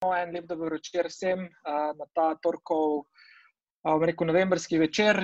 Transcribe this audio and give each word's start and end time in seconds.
en 0.00 0.32
lep 0.32 0.46
dobro 0.48 0.70
večer 0.70 1.06
vsem 1.12 1.42
na 1.96 2.06
ta 2.16 2.32
torkov, 2.40 3.02
um, 3.84 4.04
rekel, 4.04 4.26
novembrski 4.26 4.78
večer. 4.80 5.18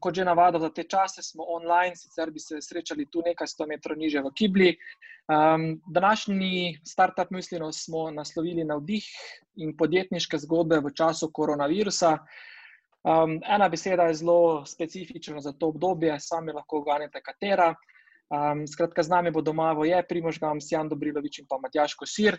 Kot 0.00 0.14
že 0.14 0.24
navado 0.24 0.58
za 0.58 0.70
te 0.72 0.84
čase, 0.88 1.22
smo 1.22 1.44
online, 1.44 1.96
sicer 1.96 2.30
bi 2.30 2.40
se 2.40 2.56
srečali 2.60 3.04
tu 3.12 3.20
nekaj 3.26 3.46
sto 3.46 3.66
metrov 3.66 3.98
niže 3.98 4.22
v 4.24 4.32
Kibli. 4.34 4.76
Današnji 5.92 6.80
startup 6.84 7.30
mislino 7.30 7.72
smo 7.72 8.10
naslovili 8.10 8.64
na 8.64 8.76
vdih 8.80 9.04
in 9.56 9.76
podjetniške 9.76 10.38
zgodbe 10.38 10.80
v 10.80 10.94
času 10.94 11.28
koronavirusa. 11.32 12.16
Ena 13.44 13.68
beseda 13.68 14.08
je 14.08 14.14
zelo 14.14 14.64
specifična 14.64 15.40
za 15.40 15.52
to 15.52 15.68
obdobje, 15.68 16.16
sami 16.20 16.52
lahko 16.52 16.80
uganete, 16.80 17.20
katera. 17.20 17.74
Um, 18.28 18.66
skratka, 18.68 19.02
z 19.02 19.08
nami 19.08 19.30
bo 19.30 19.40
doma 19.40 19.72
je 19.84 20.02
Primožgam, 20.08 20.60
Sjan 20.60 20.88
Dobrilovič 20.88 21.38
in 21.38 21.46
pa 21.48 21.56
Matjaš 21.58 21.94
Kosir 21.94 22.36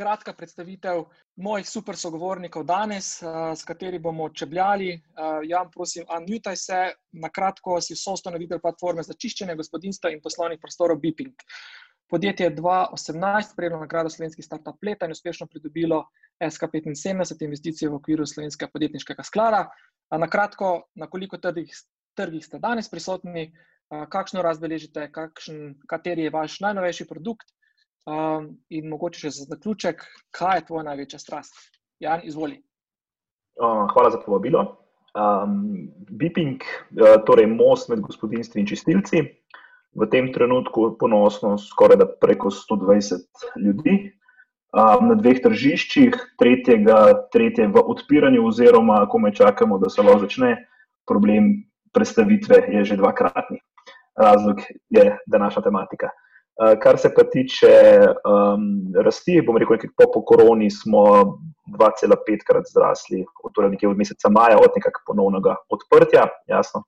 kratka 0.00 0.32
predstavitev 0.32 1.02
mojih 1.36 1.68
super 1.68 1.96
sogovornikov 1.96 2.64
danes, 2.64 3.18
uh, 3.20 3.52
s 3.52 3.66
kateri 3.68 3.98
bomo 4.00 4.30
čebljali. 4.32 4.94
Uh, 4.96 5.42
Jan, 5.44 5.68
prosim, 5.74 6.06
unmutaj 6.16 6.56
se. 6.56 6.80
Na 7.12 7.28
kratko 7.28 7.76
si 7.84 7.96
soustanovitelj 7.96 8.62
platforme 8.64 9.04
za 9.04 9.12
čiščenje 9.12 9.58
gospodinstva 9.60 10.14
in 10.14 10.22
poslovnih 10.24 10.60
prostorov 10.62 11.02
Biping. 11.04 11.44
Podjetje 12.10 12.48
je 12.48 12.54
2018 12.56 13.54
prejelo 13.56 13.82
nagrado 13.84 14.10
Slovenski 14.10 14.42
startup 14.42 14.80
leta 14.82 15.06
in 15.06 15.12
uspešno 15.12 15.46
pridobilo 15.46 16.00
SK75 16.42 17.44
investicije 17.44 17.90
v 17.90 18.00
okviru 18.00 18.26
Slovenskega 18.26 18.70
podjetniškega 18.72 19.22
sklada. 19.22 19.66
Na 20.10 20.26
kratko, 20.26 20.72
na 20.98 21.06
koliko 21.06 21.38
trgih, 21.38 21.70
trgih 22.18 22.46
ste 22.46 22.58
danes 22.58 22.90
prisotni, 22.90 23.52
kakšno 23.90 24.42
razbeležite, 24.42 25.06
kakšen, 25.12 25.76
kateri 25.90 26.26
je 26.26 26.34
vaš 26.34 26.58
najnovejši 26.64 27.06
produkt 27.06 27.52
Um, 28.08 28.54
in 28.72 28.88
mogoče 28.88 29.26
še 29.26 29.30
za 29.36 29.46
zaključek, 29.50 30.02
kaj 30.32 30.60
je 30.60 30.66
tvoja 30.70 30.86
največja 30.88 31.18
strast? 31.20 31.56
Jan, 32.00 32.22
izvoli. 32.24 32.56
Uh, 33.60 33.84
hvala 33.92 34.12
za 34.14 34.20
povabilo. 34.22 34.62
Um, 35.12 35.90
Biping, 36.08 36.64
uh, 36.96 37.18
torej 37.28 37.50
most 37.50 37.90
med 37.92 38.00
gospodinstvi 38.00 38.62
in 38.62 38.70
čistilci, 38.70 39.20
v 39.92 40.08
tem 40.08 40.30
trenutku 40.32 40.94
ponosno 40.96 41.56
skoraj 41.60 42.00
da 42.00 42.06
preko 42.08 42.48
120 42.54 43.26
ljudi 43.60 43.96
um, 44.72 45.10
na 45.10 45.18
dveh 45.18 45.42
tržiščih, 45.44 46.16
tretjega, 46.40 47.28
tretje 47.34 47.68
v 47.68 47.84
odpiranju, 47.84 48.46
oziroma 48.48 49.02
ko 49.10 49.20
me 49.20 49.34
čakamo, 49.34 49.80
da 49.82 49.90
se 49.92 50.00
lahko 50.06 50.24
začne, 50.24 50.54
problem 51.10 51.52
predstavitve 51.92 52.64
je 52.78 52.84
že 52.92 52.96
dvakratni. 53.02 53.60
Razlog 54.16 54.64
je 54.94 55.18
današnja 55.26 55.62
tematika. 55.68 56.08
Eh, 56.14 56.29
kar 56.82 56.98
se 56.98 57.08
pa 57.16 57.24
tiče 57.24 57.72
um, 58.28 58.64
rasti, 59.04 59.38
bom 59.46 59.56
rekel, 59.56 59.78
nekaj 59.78 59.92
po, 59.96 60.10
po 60.12 60.22
koroni 60.28 60.70
smo 60.70 61.04
2,5krat 61.78 62.68
zrasli, 62.72 63.22
torej 63.54 63.72
nekje 63.76 63.88
od 63.88 63.98
meseca 63.98 64.28
maja, 64.32 64.58
od 64.60 64.76
nekakšnega 64.76 65.06
ponovnega 65.06 65.56
odprtja, 65.72 66.26
jasno, 66.50 66.84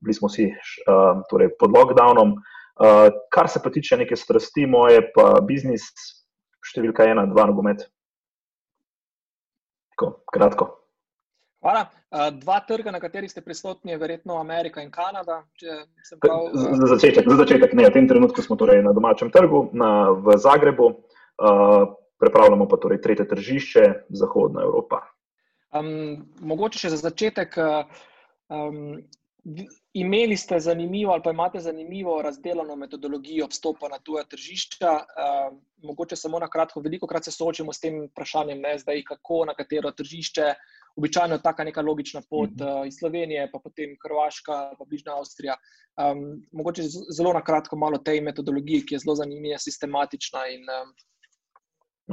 bili 0.00 0.16
smo 0.16 0.30
vsi 0.32 0.48
um, 0.50 1.24
torej 1.30 1.52
pod 1.60 1.76
lockdownom. 1.76 2.36
Uh, 2.80 3.10
kar 3.32 3.48
se 3.52 3.60
pa 3.60 3.70
tiče 3.70 4.00
neke 4.00 4.16
strasti, 4.16 4.64
moje 4.66 5.02
pa 5.12 5.34
biznis, 5.44 5.90
številka 6.64 7.04
ena, 7.12 7.26
dva 7.28 7.50
nogomet. 7.50 7.84
Kratko. 10.32 10.79
Hvala. 11.60 11.84
Dva 12.40 12.60
trga, 12.64 12.90
na 12.90 13.00
katerih 13.00 13.30
ste 13.30 13.42
prisotni, 13.44 13.92
je 13.92 14.00
verjetno 14.00 14.38
Amerika 14.40 14.82
in 14.82 14.90
Kanada. 14.90 15.42
Prav... 16.20 16.48
Za, 16.54 16.88
začetek, 16.94 17.28
za 17.28 17.36
začetek, 17.36 17.74
ne. 17.76 17.84
V 17.90 17.92
tem 17.94 18.08
trenutku 18.08 18.42
smo 18.42 18.56
torej 18.56 18.80
na 18.82 18.94
domačem 18.96 19.30
trgu, 19.30 19.68
na, 19.76 20.10
v 20.10 20.38
Zagrebu, 20.40 20.88
uh, 20.88 21.84
prepravljamo 22.18 22.68
pa 22.68 22.80
torej 22.80 23.02
tretje 23.04 23.28
tržišče, 23.28 23.84
Zahodna 24.08 24.64
Evropa. 24.64 25.04
Um, 25.76 26.24
mogoče 26.40 26.80
še 26.80 26.94
za 26.96 27.04
začetek. 27.04 27.60
Um, 28.48 29.04
imeli 29.92 30.36
ste 30.36 30.58
zanimivo, 30.60 31.12
ali 31.12 31.22
pa 31.22 31.30
imate 31.30 31.60
zanimivo 31.60 32.22
razdeljeno 32.22 32.76
metodologijo 32.76 33.46
vstopa 33.52 33.92
na 33.92 34.00
tuja 34.00 34.24
tržišča. 34.24 34.96
Uh, 34.96 35.54
mogoče 35.84 36.16
samo 36.16 36.40
na 36.40 36.48
kratko, 36.48 36.80
veliko 36.80 37.06
krat 37.06 37.28
se 37.28 37.36
soočimo 37.36 37.72
s 37.72 37.84
tem 37.84 38.06
vprašanjem, 38.08 38.64
ne, 38.64 38.78
zdaj, 38.80 39.04
kako 39.12 39.44
na 39.52 39.54
katero 39.54 39.92
tržišče 39.92 40.54
običajno 40.96 41.34
je 41.34 41.42
taka 41.42 41.64
neka 41.64 41.82
logična 41.82 42.22
pot 42.30 42.50
uh, 42.60 42.86
iz 42.86 42.98
Slovenije, 42.98 43.48
pa 43.52 43.58
potem 43.62 43.96
Hrvaška, 44.02 44.58
pa 44.78 44.84
bližnja 44.88 45.16
Avstrija. 45.18 45.56
Um, 46.00 46.40
mogoče 46.52 46.82
zelo 47.16 47.32
na 47.32 47.44
kratko 47.44 47.76
malo 47.76 47.98
tej 47.98 48.20
metodologiji, 48.20 48.86
ki 48.86 48.94
je 48.94 49.02
zelo 49.04 49.16
zanimiva, 49.18 49.58
sistematična. 49.58 50.46
In, 50.54 50.66
um... 50.76 50.94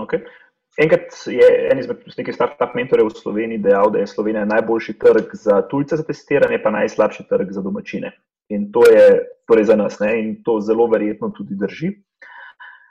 okay. 0.06 0.26
Enkrat 0.78 1.16
je 1.26 1.46
en 1.72 1.80
izmed 1.80 2.04
nekih 2.18 2.36
start-up 2.36 2.76
mentorjev 2.78 3.10
v 3.10 3.18
Sloveniji 3.18 3.64
dejal, 3.66 3.90
da 3.92 4.04
je 4.04 4.10
Slovenija 4.12 4.46
najboljši 4.46 4.94
trg 5.02 5.34
za 5.34 5.62
tujce 5.72 5.98
za 5.98 6.06
testiranje, 6.06 6.60
pa 6.64 6.74
najslabši 6.76 7.26
trg 7.30 7.52
za 7.52 7.64
domačine. 7.66 8.12
In 8.54 8.70
to 8.72 8.84
je 8.86 9.08
torej 9.50 9.66
za 9.72 9.76
nas, 9.76 10.00
ne? 10.00 10.12
in 10.20 10.36
to 10.44 10.60
zelo 10.62 10.86
verjetno 10.88 11.32
tudi 11.38 11.58
drži. 11.58 11.96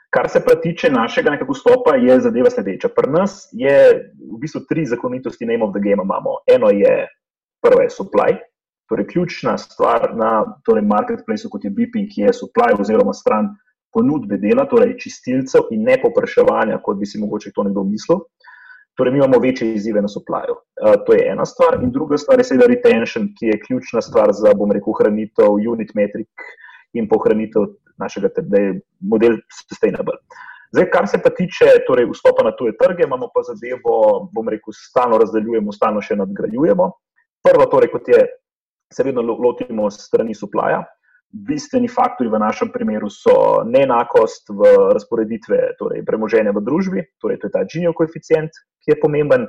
Kar 0.09 0.29
se 0.29 0.39
pa 0.45 0.55
tiče 0.55 0.89
našega 0.89 1.33
nekega 1.33 1.51
vstopa, 1.51 1.95
je 1.99 2.19
zadeva 2.23 2.49
sledeča. 2.49 2.89
Pri 2.95 3.11
nas 3.11 3.49
je 3.51 3.77
v 4.15 4.39
bistvu 4.39 4.63
tri 4.69 4.85
zakonitosti 4.85 5.45
name 5.45 5.65
of 5.65 5.73
the 5.75 5.83
game. 5.83 6.03
Imamo. 6.03 6.39
Eno 6.47 6.69
je, 6.71 7.07
prvo 7.61 7.81
je 7.83 7.89
supply, 7.91 8.37
torej 8.89 9.07
ključna 9.07 9.57
stvar 9.57 10.15
na 10.15 10.45
torej 10.65 10.85
marketplaceu, 10.87 11.51
kot 11.51 11.65
je 11.65 11.71
Biping, 11.71 12.07
je 12.15 12.33
supply 12.33 12.71
oziroma 12.79 13.13
stran 13.13 13.51
ponudbe 13.93 14.37
dela, 14.37 14.67
torej 14.69 14.95
čistilcev 15.01 15.71
in 15.75 15.83
ne 15.83 15.97
popraševanja, 16.01 16.79
kot 16.83 16.99
bi 16.99 17.05
si 17.05 17.19
mogoče 17.19 17.51
to 17.55 17.67
nekdo 17.67 17.83
mislil. 17.83 18.23
Torej, 18.97 19.13
mi 19.13 19.19
imamo 19.19 19.39
večje 19.43 19.73
izzive 19.75 20.01
na 20.01 20.09
supplyju. 20.09 20.55
Uh, 20.55 20.95
to 21.05 21.13
je 21.13 21.27
ena 21.31 21.45
stvar. 21.45 21.77
In 21.83 21.91
druga 21.91 22.17
stvar 22.17 22.39
je 22.39 22.47
seveda 22.47 22.69
retention, 22.71 23.27
ki 23.37 23.51
je 23.51 23.59
ključna 23.67 24.01
stvar 24.01 24.31
za, 24.33 24.55
bom 24.57 24.71
rekel, 24.71 24.93
ohranitev 24.95 25.59
unit 25.71 25.93
metric 25.93 26.47
in 26.97 27.09
pohranitev 27.09 27.67
našega, 27.97 28.29
da 28.41 28.61
je 28.61 28.75
model 29.01 29.39
sustainable. 29.69 30.17
Zdaj, 30.71 30.89
kar 30.91 31.07
se 31.07 31.19
pa 31.23 31.29
tiče 31.29 31.69
torej, 31.87 32.09
vstopa 32.11 32.43
na 32.43 32.51
tuje 32.55 32.73
trge, 32.77 33.05
imamo 33.07 33.29
pa 33.33 33.43
zadevo, 33.47 34.27
bom 34.33 34.49
rekel, 34.51 34.75
stalno 34.75 35.17
razdeljujemo, 35.21 35.71
stalno 35.71 36.03
še 36.03 36.17
nadgrajujemo. 36.19 36.89
Prvo, 37.47 37.67
torej, 37.71 37.91
kot 37.93 38.09
je, 38.11 38.21
se 38.93 39.03
vedno 39.07 39.23
lotimo 39.23 39.89
strani 39.91 40.35
suplaja. 40.35 40.83
Bistveni 41.47 41.89
faktori 41.91 42.31
v 42.31 42.39
našem 42.39 42.69
primeru 42.71 43.09
so 43.11 43.63
neenakost 43.67 44.47
v 44.49 44.73
razporeditve 44.95 45.59
torej, 45.79 46.03
premoženja 46.07 46.53
v 46.55 46.63
družbi, 46.63 47.03
torej 47.19 47.39
to 47.41 47.49
je 47.49 47.55
ta 47.55 47.63
Gini 47.67 47.91
koeficient, 47.95 48.51
ki 48.83 48.93
je 48.93 48.99
pomemben, 49.01 49.43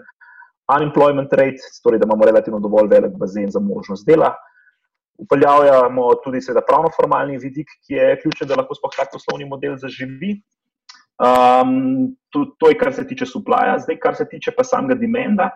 unemployment 0.74 1.32
rate, 1.38 1.62
torej 1.82 2.02
da 2.02 2.06
imamo 2.06 2.26
relativno 2.26 2.58
dovolj 2.60 2.90
velik 2.90 3.14
bazen 3.18 3.50
za 3.50 3.62
možnost 3.62 4.06
dela, 4.06 4.34
Upeljavljamo 5.18 6.08
tudi 6.24 6.40
seveda 6.44 6.62
pravno-formalni 6.66 7.38
vidik, 7.42 7.70
ki 7.86 7.96
je 7.96 8.18
ključen, 8.22 8.48
da 8.48 8.60
lahko 8.60 8.76
sploh 8.78 8.94
tak 8.96 9.10
poslovni 9.12 9.48
model 9.48 9.76
zaživi. 9.80 10.36
Um, 11.18 12.14
to, 12.30 12.44
to 12.58 12.70
je, 12.70 12.76
kar 12.78 12.92
se 12.94 13.06
tiče 13.06 13.26
suplaja, 13.26 13.78
zdaj, 13.82 13.98
kar 13.98 14.14
se 14.14 14.28
tiče 14.30 14.52
pa 14.54 14.62
samega 14.64 14.94
demenda, 15.00 15.50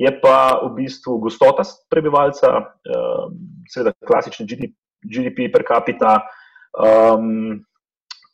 je 0.00 0.08
pa 0.20 0.56
v 0.62 0.70
bistvu 0.78 1.18
gostota 1.20 1.66
prebivalca, 1.92 2.54
um, 2.56 3.36
seveda 3.68 3.92
klasični 4.08 4.46
GDP, 4.48 4.72
GDP 5.04 5.50
per 5.52 5.66
capita, 5.68 6.16
um, 6.80 7.60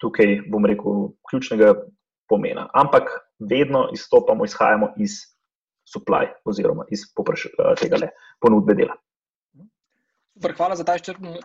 tukaj 0.02 0.38
bom 0.50 0.66
rekel, 0.66 1.10
ključnega 1.30 1.74
pomena. 2.30 2.68
Ampak 2.74 3.10
vedno 3.50 3.88
izstopamo, 3.94 4.46
izhajamo 4.46 4.92
iz 5.02 5.18
supply 5.86 6.30
oziroma 6.46 6.86
iz 6.90 7.06
popraš, 7.16 7.48
tega 7.80 7.98
le 8.02 8.12
ponudbe 8.40 8.74
dela. 8.78 8.94
Super, 10.42 10.56
hvala 10.58 10.75
za 10.76 10.82
ta 10.82 10.97
izčrpen 10.98 11.36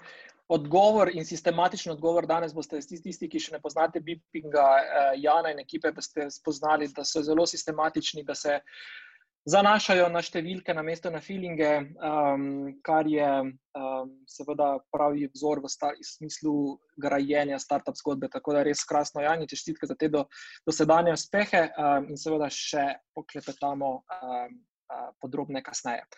odgovor 0.50 1.10
in 1.14 1.26
sistematičen 1.26 1.92
odgovor. 1.92 2.26
Danes 2.26 2.54
boste 2.58 2.80
tisti, 2.82 3.28
ki 3.30 3.40
še 3.40 3.52
ne 3.54 3.60
poznate 3.62 4.02
Bipinga, 4.02 4.64
eh, 4.82 5.12
Jana 5.22 5.52
in 5.54 5.60
ekipe, 5.62 5.92
da 5.94 6.02
ste 6.02 6.26
spoznali, 6.34 6.88
da 6.96 7.06
so 7.06 7.22
zelo 7.22 7.46
sistematični, 7.46 8.24
da 8.26 8.34
se 8.34 8.56
zanašajo 9.46 10.10
na 10.10 10.24
številke, 10.26 10.74
na 10.74 10.82
mesto 10.82 11.12
na 11.14 11.22
feelinge, 11.22 11.70
um, 12.10 12.74
kar 12.82 13.06
je 13.06 13.30
um, 13.46 14.10
seveda 14.26 14.74
pravi 14.90 15.30
vzor 15.30 15.62
v, 15.62 15.70
star, 15.70 15.94
smislu 16.02 16.56
grajenja 16.98 17.62
startup 17.62 18.02
zgodbe. 18.02 18.32
Tako 18.34 18.58
da 18.58 18.66
res 18.66 18.82
krasno, 18.82 19.22
Jani, 19.22 19.46
čestitke 19.46 19.86
za 19.86 19.94
te 19.94 20.10
do, 20.10 20.26
dosedanje 20.66 21.14
uspehe 21.14 21.68
um, 21.70 22.10
in 22.10 22.18
seveda 22.18 22.50
še 22.50 22.90
poklepetamo 23.14 23.94
um, 23.94 24.62
uh, 24.90 25.10
podrobne 25.22 25.62
kasneje. 25.62 26.10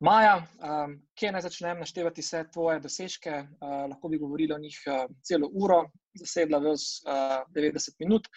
Maja, 0.00 0.42
um, 0.60 0.98
kje 1.16 1.30
naj 1.32 1.46
začnem 1.46 1.78
naštevati 1.80 2.20
vse 2.20 2.42
tvoje 2.52 2.80
dosežke? 2.84 3.38
Uh, 3.60 3.86
lahko 3.88 4.10
bi 4.12 4.18
govorili 4.20 4.52
o 4.52 4.58
njih 4.60 4.76
uh, 4.86 5.06
celo 5.24 5.48
uro, 5.48 5.86
zasedla 6.20 6.60
vse 6.60 7.00
uh, 7.08 7.46
90 7.56 7.96
minut. 8.04 8.28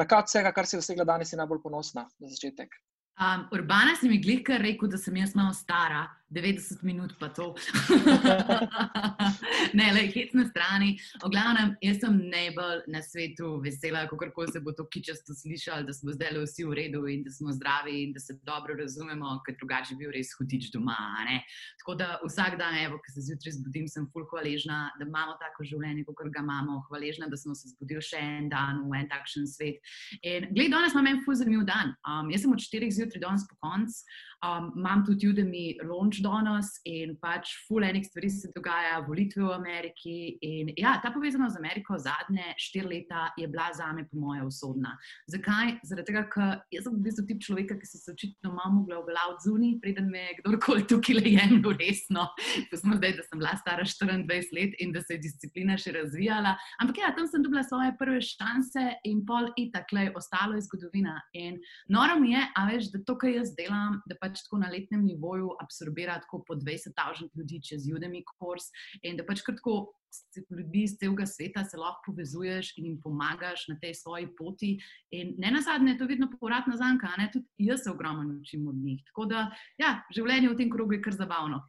Na 0.00 0.06
kaj 0.08 0.24
od 0.24 0.30
vsega, 0.32 0.52
kar 0.52 0.66
si 0.66 0.80
dosegla 0.80 1.04
danes, 1.04 1.28
si 1.30 1.36
najbolj 1.36 1.60
ponosna 1.62 2.06
za 2.18 2.30
začetek? 2.32 2.72
Um, 3.20 3.44
Urbana 3.52 3.92
si 4.00 4.08
mi 4.08 4.18
glika 4.18 4.56
rekel, 4.58 4.88
da 4.88 4.98
sem 4.98 5.16
jaz 5.20 5.36
malo 5.36 5.52
stara, 5.54 6.06
90 6.34 6.82
minut 6.82 7.14
pa 7.18 7.28
to. 7.28 7.54
ne, 9.78 9.86
le 9.94 10.06
hec 10.10 10.34
na 10.34 10.44
strani. 10.48 10.96
O 11.22 11.30
glavnem, 11.30 11.76
jaz 11.82 12.00
sem 12.02 12.16
najbolj 12.30 12.82
na 12.90 13.02
svetu 13.02 13.60
vesela, 13.62 14.04
kako 14.10 14.46
se 14.50 14.60
bo 14.60 14.74
to 14.74 14.86
kičasto 14.90 15.34
slišalo, 15.34 15.86
da 15.86 15.94
smo 15.94 16.12
zdaj 16.12 16.34
vsi 16.42 16.66
v 16.66 16.74
redu 16.74 17.04
in 17.08 17.22
da 17.24 17.30
smo 17.30 17.54
zdravi 17.54 18.02
in 18.02 18.12
da 18.12 18.20
se 18.20 18.34
dobro 18.42 18.74
razumemo, 18.74 19.38
ker 19.46 19.56
drugače 19.60 19.94
bi 19.94 20.04
bil 20.04 20.14
res 20.14 20.34
hudič 20.38 20.72
doma. 20.74 20.98
Ne? 21.28 21.40
Tako 21.80 21.94
da 22.00 22.18
vsak 22.24 22.58
dan, 22.58 22.78
evo, 22.82 22.98
ko 22.98 23.14
se 23.14 23.26
zjutraj 23.28 23.54
zbudim, 23.60 23.86
sem 23.88 24.08
fulh 24.12 24.26
hvaležna, 24.32 24.90
da 24.98 25.06
imamo 25.06 25.38
tako 25.40 25.66
življenje, 25.70 26.04
kot 26.10 26.32
ga 26.34 26.42
imamo. 26.42 26.82
Hvaležna, 26.88 27.30
da 27.30 27.38
smo 27.38 27.54
se 27.54 27.70
zbudili 27.70 28.02
še 28.02 28.18
en 28.18 28.50
dan 28.50 28.82
v 28.90 28.98
en 28.98 29.10
takšen 29.12 29.46
svet. 29.48 29.80
In 30.26 30.50
gled, 30.50 30.72
danes 30.74 30.96
imam 30.96 31.12
en 31.12 31.22
fulh 31.24 31.38
zanimiv 31.38 31.66
dan. 31.68 31.94
Um, 32.02 32.30
jaz 32.34 32.44
sem 32.44 32.54
od 32.54 32.62
4 32.66 32.90
zjutraj 32.98 33.22
danes 33.22 33.46
po 33.48 33.58
koncu. 33.62 34.02
Um, 34.44 34.72
imam 34.76 35.04
tudi 35.06 35.30
Udemy 35.30 35.78
launch 35.88 36.20
danes 36.24 36.70
in 36.88 37.14
pač 37.20 37.52
full 37.68 37.84
enih 37.84 38.04
stvari 38.06 38.30
se 38.32 38.50
dogaja, 38.54 39.00
volitve 39.06 39.44
v 39.44 39.52
Ameriki. 39.54 40.16
In 40.44 40.72
ja, 40.80 40.96
ta 41.02 41.12
povezanost 41.14 41.56
z 41.56 41.62
Ameriko 41.62 41.98
zadnje 42.00 42.54
štiri 42.60 42.88
leta 42.88 43.28
je 43.38 43.48
bila 43.48 43.68
za 43.76 43.90
me, 43.92 44.06
po 44.08 44.18
moje, 44.20 44.44
usodna. 44.48 44.94
Zakaj? 45.30 45.78
Zaradi 45.84 46.10
tega, 46.10 46.24
ker 46.32 46.82
sem 46.84 46.96
v 46.96 47.02
bistvu 47.04 47.26
tip 47.28 47.42
človeka, 47.44 47.76
ki 47.80 47.88
se 47.88 48.00
očitno 48.12 48.54
malo 48.54 48.80
mogla 48.80 49.00
oblaviti 49.02 49.48
zunaj, 49.48 49.74
preden 49.82 50.10
me 50.12 50.24
je 50.28 50.38
kdorkoli 50.40 50.86
tukaj 50.90 51.18
le 51.18 51.34
jemlju 51.34 51.74
resno. 51.80 52.26
Smo 52.74 52.98
zdaj, 52.98 53.16
da 53.18 53.26
sem 53.28 53.40
bila 53.40 53.54
stara 53.60 53.84
24 53.84 54.56
let 54.56 54.76
in 54.80 54.92
da 54.94 55.02
se 55.02 55.16
je 55.16 55.22
disciplina 55.24 55.76
še 55.80 55.94
razvijala. 55.96 56.54
Ampak 56.82 57.00
ja, 57.02 57.12
tam 57.16 57.28
sem 57.30 57.42
dobila 57.44 57.64
svoje 57.66 57.94
prve 57.98 58.20
šanse 58.24 58.86
in 59.08 59.22
pol 59.26 59.50
itak, 59.60 59.92
le 59.94 60.08
ostalo 60.16 60.58
je 60.58 60.64
zgodovina. 60.68 61.16
In 61.38 61.60
noro 61.88 62.18
mi 62.20 62.32
je, 62.34 62.42
a 62.56 62.66
veš, 62.70 62.90
da 62.94 63.02
to, 63.06 63.16
kar 63.20 63.32
jaz 63.32 63.54
delam, 63.58 64.00
da 64.08 64.16
pač 64.20 64.44
tako 64.46 64.62
na 64.62 64.70
letnem 64.72 65.04
nivoju 65.06 65.54
absorbira 66.04 66.20
tako 66.20 66.44
po 66.46 66.54
20.000 66.54 67.28
ljudi 67.34 67.62
čez 67.62 67.86
Udemy 67.86 68.22
kurs 68.38 68.64
in 69.02 69.16
da 69.16 69.24
pač 69.24 69.42
kratko 69.42 69.92
ljudi 70.50 70.84
iz 70.84 70.96
celega 70.98 71.26
sveta 71.26 71.64
se 71.64 71.76
lahko 71.76 72.02
povezuješ 72.06 72.74
in 72.78 72.86
jim 72.86 73.00
pomagaš 73.02 73.68
na 73.68 73.78
tej 73.80 73.94
svoji 73.94 74.28
poti. 74.36 74.78
In 75.10 75.34
ne 75.38 75.50
na 75.50 75.60
zadnje, 75.60 75.92
je 75.92 75.98
to 75.98 76.06
vedno 76.06 76.30
povratna 76.40 76.76
zanka, 76.76 77.08
ne 77.18 77.30
tudi 77.32 77.46
jaz 77.58 77.82
se 77.84 77.90
ogromno 77.90 78.40
učim 78.40 78.68
od 78.68 78.74
njih. 78.74 79.02
Tako 79.06 79.26
da, 79.26 79.50
ja, 79.78 80.02
življenje 80.14 80.48
v 80.48 80.56
tem 80.56 80.70
krogu 80.70 80.94
je 80.94 81.02
kar 81.02 81.12
zabavno. 81.12 81.64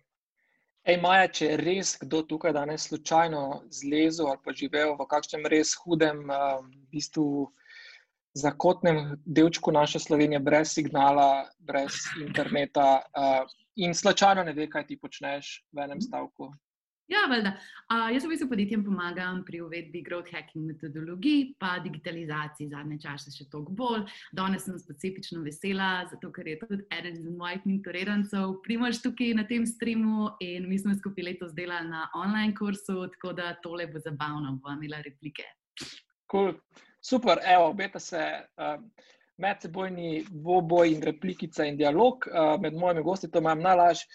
Ej, 0.86 1.00
Maja, 1.02 1.28
če 1.28 1.46
je 1.46 1.58
res 1.58 1.96
kdo 1.98 2.22
tukaj 2.22 2.54
danes 2.54 2.86
slučajno 2.86 3.64
zlezel 3.74 4.28
ali 4.30 4.42
pa 4.46 4.54
živel 4.54 4.94
v 5.00 5.08
kakšnem 5.10 5.48
res 5.50 5.74
hudem, 5.82 6.30
uh, 6.30 6.62
v 6.62 6.86
bistvu 6.94 7.50
zakotnem 8.38 9.16
delčku 9.26 9.72
naše 9.72 10.00
Slovenije, 10.00 10.40
brez 10.40 10.76
signala, 10.76 11.48
brez 11.58 12.04
interneta 12.22 13.02
uh, 13.02 13.50
in 13.76 13.96
slučajno 13.96 14.44
ne 14.44 14.54
ve, 14.54 14.70
kaj 14.70 14.88
ti 14.88 15.00
počneš 15.00 15.64
v 15.72 15.84
enem 15.86 16.02
stavku. 16.02 16.52
Ja, 17.08 17.28
valjda. 17.30 17.52
Uh, 17.86 18.08
jaz 18.14 18.24
v 18.26 18.32
bistvu 18.32 18.48
podjetjem 18.50 18.82
pomagam 18.86 19.44
pri 19.46 19.60
uvedbi 19.62 20.02
growth 20.02 20.32
hacking 20.34 20.66
metodologij, 20.66 21.52
pa 21.62 21.76
digitalizaciji 21.84 22.72
zadnje 22.72 22.98
čase 23.04 23.34
še 23.36 23.46
toliko 23.52 23.76
bolj. 23.78 24.08
Danes 24.34 24.66
sem 24.66 24.80
specifično 24.82 25.44
vesela, 25.46 26.08
zato 26.10 26.32
ker 26.34 26.50
je 26.50 26.56
tudi 26.64 26.88
eden 26.98 27.20
izmed 27.20 27.38
mojih 27.38 27.68
mentorirancev, 27.70 28.56
primaš 28.66 29.04
tukaj 29.06 29.36
na 29.38 29.46
tem 29.46 29.68
streamu 29.70 30.32
in 30.42 30.66
mi 30.70 30.80
smo 30.82 30.98
skupaj 30.98 31.30
letos 31.30 31.54
delali 31.54 31.92
na 31.94 32.08
online 32.18 32.58
kursu, 32.58 32.98
tako 33.14 33.36
da 33.38 33.54
tole 33.62 33.86
bo 33.94 34.02
zabavno, 34.02 34.58
bo 34.58 34.74
imela 34.74 35.04
replike. 35.06 35.46
Cool. 36.32 36.56
Super, 37.06 37.38
evo, 37.46 37.70
obeta 37.70 38.02
se 38.02 38.24
uh, 38.58 38.82
medsebojni 39.42 40.26
dvoboj 40.30 40.94
in 40.94 41.04
replikica 41.04 41.66
in 41.66 41.78
dialog 41.78 42.28
uh, 42.28 42.56
med 42.62 42.76
mojimi 42.78 43.04
gosti, 43.04 43.30
to 43.32 43.44
imam 43.44 43.62
najlaž, 43.64 44.06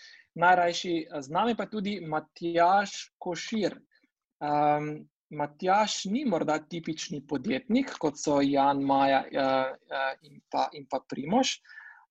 najrajši 0.40 0.94
z 1.20 1.32
nami, 1.34 1.56
pa 1.56 1.66
tudi 1.66 1.98
Matjaš 2.00 3.12
Košir. 3.18 3.76
Um, 4.40 4.92
Matjaš 5.30 6.04
ni 6.10 6.24
morda 6.26 6.58
tipični 6.58 7.20
podjetnik, 7.26 7.92
kot 8.02 8.18
so 8.18 8.40
Jan, 8.42 8.82
Maja 8.82 9.22
uh, 9.26 9.70
uh, 9.70 10.10
in, 10.26 10.40
pa, 10.50 10.66
in 10.74 10.86
pa 10.90 11.02
Primoš, 11.08 11.60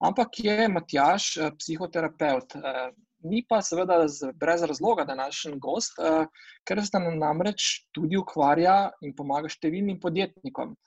ampak 0.05 0.39
je 0.39 0.69
Matjaš 0.71 1.35
uh, 1.37 1.51
psihoterapeut. 1.57 2.55
Uh, 2.55 2.89
ni 3.27 3.43
pa 3.43 3.59
seveda 3.61 4.05
z, 4.07 4.31
brez 4.39 4.63
razloga 4.63 5.03
današnji 5.03 5.59
gost, 5.59 5.99
uh, 5.99 6.27
ker 6.63 6.79
se 6.85 6.99
nam 6.99 7.17
namreč 7.19 7.89
tudi 7.91 8.17
ukvarja 8.17 8.91
in 9.01 9.15
pomaga 9.15 9.51
številnim 9.51 9.99
podjetnikom. 9.99 10.77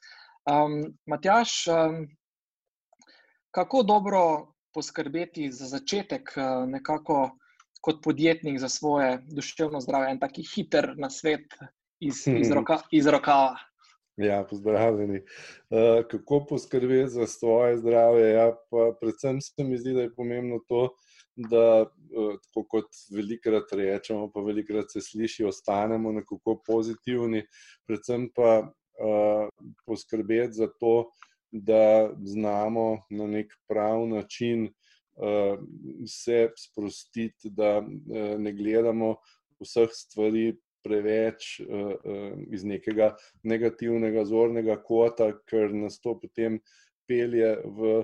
Um, 0.43 0.99
Matjaš, 1.07 1.67
um, 1.69 2.09
kako 3.51 3.83
dobro 3.83 4.21
poskrbeti 4.75 5.53
za 5.53 5.67
začetek, 5.67 6.33
uh, 6.37 6.69
nekako 6.69 7.31
kot 7.81 8.03
podjetnik 8.03 8.59
za 8.59 8.69
svoje 8.69 9.19
duševno 9.31 9.81
zdravje, 9.81 10.11
en 10.11 10.21
taki 10.21 10.43
hiter 10.55 10.95
na 10.99 11.11
svet 11.11 11.55
iz, 12.01 12.27
iz, 12.27 12.51
roka, 12.57 12.79
iz 12.91 13.07
rokava? 13.07 13.57
Ja, 14.17 14.45
pozdravljeni. 14.51 15.23
Uh, 15.71 16.03
kako 16.11 16.47
poskrbeti 16.49 17.09
za 17.09 17.27
svoje 17.27 17.79
zdravje? 17.79 18.31
Ja, 18.31 18.53
predvsem 19.01 19.41
se 19.41 19.65
mi 19.65 19.79
zdi, 19.79 19.95
da 19.95 20.03
je 20.03 20.15
pomembno 20.15 20.59
to, 20.69 20.89
da, 21.37 21.83
uh, 21.83 22.35
tako 22.43 22.67
kot 22.69 22.91
velikokrat 23.15 23.73
rečemo, 23.73 24.31
pa 24.35 24.41
velikokrat 24.41 24.91
se 24.91 25.01
sliši, 25.01 25.45
ostanemo 25.45 26.13
nekako 26.13 26.63
pozitivni, 26.67 27.47
predvsem 27.87 28.31
pa 28.35 28.73
poskrbeti 29.87 30.53
za 30.53 30.69
to, 30.81 31.11
da 31.53 32.11
znamo 32.25 32.99
na 33.11 33.27
nek 33.27 33.53
prav 33.69 34.07
način 34.09 34.65
uh, 34.65 35.59
se 36.09 36.51
sprostiti, 36.59 37.51
da 37.51 37.79
uh, 37.79 38.41
ne 38.41 38.53
gledamo 38.53 39.17
vseh 39.61 39.89
stvari 39.93 40.57
preveč 40.83 41.61
iz 42.51 42.65
nekega 42.65 43.13
negativnega 43.47 44.25
zornega 44.25 44.77
kota, 44.83 45.29
ker 45.47 45.71
nas 45.71 46.01
to 46.03 46.17
potem 46.19 46.59
pelje 47.07 47.53
v 47.65 48.03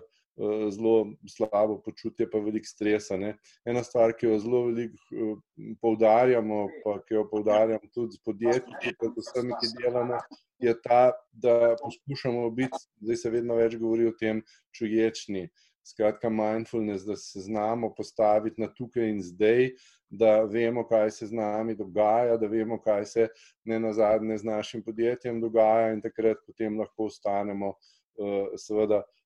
zelo 0.70 1.12
slabo 1.26 1.79
počutje, 1.85 2.31
pa 2.31 2.38
veliko 2.38 2.67
stresa. 2.67 3.17
Ne. 3.17 3.37
Ena 3.67 3.82
stvar, 3.85 4.14
ki 4.17 4.26
jo 4.26 4.38
zelo 4.38 4.64
veliko 4.69 4.99
uh, 5.12 5.38
poudarjamo, 5.82 6.67
pa 6.85 6.99
ki 7.06 7.19
jo 7.19 7.25
poudarjam 7.31 7.88
tudi 7.94 8.17
s 8.17 8.23
podjetji, 8.25 8.94
kot 9.00 9.19
vsemi, 9.19 9.56
ki 9.58 9.73
delamo. 9.81 10.20
Je 10.62 10.75
ta, 10.82 11.12
da 11.32 11.76
poskušamo 11.82 12.49
biti, 12.50 12.79
zdaj 13.02 13.17
se 13.17 13.31
vedno 13.31 13.58
več 13.58 13.76
govori 13.79 14.08
o 14.11 14.14
tem, 14.19 14.43
čuječni, 14.75 15.46
skratka, 15.87 16.31
mindfulness, 16.31 17.06
da 17.06 17.17
se 17.17 17.40
znamo 17.46 17.93
postaviti 17.94 18.61
na 18.61 18.67
tukaj 18.75 19.06
in 19.08 19.20
zdaj, 19.23 19.70
da 20.11 20.43
vemo, 20.50 20.82
kaj 20.88 21.11
se 21.14 21.29
z 21.31 21.37
nami 21.37 21.76
dogaja, 21.79 22.37
da 22.40 22.50
vemo, 22.50 22.81
kaj 22.82 23.06
se 23.06 23.29
ne 23.64 23.79
na 23.81 23.93
zadnje 23.93 24.38
z 24.38 24.49
našim 24.50 24.82
podjetjem 24.82 25.40
dogaja, 25.40 25.93
in 25.94 26.02
takrat 26.02 26.43
potem 26.46 26.79
lahko 26.81 27.06
ostanemo, 27.06 27.75
uh, 28.19 28.58
seveda, 28.58 29.05
uh, 29.05 29.18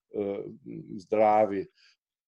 zdravi. 1.04 1.66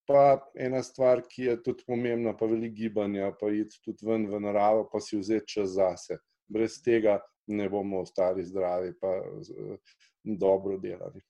Pa 0.04 0.36
ena 0.60 0.82
stvar, 0.84 1.22
ki 1.28 1.46
je 1.48 1.56
tudi 1.64 1.84
pomembna, 1.88 2.34
pa 2.36 2.46
veliko 2.46 2.76
gibanja, 2.76 3.30
pa 3.40 3.48
iti 3.48 3.80
tudi 3.84 4.04
ven 4.06 4.26
v 4.28 4.40
naravo, 4.44 4.84
pa 4.92 5.00
si 5.00 5.16
vzeti 5.16 5.54
čas 5.56 5.76
zase. 5.78 6.18
Brez 6.48 6.76
tega 6.84 7.18
ne 7.48 7.68
bomo 7.72 8.02
ostali 8.04 8.44
zdravi, 8.44 8.92
pa 9.00 9.14
uh, 9.24 9.76
dobro 10.24 10.76
delali. 10.78 11.24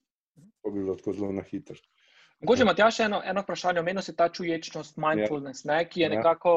To 0.62 0.70
bi 0.70 0.80
bilo 0.80 0.96
tako 0.99 1.12
zelo 1.12 1.32
na 1.32 1.42
hitro. 1.42 1.78
Mogoče 2.42 2.66
imate 2.66 2.88
še 2.90 3.06
eno, 3.06 3.20
eno 3.25 3.44
vprašanje, 3.44 3.80
omenil 3.80 4.02
si 4.02 4.16
ta 4.16 4.26
čuječnost, 4.28 4.99
mindfulness, 5.00 5.64
ja. 5.64 5.70
ne, 5.70 5.84
ki 5.88 6.02
je 6.02 6.08
nekako. 6.16 6.56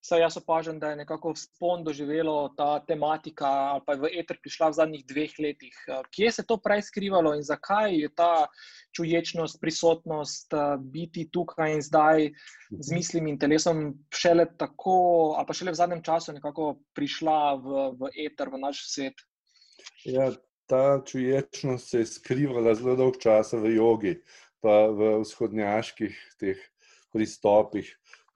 Saj 0.00 0.20
jaz 0.20 0.36
opažam, 0.38 0.78
da 0.78 0.90
je 0.90 0.96
nekako 0.96 1.32
spon 1.36 1.82
doživelo 1.84 2.54
ta 2.56 2.78
tematika, 2.86 3.46
ali 3.46 3.82
pa 3.86 3.96
je 3.96 4.00
v 4.00 4.10
eter 4.20 4.38
prišla 4.42 4.68
v 4.70 4.76
zadnjih 4.76 5.04
dveh 5.06 5.32
letih. 5.42 5.74
Eh, 5.88 6.02
kje 6.14 6.30
se 6.32 6.42
je 6.42 6.46
to 6.46 6.56
prej 6.62 6.82
skrivalo 6.86 7.34
in 7.34 7.42
zakaj 7.42 7.96
je 7.98 8.08
ta 8.14 8.46
čuječnost, 8.94 9.60
prisotnost, 9.60 10.54
eh, 10.54 10.76
biti 10.78 11.26
tukaj 11.32 11.74
in 11.74 11.82
zdaj 11.82 12.30
z 12.70 12.94
mislimi 12.94 13.34
in 13.34 13.38
telesom 13.38 13.98
šele 14.14 14.46
tako, 14.56 15.34
ali 15.36 15.46
pa 15.46 15.54
šele 15.54 15.74
v 15.74 15.80
zadnjem 15.82 16.02
času 16.02 16.32
nekako 16.32 16.78
prišla 16.94 17.54
v, 17.54 17.90
v 17.98 18.12
eter, 18.26 18.54
v 18.54 18.62
naš 18.62 18.86
svet? 18.86 19.26
Ja, 20.06 20.30
ta 20.70 21.02
čuječnost 21.02 21.90
se 21.90 21.98
je 21.98 22.06
skrivala 22.06 22.74
zelo 22.74 22.94
dolg 22.96 23.18
čas 23.18 23.52
v 23.52 23.74
jogi, 23.74 24.20
pa 24.62 24.86
v 24.94 25.18
vzhodnjaških 25.26 26.14
teh 26.38 26.58
pristopih 27.12 27.88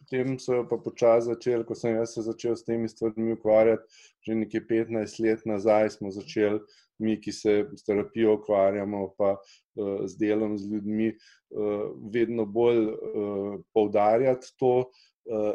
potem 0.03 0.39
so 0.39 0.55
jo 0.55 0.69
pa 0.69 0.77
počasi 0.77 1.31
začeli, 1.31 1.65
ko 1.65 1.75
sem 1.75 1.97
se 2.07 2.23
začel 2.23 2.57
s 2.57 2.65
temi 2.65 2.89
stvarmi 2.89 3.33
ukvarjati, 3.33 3.83
že 4.27 4.35
nekaj 4.35 4.67
15 4.69 5.21
let 5.23 5.47
nazaj 5.47 5.91
smo 5.97 6.11
začeli, 6.11 6.61
mi, 6.99 7.17
ki 7.21 7.33
se 7.33 7.55
s 7.75 7.87
terapijo 7.87 8.37
ukvarjamo, 8.39 9.15
pa 9.19 9.37
uh, 9.39 10.05
z 10.07 10.19
delom 10.19 10.59
z 10.59 10.69
ljudmi, 10.75 11.09
uh, 11.15 11.89
vedno 12.13 12.47
bolj 12.47 12.87
uh, 12.91 13.59
poudarjati 13.75 14.55
to. 14.59 14.91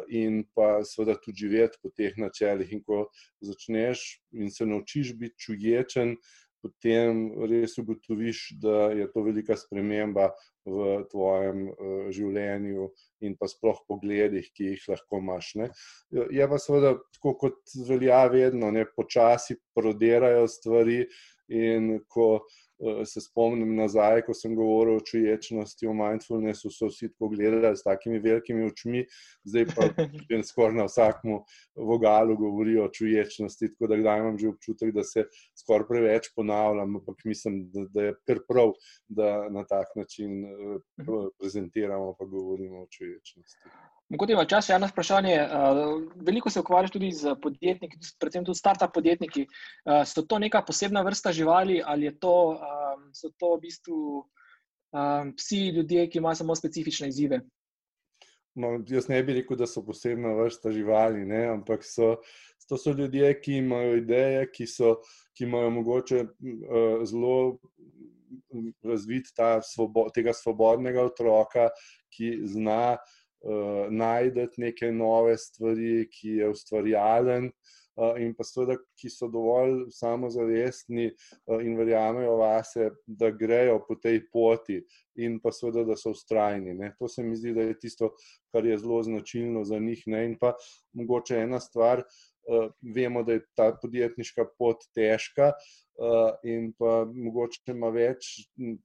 In 0.08 0.46
pa 0.56 0.78
seveda 0.80 1.18
tudi 1.20 1.42
živeti 1.42 1.76
po 1.82 1.90
teh 1.92 2.14
načelih. 2.16 2.70
In 2.72 2.80
ko 2.80 3.02
začneš 3.44 4.00
in 4.32 4.48
se 4.48 4.64
naučiš 4.64 5.10
biti 5.20 5.36
čuječen, 5.44 6.14
potem 6.62 7.24
res 7.50 7.76
ugotoviš, 7.80 8.42
da 8.62 8.90
je 8.96 9.06
to 9.12 9.24
velika 9.26 9.56
sprememba 9.56 10.30
v 10.68 10.98
tvojem 11.10 11.64
uh, 11.70 12.10
življenju 12.14 12.90
in 13.24 13.34
pa 13.38 13.48
sploh 13.48 13.80
pogledih, 13.88 14.50
ki 14.52 14.72
jih 14.74 14.86
lahko 14.92 15.22
imaš. 15.22 15.54
Ne. 15.60 15.70
Je 16.10 16.48
pa 16.50 16.60
seveda 16.60 16.96
tako, 17.16 17.34
kot 17.46 17.76
velja 17.88 18.24
vedno, 18.32 18.70
ne 18.74 18.84
počasi 18.88 19.58
prodirajo 19.76 20.46
stvari 20.50 21.04
in 21.48 21.96
ko 22.12 22.34
Eh, 22.38 22.67
se 23.04 23.20
spomnim 23.20 23.74
nazaj, 23.76 24.22
ko 24.26 24.34
sem 24.34 24.54
govoril 24.56 24.98
o 24.98 25.04
čuječnosti, 25.04 25.86
o 25.86 25.94
mindfulnessu, 25.96 26.70
so 26.70 26.90
vsi 26.90 27.10
tako 27.12 27.32
gledali 27.34 27.76
s 27.76 27.82
takimi 27.82 28.20
velikimi 28.22 28.66
očmi, 28.68 29.04
zdaj 29.44 29.66
pa 29.74 29.88
skoraj 30.50 30.76
na 30.76 30.86
vsakem 30.86 31.40
vogalu 31.74 32.36
govorijo 32.36 32.86
o 32.86 32.92
čuječnosti. 32.94 33.72
Tako 33.74 33.90
da 33.90 34.00
kdaj 34.02 34.22
imam 34.22 34.38
že 34.38 34.48
občutek, 34.48 34.94
da 34.94 35.04
se 35.04 35.26
skoraj 35.58 35.88
preveč 35.88 36.30
ponavljam, 36.36 36.96
ampak 36.96 37.24
mislim, 37.24 37.64
da, 37.74 37.86
da 37.94 38.08
je 38.08 38.16
kar 38.26 38.42
prav, 38.48 38.74
da 39.08 39.48
na 39.50 39.64
tak 39.66 39.94
način 39.96 40.44
uh, 40.44 41.28
prezentiramo, 41.38 42.14
pa 42.18 42.24
govorimo 42.24 42.82
o 42.82 42.90
čuječnosti. 42.90 43.97
Mogoče 44.08 44.32
ima 44.32 44.44
čas 44.44 44.70
eno 44.70 44.86
vprašanje. 44.86 45.36
Veliko 46.26 46.50
se 46.50 46.60
ukvarjaš 46.60 46.90
tudi 46.90 47.10
z 47.12 47.34
podjetniki, 47.42 47.98
predvsem 48.20 48.44
tudi 48.44 48.56
start-up 48.58 48.94
podjetniki. 48.94 49.44
So 50.06 50.24
to 50.24 50.38
neka 50.38 50.62
posebna 50.64 51.02
vrsta 51.04 51.32
živali 51.32 51.82
ali 51.84 52.14
to, 52.18 52.56
so 53.12 53.28
to 53.36 53.56
v 53.56 53.60
bistvu 53.66 53.98
psi, 55.36 55.60
ljudje, 55.76 56.08
ki 56.10 56.18
imajo 56.18 56.34
samo 56.34 56.54
specifične 56.56 57.08
izzive? 57.08 57.40
No, 58.54 58.78
jaz 58.88 59.08
ne 59.08 59.20
bi 59.22 59.36
rekel, 59.36 59.56
da 59.60 59.66
so 59.66 59.84
posebna 59.86 60.32
vrsta 60.40 60.72
živali, 60.72 61.26
ne? 61.26 61.44
ampak 61.52 61.84
so, 61.84 62.16
to 62.68 62.78
so 62.80 62.92
ljudje, 62.96 63.30
ki 63.40 63.60
imajo 63.60 63.96
ideje, 64.00 64.48
ki, 64.52 64.66
so, 64.66 64.96
ki 65.36 65.44
imajo 65.44 65.70
mogoče 65.70 66.24
uh, 66.24 67.04
zelo 67.06 67.58
razvit 68.84 69.30
ta 69.36 69.60
svobo, 69.62 70.08
tega 70.14 70.32
svobodnega 70.32 71.04
otroka, 71.04 71.68
ki 72.10 72.38
zna 72.48 72.96
uh, 73.44 73.48
uh, 73.48 73.86
najti 73.90 74.48
neke 74.56 74.92
nove 74.92 75.36
stvari, 75.38 76.06
ki 76.12 76.38
je 76.42 76.54
ustvarjalen. 76.54 77.52
Uh, 77.98 78.12
in 78.22 78.30
pa 78.38 78.44
seveda, 78.46 78.76
ki 78.94 79.08
so 79.10 79.26
dovolj 79.26 79.88
samozavestni 79.90 81.08
uh, 81.10 81.56
in 81.58 81.74
verjamejo 81.74 82.36
vase, 82.38 82.92
da 83.06 83.32
grejo 83.34 83.80
po 83.88 83.96
tej 83.98 84.20
poti, 84.30 84.76
in 85.18 85.40
pa 85.42 85.50
seveda, 85.50 85.82
da 85.88 85.96
so 85.98 86.12
ustrajni. 86.14 86.76
Ne. 86.78 86.92
To 87.00 87.10
se 87.10 87.26
mi 87.26 87.34
zdi, 87.34 87.56
da 87.56 87.66
je 87.66 87.74
tisto, 87.82 88.12
kar 88.54 88.66
je 88.66 88.78
zelo 88.78 89.02
značilno 89.02 89.64
za 89.66 89.82
njih. 89.82 90.04
Ne. 90.14 90.24
In 90.30 90.38
pa 90.38 90.52
mogoče 90.94 91.42
ena 91.42 91.58
stvar, 91.58 92.04
uh, 92.06 92.70
vemo, 92.94 93.24
da 93.26 93.34
je 93.34 93.46
ta 93.58 93.72
podjetniška 93.82 94.46
pot 94.58 94.86
težka, 94.94 95.52
in 96.46 96.68
pa 96.78 97.00
mogoče 97.10 97.72
ima 97.74 97.88
več 97.90 98.28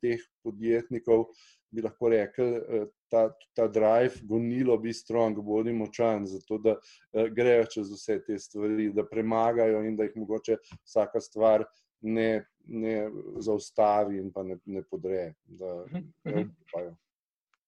teh 0.02 0.24
podjetnikov, 0.42 1.28
bi 1.74 1.82
lahko 1.82 2.10
rekli, 2.14 2.46
eh, 2.46 2.86
ta, 3.10 3.28
ta 3.56 3.68
drive, 3.68 4.22
gonilo, 4.30 4.78
bi 4.78 4.94
strong, 4.94 5.38
bodi 5.42 5.74
močan, 5.74 6.26
zato 6.30 6.58
da 6.58 6.76
uh, 6.78 7.28
grejo 7.34 7.66
čez 7.76 7.92
vse 7.94 8.20
te 8.26 8.38
stvari, 8.40 8.90
da 8.94 9.06
premagajo 9.06 9.84
in 9.86 9.98
da 9.98 10.08
jih 10.08 10.18
mogoče 10.24 10.58
vsaka 10.84 11.22
stvar 11.22 11.66
ne, 12.02 12.46
ne 12.66 12.98
zaustavi 13.40 14.18
in 14.22 14.32
pa 14.34 14.44
ne, 14.44 14.58
ne 14.66 14.84
podre. 14.84 15.34
Da, 15.46 15.76
uh 15.84 16.02
-huh. 16.26 16.94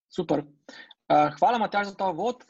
Super. 0.10 0.44
Uh, 1.06 1.30
hvala, 1.38 1.60
Matjaž, 1.62 1.88
za 1.88 1.96
ta 1.96 2.08
vod. 2.10 2.42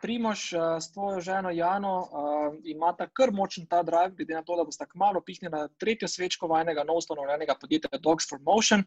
Primož 0.00 0.52
uh, 0.52 0.76
s 0.80 0.92
tvojo 0.92 1.20
ženo 1.20 1.50
Jano 1.50 1.94
uh, 2.00 2.56
imata 2.64 3.06
kar 3.12 3.32
močen 3.32 3.66
ta 3.66 3.82
drive, 3.82 4.12
glede 4.16 4.34
na 4.34 4.42
to, 4.42 4.56
da 4.56 4.64
boste 4.64 4.86
kmalo 4.88 5.20
pihnili 5.24 5.52
na 5.52 5.68
tretjo 5.68 6.08
svečko 6.08 6.48
vajnega 6.48 6.84
novostanovenega 6.84 7.56
podjetja 7.60 7.98
Dogs 7.98 8.28
for 8.28 8.40
Motion, 8.44 8.84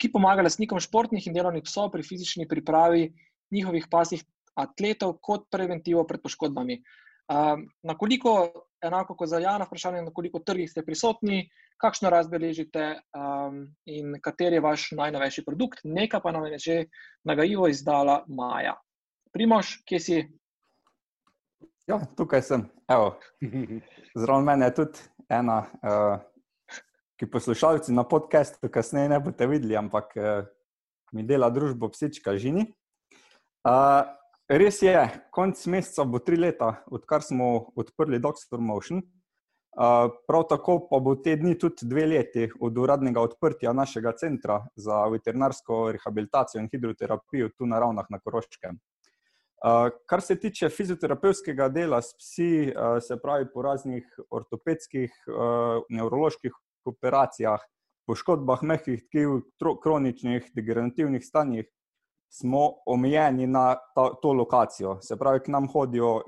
ki 0.00 0.12
pomaga 0.12 0.44
lastnikom 0.44 0.80
športnih 0.80 1.26
in 1.26 1.34
delovnih 1.36 1.64
psov 1.64 1.90
pri 1.92 2.04
fizični 2.04 2.48
pripravi 2.48 3.08
njihovih 3.52 3.86
pasih 3.90 4.24
atletov 4.56 5.18
kot 5.20 5.46
preventivo 5.50 6.04
pred 6.08 6.22
poškodbami. 6.22 6.80
Uh, 7.26 7.58
na 7.82 7.96
koliko, 7.98 8.52
enako 8.82 9.16
kot 9.16 9.28
za 9.28 9.38
Jana, 9.42 9.66
vprašanje, 9.66 10.02
na 10.02 10.12
koliko 10.14 10.40
trgih 10.40 10.70
ste 10.70 10.84
prisotni, 10.86 11.48
kakšno 11.76 12.10
razbeležite 12.10 12.84
um, 13.12 13.66
in 13.84 14.16
kateri 14.22 14.56
je 14.56 14.64
vaš 14.64 14.88
najnovejši 14.96 15.44
produkt. 15.44 15.84
Nekaj 15.84 16.22
pa 16.22 16.32
nam 16.32 16.46
je 16.46 16.58
že 16.58 16.76
nagajivo 17.24 17.68
izdala 17.68 18.24
Maja. 18.28 18.76
Primoš, 19.32 19.82
kje 19.84 20.00
si? 20.00 20.22
Ja, 21.86 22.00
tukaj 22.16 22.42
sem. 22.42 22.64
Zraven 24.20 24.44
mene 24.44 24.70
je 24.70 24.74
tudi 24.74 25.04
ena, 25.28 25.58
uh, 25.82 26.22
ki 27.16 27.30
poslušalci 27.30 27.92
na 27.92 28.04
podkastu, 28.04 28.68
kasneje 28.68 29.08
ne 29.08 29.20
boste 29.20 29.46
videli, 29.46 29.76
ampak 29.76 30.12
uh, 30.16 30.46
mi 31.12 31.24
dela 31.24 31.50
družbo 31.50 31.88
Psička 31.88 32.36
Žini. 32.36 32.66
Uh, 33.66 34.04
res 34.48 34.82
je, 34.82 34.94
konc 35.32 35.66
meseca 35.66 36.04
bo 36.04 36.20
tri 36.20 36.36
leta, 36.36 36.82
odkar 36.92 37.24
smo 37.24 37.72
odprli 37.76 38.20
Doctor 38.22 38.60
Motion. 38.60 39.02
Prav 39.76 40.46
tako 40.48 40.78
pa 40.88 40.96
bo 41.04 41.18
te 41.20 41.34
dni 41.36 41.58
tudi 41.60 41.84
dve 41.84 42.06
leti 42.08 42.46
od 42.64 42.78
uradnega 42.80 43.20
odprtja 43.20 43.74
našega 43.76 44.14
centra 44.16 44.62
za 44.72 45.02
veterinarsko 45.12 45.90
rehabilitacijo 45.92 46.62
in 46.62 46.70
hidroterapijo 46.72 47.50
tu 47.52 47.66
na 47.68 47.76
ravnah 47.84 48.06
na 48.08 48.18
Koroškem. 48.18 48.78
Kar 50.08 50.22
se 50.24 50.38
tiče 50.40 50.70
fizioterapevtskega 50.72 51.68
dela 51.68 52.00
s 52.00 52.16
psi, 52.16 52.72
se 53.04 53.18
pravi 53.20 53.50
po 53.52 53.66
raznih 53.68 54.08
ortopedskih, 54.30 55.12
nevroloških 55.90 56.56
operacijah, 56.86 57.62
poškodbah 58.06 58.62
mehkih 58.62 59.02
tkiv, 59.08 59.40
kroničnih, 59.82 60.50
degenerativnih 60.54 61.24
stanjih, 61.24 61.66
smo 62.32 62.82
omejeni 62.86 63.46
na 63.46 63.76
ta, 63.94 64.10
to 64.22 64.32
lokacijo. 64.32 64.98
Se 65.02 65.16
pravi, 65.16 65.40
k 65.44 65.52
nam 65.54 65.68
hodijo 65.72 66.20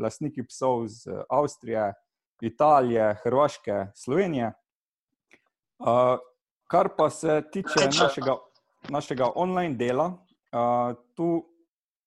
lastniki 0.00 0.46
psov 0.46 0.84
iz 0.86 1.02
Avstrije, 1.30 1.92
Italije, 2.40 3.14
Hrvaške, 3.24 3.86
Slovenije. 3.94 4.52
Uh, 5.78 6.18
kar 6.70 6.88
pa 6.96 7.10
se 7.10 7.42
tiče 7.52 7.88
našega, 8.00 8.36
našega 8.88 9.30
online 9.34 9.74
dela, 9.74 10.06
uh, 10.06 10.96
tu 11.14 11.44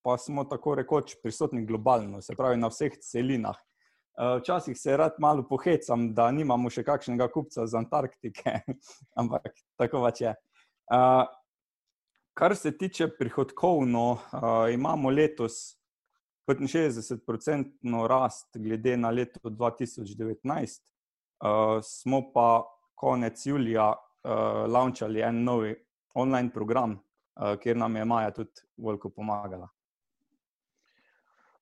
pa 0.01 0.17
smo 0.17 0.43
tako 0.43 0.75
rekoč 0.75 1.15
prisotni 1.24 1.65
globalno, 1.65 2.21
se 2.21 2.36
pravi 2.36 2.57
na 2.57 2.67
vseh 2.67 2.98
celinah. 3.01 3.57
Uh, 4.19 4.41
včasih 4.41 4.77
se 4.77 4.97
rad 4.97 5.11
malo 5.17 5.45
pohecam, 5.47 6.09
da 6.13 6.25
nimamo 6.31 6.67
še 6.67 6.83
kakšnega 6.83 7.29
kupca 7.31 7.63
z 7.63 7.77
Antarktike, 7.79 8.51
ampak 9.19 9.53
tako 9.79 10.01
pač 10.03 10.25
je. 10.25 10.33
Uh, 10.91 11.23
kar 12.35 12.55
se 12.59 12.73
tiče 12.77 13.07
prihodkovno, 13.15 14.03
uh, 14.11 14.65
imamo 14.73 15.09
letos 15.09 15.77
65-odstotno 16.49 18.03
rast, 18.11 18.57
glede 18.59 18.97
na 18.97 19.13
leto 19.15 19.39
2019, 19.49 20.83
uh, 21.39 21.79
smo 21.79 22.23
pa 22.33 22.65
konec 22.99 23.45
julija 23.45 23.93
launčali 24.67 25.21
en 25.23 25.38
novi 25.47 25.69
online 26.19 26.51
program, 26.51 26.97
kjer 27.63 27.77
nam 27.77 27.95
je 27.95 28.05
Maja 28.05 28.33
tudi 28.35 28.65
veliko 28.75 29.09
pomagala. 29.15 29.69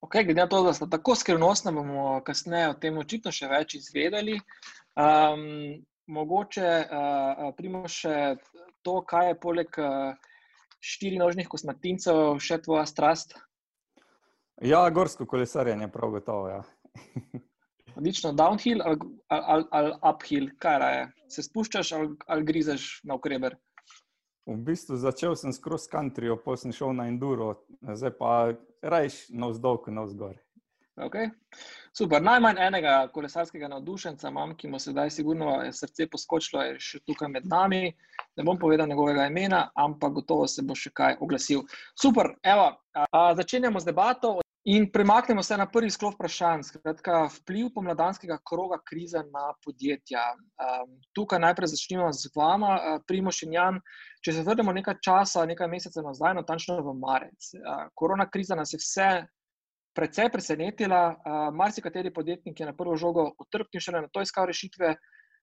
Ok, 0.02 0.14
glede 0.14 0.42
na 0.42 0.48
to, 0.48 0.62
da 0.64 0.74
ste 0.74 0.86
tako 0.90 1.16
skrivnostni, 1.16 1.72
bomo 1.74 2.22
kasneje 2.26 2.70
o 2.70 2.78
tem 2.78 2.98
očitno 3.02 3.32
še 3.34 3.50
več 3.50 3.76
izvedeli. 3.80 4.38
Um, 4.94 5.82
mogoče 6.14 6.70
uh, 6.86 7.48
primo 7.58 7.88
še 7.90 8.38
to, 8.86 9.02
kaj 9.10 9.32
je 9.32 9.40
poleg 9.42 9.80
uh, 9.82 10.14
štirinožnih 10.86 11.50
kosmatincev 11.50 12.38
še 12.44 12.62
tvoja 12.62 12.86
strast. 12.86 13.34
Ja, 14.62 14.86
gorsko 14.94 15.26
kolesarjenje, 15.30 15.90
prav 15.94 16.14
gotovo. 16.14 16.50
Ja. 16.54 16.62
Odlično, 17.98 18.32
downhill 18.38 18.86
ali, 18.86 19.00
ali, 19.34 19.66
ali 19.72 19.94
uphill, 20.06 20.52
kaj 20.62 20.80
raje? 20.82 21.04
Se 21.34 21.42
spuščaš 21.42 21.94
ali, 21.98 22.14
ali 22.30 22.46
grizeš 22.46 22.90
na 23.10 23.18
ukreber? 23.18 23.58
V 24.46 24.62
bistvu 24.70 24.96
začel 25.02 25.36
sem 25.36 25.52
s 25.52 25.60
cross 25.60 25.90
country, 25.92 26.30
potem 26.38 26.70
sem 26.70 26.78
šel 26.78 26.94
na 26.96 27.10
enduro, 27.10 27.56
zdaj 27.82 28.14
pa 28.22 28.32
rajš 28.82 29.30
na 29.30 29.52
vzdolj, 29.54 29.90
na 29.94 30.04
vzgor. 30.04 30.36
Okay. 30.98 31.30
Super. 31.94 32.22
Najmanj 32.22 32.58
enega 32.58 32.94
kolesarskega 33.14 33.68
navdušenca 33.70 34.30
imam, 34.30 34.56
ki 34.58 34.68
mu 34.68 34.80
se 34.80 34.92
zdaj 34.92 35.12
sigurno 35.14 35.60
srce 35.72 36.08
poskočilo, 36.10 36.64
je 36.64 36.80
še 36.82 37.00
tukaj 37.06 37.30
med 37.30 37.46
nami. 37.46 37.92
Ne 38.38 38.46
bom 38.46 38.58
povedal 38.58 38.90
njegovega 38.90 39.28
imena, 39.30 39.68
ampak 39.76 40.16
gotovo 40.18 40.48
se 40.48 40.66
bo 40.66 40.76
še 40.76 40.90
kaj 40.94 41.20
oglasil. 41.22 41.62
Super, 42.02 42.34
evo, 42.42 42.72
a, 42.98 43.34
začenjamo 43.38 43.80
z 43.80 43.92
debato. 43.92 44.38
In 44.68 44.92
premaknemo 44.92 45.44
se 45.44 45.56
na 45.58 45.66
prvi 45.72 45.88
sklop 45.90 46.18
vprašanj, 46.18 46.64
skratka, 46.68 47.22
vpliv 47.38 47.70
pomladanskega 47.76 48.36
kroga 48.50 48.76
krize 48.90 49.22
na 49.32 49.54
podjetja. 49.64 50.24
Um, 50.36 50.98
tukaj 51.16 51.40
najprej 51.40 51.72
začnemo 51.72 52.10
z 52.12 52.28
vama, 52.36 52.74
uh, 52.76 52.98
Primoš 53.08 53.46
in 53.48 53.56
Jan. 53.56 53.80
Če 54.20 54.36
se 54.36 54.44
vrnemo 54.44 54.74
nekaj 54.76 55.00
časa, 55.08 55.46
nekaj 55.48 55.72
mesecev 55.72 56.04
nazaj, 56.10 56.36
natančno 56.42 56.82
v 56.84 56.98
marec. 57.00 57.54
Uh, 57.56 57.88
korona 57.96 58.28
kriza 58.28 58.60
nas 58.60 58.76
je 58.76 58.82
vse 58.84 59.08
precej 59.96 60.34
presenetila, 60.36 61.02
uh, 61.16 61.48
marsikateri 61.56 62.12
podjetnik 62.12 62.60
je 62.60 62.68
na 62.68 62.76
prvo 62.76 63.00
žogo 63.00 63.30
utrpnil, 63.40 63.80
še 63.80 63.96
na 63.96 64.06
to 64.12 64.28
iskal 64.28 64.52
rešitve. 64.52 64.98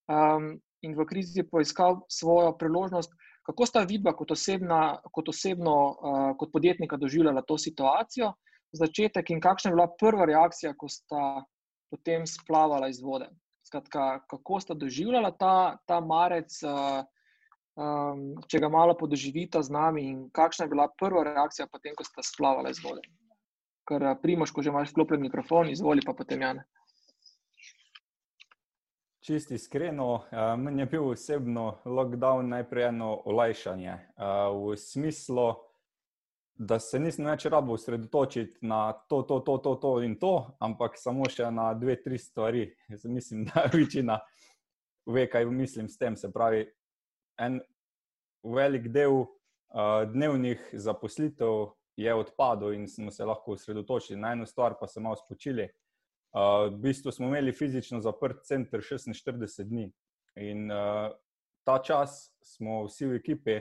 Um, 0.05 0.59
in 0.85 0.93
v 0.93 1.09
krizi 1.09 1.49
poiskal 1.49 2.03
svojo 2.13 2.53
priložnost. 2.61 3.17
Kako 3.49 3.65
sta 3.65 3.89
vidva 3.89 4.13
kot, 4.13 4.37
osebna, 4.37 4.99
kot 5.17 5.33
osebno, 5.33 5.77
uh, 5.97 6.33
kot 6.37 6.53
podjetnika 6.53 7.01
doživljala 7.01 7.41
to 7.49 7.57
situacijo, 7.57 8.35
začetek 8.75 9.31
in 9.31 9.41
kakšna 9.41 9.71
je 9.71 9.77
bila 9.77 9.89
prva 10.01 10.27
reakcija, 10.27 10.75
ko 10.79 10.89
sta 10.91 11.45
potem 11.91 12.27
splavala 12.27 12.89
iz 12.91 13.01
vode? 13.03 13.31
Skratka, 13.65 14.25
kako 14.31 14.61
sta 14.61 14.75
doživljala 14.75 15.31
ta, 15.39 15.79
ta 15.87 16.01
marec, 16.05 16.53
uh, 16.67 17.01
um, 17.81 18.35
če 18.51 18.61
ga 18.61 18.69
malo 18.69 18.97
podoživita 18.99 19.63
z 19.63 19.73
nami, 19.73 20.05
in 20.11 20.19
kakšna 20.35 20.67
je 20.67 20.75
bila 20.75 20.89
prva 21.01 21.25
reakcija, 21.31 21.71
potem, 21.73 21.95
ko 21.97 22.05
sta 22.05 22.23
splavala 22.27 22.75
iz 22.75 22.83
vode? 22.85 23.07
Ker 23.89 24.05
uh, 24.05 24.17
primoš, 24.21 24.53
ko 24.53 24.63
že 24.63 24.75
imaš 24.75 24.93
sklopljen 24.93 25.23
mikrofon, 25.25 25.73
izvoli 25.73 26.05
pa 26.05 26.17
potem 26.19 26.43
Jan. 26.45 26.61
Čisti 29.25 29.57
iskreno, 29.57 30.09
uh, 30.13 30.53
meni 30.61 30.85
je 30.85 30.91
bil 30.99 31.09
osebno 31.15 31.79
lockdown 31.89 32.53
najprej 32.53 32.91
eno 32.91 33.15
olajšanje. 33.25 33.95
V 34.53 34.77
smislu, 34.77 35.55
da 36.55 36.79
se 36.79 36.99
nisem 37.03 37.27
več 37.27 37.47
rabo 37.51 37.75
osredotočiti 37.75 38.67
na 38.67 38.93
to, 39.11 39.23
to, 39.27 39.41
to, 39.41 39.59
to, 39.59 39.75
to 39.83 39.93
in 40.07 40.15
to, 40.19 40.35
ampak 40.63 40.99
samo 40.99 41.27
še 41.31 41.51
na 41.51 41.73
dve, 41.75 41.97
tri 42.03 42.19
stvari. 42.19 42.69
Jaz 42.89 43.05
mislim, 43.11 43.45
da 43.51 43.67
večina 43.75 44.21
ve, 45.07 45.27
kaj 45.31 45.47
mislim 45.51 45.89
s 45.89 45.99
tem. 45.99 46.17
Se 46.17 46.31
pravi, 46.33 46.65
en 47.43 47.59
velik 48.45 48.89
del 48.95 49.25
uh, 49.25 50.05
dnevnih 50.13 50.71
zaposlitev 50.73 51.75
je 51.99 52.15
odpadel 52.15 52.75
in 52.75 52.87
smo 52.91 53.11
se 53.11 53.27
lahko 53.27 53.59
osredotočili 53.59 54.21
na 54.21 54.33
eno 54.35 54.47
stvar, 54.47 54.79
pa 54.81 54.87
se 54.87 55.03
malo 55.03 55.19
spočili. 55.19 55.69
Uh, 56.35 56.71
v 56.71 56.79
bistvu 56.87 57.13
smo 57.15 57.29
imeli 57.31 57.53
fizično 57.55 58.01
zaprt 58.03 58.43
center 58.47 58.83
46 58.83 59.63
dni 59.71 59.91
in 60.43 60.71
uh, 60.71 61.11
ta 61.67 61.79
čas 61.83 62.35
smo 62.43 62.85
vsi 62.87 63.07
v 63.07 63.21
ekipi 63.21 63.61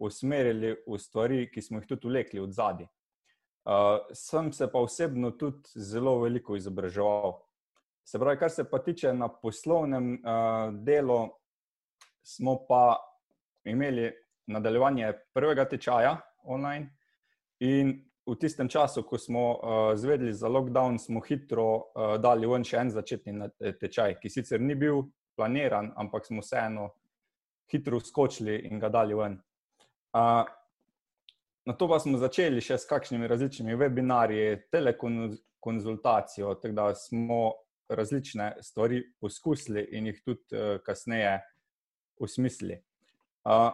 usmerili 0.00 0.74
v 0.86 0.98
stvari, 0.98 1.44
ki 1.52 1.62
smo 1.62 1.80
jih 1.80 1.86
tudi 1.88 2.08
vlekli 2.08 2.40
od 2.40 2.52
zadaj. 2.56 2.88
Uh, 3.60 4.00
sem 4.16 4.52
se 4.52 4.70
pa 4.72 4.80
osebno 4.80 5.30
tudi 5.30 5.68
zelo 5.76 6.18
veliko 6.22 6.56
izobraževal. 6.56 7.36
Se 8.04 8.18
pravi, 8.18 8.38
kar 8.40 8.50
se 8.50 8.64
pa 8.70 8.78
tiče 8.78 9.12
na 9.14 9.28
poslovnem 9.28 10.14
uh, 10.14 10.72
delu, 10.84 11.28
smo 12.22 12.56
pa 12.68 12.96
imeli 13.64 14.10
nadaljevanje 14.46 15.12
prvega 15.34 15.64
tečaja 15.68 16.16
online 16.44 16.88
in 17.60 17.92
v 18.26 18.36
tistem 18.40 18.68
času, 18.68 19.02
ko 19.02 19.18
smo 19.18 19.44
uh, 19.52 19.60
zvedeli 19.94 20.32
za 20.32 20.48
lockdown, 20.48 20.98
smo 20.98 21.20
hitro 21.20 21.66
uh, 21.76 22.16
dali 22.20 22.48
ven 22.48 22.64
še 22.64 22.80
en 22.80 22.90
začetni 22.90 23.50
tečaj, 23.80 24.16
ki 24.22 24.30
sicer 24.30 24.60
ni 24.60 24.74
bil 24.74 25.04
planiran, 25.36 25.92
ampak 25.96 26.26
smo 26.26 26.40
vseeno 26.40 26.88
hitro 27.70 28.00
skočili 28.00 28.56
in 28.70 28.80
ga 28.80 28.88
dali 28.88 29.14
ven. 29.14 29.38
Uh, 30.12 30.44
na 31.66 31.74
to 31.78 31.88
pa 31.88 32.00
smo 32.00 32.18
začeli 32.18 32.60
še 32.60 32.78
s 32.78 32.88
kakšnimi 32.90 33.28
različnimi 33.30 33.76
webinarji, 33.78 34.60
telekonzultacijo, 34.72 36.54
tako 36.62 36.74
da 36.74 36.94
smo 36.94 37.40
različne 37.88 38.56
stvari 38.62 39.02
poskusili 39.20 39.88
in 39.92 40.06
jih 40.10 40.22
tudi 40.24 40.56
uh, 40.56 40.78
kasneje 40.86 41.40
usmislili. 42.20 42.80
Uh, 43.44 43.70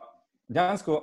dejansko 0.49 1.03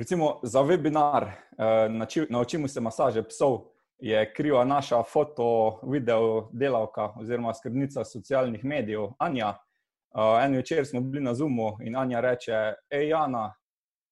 Recimo 0.00 0.40
za 0.42 0.60
webinar, 0.60 1.24
uh, 1.24 2.28
naučimo 2.28 2.68
se 2.68 2.80
masaže 2.80 3.22
psov, 3.22 3.58
je 3.98 4.32
kriva 4.34 4.64
naša 4.64 5.02
foto, 5.02 5.80
video 5.82 6.48
delavka 6.52 7.12
oziroma 7.20 7.54
skrbnica 7.54 8.04
socialnih 8.04 8.64
medijev, 8.64 9.10
Anja. 9.18 9.48
Uh, 9.48 10.44
en 10.44 10.56
večer 10.56 10.86
smo 10.86 11.00
bili 11.00 11.24
na 11.24 11.34
Zumu 11.34 11.76
in 11.82 11.96
Anja 11.96 12.20
reče: 12.20 12.74
Hej, 12.90 13.08
Jana, 13.08 13.54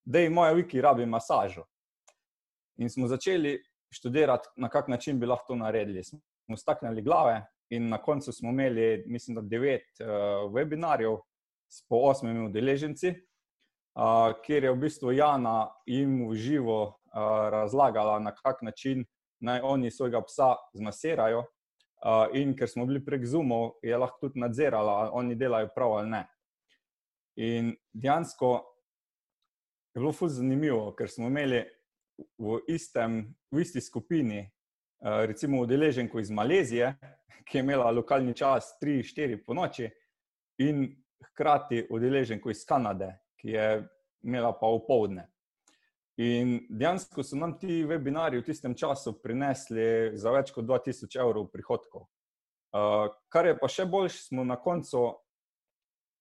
da 0.08 0.18
je 0.18 0.30
moja 0.30 0.54
wiki 0.54 0.80
rabi 0.80 1.06
masažo. 1.06 1.66
In 2.78 2.90
smo 2.90 3.06
začeli 3.06 3.58
študirati, 3.90 4.48
na 4.56 4.68
kak 4.68 4.88
način 4.88 5.20
bi 5.20 5.26
lahko 5.26 5.52
to 5.52 5.56
naredili. 5.56 6.04
Smo 6.04 6.56
staknili 6.56 7.02
glave 7.02 7.42
in 7.70 7.88
na 7.88 7.98
koncu 8.02 8.32
smo 8.32 8.50
imeli, 8.50 9.04
mislim, 9.06 9.34
da 9.34 9.42
devet 9.42 10.00
uh, 10.00 10.08
webinarjev 10.52 11.18
s 11.68 11.84
po 11.88 11.96
osmimi 12.08 12.46
udeleženci 12.46 13.14
kjer 14.44 14.64
je 14.64 14.72
v 14.72 14.76
bistvu 14.78 15.12
Jana 15.12 15.68
jim 15.86 16.28
v 16.28 16.34
živo 16.34 16.82
uh, 16.86 17.48
razlagala, 17.50 18.18
na 18.18 18.34
kak 18.34 18.62
način 18.62 19.04
naj 19.40 19.60
oni 19.62 19.90
svojega 19.90 20.22
psa 20.22 20.54
zmasirajo. 20.74 21.44
Uh, 21.98 22.30
in 22.38 22.54
ker 22.56 22.68
smo 22.68 22.86
bili 22.86 23.04
prek 23.04 23.24
Zumov, 23.26 23.72
je 23.82 23.96
lahko 23.98 24.28
tudi 24.28 24.40
nadzirala, 24.40 24.92
ali 24.92 25.10
oni 25.12 25.34
delajo 25.34 25.68
prav 25.74 25.92
ali 25.92 26.10
ne. 26.10 26.26
In 27.36 27.72
dejansko 27.92 28.77
je 29.98 30.00
bilo 30.00 30.12
fuz 30.12 30.36
zanimivo, 30.36 30.92
ker 30.94 31.10
smo 31.10 31.26
imeli 31.26 31.64
v, 32.38 32.60
istem, 32.70 33.34
v 33.50 33.62
isti 33.64 33.80
skupini, 33.82 34.44
uh, 35.02 35.24
recimo, 35.26 35.58
udeleženko 35.64 36.20
iz 36.20 36.30
Malezije, 36.30 36.92
ki 37.44 37.58
je 37.58 37.62
imela 37.64 37.90
lokalni 37.90 38.34
čas 38.34 38.76
3-4 38.82 39.40
po 39.46 39.56
noči, 39.58 39.88
in 40.62 40.86
hkrati 41.30 41.86
udeleženko 41.90 42.50
iz 42.50 42.62
Kanade, 42.66 43.10
ki 43.40 43.50
je 43.56 43.66
imela 44.22 44.52
pa 44.54 44.70
opoldne. 44.70 45.26
In 46.18 46.60
dejansko 46.70 47.22
so 47.22 47.38
nam 47.38 47.56
ti 47.58 47.82
webinari 47.86 48.38
v 48.38 48.46
tistem 48.46 48.74
času 48.78 49.16
prinesli 49.22 50.14
za 50.18 50.30
več 50.34 50.54
kot 50.54 50.66
2000 50.66 51.18
evrov 51.18 51.50
prihodkov. 51.50 52.06
Uh, 52.70 53.10
kar 53.32 53.50
je 53.50 53.58
pa 53.58 53.66
še 53.66 53.86
boljš, 53.86 54.22
smo 54.28 54.46
na 54.46 54.58
koncu 54.62 55.08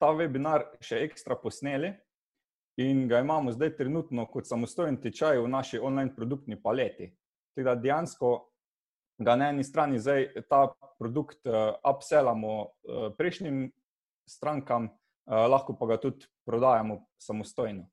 ta 0.01 0.13
webinar 0.17 0.65
še 0.81 1.03
ekstra 1.05 1.37
posneli 1.37 1.93
in 2.77 3.07
ga 3.07 3.19
imamo 3.19 3.51
zdaj 3.51 3.75
trenutno 3.75 4.25
kot 4.25 4.47
samostojen 4.47 4.99
tečaj 5.01 5.39
v 5.41 5.47
naši 5.49 5.79
online 5.79 6.15
produktni 6.15 6.61
paleti. 6.61 7.09
Teda 7.55 7.75
dejansko 7.75 8.49
ga 9.17 9.35
na 9.35 9.49
eni 9.49 9.63
strani 9.63 9.99
zdaj 9.99 10.27
ta 10.49 10.67
produkt 10.99 11.45
uh, 11.45 11.73
upsellamo 11.95 12.53
uh, 12.61 12.69
prejšnjim 13.17 13.71
strankam, 14.29 14.89
uh, 14.89 15.47
lahko 15.49 15.73
pa 15.73 15.85
ga 15.85 15.97
tudi 16.01 16.29
prodajamo 16.45 17.01
samostojno. 17.17 17.87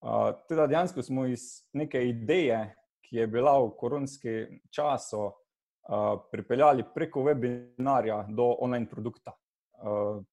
Uh, 0.00 0.34
teda 0.48 0.66
dejansko 0.66 1.02
smo 1.02 1.26
iz 1.26 1.62
neke 1.72 2.02
ideje, 2.08 2.74
ki 3.06 3.16
je 3.16 3.26
bila 3.26 3.54
v 3.62 3.70
koronskem 3.78 4.60
času, 4.70 5.30
uh, 5.30 6.18
pripeljali 6.30 6.84
preko 6.94 7.22
webinarja 7.22 8.24
do 8.28 8.50
online 8.58 8.90
produkta. 8.90 9.32
Uh, 9.78 10.24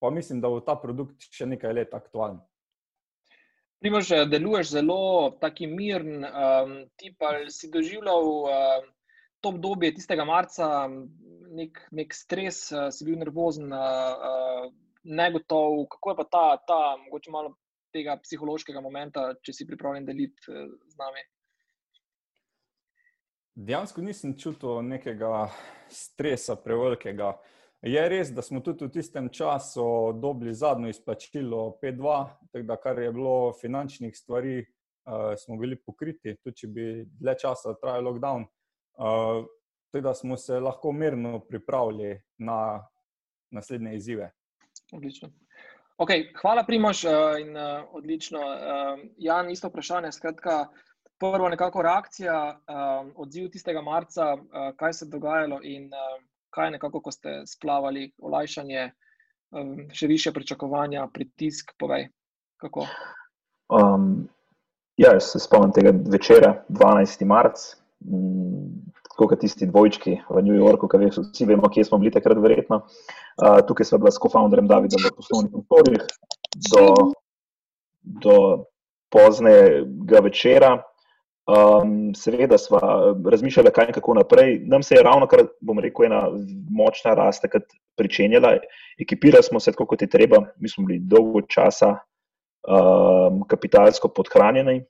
pa 0.00 0.10
mislim, 0.10 0.40
da 0.40 0.48
bo 0.48 0.60
ta 0.60 0.76
produkt 0.80 1.28
še 1.28 1.46
nekaj 1.46 1.72
let 1.72 1.94
aktualen. 1.94 2.40
Primož, 3.78 4.10
deluješ 4.26 4.72
zelo 4.74 5.30
taki 5.40 5.68
miren, 5.70 6.24
um, 6.26 6.72
ti 6.98 7.12
pa 7.14 7.36
si 7.46 7.70
doživljal 7.70 8.26
uh, 8.26 8.82
to 9.40 9.52
obdobje 9.54 9.92
tistega 9.94 10.26
marca, 10.26 10.88
nek, 11.54 11.78
nek 11.94 12.14
stres, 12.14 12.72
uh, 12.74 12.88
si 12.90 13.06
bil 13.06 13.20
nervozen. 13.22 13.70
Uh, 13.70 13.78
uh, 13.78 14.68
negotov, 15.08 15.86
kako 15.88 16.10
je 16.10 16.16
pa 16.16 16.24
ta, 16.24 16.56
ta 16.66 16.96
mogoče 17.04 17.30
malo 17.30 17.54
tega 17.92 18.18
psihološkega 18.22 18.80
momenta, 18.80 19.32
če 19.42 19.52
si 19.52 19.66
pripravljen 19.66 20.06
deliti 20.06 20.52
eh, 20.52 20.68
z 20.88 21.00
nami. 21.00 21.24
Dejansko 23.58 24.02
nisem 24.04 24.36
čutil 24.38 24.82
nekega 24.86 25.48
stresa 25.90 26.56
prevelikega. 26.62 27.32
Je 27.82 28.08
res, 28.08 28.32
da 28.34 28.42
smo 28.42 28.58
tudi 28.60 28.84
v 28.84 28.90
tistem 28.90 29.28
času 29.30 30.12
dobili 30.18 30.54
zadnjo 30.54 30.88
izplačilo 30.90 31.78
P2, 31.82 32.14
tako 32.52 32.64
da 32.66 32.76
kar 32.76 32.98
je 32.98 33.12
bilo 33.12 33.52
finančnih 33.60 34.16
stvari, 34.16 34.58
uh, 34.60 35.34
smo 35.38 35.56
bili 35.56 35.76
pokriti, 35.76 36.34
tudi 36.42 36.56
če 36.56 36.68
bi 36.68 36.86
dlje 37.20 37.36
časa 37.38 37.76
trajal 37.78 38.08
lockdown. 38.10 38.46
Uh, 38.98 39.44
tako 39.92 40.02
da 40.02 40.14
smo 40.14 40.36
se 40.36 40.58
lahko 40.60 40.92
mirno 40.92 41.38
pripravili 41.40 42.18
na 42.38 42.82
naslednje 43.50 43.94
izzive. 43.96 44.32
Odlično. 44.92 45.30
Okay, 45.98 46.32
hvala, 46.40 46.64
Primož, 46.66 47.04
uh, 47.04 47.38
in 47.40 47.54
uh, 47.56 47.86
odlično. 47.94 48.40
Uh, 48.42 49.04
Jan, 49.18 49.50
isto 49.50 49.70
vprašanje. 49.70 50.12
Skratka, 50.12 50.66
prvo, 51.18 51.48
nekako 51.48 51.82
reakcija, 51.82 52.58
uh, 52.58 53.12
odziv 53.14 53.52
tistega 53.54 53.82
marca, 53.82 54.34
uh, 54.34 54.74
kaj 54.76 54.92
se 54.92 55.06
je 55.06 55.10
dogajalo 55.14 55.60
in 55.62 55.86
uh, 55.94 56.18
kaj 56.50 56.70
nekako, 56.76 57.00
ko 57.04 57.12
ste 57.12 57.42
splavali, 57.46 58.10
olajšanje, 58.22 58.90
um, 59.56 59.74
še 59.92 60.06
više 60.06 60.32
pričakovanja, 60.32 61.08
pritisk. 61.14 61.74
Povej, 61.78 62.08
kako. 62.62 62.86
Um, 63.68 64.28
ja, 64.96 65.12
jaz 65.16 65.32
se 65.32 65.42
spomnim 65.42 65.72
tega 65.76 65.92
večera, 66.10 66.62
12. 66.68 67.24
marca 67.28 67.76
kot 69.18 69.40
tisti 69.42 69.66
dvojčki 69.66 70.20
v 70.30 70.42
New 70.46 70.54
Yorku, 70.54 70.86
ki 70.86 71.10
vsi 71.10 71.46
vemo, 71.48 71.66
kje 71.72 71.88
smo 71.88 71.98
bili 71.98 72.12
takrat, 72.14 72.38
verjetno. 72.38 72.84
Uh, 73.42 73.58
tukaj 73.66 73.88
smo 73.88 73.98
bili 73.98 74.12
s 74.14 74.22
kofounderjem 74.22 74.68
Davidom 74.70 75.02
v 75.02 75.10
poslovnih 75.16 75.50
prostorih 75.52 76.04
do, 76.70 76.84
do 78.22 78.36
poznega 79.10 80.22
večera. 80.22 80.76
Um, 81.48 82.12
seveda 82.14 82.58
smo 82.58 82.78
razmišljali, 83.30 83.70
kaj 83.72 83.86
in 83.88 83.94
kako 83.96 84.14
naprej. 84.14 84.58
Nam 84.68 84.82
se 84.82 84.94
je 84.94 85.02
ravno, 85.02 85.26
kar 85.26 85.46
bom 85.64 85.78
rekel, 85.80 86.04
ena 86.04 86.26
močna 86.70 87.14
rast 87.16 87.42
takrat 87.42 87.64
pričenjala. 87.96 88.58
Ekipirali 89.00 89.42
smo 89.42 89.60
se 89.60 89.72
tako, 89.72 89.86
kot 89.86 90.02
je 90.02 90.10
treba. 90.12 90.42
Mi 90.60 90.68
smo 90.68 90.84
bili 90.84 90.98
dolgo 91.00 91.40
časa 91.40 91.94
um, 92.68 93.40
kapitalsko 93.48 94.08
podhranjeni. 94.08 94.82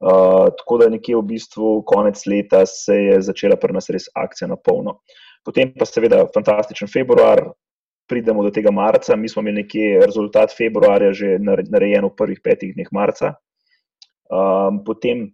Uh, 0.00 0.46
tako 0.58 0.78
da 0.78 0.88
nekje 0.88 1.16
v 1.16 1.22
bistvu 1.32 1.82
konec 1.86 2.22
leta 2.26 2.62
se 2.66 2.94
je 2.94 3.18
začela 3.22 3.58
pri 3.60 3.74
nas 3.74 3.90
res 3.90 4.06
akcija 4.14 4.48
na 4.48 4.56
polno. 4.56 5.00
Potem 5.44 5.74
pa 5.74 5.84
seveda 5.84 6.22
fantastičen 6.34 6.88
februar, 6.88 7.42
pridemo 8.08 8.44
do 8.46 8.50
tega 8.54 8.70
marca, 8.70 9.16
mi 9.16 9.28
smo 9.28 9.42
imeli 9.42 9.64
nekje 9.64 10.06
rezultat 10.06 10.54
februarja 10.56 11.12
že 11.12 11.36
narejen 11.42 12.06
v 12.06 12.14
prvih 12.16 12.40
petih 12.44 12.72
dneh 12.74 12.88
marca. 12.92 13.34
Um, 14.30 14.84
potem 14.86 15.32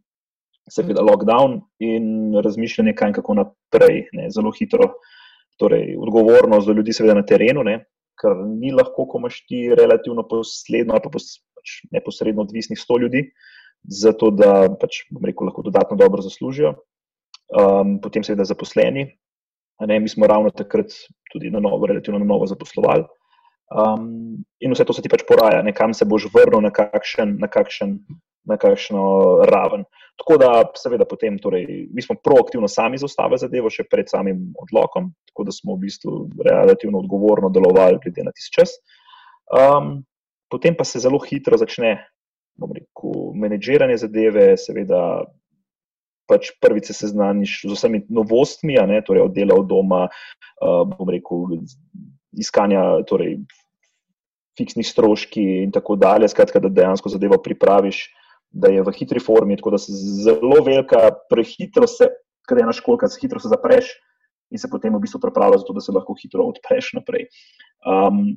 seveda 0.70 1.02
lockdown 1.02 1.60
in 1.78 2.34
razmišljanje, 2.44 2.94
kaj 2.98 3.12
in 3.12 3.16
kako 3.18 3.36
naprej. 3.40 4.06
Ne, 4.16 4.30
zelo 4.34 4.52
hitro, 4.56 4.94
torej 5.60 5.96
odgovornost 6.00 6.66
do 6.66 6.76
ljudi, 6.76 6.94
seveda 6.96 7.14
na 7.18 7.24
terenu, 7.26 7.64
ne, 7.66 7.80
ker 8.20 8.36
ni 8.48 8.72
lahko, 8.74 9.06
ko 9.08 9.20
imaš 9.22 9.42
ti 9.48 9.66
relativno 9.76 10.24
posledno 10.28 10.96
ali 10.96 11.04
pa 11.04 11.12
pos, 11.12 11.36
pač 11.56 11.78
neposredno 11.92 12.44
odvisnih 12.46 12.80
sto 12.80 12.98
ljudi, 13.00 13.26
zato 13.86 14.30
da 14.34 14.66
pač, 14.80 15.04
rekel, 15.22 15.50
lahko 15.50 15.66
dodatno 15.66 15.98
dobro 16.00 16.24
zaslužijo. 16.24 16.74
Um, 17.46 18.00
potem 18.02 18.24
seveda 18.26 18.44
zaposleni. 18.44 19.06
Ne, 19.86 20.00
mi 20.00 20.08
smo 20.08 20.26
ravno 20.26 20.50
takrat 20.50 20.90
tudi 21.30 21.50
na 21.52 21.60
novo, 21.60 21.86
relativno 21.86 22.18
na 22.18 22.26
novo 22.26 22.46
zaposlovali. 22.48 23.04
Um, 23.70 24.42
in 24.62 24.72
vse 24.72 24.86
to 24.86 24.94
se 24.94 25.02
ti 25.02 25.10
pač 25.10 25.22
poraja, 25.28 25.60
ne, 25.62 25.74
kam 25.74 25.94
se 25.94 26.06
boš 26.08 26.28
vrnil, 26.34 26.62
na 26.64 26.72
kakšen, 26.74 27.36
na 27.42 27.50
kakšen 27.50 27.98
na 28.46 28.56
kakšno 28.56 29.02
raven. 29.50 29.84
Tako 30.16 30.38
da, 30.40 30.50
seveda, 30.78 31.04
potem, 31.04 31.36
torej, 31.38 31.66
mi 31.92 32.02
smo 32.02 32.16
proaktivno 32.24 32.68
sami 32.68 32.98
zaustavili 32.98 33.40
zadevo, 33.42 33.70
še 33.70 33.84
pred 33.90 34.08
samim 34.08 34.46
odlokom, 34.62 35.10
tako 35.28 35.44
da 35.48 35.52
smo 35.52 35.76
v 35.76 35.84
bistvu 35.84 36.12
relativno 36.46 37.02
odgovorno 37.02 37.50
delovali, 37.52 38.00
glede 38.04 38.24
na 38.24 38.32
tisti 38.32 38.54
čas. 38.56 38.78
Um, 39.52 39.98
potem 40.50 40.76
pa 40.78 40.86
se 40.88 41.02
zelo 41.04 41.20
hitro 41.20 41.58
začne, 41.60 41.98
bom 42.56 42.72
rekel, 42.72 43.18
menedžiranje 43.36 44.00
zadeve, 44.06 44.54
seveda. 44.60 45.26
Pač 46.26 46.48
prvič 46.58 46.88
se 46.88 46.94
seznaniš 46.96 47.60
z 47.68 47.74
vsemi 47.76 48.00
novostmi, 48.10 48.74
ne, 48.90 48.96
torej 49.06 49.28
od 49.28 49.34
dela 49.36 49.54
od 49.60 49.68
doma, 49.70 50.08
uh, 50.08 50.80
bom 50.82 51.06
rekel, 51.06 51.60
iskanja 52.34 53.04
torej, 53.06 53.36
fiksnih 54.58 54.88
stroškov 54.88 55.52
in 55.68 55.70
tako 55.70 55.94
dalje. 55.94 56.32
Skratka, 56.32 56.58
da 56.58 56.72
dejansko 56.72 57.12
zadevo 57.14 57.38
pripraviš 57.38 58.00
uh, 58.08 58.25
da 58.50 58.70
je 58.72 58.82
v 58.82 58.92
hitri 58.96 59.20
formi, 59.20 59.56
tako 59.56 59.74
da 59.74 59.78
se 59.78 59.92
zelo 60.24 60.62
velika, 60.64 61.10
prehitro 61.30 61.88
se, 61.90 62.08
ker 62.48 62.58
je 62.58 62.66
ena 62.66 62.74
školka, 62.76 63.08
se 63.08 63.20
hitro 63.22 63.40
se 63.42 63.52
zapreš 63.52 63.90
in 64.50 64.60
se 64.62 64.70
potem 64.70 64.94
v 64.94 65.02
bistvu 65.02 65.20
pripravlja 65.20 65.58
za 65.58 65.66
to, 65.66 65.74
da 65.74 65.82
se 65.82 65.92
lahko 65.92 66.14
hitro 66.20 66.46
odpreš 66.46 66.92
naprej. 66.94 67.26
Um, 67.82 68.36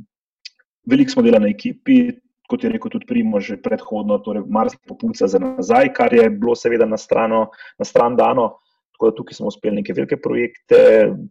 veliko 0.89 1.13
smo 1.13 1.23
delali 1.23 1.49
na 1.49 1.53
ekipi, 1.53 2.17
kot 2.49 2.65
je 2.65 2.71
rekel 2.73 2.89
tudi 2.89 3.05
Primo, 3.05 3.37
že 3.39 3.59
predhodno, 3.61 4.17
torej 4.25 4.47
marsikaj 4.49 4.89
popuca 4.89 5.29
za 5.29 5.39
nazaj, 5.39 5.93
kar 5.93 6.13
je 6.13 6.25
bilo 6.33 6.55
seveda 6.57 6.87
na, 6.89 6.97
strano, 6.97 7.49
na 7.77 7.85
stran 7.85 8.17
dano. 8.17 8.55
Tako 8.97 9.11
da 9.11 9.15
tukaj 9.15 9.37
smo 9.37 9.51
uspeli 9.53 9.79
neke 9.79 9.93
velike 9.93 10.17
projekte 10.17 10.79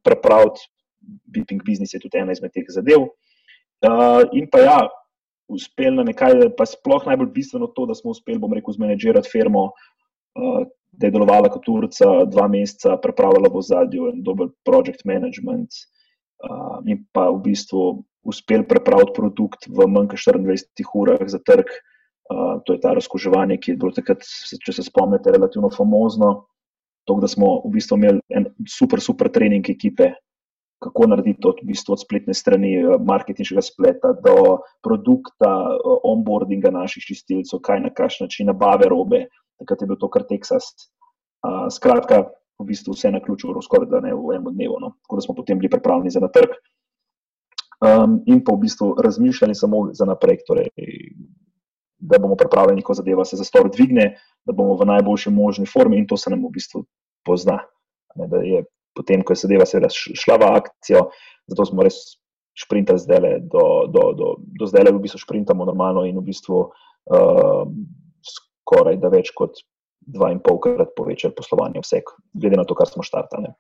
prepraviti, 0.07 0.63
Beeping 1.27 1.65
Business 1.67 1.95
je 1.95 2.01
tudi 2.01 2.21
ena 2.21 2.33
izmed 2.33 2.55
teh 2.55 2.71
zadev. 2.71 3.11
Uh, 3.83 4.25
in 4.35 4.49
pa 4.51 4.63
ja, 4.63 4.79
uspeli 5.49 5.97
na 5.97 6.05
nekaj, 6.07 6.51
pa 6.57 6.67
sploh 6.69 7.07
najbolj 7.09 7.31
bistveno 7.35 7.71
to, 7.77 7.87
da 7.89 7.97
smo 7.97 8.13
uspeli, 8.13 8.41
bom 8.41 8.53
rekel, 8.53 8.75
zmanjžirati 8.77 9.31
firmo, 9.33 9.71
uh, 9.73 10.61
da 10.99 11.07
je 11.07 11.15
delovala 11.15 11.51
kot 11.53 11.69
urca, 11.71 12.25
dva 12.29 12.49
meseca, 12.51 12.97
pripravila 13.03 13.51
v 13.53 13.63
zadju 13.63 14.11
en 14.13 14.23
dober 14.27 14.51
project 14.67 15.05
management 15.09 15.71
uh, 16.45 16.79
in 16.87 17.05
pa 17.15 17.29
v 17.31 17.43
bistvu 17.47 18.03
uspeli 18.29 18.67
prepraviti 18.69 19.15
produkt 19.17 19.69
v 19.69 19.87
manj 19.89 20.11
kot 20.13 20.25
24 20.37 20.93
urah 20.95 21.25
za 21.27 21.41
trg. 21.41 21.71
Uh, 22.29 22.61
to 22.67 22.77
je 22.77 22.83
ta 22.83 22.93
razkoževanje, 22.93 23.57
ki 23.57 23.73
je 23.73 23.81
bilo 23.81 23.95
takrat, 23.97 24.21
če 24.65 24.73
se 24.75 24.85
spomnite, 24.85 25.33
relativno 25.33 25.71
famozno. 25.73 26.45
To, 27.09 27.17
da 27.17 27.29
smo 27.31 27.63
v 27.65 27.73
bistvu 27.79 27.97
imeli 27.97 28.21
en 28.37 28.51
super, 28.69 29.01
super 29.01 29.31
trening 29.33 29.65
ekipe, 29.73 30.11
kako 30.79 31.07
narediti 31.11 31.41
to, 31.43 31.55
v 31.63 31.67
bistvu 31.73 31.93
od 31.97 32.03
spletne 32.03 32.35
strani, 32.35 32.75
eh, 32.79 32.97
marketinškega 33.01 33.63
spleta 33.63 34.13
do 34.25 34.59
produkta, 34.85 35.53
eh, 35.75 35.99
onboardinga 36.05 36.71
naših 36.71 37.05
čistilcev, 37.05 37.61
kaj 37.61 37.81
na 37.81 37.91
kakšen 37.91 38.25
način 38.27 38.47
nabave 38.47 38.89
robe, 38.89 39.27
takrat 39.59 39.83
je 39.83 39.87
bil 39.87 39.97
to 39.99 40.11
kar 40.11 40.23
Texas. 40.23 40.75
Skratka, 41.71 42.25
v 42.59 42.65
bistvu 42.67 42.93
vse 42.93 43.11
na 43.11 43.21
ključu, 43.23 43.55
skoraj 43.63 43.87
da 43.91 44.01
ne 44.01 44.15
v 44.15 44.35
enem 44.35 44.55
dnevu. 44.55 44.81
No. 44.83 44.95
Tako 45.07 45.17
da 45.17 45.23
smo 45.23 45.35
potem 45.35 45.59
bili 45.59 45.71
pripravljeni 45.71 46.11
za 46.11 46.21
na 46.21 46.29
trg. 46.29 46.57
Um, 47.79 48.19
in 48.27 48.43
pa 48.45 48.57
v 48.57 48.65
bistvu 48.65 48.97
razmišljali 48.99 49.55
samo 49.55 49.85
za 49.95 50.05
naprej, 50.05 50.41
torej, 50.47 50.67
da 51.99 52.19
bomo 52.19 52.35
pripravljeni, 52.37 52.83
ko 52.83 52.95
zadeva 52.95 53.25
se 53.25 53.37
za 53.37 53.45
stor 53.45 53.71
dvigne, 53.71 54.17
da 54.47 54.53
bomo 54.53 54.75
v 54.75 54.87
najboljši 54.87 55.31
možni 55.31 55.67
formi 55.67 55.99
in 55.99 56.07
to 56.07 56.17
se 56.17 56.31
nam 56.31 56.43
v 56.43 56.51
bistvu 56.55 56.83
pozna. 57.27 57.61
Ne, 58.19 58.27
da 58.27 58.43
je 58.43 58.65
potem, 58.99 59.23
ko 59.23 59.35
je 59.35 59.45
sedela 59.45 59.67
seveda 59.69 59.91
šla 59.95 60.39
v 60.43 60.51
akcijo, 60.59 61.05
zato 61.49 61.69
smo 61.71 61.87
res 61.87 62.19
sprintali 62.59 62.99
zdaj 62.99 63.39
do, 63.47 63.65
do, 63.95 64.11
do, 64.19 64.35
do 64.59 64.67
zdaj, 64.67 64.91
v 64.91 65.03
bistvu 65.03 65.23
sprintamo 65.23 65.67
normalno 65.69 66.03
in 66.09 66.19
v 66.19 66.27
bistvu 66.27 66.65
uh, 66.67 67.63
skoraj 68.27 68.99
da 68.99 69.13
več 69.15 69.31
kot 69.39 69.63
dva 70.09 70.33
in 70.33 70.43
polkrat 70.43 70.95
povečali 70.97 71.37
poslovanje 71.37 71.85
vsek, 71.85 72.15
glede 72.35 72.59
na 72.59 72.67
to, 72.67 72.75
kar 72.75 72.89
smo 72.91 73.07
štartali. 73.07 73.53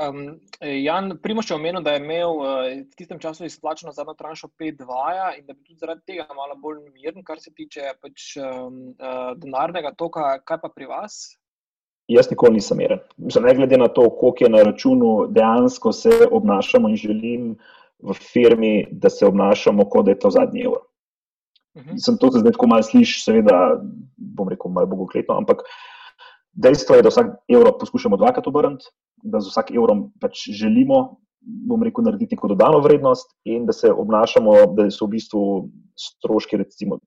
Um, 0.00 0.38
Jan 0.62 1.18
Primoš 1.22 1.50
je 1.50 1.56
omenil, 1.56 1.82
da 1.82 1.92
je 1.92 2.00
imel 2.00 2.36
uh, 2.38 2.46
v 2.78 2.94
tistem 2.96 3.18
času 3.20 3.44
izplačeno 3.44 3.92
zadnjo 3.92 4.14
tranšo 4.14 4.48
5-2 4.60 5.40
in 5.40 5.46
da 5.46 5.52
bi 5.52 5.64
tudi 5.66 5.80
zaradi 5.82 6.06
tega 6.06 6.28
malo 6.36 6.54
bolj 6.56 6.78
miren, 6.94 7.24
kar 7.26 7.42
se 7.42 7.50
tiče 7.52 7.96
pač, 8.00 8.36
um, 8.38 8.94
uh, 8.94 9.34
denarnega 9.36 9.92
toka. 9.98 10.38
Kaj 10.46 10.62
pa 10.62 10.70
pri 10.72 10.88
vas? 10.88 11.18
Jaz 12.10 12.30
nikoli 12.30 12.58
nisem 12.58 12.78
miren. 12.78 13.00
Mislim, 13.16 13.44
ne 13.44 13.54
glede 13.54 13.78
na 13.78 13.88
to, 13.88 14.08
koliko 14.10 14.44
je 14.44 14.50
na 14.50 14.62
računu, 14.66 15.26
dejansko 15.30 15.92
se 15.92 16.10
obnašamo 16.30 16.88
in 16.88 16.96
želim 16.96 17.44
v 18.02 18.14
firmi, 18.14 18.88
da 18.90 19.10
se 19.10 19.26
obnašamo, 19.26 19.84
kot 19.90 20.04
da 20.04 20.14
je 20.14 20.18
to 20.18 20.30
zadnji 20.30 20.64
evro. 20.64 20.82
Mhm. 21.78 21.96
Sem 22.02 22.18
to 22.18 22.30
zdaj 22.34 22.52
tako 22.52 22.66
malo 22.66 22.82
slišiš, 22.82 23.24
seveda, 23.24 23.80
bom 24.16 24.48
rekel, 24.48 24.70
malo 24.70 24.86
bogokletno, 24.90 25.36
ampak 25.38 25.62
dejstvo 26.52 26.96
je, 26.98 27.02
da 27.02 27.12
vsak 27.12 27.34
evro 27.48 27.76
poskušamo 27.78 28.16
dvakrat 28.16 28.46
obrniti, 28.46 28.90
da 29.22 29.40
z 29.40 29.52
vsakim 29.52 29.76
evrom 29.76 30.08
pač 30.20 30.48
želimo 30.50 31.20
bom 31.40 31.82
rekel, 31.82 32.04
narediti 32.04 32.36
neko 32.36 32.48
dodano 32.52 32.80
vrednost 32.84 33.30
in 33.48 33.66
da 33.66 33.72
se 33.72 33.92
obnašamo, 33.92 34.54
da 34.76 34.88
so 34.92 35.06
v 35.06 35.16
bistvu 35.16 35.44
stroški 36.00 36.56
recimo, 36.60 36.98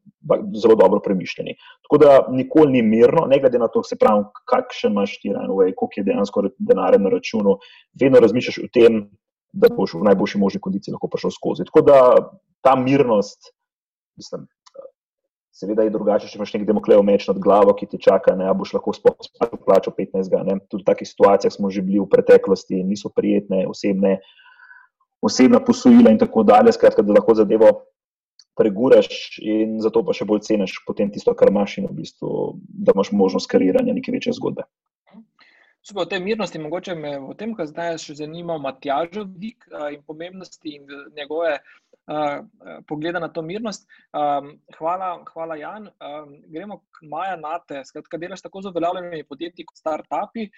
zelo 0.62 0.76
dobro 0.80 1.02
premišljeni. 1.06 1.56
Tako 1.86 2.00
da 2.02 2.14
nikoli 2.32 2.72
ni 2.72 2.82
mirno, 2.82 3.26
ne 3.30 3.40
glede 3.40 3.60
na 3.62 3.68
to, 3.68 3.84
se 3.84 3.98
pravi, 4.00 4.26
kakšen 4.50 4.92
imaš 4.92 5.20
ti 5.22 5.34
rajnove, 5.34 5.74
koliko 5.76 6.00
je 6.00 6.08
dejansko 6.10 6.48
denarja 6.58 7.02
na 7.02 7.14
računu, 7.14 7.58
vedno 8.02 8.22
razmišljaš 8.24 8.64
o 8.66 8.72
tem, 8.74 9.04
da 9.54 9.70
boš 9.70 9.94
v 10.00 10.08
najboljši 10.10 10.42
možni 10.42 10.62
kondiciji 10.62 10.96
lahko 10.96 11.12
prišel 11.14 11.34
skozi. 11.34 11.66
Tako 11.70 11.86
da 11.86 11.98
ta 12.66 12.76
mirnost, 12.76 13.54
mislim, 14.18 14.48
Seveda 15.64 15.86
je 15.88 15.94
drugače, 15.94 16.28
če 16.28 16.36
imaš 16.36 16.52
nek 16.58 16.66
demoklejo 16.68 17.04
meč 17.08 17.24
nad 17.30 17.38
glavo, 17.40 17.72
ki 17.78 17.88
ti 17.94 18.00
čaka, 18.04 18.36
ne 18.36 18.50
boš 18.60 18.74
lahko 18.76 18.92
sploh 18.98 19.16
plačal 19.64 19.96
15. 19.96 20.36
Ne? 20.44 20.58
Tudi 20.68 20.84
v 20.84 20.90
takih 20.90 21.08
situacijah 21.08 21.54
smo 21.56 21.72
že 21.72 21.86
bili 21.86 22.02
v 22.02 22.10
preteklosti, 22.12 22.82
niso 22.84 23.08
prijetne, 23.16 23.64
osebne, 23.72 24.18
osebna 25.24 25.64
posojila 25.64 26.12
in 26.12 26.20
tako 26.20 26.44
dalje. 26.44 26.76
Skratka, 26.76 27.06
da 27.06 27.16
lahko 27.16 27.38
zadevo 27.40 27.72
preguraš 28.60 29.40
in 29.40 29.80
zato 29.82 30.04
pa 30.04 30.12
še 30.12 30.28
bolj 30.28 30.44
ceniš 30.50 30.82
potem 30.88 31.12
tisto, 31.14 31.32
kar 31.32 31.50
imaš 31.54 31.80
in 31.80 31.88
v 31.88 31.96
bistvu, 32.04 32.34
da 32.68 32.92
imaš 32.96 33.14
možnost 33.16 33.50
kariranja 33.50 33.96
neke 33.96 34.12
večje 34.12 34.36
zgodbe. 34.36 34.68
Super, 35.84 36.04
o 36.04 36.12
tej 36.12 36.22
mirnosti, 36.24 36.60
mogoče 36.60 36.96
me 36.96 37.18
v 37.20 37.34
tem, 37.40 37.56
kar 37.56 37.68
zdaj 37.68 37.98
še 38.04 38.20
zanima, 38.22 38.60
Matjažev 38.62 39.26
vdik 39.32 39.66
in 39.92 40.04
pomembnosti 40.08 40.78
in 40.78 40.86
njegove 41.18 41.58
pogleda 42.88 43.20
na 43.20 43.30
to 43.32 43.42
mirnost. 43.42 43.88
Um, 44.12 44.50
hvala, 44.78 45.24
hvala, 45.34 45.56
Jan. 45.56 45.88
Um, 45.88 46.36
gremo 46.52 46.82
k 46.92 47.08
Maja 47.08 47.36
Nate, 47.40 47.84
skratka, 47.86 48.18
delaš 48.18 48.44
tako 48.44 48.62
z 48.62 48.74
uveljavljenimi 48.74 49.28
podjetji 49.30 49.66
kot 49.66 49.78
startupi. 49.80 50.50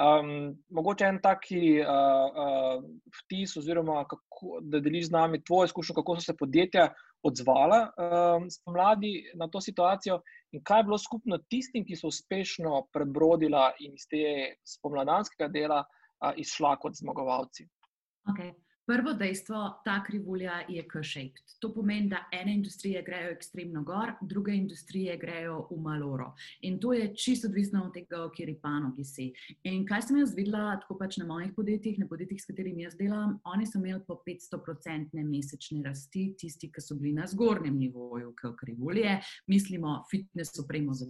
Um, 0.00 0.56
mogoče 0.70 1.04
en 1.04 1.18
taki 1.20 1.80
uh, 1.82 1.88
uh, 1.88 2.84
vtis, 3.18 3.56
oziroma 3.60 4.06
kako, 4.08 4.62
da 4.64 4.80
deliš 4.80 5.10
z 5.10 5.12
nami 5.12 5.42
tvoje 5.44 5.68
izkušnje, 5.68 5.94
kako 5.98 6.16
so 6.16 6.24
se 6.30 6.36
podjetja 6.36 6.86
odzvala 7.22 7.80
um, 7.92 8.48
spomladi 8.50 9.12
na 9.36 9.48
to 9.48 9.60
situacijo 9.60 10.22
in 10.52 10.62
kaj 10.64 10.80
je 10.80 10.86
bilo 10.88 10.98
skupno 10.98 11.38
tistim, 11.38 11.84
ki 11.84 11.96
so 11.96 12.08
uspešno 12.08 12.86
prebrodila 12.92 13.70
in 13.80 13.94
iz 13.94 14.08
tega 14.08 14.54
spomladanskega 14.64 15.50
dela 15.52 15.84
uh, 15.84 16.32
izšla 16.36 16.76
kot 16.80 16.96
zmagovalci. 16.96 17.68
Okay. 18.32 18.54
Prvo 18.86 19.12
dejstvo, 19.12 19.82
ta 19.84 20.02
krivulja 20.04 20.52
je 20.68 20.82
K-shaped. 20.88 21.54
To 21.60 21.68
pomeni, 21.74 22.08
da 22.10 22.24
ene 22.32 22.54
industrije 22.54 23.02
grejo 23.06 23.30
ekstremno 23.30 23.82
gor, 23.82 24.12
druge 24.20 24.52
industrije 24.52 25.16
grejo 25.16 25.68
v 25.70 25.76
maloro. 25.80 26.32
In 26.60 26.80
to 26.80 26.92
je 26.92 27.14
čisto 27.14 27.46
odvisno 27.48 27.84
od 27.84 27.94
tega, 27.94 28.24
v 28.24 28.32
kateri 28.34 28.56
panogi 28.62 29.04
si. 29.04 29.28
In 29.70 29.86
kaj 29.86 30.02
sem 30.08 30.18
jaz 30.18 30.34
videla, 30.34 30.80
tako 30.82 30.96
pač 30.98 31.20
na 31.22 31.28
mojih 31.30 31.52
podjetjih, 31.56 32.00
na 32.02 32.08
podjetjih, 32.10 32.42
s 32.42 32.50
katerimi 32.50 32.82
jaz 32.82 32.96
delam, 32.98 33.38
oni 33.54 33.66
so 33.70 33.78
imeli 33.78 34.02
po 34.06 34.18
500-procentne 34.26 35.22
mesečne 35.30 35.84
rasti, 35.86 36.32
tisti, 36.38 36.72
ki 36.72 36.82
so 36.82 36.98
bili 36.98 37.14
na 37.20 37.28
zgornjem 37.30 37.78
nivoju 37.78 38.34
K-krivulje, 38.34 39.20
mislimo 39.46 40.00
fitness 40.10 40.58
opremo 40.58 40.94
za 40.94 41.06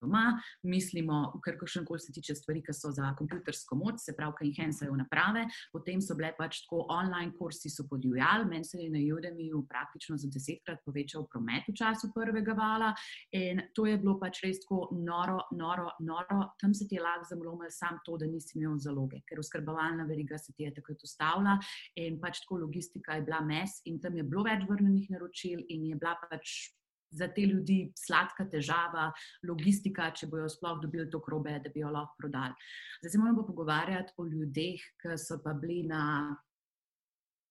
doma, 0.00 0.40
mislimo, 0.62 1.40
kar 1.44 1.58
kakšen 1.60 1.84
koli 1.88 2.00
se 2.00 2.12
tiče 2.12 2.34
stvari, 2.34 2.62
ki 2.64 2.74
so 2.76 2.92
za 2.94 3.12
kompjutersko 3.18 3.76
moč, 3.76 4.00
se 4.04 4.14
pravi, 4.16 4.36
ki 4.38 4.50
jih 4.50 4.62
ensajo 4.66 4.96
naprave, 4.98 5.46
potem 5.72 6.00
so 6.04 6.16
bile 6.18 6.32
pač 6.38 6.62
tako 6.64 6.86
online 6.90 7.32
kursi, 7.38 7.70
so 7.70 7.86
podivjali, 7.90 8.48
meni 8.50 8.64
se 8.64 8.78
je 8.80 8.90
na 8.90 9.00
Udemiju 9.10 9.64
praktično 9.68 10.16
za 10.16 10.28
desetkrat 10.30 10.84
povečal 10.84 11.26
promet 11.28 11.66
v 11.68 11.74
času 11.76 12.12
prvega 12.14 12.54
vala 12.54 12.92
in 13.36 13.60
to 13.74 13.86
je 13.86 13.96
bilo 13.98 14.16
pač 14.20 14.42
res 14.44 14.60
tako 14.62 14.88
noro, 14.96 15.40
noro, 15.56 15.90
noro, 16.00 16.40
tam 16.60 16.74
se 16.74 16.86
ti 16.88 16.96
je 16.98 17.02
lahko 17.02 17.28
zamlomil 17.30 17.70
sam 17.74 17.98
to, 18.06 18.16
da 18.20 18.28
nisi 18.30 18.58
imel 18.58 18.78
zaloge, 18.78 19.22
ker 19.28 19.40
oskrbovalna 19.42 20.06
veriga 20.08 20.38
se 20.38 20.54
ti 20.56 20.64
je 20.64 20.74
takrat 20.74 21.02
ustavila 21.04 21.58
in 22.00 22.20
pač 22.22 22.42
tako 22.44 22.62
logistika 22.64 23.18
je 23.18 23.26
bila 23.26 23.40
mes 23.44 23.80
in 23.84 24.00
tam 24.00 24.16
je 24.16 24.26
bilo 24.26 24.44
več 24.46 24.66
vrnenih 24.68 25.10
naročil 25.10 25.64
in 25.68 25.90
je 25.90 25.98
bila 26.00 26.16
pač 26.30 26.70
za 27.10 27.28
te 27.28 27.46
ljudi 27.46 27.92
sladka 27.96 28.46
težava, 28.50 29.10
logistika, 29.48 30.10
če 30.14 30.28
bojo 30.30 30.48
sploh 30.48 30.80
dobili 30.82 31.08
to 31.10 31.20
krobe, 31.24 31.58
da 31.62 31.72
bi 31.72 31.82
jo 31.82 31.90
lahko 31.90 32.16
prodali. 32.18 32.54
Zdaj 33.00 33.14
se 33.14 33.18
moramo 33.18 33.46
pogovarjati 33.46 34.14
o 34.16 34.26
ljudeh, 34.26 34.86
ki 35.02 35.18
so 35.18 35.40
pa 35.44 35.54
bili 35.54 35.82
na 35.88 36.02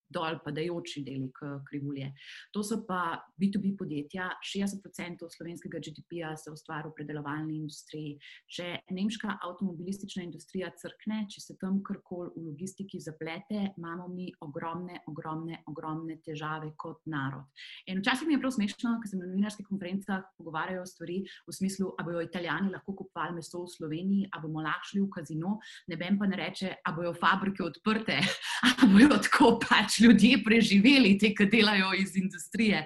dol 0.09 0.39
padajoči 0.43 1.03
deli 1.05 1.29
krivulje. 1.69 2.09
To 2.53 2.63
so 2.65 2.81
pa 2.87 3.19
B2B 3.39 3.75
podjetja, 3.77 4.29
60% 4.41 5.29
slovenskega 5.29 5.79
GDP-ja 5.79 6.33
se 6.37 6.51
ustvari 6.51 6.89
v 6.89 6.95
predelovalni 6.97 7.59
industriji. 7.59 8.17
Če 8.49 8.69
nemška 8.95 9.37
avtomobilistična 9.45 10.25
industrija 10.25 10.71
crkne, 10.81 11.23
če 11.29 11.43
se 11.43 11.57
tam 11.61 11.81
karkoli 11.85 12.33
v 12.35 12.45
logistiki 12.49 12.99
zaplete, 13.03 13.69
imamo 13.77 14.07
mi 14.11 14.29
ogromne, 14.45 15.03
ogromne, 15.11 15.61
ogromne 15.69 16.17
težave 16.25 16.71
kot 16.77 17.05
narod. 17.09 17.45
In 17.87 18.01
včasih 18.01 18.27
mi 18.27 18.35
je 18.35 18.41
prav 18.41 18.55
smešno, 18.57 18.95
ker 19.03 19.11
se 19.11 19.19
na 19.19 19.29
novinarskih 19.29 19.67
konferencah 19.69 20.25
pogovarjajo 20.37 20.85
stvari 20.89 21.21
v 21.47 21.55
smislu, 21.55 21.93
a 21.99 22.05
bojo 22.07 22.23
italijani 22.25 22.73
lahko 22.73 22.95
kupovali 23.03 23.37
meso 23.37 23.63
v 23.63 23.73
Sloveniji, 23.75 24.29
a 24.33 24.41
bomo 24.41 24.63
lahko 24.65 24.91
šli 24.91 25.03
v 25.03 25.09
kazino, 25.13 25.55
ne 25.91 25.99
vem 25.99 26.17
pa 26.19 26.27
ne 26.29 26.39
reče, 26.39 26.73
a 26.85 26.93
bojo 26.95 27.13
fabrike 27.13 27.63
odprte, 27.65 28.19
a 28.67 28.89
bojo 28.89 29.19
tako 29.29 29.53
pač 29.61 29.98
ljudje 30.01 30.43
preživeli, 30.43 31.17
te, 31.19 31.33
ki 31.35 31.47
delajo 31.51 31.93
iz 31.97 32.15
industrije. 32.17 32.85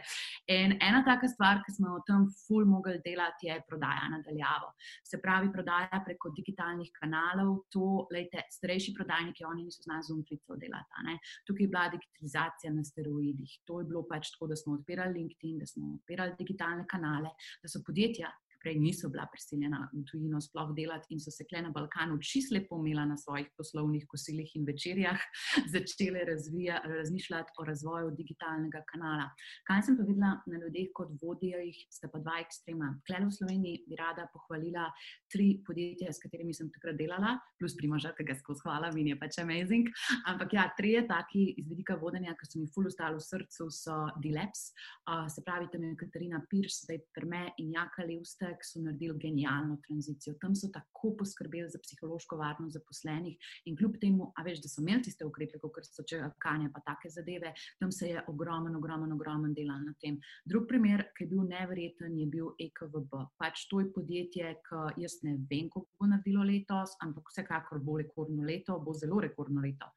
In 0.52 0.74
ena 0.84 1.00
taka 1.06 1.30
stvar, 1.32 1.62
ki 1.64 1.72
smo 1.72 1.94
v 1.96 2.02
tem 2.08 2.26
ful 2.44 2.66
mogli 2.68 2.98
delati, 3.06 3.48
je 3.48 3.62
prodaja 3.68 4.10
nadaljavo. 4.12 4.74
Se 5.08 5.20
pravi, 5.24 5.52
prodaja 5.54 6.02
preko 6.04 6.34
digitalnih 6.36 6.92
kanalov, 6.98 7.62
to, 7.72 8.08
lejte, 8.12 8.44
starejši 8.52 8.94
prodajniki, 8.98 9.46
oni 9.48 9.64
niso 9.70 9.86
znali 9.86 10.04
zumflico 10.10 10.60
delati. 10.60 11.08
Ne? 11.08 11.16
Tukaj 11.48 11.64
je 11.64 11.72
bila 11.72 11.86
digitalizacija 11.96 12.74
na 12.76 12.84
steroidih. 12.84 13.58
To 13.70 13.80
je 13.80 13.88
bilo 13.88 14.04
pač 14.10 14.34
tako, 14.36 14.52
da 14.52 14.60
smo 14.60 14.76
odpirali 14.82 15.22
LinkedIn, 15.22 15.62
da 15.64 15.70
smo 15.70 15.94
odpirali 15.96 16.36
digitalne 16.40 16.84
kanale, 16.92 17.32
da 17.64 17.72
so 17.72 17.80
podjetja 17.88 18.34
prej 18.64 18.80
niso 18.80 19.10
bila 19.10 19.28
prisiljena 19.32 19.90
v 19.94 20.04
tujino 20.10 20.42
sploh 20.42 20.72
delati 20.76 21.14
in 21.14 21.20
so 21.20 21.32
se 21.32 21.46
kle 21.50 21.62
na 21.62 21.72
Balkanu 21.76 22.18
čisto 22.22 22.56
lepo 22.56 22.80
imela 22.80 23.06
na 23.06 23.18
svojih 23.18 23.50
poslovnih 23.58 24.06
kosilih 24.08 24.56
in 24.56 24.66
večerjah, 24.66 25.20
začele 25.74 26.24
razvija, 26.26 26.82
razmišljati 26.86 27.52
o 27.60 27.66
razvoju 27.66 28.12
digitalnega 28.18 28.84
kanala. 28.92 29.30
Kaj 29.68 29.82
sem 29.88 29.98
pa 29.98 30.08
videla 30.08 30.34
na 30.48 30.60
ljudeh, 30.64 30.90
kot 30.96 31.12
vodijo 31.22 31.60
jih, 31.60 31.80
sta 31.92 32.10
pa 32.12 32.20
dva 32.24 32.40
ekstrema. 32.44 32.94
Kleno 33.08 33.30
v 33.30 33.38
Sloveniji 33.38 33.84
bi 33.90 34.00
rada 34.00 34.28
pohvalila 34.34 34.88
tri 35.32 35.50
podjetja, 35.66 36.14
s 36.14 36.22
katerimi 36.24 36.54
sem 36.54 36.72
takrat 36.72 36.98
delala, 37.00 37.36
plus 37.60 37.76
primoža, 37.80 38.14
ki 38.18 38.26
ga 38.28 38.36
skozi 38.40 38.64
hvala, 38.66 38.92
mi 38.96 39.08
je 39.10 39.20
pač 39.20 39.40
amazing. 39.44 39.90
Ampak 40.30 40.56
ja, 40.56 40.68
tri 40.78 40.96
je 40.96 41.06
taki 41.10 41.46
iz 41.60 41.68
vidika 41.70 41.98
vodenja, 42.00 42.36
ki 42.40 42.50
so 42.50 42.62
mi 42.62 42.70
ful 42.74 42.88
ostalo 42.88 43.20
v 43.20 43.26
srcu, 43.26 43.70
so 43.74 43.98
Dileps, 44.24 44.70
uh, 45.10 45.26
se 45.32 45.44
pravi, 45.46 45.70
tam 45.74 45.84
je 45.88 45.96
Katarina 46.00 46.42
Pirš, 46.50 46.84
zdaj 46.86 47.02
Prme 47.16 47.46
in 47.62 47.74
Jaka 47.76 48.06
Levste, 48.08 48.53
ki 48.60 48.68
so 48.68 48.82
naredili 48.82 49.18
genialno 49.20 49.78
tranzicijo. 49.88 50.36
Tam 50.42 50.56
so 50.56 50.70
tako 50.74 51.14
poskrbeli 51.20 51.70
za 51.70 51.80
psihološko 51.84 52.38
varnost 52.38 52.74
zaposlenih 52.78 53.52
in 53.66 53.78
kljub 53.78 53.98
temu, 54.02 54.32
a 54.36 54.44
veš, 54.44 54.62
da 54.64 54.72
so 54.72 54.82
imeli 54.82 55.04
tiste 55.08 55.26
ukrepe, 55.26 55.60
kot 55.62 55.86
so 55.88 56.06
čakanje, 56.08 56.70
pa 56.74 56.82
take 56.88 57.10
zadeve, 57.10 57.54
tam 57.80 57.92
se 57.92 58.10
je 58.10 58.24
ogromen, 58.28 58.76
ogromen, 58.76 59.12
ogromen 59.12 59.54
delal 59.54 59.84
na 59.86 59.94
tem. 60.02 60.20
Drug 60.46 60.68
primer, 60.68 61.06
ki 61.18 61.26
je 61.26 61.32
bil 61.34 61.46
neverjeten, 61.50 62.18
je 62.20 62.28
bil 62.28 62.52
EKVB. 62.68 63.16
Pač 63.40 63.68
to 63.72 63.82
je 63.84 63.92
podjetje, 63.94 64.56
ki 64.68 65.04
jaz 65.04 65.20
ne 65.24 65.38
vem, 65.50 65.70
kako 65.74 65.88
bo 66.00 66.12
naredilo 66.12 66.46
letos, 66.48 66.98
ampak 67.06 67.32
vsekakor 67.32 67.82
bo 67.84 67.98
rekordno 68.02 68.46
leto, 68.48 68.80
bo 68.80 68.94
zelo 68.98 69.22
rekordno 69.24 69.62
leto. 69.62 69.90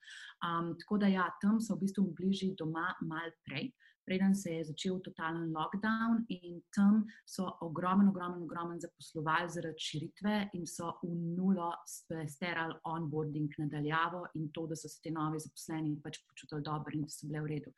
Um, 0.44 0.74
tako 0.80 1.00
da 1.02 1.10
ja, 1.10 1.26
tam 1.42 1.60
so 1.60 1.76
v 1.76 1.86
bistvu 1.86 2.08
bližji 2.16 2.54
doma 2.58 2.92
mal 3.00 3.32
prej 3.46 3.70
preden 4.06 4.34
se 4.34 4.54
je 4.54 4.64
začel 4.64 5.00
totalen 5.04 5.52
lockdown, 5.52 6.24
in 6.28 6.60
tam 6.74 7.04
so 7.26 7.46
ogromno, 7.60 8.10
ogromno, 8.10 8.44
ogromno 8.44 8.78
zaposlovali 8.80 9.50
zaradi 9.50 9.82
širitve 9.88 10.34
in 10.54 10.66
so 10.66 10.92
v 11.02 11.10
nulo 11.36 11.72
sterali 11.86 12.74
onboarding 12.84 13.50
nadaljavo 13.58 14.26
in 14.34 14.48
to, 14.54 14.66
da 14.66 14.76
so 14.76 14.88
se 14.88 15.00
ti 15.02 15.10
novi 15.10 15.40
zaposleni 15.42 15.96
pač 16.02 16.20
počutili 16.28 16.62
dobro 16.62 16.94
in 16.94 17.02
da 17.02 17.10
so 17.10 17.26
bile 17.26 17.42
v 17.42 17.52
redu. 17.54 17.72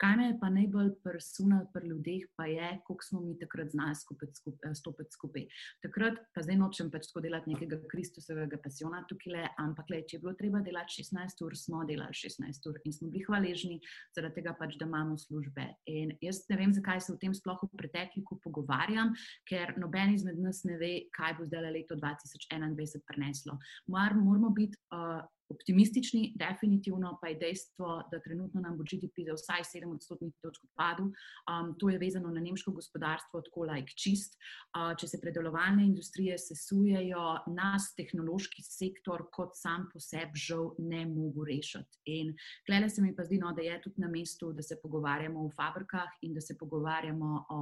Kaj 0.00 0.16
me 0.16 0.28
je 0.28 0.38
pa 0.40 0.50
najbolj 0.50 0.90
presunalo 1.04 1.68
pri 1.74 1.88
ljudeh, 1.88 2.26
pa 2.36 2.46
je, 2.46 2.70
koliko 2.86 3.08
smo 3.08 3.20
mi 3.20 3.36
takrat 3.38 3.70
znali 3.70 3.94
skupaj, 3.94 4.28
stopiti 4.74 5.12
skupaj. 5.12 5.46
Takrat, 5.82 6.20
pa 6.34 6.42
zdaj 6.42 6.58
nočem 6.60 6.90
pač 6.90 7.08
tako 7.10 7.24
delati 7.26 7.52
nekega 7.52 7.80
Kristusovega 7.90 8.58
pasiona 8.64 9.04
tukaj, 9.08 9.32
le, 9.36 9.46
ampak 9.60 9.92
le, 9.92 10.02
če 10.08 10.16
je 10.16 10.24
bilo 10.24 10.34
treba 10.38 10.62
delati 10.64 11.02
16 11.02 11.44
ur, 11.46 11.56
smo 11.58 11.84
delali 11.88 12.16
16 12.16 12.70
ur 12.70 12.80
in 12.84 12.96
smo 12.96 13.10
bili 13.12 13.24
hvaležni 13.28 13.80
zaradi 14.16 14.40
tega, 14.40 14.56
pač, 14.58 14.78
da 14.80 14.88
imamo 14.88 15.18
službe. 15.18 15.73
In 15.90 16.14
jaz 16.22 16.42
ne 16.50 16.58
vem, 16.60 16.72
zakaj 16.74 17.00
se 17.04 17.12
o 17.12 17.18
tem 17.20 17.34
sploh 17.34 17.60
v 17.62 17.70
pretekliku 17.78 18.38
pogovarjam, 18.44 19.12
ker 19.48 19.74
noben 19.80 20.14
izmed 20.14 20.38
nas 20.40 20.62
ne 20.68 20.78
ve, 20.80 20.92
kaj 21.16 21.38
bo 21.38 21.48
zdaj 21.48 21.70
leto 21.74 21.98
2021 22.00 23.04
prineslo. 23.08 23.58
Mar 23.90 24.16
moramo 24.18 24.52
biti 24.54 24.78
uh, 24.94 25.22
optimistični, 25.48 26.32
definitivno 26.36 27.18
pa 27.20 27.28
je 27.28 27.38
dejstvo, 27.40 28.08
da 28.10 28.20
trenutno 28.20 28.60
nam 28.60 28.76
bo 28.76 28.84
GDP 28.84 29.26
za 29.28 29.34
vsaj 29.34 29.64
7 29.80 29.94
odstotnih 29.94 30.34
točk 30.42 30.62
padel. 30.74 31.10
Um, 31.50 31.74
to 31.78 31.88
je 31.88 31.98
vezano 31.98 32.30
na 32.30 32.40
nemško 32.40 32.72
gospodarstvo, 32.72 33.40
tako 33.40 33.66
like 33.70 33.92
čist. 33.96 34.38
Uh, 34.74 34.94
če 34.98 35.08
se 35.08 35.20
predelovalne 35.20 35.84
industrije 35.86 36.38
sesujejo, 36.38 37.26
nas 37.56 37.90
tehnološki 37.98 38.62
sektor 38.62 39.26
kot 39.32 39.56
sam 39.58 39.88
po 39.92 40.00
sebi 40.00 40.40
žal 40.46 40.72
ne 40.78 41.04
mogo 41.06 41.44
rešiti. 41.44 42.00
In 42.04 42.34
klele 42.66 42.88
se 42.90 43.02
mi 43.02 43.14
pa 43.16 43.24
zdi, 43.24 43.38
no, 43.42 43.52
da 43.52 43.62
je 43.62 43.80
tudi 43.82 44.00
na 44.00 44.08
mestu, 44.08 44.52
da 44.52 44.62
se 44.62 44.80
pogovarjamo 44.82 45.44
o 45.44 45.52
fabrikah 45.56 46.18
in 46.22 46.34
da 46.34 46.40
se 46.40 46.58
pogovarjamo 46.58 47.44
o 47.50 47.60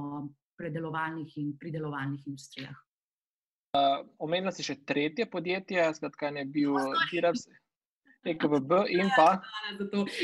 predelovalnih 0.57 1.37
in 1.37 1.53
pridelovalnih 1.59 2.27
industrijah. 2.27 2.75
Uh, 3.73 4.05
Omenila 4.21 4.51
si 4.53 4.61
še 4.61 4.75
tretje 4.85 5.25
podjetje, 5.25 5.81
skratka, 5.97 6.29
ne 6.29 6.45
bil 6.45 6.75
Dirabs. 7.09 7.47
EKVB 8.23 8.71
in 8.95 9.09
pa. 9.17 9.41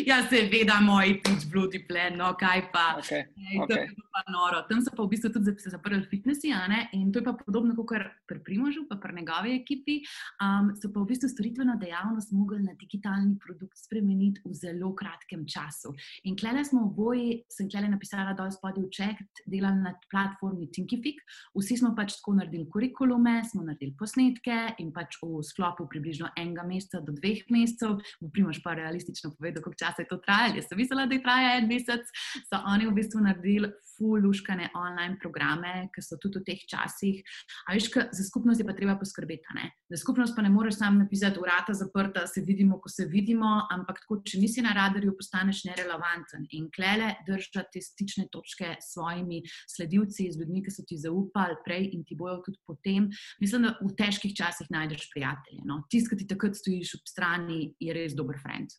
Ja, 0.07 0.21
seveda, 0.29 0.79
moj 0.83 1.17
pič, 1.23 1.45
bludi 1.51 1.81
plen, 1.83 2.15
no 2.19 2.31
kaj 2.39 2.69
pa. 2.71 2.85
Okay, 3.01 3.27
Ej, 3.35 3.59
okay. 3.65 3.89
pa 4.13 4.23
noro. 4.31 4.61
Tam 4.69 4.79
so 4.83 4.93
pa 4.95 5.03
v 5.03 5.11
bistvu 5.11 5.31
tudi 5.35 5.51
zaprli 5.59 5.99
fitnesi, 6.07 6.53
in 6.95 7.11
to 7.11 7.19
je 7.19 7.25
pa 7.27 7.33
podobno 7.35 7.75
kot 7.75 8.07
pri 8.27 8.39
Primožu, 8.43 8.85
pa 8.87 8.95
pri 8.95 9.19
njegovi 9.19 9.55
ekipi. 9.59 9.99
Um, 10.39 10.71
so 10.79 10.91
pa 10.93 11.03
v 11.03 11.11
bistvu 11.11 11.29
storitveno 11.29 11.75
dejavnost 11.81 12.31
mogli 12.31 12.63
na 12.63 12.73
digitalni 12.79 13.35
produkt 13.35 13.75
spremeniti 13.77 14.41
v 14.45 14.53
zelo 14.55 14.93
kratkem 14.95 15.43
času. 15.43 15.91
In 16.23 16.37
klele 16.39 16.63
smo 16.63 16.87
oboji, 16.87 17.43
sem 17.51 17.69
klele 17.69 17.91
napisala 17.91 18.33
dol 18.33 18.51
spodaj 18.51 18.83
v 18.83 18.91
ček, 18.95 19.23
delali 19.43 19.83
na 19.83 19.93
platformi 20.07 20.69
Thinkifik. 20.71 21.19
Vsi 21.57 21.79
smo 21.81 21.91
pač 21.97 22.15
tako 22.19 22.39
naredili 22.39 22.67
kurikulume, 22.71 23.41
smo 23.43 23.65
naredili 23.67 23.95
posnetke 23.99 24.79
in 24.79 24.93
pač 24.95 25.19
v 25.19 25.43
sklopu 25.43 25.89
približno 25.91 26.31
enega 26.39 26.63
meseca 26.63 27.03
do 27.03 27.11
dveh 27.15 27.43
mesecev 27.51 27.88
mesecev, 27.89 28.17
bo 28.21 28.29
Primož 28.29 28.61
pa 28.63 28.73
realistično 28.73 29.33
povedal, 29.37 29.63
koliko 29.63 29.79
časa 29.79 30.01
je 30.01 30.07
to 30.07 30.17
trajalo. 30.17 30.55
Jaz 30.55 30.67
sem 30.69 30.77
mislila, 30.77 31.05
da 31.05 31.15
je 31.15 31.23
trajalo 31.23 31.59
en 31.59 31.67
mesec. 31.67 32.05
So 32.49 32.61
oni 32.65 32.87
v 32.87 32.93
bistvu 32.93 33.21
naredili 33.21 33.71
fuluškane 33.97 34.69
online 34.75 35.17
programe, 35.19 35.89
ki 35.93 36.01
so 36.01 36.17
tudi 36.21 36.39
v 36.39 36.45
teh 36.47 36.61
časih. 36.69 37.21
A 37.67 37.75
veš, 37.75 37.91
za 37.91 38.23
skupnost 38.23 38.59
je 38.59 38.67
pa 38.67 38.73
treba 38.73 38.95
poskrbeti. 38.99 39.55
Ne? 39.55 39.71
Za 39.91 39.99
skupnost 39.99 40.35
pa 40.35 40.41
ne 40.45 40.49
moreš 40.49 40.79
sam 40.79 40.99
napisati, 40.99 41.39
urata 41.39 41.73
zaprta, 41.73 42.25
se 42.27 42.41
vidimo, 42.45 42.79
ko 42.79 42.89
se 42.89 43.05
vidimo, 43.05 43.65
ampak 43.71 44.01
tako, 44.03 44.21
če 44.23 44.39
nisi 44.39 44.63
na 44.63 44.73
radarju, 44.75 45.15
postaneš 45.17 45.65
nerelevanten. 45.67 46.47
In 46.55 46.69
klele 46.71 47.13
držati 47.27 47.81
stične 47.83 48.29
točke 48.31 48.75
s 48.79 48.93
svojimi 48.95 49.41
sledilci, 49.67 50.29
z 50.31 50.39
ljudmi, 50.39 50.63
ki 50.63 50.73
so 50.73 50.85
ti 50.87 50.99
zaupali 50.99 51.59
prej 51.65 51.89
in 51.97 52.05
ti 52.07 52.15
bojo 52.15 52.39
tudi 52.45 52.59
potem. 52.67 53.09
Mislim, 53.41 53.67
da 53.67 53.75
v 53.81 53.91
težkih 53.97 54.35
časih 54.35 54.69
najdeš 54.71 55.09
prijatelje. 55.11 55.65
No? 55.67 55.81
Tisti, 55.91 56.13
ki 56.13 56.21
ti 56.21 56.29
takrat 56.29 56.55
stojiš 56.55 56.95
ob 56.99 57.09
strani, 57.09 57.59
je 57.79 57.95
res 57.95 58.15
dober 58.15 58.39
friend. 58.41 58.75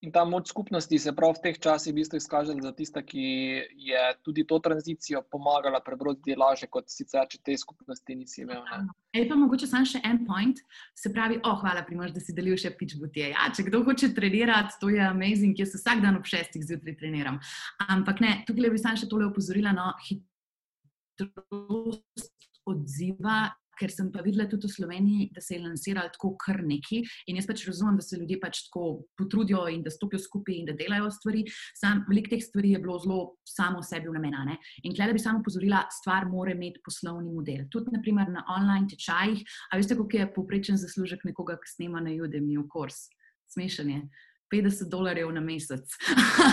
In 0.00 0.12
ta 0.12 0.24
moč 0.24 0.48
skupnosti 0.48 0.98
se 0.98 1.12
prav 1.12 1.34
v 1.36 1.42
teh 1.44 1.58
časih 1.60 1.92
v 1.92 2.00
bistvu 2.00 2.16
izkažala 2.16 2.62
za 2.64 2.72
tista, 2.72 3.02
ki 3.04 3.20
je 3.84 4.00
tudi 4.24 4.46
to 4.48 4.56
tranzicijo 4.64 5.20
pomagala 5.28 5.76
prebroditi 5.84 6.32
lažje, 6.40 6.70
kot 6.72 6.88
sicer, 6.88 7.28
če 7.28 7.36
te 7.44 7.52
skupnosti 7.60 8.16
nisi 8.16 8.40
imel. 8.46 8.64
Ej, 9.12 9.28
pa 9.28 9.36
mogoče 9.36 9.68
samo 9.68 9.84
še 9.84 10.00
en 10.08 10.24
point, 10.24 10.56
se 10.96 11.12
pravi, 11.12 11.36
oh, 11.44 11.60
hvala, 11.60 11.84
primož, 11.84 12.16
da 12.16 12.20
si 12.24 12.32
delil 12.32 12.56
še 12.56 12.72
pič 12.80 12.96
butije. 12.96 13.28
Ja, 13.34 13.52
če 13.52 13.68
kdo 13.68 13.84
hoče 13.84 14.16
trenirati, 14.16 14.80
to 14.80 14.88
je 14.88 15.04
amazing, 15.04 15.52
jaz 15.60 15.76
vsak 15.76 16.00
dan 16.00 16.16
ob 16.16 16.24
šestih 16.24 16.64
zjutraj 16.64 16.96
treniram. 16.96 17.36
Ampak 17.84 18.24
ne, 18.24 18.40
tukaj 18.48 18.72
bi 18.72 18.80
samo 18.80 18.96
še 18.96 19.04
tole 19.10 19.28
opozorila, 19.28 19.76
no, 19.76 19.92
hitrost 20.08 22.24
odziva 22.64 23.52
ker 23.80 23.92
sem 23.92 24.10
pa 24.12 24.22
videla 24.24 24.46
tudi 24.50 24.68
v 24.68 24.74
Sloveniji, 24.74 25.28
da 25.34 25.40
se 25.40 25.56
je 25.56 25.62
lansiralo 25.64 26.12
tako 26.14 26.34
kar 26.40 26.60
neki. 26.66 27.00
In 27.30 27.40
jaz 27.40 27.48
pač 27.48 27.64
razumem, 27.68 27.96
da 28.00 28.04
se 28.04 28.18
ljudje 28.20 28.40
pač 28.42 28.64
tako 28.68 29.06
potrudijo 29.18 29.66
in 29.72 29.84
da 29.86 29.92
stopijo 29.92 30.20
skupaj 30.22 30.58
in 30.60 30.68
da 30.68 30.76
delajo 30.78 31.10
stvari. 31.14 31.44
Sam 31.80 32.04
veliko 32.08 32.34
teh 32.34 32.44
stvari 32.44 32.74
je 32.74 32.82
bilo 32.82 32.98
zelo 33.02 33.20
samo 33.48 33.82
sebi 33.86 34.12
namenjene. 34.12 34.58
In 34.84 34.96
klede 34.96 35.16
bi 35.16 35.22
samo 35.22 35.42
pozorila, 35.46 35.84
stvar 36.00 36.28
mora 36.28 36.54
imeti 36.54 36.82
poslovni 36.84 37.32
model. 37.32 37.66
Tudi 37.72 37.94
naprimer, 37.96 38.28
na 38.30 38.44
online 38.52 38.90
tečajih. 38.90 39.42
A 39.72 39.80
veste, 39.80 39.96
koliko 39.96 40.20
je 40.20 40.32
povprečen 40.34 40.80
zaslužek 40.80 41.24
nekoga, 41.24 41.56
ki 41.60 41.72
snema 41.74 42.02
na 42.04 42.12
Udemy 42.20 42.58
v 42.60 42.66
kurs? 42.68 43.08
Smešanje. 43.50 44.04
50 44.52 44.88
dolarjev 44.90 45.32
na 45.32 45.40
mesec. 45.40 45.96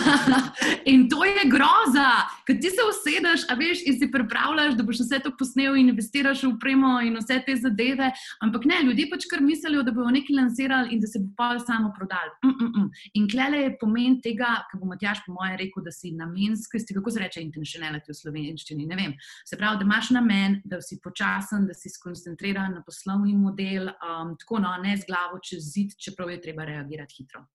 in 0.92 1.08
to 1.10 1.24
je 1.26 1.48
groza, 1.50 2.10
ker 2.48 2.60
ti 2.62 2.70
se 2.70 2.84
usedeš, 2.90 3.46
a 3.50 3.58
veš, 3.60 3.84
in 3.86 4.00
si 4.00 4.12
pripravljaš, 4.12 4.78
da 4.78 4.84
boš 4.84 5.02
vse 5.04 5.20
to 5.24 5.34
posnel 5.40 5.76
in 5.76 5.90
investiraš 5.90 6.44
v 6.44 6.54
upremo 6.54 6.98
in 7.02 7.18
vse 7.18 7.40
te 7.46 7.56
zadeve. 7.56 8.12
Ampak 8.46 8.66
ne, 8.70 8.82
ljudje 8.86 9.08
pač 9.12 9.28
kar 9.32 9.42
mislijo, 9.42 9.84
da 9.84 9.92
bodo 9.92 10.12
nekaj 10.14 10.36
lansirali 10.36 10.94
in 10.96 11.02
da 11.04 11.08
se 11.08 11.20
bo 11.24 11.34
pa 11.38 11.50
samo 11.60 11.94
prodali. 11.98 12.32
Mm 12.46 12.56
-mm 12.60 12.72
-mm. 12.72 12.90
In 13.14 13.30
klele 13.30 13.58
je 13.58 13.78
pomen 13.80 14.22
tega, 14.22 14.52
kar 14.72 14.80
bo 14.80 14.86
Matjaš 14.88 15.26
po 15.26 15.34
mojem 15.34 15.58
rekel, 15.58 15.84
da 15.84 15.92
si 15.92 16.12
namenski, 16.12 16.94
kako 16.94 17.12
se 17.12 17.20
reče 17.20 17.42
intentionality 17.42 18.10
v 18.10 18.20
slovenščini. 18.22 18.86
Ne 18.86 18.96
vem. 18.96 19.14
Se 19.46 19.58
pravi, 19.58 19.78
da 19.78 19.84
imaš 19.84 20.10
namen, 20.10 20.62
da 20.66 20.82
si 20.82 21.00
počasen, 21.04 21.68
da 21.68 21.74
si 21.74 21.90
skoncentriran 21.90 22.74
na 22.74 22.84
poslovni 22.84 23.34
model, 23.34 23.88
um, 23.88 24.36
tako 24.40 24.60
no, 24.60 24.78
ne 24.84 24.98
z 24.98 25.06
glavo 25.08 25.40
čez 25.40 25.64
zid, 25.74 25.96
čeprav 25.98 26.32
je 26.32 26.42
treba 26.42 26.66
reagirati 26.66 27.14
hitro. 27.18 27.46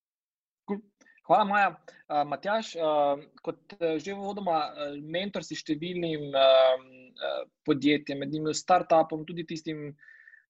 Hvala, 1.29 1.45
Maja. 1.47 1.69
Uh, 2.11 2.25
Matjaš, 2.27 2.75
uh, 2.77 3.21
kot 3.47 3.77
uh, 3.79 3.95
že 4.03 4.15
vodoma, 4.19 4.65
uh, 4.75 4.97
mentor 4.99 5.45
si 5.47 5.55
številnim 5.55 6.33
uh, 6.35 6.81
uh, 6.83 7.45
podjetjem, 7.67 8.19
med 8.25 8.35
njimi 8.35 8.55
startupom, 8.59 9.23
tudi 9.29 9.45
tistim, 9.47 9.93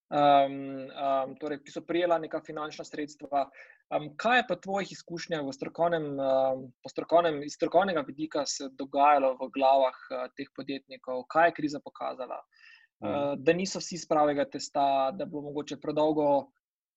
um, 0.09 0.57
um, 0.89 1.35
torej, 1.37 1.61
ki 1.61 1.75
so 1.75 1.83
prijela 1.85 2.17
neka 2.21 2.41
finančna 2.45 2.85
sredstva. 2.89 3.45
Um, 3.93 4.09
kaj 4.17 4.39
je 4.39 4.47
pa 4.49 4.57
tvojih 4.65 4.95
izkušnjah 4.97 5.45
strokovnem, 5.53 6.09
uh, 6.17 6.65
strokovnem, 6.89 7.43
iz 7.45 7.53
strokovnega 7.59 8.01
vidika 8.09 8.47
se 8.49 8.71
dogajalo 8.73 9.35
v 9.43 9.51
glavah 9.53 10.01
uh, 10.09 10.25
teh 10.33 10.49
podjetnikov? 10.57 11.27
Kaj 11.29 11.51
je 11.51 11.57
kriza 11.61 11.83
pokazala? 11.85 12.41
Uh, 13.03 13.37
da 13.37 13.53
niso 13.53 13.77
vsi 13.77 14.01
z 14.01 14.09
pravega 14.09 14.49
testa, 14.49 15.11
da 15.13 15.29
bo 15.29 15.45
mogoče 15.45 15.77
predolgo 15.77 16.47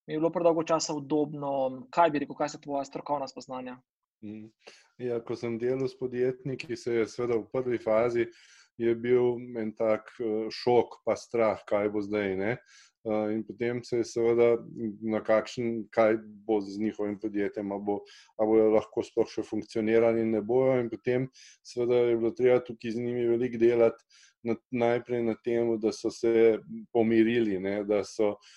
mi 0.06 0.14
je 0.14 0.18
bilo 0.18 0.30
predolgo 0.30 0.62
časa 0.62 0.94
udobno. 0.94 1.86
Kaj 1.90 2.10
bi 2.10 2.24
rekel, 2.24 2.36
kaj 2.38 2.54
so 2.54 2.60
tvoje 2.62 2.84
strokovna 2.84 3.28
spoznanja? 3.28 3.78
Mm. 4.24 4.50
Ja, 4.98 5.20
ko 5.20 5.36
sem 5.36 5.58
delal 5.58 5.88
s 5.88 5.98
podjetniki, 5.98 6.76
se 6.76 7.00
je 7.00 7.08
seveda 7.10 7.36
v 7.40 7.48
prvi 7.52 7.78
fazi 7.78 8.30
bil 8.76 9.38
en 9.56 9.72
tak 9.72 10.10
eh, 10.20 10.48
šok, 10.52 11.00
pa 11.04 11.16
strah, 11.16 11.62
kaj 11.68 11.88
bo 11.92 12.02
zdaj. 12.04 12.36
Ne? 12.36 12.52
Eh, 13.06 13.32
in 13.32 13.42
potem 13.44 13.82
se 13.84 14.02
je 14.02 14.04
seveda 14.04 14.58
na 15.00 15.22
kakšen, 15.24 15.86
kaj 15.90 16.18
bo 16.46 16.60
z 16.60 16.78
njihovim 16.80 17.18
podjetjem, 17.20 17.72
ali 17.72 17.82
bo, 17.82 18.00
bojo 18.36 18.70
lahko 18.74 19.02
sploh 19.02 19.28
še 19.30 19.42
funkcionirali 19.42 20.24
ne 20.24 20.42
bojo. 20.42 20.80
In 20.80 20.90
potem 20.92 21.28
seveda 21.64 22.04
je 22.10 22.16
bilo 22.16 22.30
treba 22.36 22.60
tukaj 22.60 22.96
z 22.96 23.00
njimi 23.00 23.28
veliko 23.32 23.58
delati, 23.58 24.04
na, 24.46 24.54
najprej 24.70 25.24
na 25.26 25.34
tem, 25.42 25.72
da 25.80 25.90
so 25.92 26.10
se 26.10 26.58
pomirili, 26.92 27.58
ne? 27.58 27.80
da 27.84 28.04
so 28.04 28.36
uh, 28.36 28.54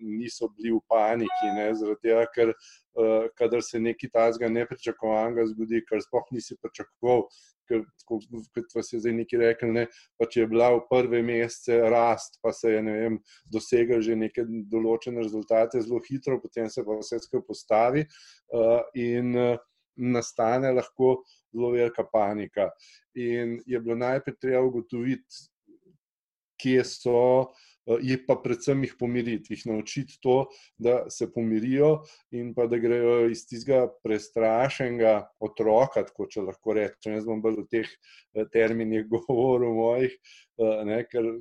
niso 0.00 0.48
bili 0.48 0.72
v 0.72 0.80
paniki, 0.88 1.48
ne, 1.56 1.70
zaradi 1.74 2.08
tega, 2.08 2.26
ker 2.34 2.52
uh, 2.52 3.30
kadar 3.38 3.62
se 3.62 3.80
nekaj 3.80 4.12
tajnega 4.14 4.50
nepričakovanega 4.52 5.46
zgodi, 5.50 5.82
kar 5.88 6.02
sploh 6.04 6.28
nisi 6.34 6.58
pričakoval. 6.60 7.26
Ker, 7.70 7.84
kot 8.06 8.74
vas 8.74 8.90
je 8.90 8.98
zdaj 9.00 9.14
neki 9.16 9.38
rekel, 9.38 9.70
ne, 9.72 9.84
pa 10.18 10.26
če 10.28 10.42
je 10.42 10.48
bila 10.50 10.72
v 10.74 10.80
prve 10.90 11.20
mesece 11.24 11.78
rast, 11.94 12.40
pa 12.42 12.50
se 12.52 12.72
je 12.74 12.80
vem, 12.82 13.20
dosegel 13.46 14.02
že 14.02 14.18
neke 14.18 14.44
določene 14.70 15.22
rezultate 15.22 15.80
zelo 15.80 16.02
hitro, 16.08 16.40
potem 16.42 16.68
se 16.70 16.82
pa 16.84 16.98
vse 16.98 17.20
skupaj 17.22 17.46
postavi 17.46 18.02
uh, 18.02 18.82
in 18.98 19.30
uh, 19.38 19.54
nastane 19.94 20.72
lahko 20.74 21.22
zelo 21.54 21.72
velika 21.78 22.04
panika. 22.04 22.68
In 23.14 23.60
je 23.66 23.80
bilo 23.80 23.96
najprej 23.96 24.36
treba 24.42 24.66
ugotoviti, 24.66 25.46
kje 26.62 26.82
so 26.86 27.18
uh, 27.22 27.70
Eh, 27.71 27.71
je 27.86 28.16
pa 28.26 28.36
predvsem 28.38 28.84
jih 28.86 28.94
pomiriti, 28.98 29.54
jih 29.54 29.66
naučiti 29.66 30.18
to, 30.22 30.46
da 30.78 31.10
se 31.10 31.26
pomirijo 31.32 32.02
in 32.30 32.52
pa 32.54 32.66
da 32.70 32.78
grejo 32.78 33.28
iz 33.30 33.44
tistega 33.48 33.86
prestrašenega 34.04 35.14
otroka, 35.42 36.04
tako 36.06 36.28
če 36.30 36.46
lahko 36.46 36.76
rečem. 36.78 37.16
Jaz 37.16 37.26
bom 37.26 37.42
bolj 37.42 37.62
v 37.62 37.66
teh 37.70 37.90
eh, 37.90 38.46
terminih 38.52 39.06
govoril 39.12 39.74
mojih, 39.76 40.14
eh, 40.14 40.82
ne, 40.88 41.02
ker 41.10 41.32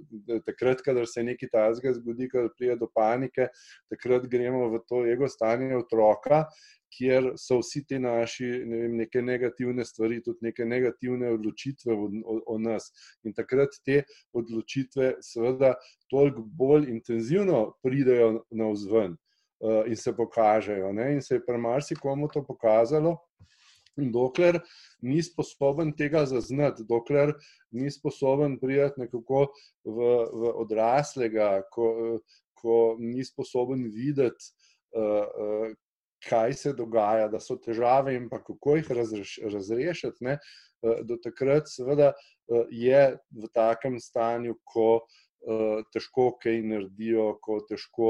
takrat, 0.47 0.81
kadar 0.85 1.07
se 1.09 1.23
nekaj 1.25 1.53
tazga 1.53 1.93
zgodi, 1.99 2.29
kadar 2.31 2.51
prije 2.57 2.77
do 2.81 2.89
panike, 2.89 3.51
takrat 3.91 4.27
gremo 4.31 4.69
v 4.73 4.85
to 4.89 5.05
ego 5.05 5.29
stanje 5.29 5.75
otroka 5.77 6.45
kjer 6.91 7.31
so 7.39 7.59
vsi 7.61 7.83
ti 7.87 7.99
naši 7.99 8.49
ne 8.65 8.83
vem, 8.83 8.97
neke 9.03 9.21
negativne 9.21 9.85
stvari, 9.85 10.21
tudi 10.23 10.47
neke 10.49 10.65
negativne 10.65 11.31
odločitve 11.37 11.95
o, 11.95 12.09
o, 12.25 12.37
o 12.55 12.57
nas. 12.61 12.91
In 13.23 13.35
takrat 13.37 13.79
te 13.85 14.03
odločitve, 14.37 15.15
seveda, 15.25 15.73
toliko 16.11 16.43
bolj 16.43 16.89
intenzivno 16.91 17.63
pridejo 17.83 18.43
na 18.51 18.71
vzven 18.73 19.15
uh, 19.15 19.83
in 19.87 19.97
se 19.97 20.15
pokažejo. 20.15 20.93
Ne? 20.93 21.13
In 21.15 21.21
se 21.21 21.35
je 21.35 21.45
pri 21.45 21.57
marsikomu 21.57 22.29
to 22.33 22.43
pokazalo. 22.45 23.17
Dokler 23.95 24.59
ni 25.03 25.19
sposoben 25.23 25.91
tega 25.93 26.23
zaznati, 26.25 26.85
dokler 26.87 27.33
ni 27.75 27.91
sposoben 27.91 28.55
prijeti 28.59 29.03
nekako 29.03 29.49
v, 29.83 29.97
v 30.31 30.53
odraslega, 30.63 31.49
ko, 31.75 32.19
ko 32.55 32.77
ni 32.99 33.25
sposoben 33.27 33.83
videti, 33.91 34.53
uh, 34.95 35.27
uh, 35.27 35.75
kaj 36.29 36.53
se 36.53 36.73
dogaja, 36.73 37.27
da 37.27 37.39
so 37.39 37.57
težave 37.57 38.15
in 38.15 38.29
kako 38.29 38.75
jih 38.75 38.91
razreš, 38.91 39.39
razrešiti. 39.53 40.23
Ne? 40.25 40.37
Eh, 40.83 41.01
do 41.03 41.17
takrat, 41.23 41.69
seveda, 41.69 42.13
eh, 42.13 42.63
je 42.71 43.01
v 43.31 43.51
takem 43.53 43.99
stanju, 43.99 44.55
ko 44.65 45.01
uh, 45.01 45.81
težko 45.93 46.27
kaj 46.41 46.59
naredijo, 46.61 47.39
ko 47.41 47.59
težko 47.65 48.09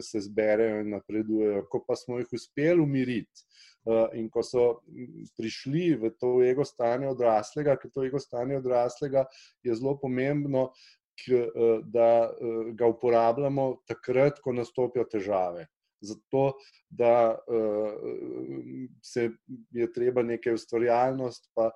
se 0.00 0.20
zberejo 0.24 0.80
in 0.80 0.94
napredujejo. 0.94 1.66
Ko 1.68 1.82
pa 1.84 1.96
smo 1.96 2.16
jih 2.18 2.30
uspeli 2.32 2.80
umiriti 2.80 3.44
in 4.16 4.30
ko 4.32 4.42
so 4.42 4.80
prišli 5.36 5.98
v 6.00 6.10
to 6.16 6.38
ego 6.44 6.64
stanje 6.64 7.10
odraslega, 7.10 7.76
ker 7.76 7.90
to 7.92 8.06
ego 8.08 8.20
stanje 8.20 8.56
odraslega 8.56 9.26
je 9.62 9.74
zelo 9.74 9.98
pomembno, 10.00 10.70
da 11.84 12.32
ga 12.72 12.86
uporabljamo 12.88 13.82
takrat, 13.90 14.40
ko 14.40 14.54
nastopijo 14.56 15.04
težave 15.04 15.66
zato 16.00 16.52
da 16.90 17.38
uh, 17.48 17.92
se 19.02 19.30
je 19.70 19.92
treba 19.92 20.22
nekaj 20.22 20.58
ustvarjalnosti, 20.58 21.50
pa 21.54 21.70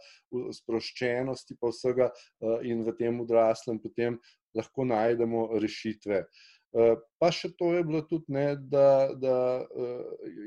sproščenosti, 0.55 1.59
pa 1.61 1.73
vsega, 1.73 2.11
uh, 2.13 2.59
in 2.67 2.85
v 2.87 2.97
tem 2.99 3.21
odraslem 3.23 3.81
potem 3.83 4.19
lahko 4.57 4.87
najdemo 4.89 5.49
rešitve. 5.63 6.25
Uh, 6.73 6.95
pa 7.21 7.33
še 7.35 7.53
to 7.59 7.73
je 7.77 7.83
bilo 7.85 8.05
tudi, 8.09 8.33
ne, 8.33 8.47
da, 8.57 9.13
da 9.13 9.37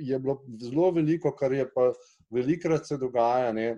je 0.01 0.17
bilo 0.19 0.39
zelo 0.61 0.89
veliko, 0.95 1.35
kar 1.38 1.53
je 1.53 1.67
pa 1.69 1.91
velikrat 2.33 2.88
se 2.88 2.97
dogaja. 3.01 3.53
Ne, 3.53 3.75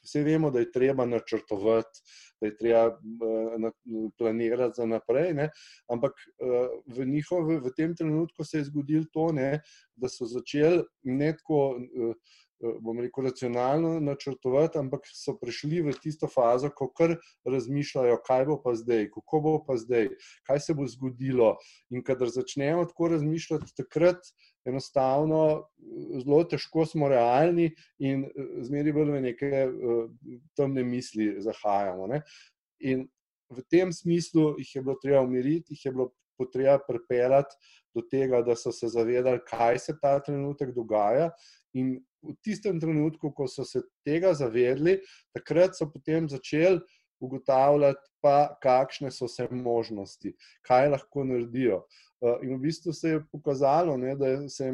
Vse 0.00 0.22
vemo, 0.24 0.48
da 0.48 0.62
je 0.62 0.70
treba 0.72 1.04
načrtovati, 1.04 2.00
da 2.40 2.46
je 2.46 2.56
treba 2.56 2.86
uh, 2.88 4.10
planirati 4.18 4.76
za 4.76 4.86
naprej, 4.86 5.34
ne? 5.34 5.50
ampak 5.92 6.12
uh, 6.12 6.68
v, 6.96 7.06
njihove, 7.06 7.60
v 7.60 7.72
tem 7.76 7.96
trenutku 7.96 8.44
se 8.44 8.58
je 8.58 8.68
zgodilo 8.70 9.04
to, 9.12 9.32
ne? 9.32 9.60
da 9.96 10.08
so 10.08 10.26
začeli 10.26 10.84
ne 11.04 11.34
tako, 11.36 11.76
uh, 11.76 12.14
bom 12.80 13.00
rekel, 13.00 13.24
racionalno 13.24 14.00
načrtovati, 14.00 14.78
ampak 14.78 15.06
so 15.08 15.36
prišli 15.40 15.80
v 15.84 15.94
tisto 16.02 16.28
fazo, 16.28 16.70
ko 16.76 16.90
kar 16.92 17.16
razmišljajo, 17.48 18.18
kaj 18.26 18.46
bo 18.50 18.58
pa 18.62 18.74
zdaj, 18.76 19.08
kako 19.14 19.40
bo 19.40 19.54
pa 19.64 19.76
zdaj, 19.80 20.10
kaj 20.48 20.60
se 20.60 20.76
bo 20.76 20.86
zgodilo. 20.88 21.54
In 21.90 22.04
kadar 22.04 22.28
začnejo 22.28 22.84
tako 22.92 23.08
razmišljati, 23.14 23.74
takrat 23.76 24.32
enostavno 24.68 25.42
zelo 26.20 26.42
težko 26.44 26.84
smo 26.86 27.08
realni 27.08 27.70
in 27.98 28.26
zmeri 28.66 28.92
bolj 28.92 29.14
v 29.14 29.22
neke 29.24 29.62
temne 30.56 30.84
misli 30.84 31.32
zahajamo. 31.42 32.10
Ne? 32.10 32.22
In 32.80 33.06
v 33.50 33.64
tem 33.70 33.92
smislu 33.92 34.54
jih 34.60 34.74
je 34.76 34.82
bilo 34.82 34.98
treba 35.02 35.24
umiriti, 35.24 35.74
jih 35.74 35.86
je 35.86 35.92
bilo 35.92 36.10
potreba 36.38 36.78
pripeljati 36.86 37.56
do 37.94 38.02
tega, 38.10 38.40
da 38.42 38.56
so 38.56 38.72
se 38.72 38.88
zavedali, 38.88 39.42
kaj 39.48 39.78
se 39.78 39.96
ta 40.00 40.14
trenutek 40.24 40.72
dogaja. 40.74 41.30
In 41.76 41.98
v 42.22 42.34
tistem 42.44 42.80
trenutku, 42.80 43.32
ko 43.36 43.48
so 43.48 43.64
se 43.64 43.82
tega 44.06 44.32
zavedli, 44.36 45.00
takrat 45.36 45.76
so 45.76 45.88
potem 45.90 46.28
začeli 46.28 46.80
ugotavljati, 47.20 48.00
pa, 48.24 48.56
kakšne 48.62 49.10
so 49.12 49.28
vse 49.28 49.48
možnosti, 49.52 50.32
kaj 50.66 50.90
lahko 50.94 51.24
naredijo. 51.28 51.82
Eh, 52.20 52.38
in 52.42 52.56
v 52.56 52.60
bistvu 52.60 52.92
se 52.92 53.08
je 53.08 53.22
pokazalo, 53.32 53.96
ne, 53.96 54.12
da 54.16 54.48
se 54.48 54.66
je 54.66 54.72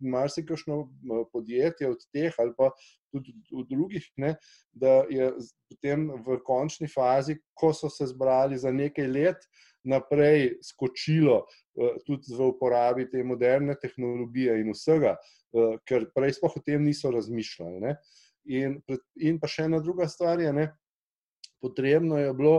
marsikajšno 0.00 0.78
eh, 0.82 1.24
podjetje 1.32 1.88
od 1.88 2.00
teh 2.12 2.34
ali 2.38 2.54
pa 2.58 2.72
tudi 3.12 3.34
v 3.52 3.62
drugih, 3.70 4.08
ne, 4.16 4.34
da 4.72 5.04
je 5.10 5.30
potem 5.70 6.08
v 6.26 6.40
končni 6.42 6.88
fazi, 6.90 7.36
ko 7.54 7.70
so 7.76 7.90
se 7.90 8.08
zbrali 8.10 8.58
za 8.58 8.72
nekaj 8.72 9.06
let, 9.06 9.46
naprej 9.84 10.56
skočilo 10.66 11.44
eh, 11.44 12.02
tudi 12.06 12.34
v 12.34 12.50
uporabi 12.50 13.06
te 13.10 13.22
moderne 13.22 13.78
tehnologije 13.78 14.58
in 14.64 14.74
vsega, 14.74 15.16
ker 15.86 16.06
prej 16.16 16.38
sploh 16.38 16.54
o 16.56 16.60
tem 16.64 16.82
niso 16.82 17.10
razmišljali. 17.12 17.80
Ne. 17.82 17.96
In, 18.48 18.78
in 19.20 19.38
pa 19.38 19.46
še 19.46 19.68
ena 19.68 19.82
druga 19.84 20.08
stvar 20.08 20.40
je, 20.40 20.50
ne, 20.56 20.70
potrebno 21.60 22.16
je 22.18 22.30
bilo 22.34 22.54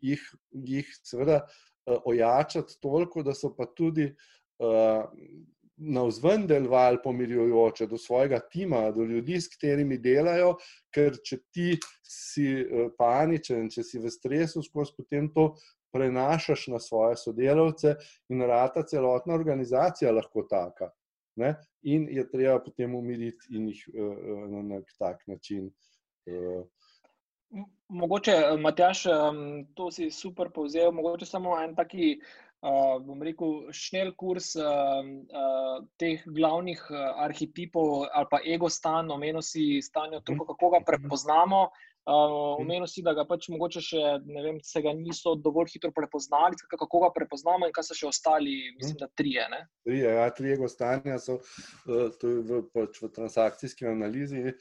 jih, 0.00 0.22
jih 0.64 0.88
seveda 1.04 1.42
uh, 1.44 1.58
ojačati 2.04 2.78
toliko, 2.80 3.22
da 3.22 3.34
so 3.34 3.52
pa 3.56 3.66
tudi 3.66 4.06
uh, 4.06 5.04
navzven 5.76 6.46
delovali 6.46 6.98
pomirjujoče 7.04 7.86
do 7.86 7.98
svojega 7.98 8.40
tima, 8.52 8.90
do 8.90 9.04
ljudi, 9.04 9.40
s 9.40 9.48
katerimi 9.48 9.98
delajo, 9.98 10.54
ker 10.94 11.16
če 11.24 11.38
ti 11.52 11.74
si 12.04 12.48
uh, 12.60 12.88
paničen, 12.98 13.70
če 13.72 13.84
si 13.86 14.00
v 14.02 14.12
stresu, 14.12 14.62
skozi 14.62 14.96
potem 14.96 15.30
to 15.34 15.54
prenašaš 15.92 16.68
na 16.70 16.78
svoje 16.78 17.16
sodelavce 17.18 17.96
in 18.30 18.44
rata 18.46 18.84
celotna 18.86 19.34
organizacija 19.34 20.12
lahko 20.12 20.46
taka. 20.50 20.92
Ne? 21.40 21.54
In 21.88 22.06
je 22.12 22.26
treba 22.30 22.58
potem 22.62 22.94
umiriti 22.94 23.56
in 23.56 23.70
jih 23.70 23.80
na 24.50 24.62
nek 24.74 24.92
tak 24.98 25.24
način. 25.26 25.70
Uh, 26.28 26.66
Mogoče, 27.88 28.32
eh, 28.32 28.56
Matjaš, 28.56 29.02
to 29.74 29.90
si 29.90 30.10
super 30.10 30.50
povzel. 30.54 30.92
Mogoče 30.92 31.26
samo 31.26 31.56
en 31.62 31.74
taki, 31.74 32.12
eh, 32.62 32.98
bom 33.06 33.22
rekel, 33.22 33.72
šnel 33.74 34.12
kurs 34.14 34.54
eh, 34.56 34.64
teh 35.98 36.22
glavnih 36.26 36.82
arhetipov 37.26 38.06
ali 38.12 38.26
pa 38.30 38.40
ego 38.46 38.68
stan, 38.68 39.10
omenil 39.10 39.42
si 39.42 39.82
stanje, 39.82 40.22
kako 40.26 40.70
ga 40.70 40.84
prepoznamo. 40.86 41.68
Omenil 42.08 42.86
si, 42.88 43.02
da 43.04 43.12
ga 43.14 43.26
pač 43.28 43.50
mogoče 43.52 43.80
še 43.84 44.00
ne 44.24 44.42
vem, 44.42 44.58
se 44.64 44.80
ga 44.82 44.92
niso 44.96 45.34
dovolj 45.36 45.74
hitro 45.74 45.90
prepoznali, 45.92 46.56
kako 46.72 47.02
ga 47.04 47.10
prepoznamo 47.14 47.68
in 47.68 47.74
kaj 47.76 47.90
so 47.90 47.96
še 47.98 48.08
ostali, 48.08 48.54
mislim, 48.78 48.96
da 49.02 49.08
trije. 49.20 49.44
Ne? 49.52 49.60
Trije, 49.84 50.14
ja, 50.16 50.24
trije 50.34 50.56
gostanja 50.62 51.18
so 51.20 51.38
v, 51.84 52.62
pač 52.72 53.02
v 53.04 53.10
transakcijski 53.14 53.86
analizi, 53.90 54.56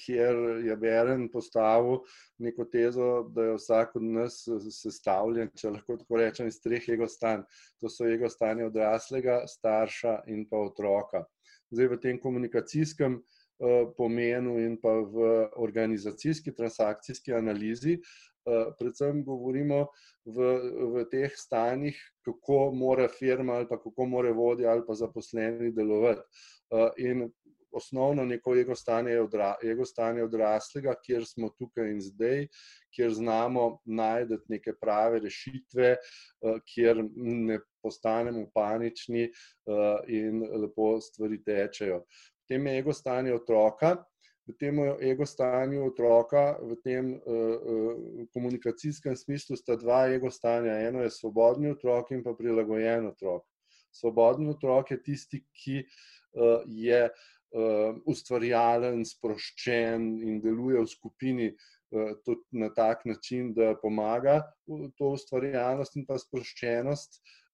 kjer 0.00 0.40
je 0.64 0.76
Beren 0.80 1.28
postavil 1.32 2.00
neko 2.42 2.64
tezo, 2.72 3.10
da 3.34 3.50
je 3.50 3.58
vsak 3.58 3.98
od 4.00 4.08
nas 4.08 4.40
sestavljen, 4.80 5.52
če 5.52 5.74
lahko 5.76 5.98
tako 6.00 6.22
rečem, 6.22 6.48
iz 6.48 6.62
treh 6.64 6.88
ego 6.96 7.08
stanj. 7.12 7.44
To 7.82 7.92
so 7.92 8.08
ego 8.08 8.30
stanje 8.32 8.66
odraslega, 8.66 9.42
starša 9.46 10.22
in 10.32 10.46
pa 10.48 10.64
otroka. 10.64 11.26
Zdaj 11.68 11.92
v 11.92 12.00
tem 12.00 12.16
komunikacijskem 12.20 13.20
pomenu 13.96 14.52
in 14.62 14.76
pa 14.78 14.92
v 15.02 15.48
organizacijski, 15.58 16.52
transakcijski 16.54 17.32
analizi. 17.34 17.96
Eh, 18.48 18.70
predvsem 18.78 19.24
govorimo 19.24 19.88
v, 20.24 20.46
v 20.94 21.04
teh 21.10 21.32
stanjih, 21.36 21.98
kako 22.24 22.70
mora 22.72 23.08
firma 23.08 23.58
ali 23.58 23.68
pa 23.68 23.76
kako 23.76 24.06
mora 24.06 24.32
vodja 24.32 24.70
ali 24.72 24.84
pa 24.86 24.94
zaposleni 24.94 25.72
delovati. 25.72 26.22
Eh, 26.72 27.02
in 27.10 27.28
osnovno 27.72 28.24
neko 28.24 28.54
ego 28.56 28.74
stanje 28.74 29.12
je, 29.12 29.22
odra, 29.22 29.50
ego 29.64 29.84
stanje 29.84 30.22
odraslega, 30.24 30.94
kjer 31.04 31.26
smo 31.26 31.50
tukaj 31.58 31.90
in 31.90 32.00
zdaj, 32.00 32.46
kjer 32.96 33.12
znamo 33.12 33.66
najti 33.84 34.38
neke 34.48 34.72
prave 34.80 35.20
rešitve, 35.20 35.90
kjer 36.64 37.02
ne 37.14 37.58
postanemo 37.84 38.46
panični 38.54 39.28
in 40.08 40.40
lepo 40.62 40.94
stvari 41.04 41.42
tečejo 41.44 42.00
tem 42.48 42.66
ego 42.66 42.92
stanje 42.92 43.34
otroka, 43.34 43.96
v 44.48 44.54
tem 44.56 44.80
ego 45.04 45.26
stanju 45.26 45.84
otroka, 45.84 46.56
v 46.64 46.76
tem 46.80 47.12
uh, 47.12 47.20
uh, 47.20 48.26
komunikacijskem 48.32 49.16
smislu 49.16 49.56
sta 49.56 49.76
dva 49.76 50.08
ego 50.08 50.30
stanja. 50.32 50.78
Eno 50.88 51.04
je 51.04 51.12
svobodni 51.12 51.70
otrok 51.70 52.10
in 52.16 52.24
pa 52.24 52.32
prilagojen 52.32 53.10
otrok. 53.12 53.44
Svobodni 53.92 54.48
otrok 54.48 54.90
je 54.90 55.02
tisti, 55.02 55.44
ki 55.52 55.82
uh, 55.84 56.64
je 56.66 57.08
ustvarjalen, 58.04 59.06
sproščen 59.08 60.02
in 60.20 60.34
deluje 60.44 60.82
v 60.82 60.90
skupini. 60.92 61.46
Na 62.52 62.68
tak 62.76 63.06
način, 63.08 63.54
da 63.56 63.70
pomaga 63.80 64.42
to 65.00 65.14
ustvarjalnost 65.16 65.96
in 65.96 66.04
pa 66.04 66.18
sproščenost 66.20 67.16
uh, 67.16 67.47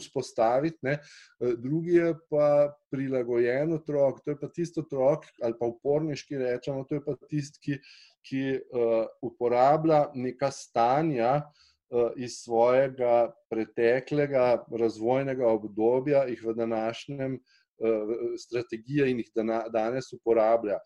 vzpostaviti. 0.00 0.78
Ne. 0.82 0.92
Eh, 0.92 1.54
drugi 1.56 1.94
je 1.94 2.14
pa 2.30 2.74
prilagojen 2.90 3.72
otrok, 3.72 4.20
to 4.24 4.30
je 4.30 4.40
pa 4.40 4.48
tisti 4.48 4.80
otrok, 4.80 5.26
ali 5.42 5.54
pa 5.60 5.66
uporniški 5.66 6.38
rečemo, 6.38 6.84
to 6.84 6.94
je 6.94 7.04
pa 7.04 7.16
tisti, 7.28 7.58
ki, 7.62 7.78
ki 8.22 8.42
uh, 8.54 9.06
uporablja 9.22 10.04
neka 10.14 10.50
stanja 10.54 11.32
uh, 11.42 12.12
iz 12.16 12.42
svojega 12.44 13.32
preteklega 13.50 14.64
razvojnega 14.70 15.48
obdobja, 15.48 16.26
jih 16.30 16.44
v 16.44 16.54
današnjem 16.54 17.34
uh, 17.34 17.62
Eh, 17.82 18.38
strategije 18.38 19.10
in 19.10 19.18
jih 19.18 19.30
danes 19.72 20.12
uporablja. 20.12 20.76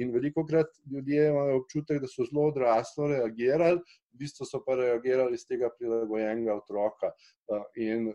In 0.00 0.12
veliko 0.12 0.44
krat 0.46 0.70
ljudje 0.92 1.26
imajo 1.28 1.58
občutek, 1.58 2.00
da 2.00 2.08
so 2.08 2.24
zelo 2.24 2.46
odraslo 2.48 3.08
reagirali, 3.10 3.80
v 4.16 4.24
bistvu 4.24 4.48
so 4.48 4.62
pa 4.64 4.78
reagirali 4.80 5.36
iz 5.36 5.44
tega 5.44 5.68
prilagojenega 5.76 6.56
otroka 6.56 7.12
eh, 7.12 7.64
in 7.84 8.10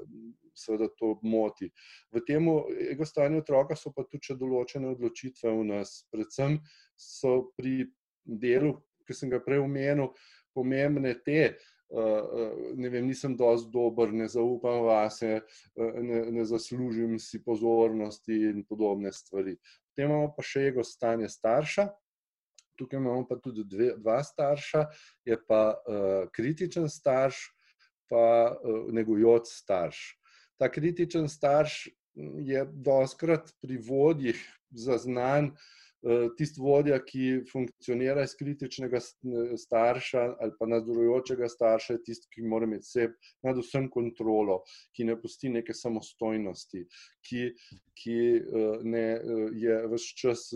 seveda 0.58 0.90
to 0.98 1.14
moti. 1.24 1.70
V 2.12 2.24
tem 2.28 2.50
ego 2.92 3.06
stanju 3.06 3.40
otroka 3.46 3.78
so 3.78 3.94
pa 3.96 4.04
tudi 4.04 4.36
določene 4.36 4.90
odločitve 4.92 5.54
v 5.54 5.68
nas. 5.70 6.02
Predvsem 6.12 6.60
so 6.98 7.54
pri 7.56 7.86
delu, 8.26 8.76
ki 9.08 9.16
sem 9.16 9.32
ga 9.32 9.40
prej 9.44 9.64
omenil, 9.64 10.12
pomembne 10.52 11.14
te, 11.24 11.56
ne 11.92 12.90
vem, 12.90 13.08
nisem 13.08 13.36
dovolj 13.36 13.66
dober, 13.72 14.14
ne 14.16 14.28
zaupam 14.32 14.86
vase, 14.88 15.42
ne, 15.76 16.22
ne 16.32 16.46
zaslužim 16.48 17.18
si 17.20 17.42
pozornosti 17.44 18.38
in 18.52 18.64
podobne 18.64 19.12
stvari. 19.12 19.58
Potem 19.90 20.08
imamo 20.08 20.32
pa 20.36 20.46
še 20.46 20.70
ego 20.72 20.86
stanje 20.88 21.28
starša. 21.30 21.90
Tukaj 22.82 22.98
imamo 22.98 23.28
pa 23.30 23.38
tudi 23.38 23.62
dve, 23.70 23.92
dva 24.02 24.18
starša, 24.26 24.88
je 25.26 25.38
pa 25.48 25.62
uh, 25.78 26.30
kritičen 26.34 26.90
starš, 26.90 27.44
pa 28.10 28.26
uh, 28.58 28.88
negujoč 28.90 29.54
starš. 29.54 30.00
Ta 30.58 30.72
kritičen 30.72 31.30
starš 31.30 31.86
je 32.42 32.66
doskrat 32.74 33.54
pri 33.62 33.78
vodjih 33.86 34.42
zaznan 34.74 35.54
uh, 35.54 35.70
tisti 36.38 36.62
vodja, 36.62 36.98
ki 37.06 37.44
funkcionira 37.52 38.24
iz 38.26 38.34
kritičnega 38.38 39.00
starša 39.58 40.24
ali 40.42 40.54
pa 40.60 40.68
nadzorujočega 40.70 41.50
starša, 41.50 41.94
je 41.94 42.04
tisti, 42.08 42.30
ki 42.34 42.46
mora 42.50 42.66
imeti 42.66 42.88
vse, 42.88 43.08
predvsem 43.44 43.90
kontrolo, 43.94 44.62
ki 44.96 45.06
ne 45.12 45.18
pusti 45.22 45.52
neke 45.54 45.76
samostojnosti, 45.78 46.86
ki, 47.28 47.48
ki 48.02 48.20
eh, 48.38 48.78
ne, 48.84 49.08
eh, 49.18 49.44
je 49.66 49.82
vse 49.94 50.16
čas 50.18 50.48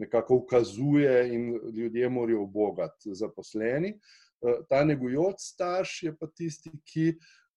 nekako 0.00 0.42
ukazuje 0.44 1.18
in 1.34 1.50
ljudje 1.76 2.08
morajo 2.08 2.46
obogati 2.48 3.14
zaposleni. 3.14 3.98
Ta 4.68 4.84
negujoč 4.84 5.40
starš 5.40 6.02
je 6.02 6.10
pa 6.16 6.28
tisti, 6.28 6.70
ki 6.84 7.06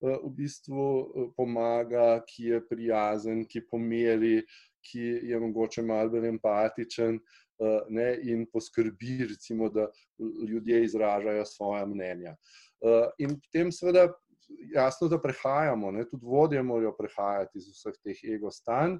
v 0.00 0.30
bistvu 0.32 1.32
pomaga, 1.36 2.22
ki 2.24 2.44
je 2.54 2.60
prijazen, 2.68 3.44
ki 3.44 3.60
pomeri, 3.68 4.40
ki 4.82 5.04
je 5.30 5.40
mogoče 5.40 5.82
malo 5.82 6.10
bolj 6.10 6.28
empatičen 6.28 7.18
uh, 7.18 7.86
ne, 7.88 8.08
in 8.22 8.46
poskrbi, 8.52 9.26
recimo, 9.30 9.68
da 9.68 9.88
ljudje 10.48 10.84
izražajo 10.84 11.44
svoje 11.44 11.86
mnenja. 11.86 12.36
Uh, 12.80 13.08
in 13.18 13.36
potem, 13.40 13.72
seveda, 13.72 14.08
jasno, 14.74 15.08
da 15.08 15.20
prehajamo, 15.20 15.90
ne, 15.90 16.04
tudi 16.08 16.26
vodje 16.26 16.62
morajo 16.62 16.94
prehajati 16.98 17.58
iz 17.58 17.70
vseh 17.74 17.96
teh 18.04 18.24
ego 18.34 18.50
stanj. 18.50 18.98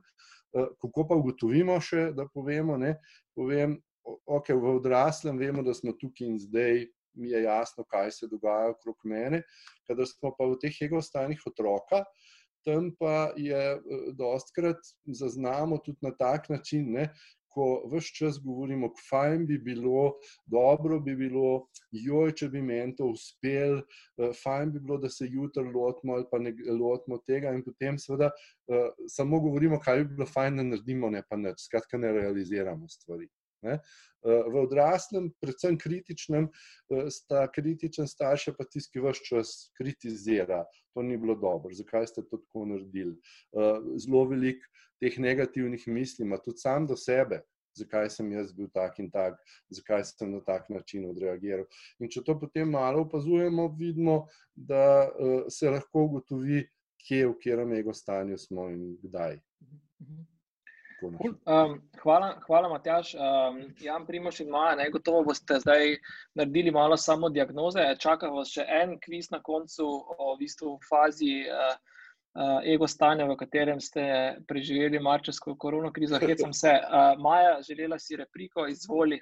Uh, 0.53 0.70
kako 0.83 1.07
pa 1.09 1.18
ugotovimo 1.18 1.78
še, 1.81 2.11
da 2.16 2.28
povemo? 2.35 2.76
Ne, 2.78 2.97
povem, 3.39 3.78
ok, 4.05 4.55
v 4.55 4.76
odraslem 4.78 5.39
vemo, 5.39 5.62
da 5.66 5.74
smo 5.74 5.97
tukaj 5.97 6.26
in 6.28 6.41
zdaj. 6.41 6.89
Mi 7.18 7.33
je 7.33 7.41
jasno, 7.43 7.83
kaj 7.91 8.12
se 8.14 8.28
dogaja 8.31 8.68
okrog 8.70 8.95
mene. 9.05 9.41
Kadar 9.89 10.07
smo 10.07 10.31
pa 10.39 10.47
v 10.47 10.55
teh 10.62 10.76
ego 10.87 11.01
stanjih 11.03 11.41
otroka, 11.51 12.05
uh, 12.05 12.37
tam 12.65 12.91
pa 12.99 13.33
je 13.37 13.61
eh, 13.75 14.09
dostkrat 14.19 14.81
zaznamo 15.07 15.79
tudi 15.85 15.99
na 16.03 16.15
tak 16.17 16.49
način, 16.49 16.93
ne, 16.93 17.11
ko 17.51 17.83
vse 17.91 18.15
čas 18.15 18.39
govorimo, 18.45 18.89
kako 18.89 19.07
fajn 19.11 19.47
bi 19.47 19.59
bilo, 19.59 20.13
dobro 20.47 21.01
bi 21.01 21.17
bilo, 21.17 21.67
joj, 21.91 22.35
če 22.39 22.49
bi 22.53 22.63
meni 22.63 22.95
to 22.97 23.11
uspel, 23.11 23.81
uh, 23.81 24.31
fajn 24.43 24.75
bi 24.75 24.83
bilo, 24.85 25.01
da 25.03 25.11
se 25.11 25.27
jutri 25.27 25.67
lotimo 25.75 26.15
ali 26.15 26.29
pa 26.31 26.39
ne 26.39 26.55
lotimo 26.79 27.19
tega, 27.27 27.51
in 27.57 27.65
potem 27.67 27.99
seveda 27.99 28.31
uh, 28.31 28.87
samo 29.11 29.41
govorimo, 29.43 29.81
kaj 29.83 30.05
bi 30.05 30.15
bilo 30.15 30.31
fajn, 30.31 30.63
da 30.63 30.69
naredimo, 30.71 31.11
ne 31.11 31.25
pa 31.29 31.39
nič, 31.41 31.67
skratka, 31.67 31.99
ne 31.99 32.15
realiziramo 32.21 32.89
stvari. 32.89 33.29
Ne? 33.67 33.77
V 34.25 34.57
odraslem, 34.63 35.31
predvsem 35.41 35.77
kritičnem, 35.81 36.47
sta 37.13 37.43
kritičen 37.53 38.09
starš, 38.09 38.51
pa 38.57 38.65
tisti, 38.65 38.95
ki 38.95 39.05
vse 39.05 39.27
čas 39.27 39.53
kritizira. 39.77 40.63
To 40.95 41.03
ni 41.03 41.16
bilo 41.16 41.36
dobro, 41.38 41.74
zakaj 41.74 42.07
ste 42.11 42.22
to 42.26 42.41
tako 42.41 42.64
naredili. 42.66 43.14
Zelo 43.97 44.24
veliko 44.26 44.66
teh 45.01 45.18
negativnih 45.18 45.86
misli, 45.88 46.26
ima 46.26 46.38
tudi 46.43 46.59
sam 46.59 46.86
do 46.86 46.97
sebe, 46.97 47.41
zakaj 47.78 48.11
sem 48.11 48.32
jaz 48.32 48.51
bil 48.53 48.68
tak 48.74 48.99
in 48.99 49.11
tak, 49.11 49.38
zakaj 49.70 50.05
sem 50.09 50.32
na 50.32 50.41
tak 50.45 50.68
način 50.68 51.07
odreagiral. 51.11 51.64
In 52.01 52.11
če 52.11 52.24
to 52.26 52.34
potem 52.41 52.70
malo 52.74 53.05
opazujemo, 53.07 53.68
vidimo, 53.78 54.24
da 54.55 55.09
se 55.49 55.70
lahko 55.70 56.09
ugotovi, 56.09 56.66
kje, 57.07 57.26
v 57.30 57.36
katerem 57.38 57.72
ego 57.78 57.95
stanju 57.97 58.36
smo 58.38 58.68
in 58.74 58.97
kdaj. 59.03 59.38
Um, 61.03 61.80
hvala, 62.03 62.34
hvala 62.46 62.68
Matjaš. 62.68 63.14
Um, 63.14 63.61
Jan 63.80 64.07
Primoš 64.07 64.40
in 64.40 64.51
Maja, 64.51 64.74
ne, 64.76 64.90
gotovo 64.90 65.22
boste 65.24 65.59
zdaj 65.61 65.96
naredili 66.34 66.70
malo 66.70 66.96
samo 66.96 67.28
diagnoze. 67.28 67.84
Čaka 67.98 68.28
vas 68.28 68.53
še 68.53 68.66
en 68.68 68.98
kviz 69.01 69.30
na 69.30 69.40
koncu 69.42 69.86
o 69.86 70.34
v 70.34 70.38
bistvu 70.42 70.76
fazi 70.88 71.46
uh, 71.48 71.72
uh, 72.36 72.59
ego 72.64 72.88
stanja, 72.88 73.26
v 73.28 73.36
katerem 73.40 73.80
ste 73.80 74.05
preživeli 74.48 75.01
marčevsko 75.01 75.57
korona 75.57 75.92
krizo. 75.92 76.20
Hecam 76.20 76.53
se. 76.53 76.76
Uh, 76.76 77.14
Maja, 77.22 77.61
želela 77.66 77.98
si 77.98 78.16
repliko, 78.20 78.66
izvoli. 78.66 79.20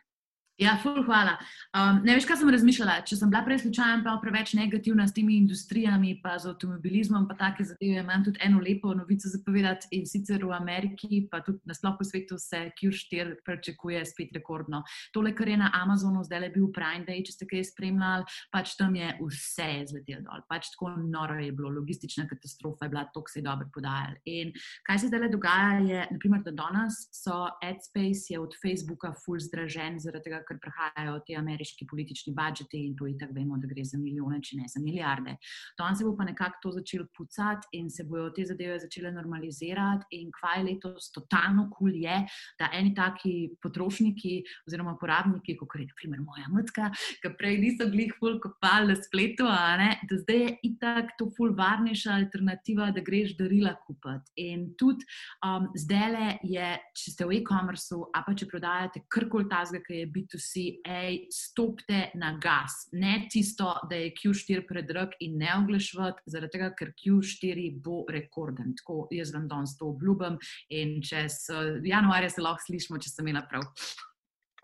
Ja, 0.58 0.72
ful, 0.82 1.04
hvala. 1.06 1.36
Um, 1.70 2.00
ne 2.02 2.16
veš, 2.16 2.24
kaj 2.26 2.40
sem 2.40 2.48
razmišljala. 2.50 2.96
Če 3.06 3.14
sem 3.20 3.30
bila 3.30 3.44
prej 3.46 3.60
slučajno 3.62 4.16
preveč 4.18 4.56
negativna 4.58 5.04
s 5.06 5.14
temi 5.14 5.36
industrijami, 5.38 6.16
pa 6.18 6.32
z 6.42 6.50
avtomobilizmom, 6.50 7.28
pa 7.28 7.36
take 7.38 7.62
zadeve, 7.62 8.00
imam 8.02 8.24
tudi 8.26 8.42
eno 8.42 8.58
lepo 8.58 8.90
novico 8.98 9.30
zapovedati. 9.30 9.86
In 9.94 10.08
sicer 10.10 10.42
v 10.42 10.56
Ameriki, 10.56 11.20
pa 11.30 11.38
tudi 11.46 11.62
na 11.62 11.76
splošno 11.78 12.00
po 12.00 12.06
svetu, 12.08 12.40
se 12.42 12.64
Q4 12.74 13.36
pričakuje 13.46 14.00
spet 14.10 14.34
rekordno. 14.34 14.80
Tole, 15.14 15.30
kar 15.38 15.52
je 15.52 15.60
na 15.60 15.68
Amazonu 15.78 16.24
zdaj 16.26 16.42
le 16.42 16.50
bil 16.56 16.66
Prime 16.74 17.06
Day, 17.06 17.22
če 17.22 17.36
ste 17.36 17.46
kaj 17.46 17.62
spremljali, 17.70 18.26
pač 18.50 18.74
tam 18.80 18.98
je 18.98 19.12
vse 19.20 19.68
zletelo 19.92 20.26
dol. 20.26 20.42
Pač 20.50 20.72
tako 20.74 20.90
noro 21.04 21.38
je 21.38 21.54
bilo, 21.54 21.70
logistična 21.78 22.26
katastrofa 22.26 22.88
je 22.88 22.94
bila, 22.96 23.06
to 23.14 23.22
se 23.30 23.38
je 23.38 23.46
dobro 23.46 23.70
podajalo. 23.78 24.18
In 24.26 24.50
kaj 24.90 25.04
se 25.04 25.12
zdaj 25.14 25.22
le 25.28 25.30
dogaja, 25.38 25.78
je, 25.86 26.02
naprimer, 26.18 26.42
da 26.42 26.56
danes 26.64 26.98
so 27.14 27.44
AdSpace 27.62 28.42
od 28.42 28.58
Facebooka 28.58 29.14
full 29.22 29.38
zdražen 29.38 30.02
zaradi 30.02 30.26
tega, 30.26 30.42
ker 30.48 30.60
prihajajo 30.62 31.18
ti 31.26 31.36
ameriški 31.36 31.86
politični 31.90 32.34
budžeti 32.36 32.84
in 32.86 32.96
to 32.96 33.06
je 33.06 33.16
tako, 33.18 33.36
vemo, 33.36 33.58
da 33.58 33.68
gre 33.70 33.84
za 33.84 33.98
milijone, 33.98 34.40
če 34.42 34.60
ne 34.62 34.68
za 34.68 34.80
milijarde. 34.82 35.36
To 35.76 35.88
se 35.94 36.04
bo 36.06 36.14
pa 36.16 36.24
nekako 36.28 36.62
to 36.62 36.72
začelo 36.78 37.06
pucati 37.16 37.68
in 37.78 37.90
se 37.90 38.04
bodo 38.04 38.30
te 38.34 38.44
zadeve 38.48 38.78
začele 38.80 39.12
normalizirati. 39.12 40.06
In 40.18 40.30
kvaj 40.32 40.64
letos 40.64 41.10
totalno 41.12 41.68
kul 41.70 41.88
cool 41.88 41.96
je, 41.96 42.18
da 42.58 42.70
eni 42.74 42.94
taki 42.94 43.50
potrošniki 43.62 44.42
oziroma 44.68 44.94
uporabniki, 44.96 45.56
kot 45.56 45.76
je 45.78 45.86
naprimer 45.88 46.20
moja 46.22 46.48
matka, 46.52 46.90
ki 47.22 47.32
prej 47.38 47.58
niso 47.62 47.88
bili 47.90 48.08
ful 48.18 48.38
kopali 48.42 48.92
na 48.92 48.96
spletu, 48.96 49.46
da 49.48 50.18
zdaj 50.22 50.42
je 50.42 50.50
itak 50.70 51.14
to 51.18 51.28
ful 51.36 51.54
varnejša 51.56 52.14
alternativa, 52.14 52.90
da 52.94 53.04
greš 53.04 53.36
darila 53.38 53.74
kupiti. 53.86 54.32
In 54.48 54.72
tudi 54.78 55.06
um, 55.44 55.68
zdaj 55.76 56.38
je, 56.42 56.68
če 56.96 57.14
ste 57.14 57.26
v 57.28 57.40
e-commerce, 57.40 57.96
a 58.14 58.22
pa 58.24 58.34
če 58.36 58.48
prodajate 58.50 59.04
karkoli 59.12 59.48
tazga, 59.50 59.80
ki 59.84 60.02
je 60.02 60.10
biti 60.38 60.42
vsi, 60.42 60.80
hej, 60.86 61.26
stopite 61.30 62.10
na 62.14 62.38
gas. 62.38 62.88
Ne 62.92 63.28
tisto, 63.30 63.74
da 63.90 63.96
je 63.96 64.12
Q4 64.12 64.66
predrag 64.68 65.10
in 65.20 65.38
ne 65.38 65.50
oglašvati, 65.62 66.22
zaradi 66.26 66.52
tega, 66.52 66.74
ker 66.74 66.92
Q4 66.94 67.80
bo 67.82 68.04
rekorden. 68.08 68.74
Tako 68.76 69.08
jaz 69.10 69.32
vam 69.34 69.48
danes 69.48 69.76
to 69.78 69.88
obljubim 69.88 70.38
in 70.70 71.02
čez 71.02 71.48
uh, 71.50 71.80
januarja 71.84 72.30
se 72.30 72.42
lahko 72.42 72.64
slišimo, 72.66 72.98
če 72.98 73.10
sem 73.10 73.26
imela 73.26 73.46
prav. 73.48 73.62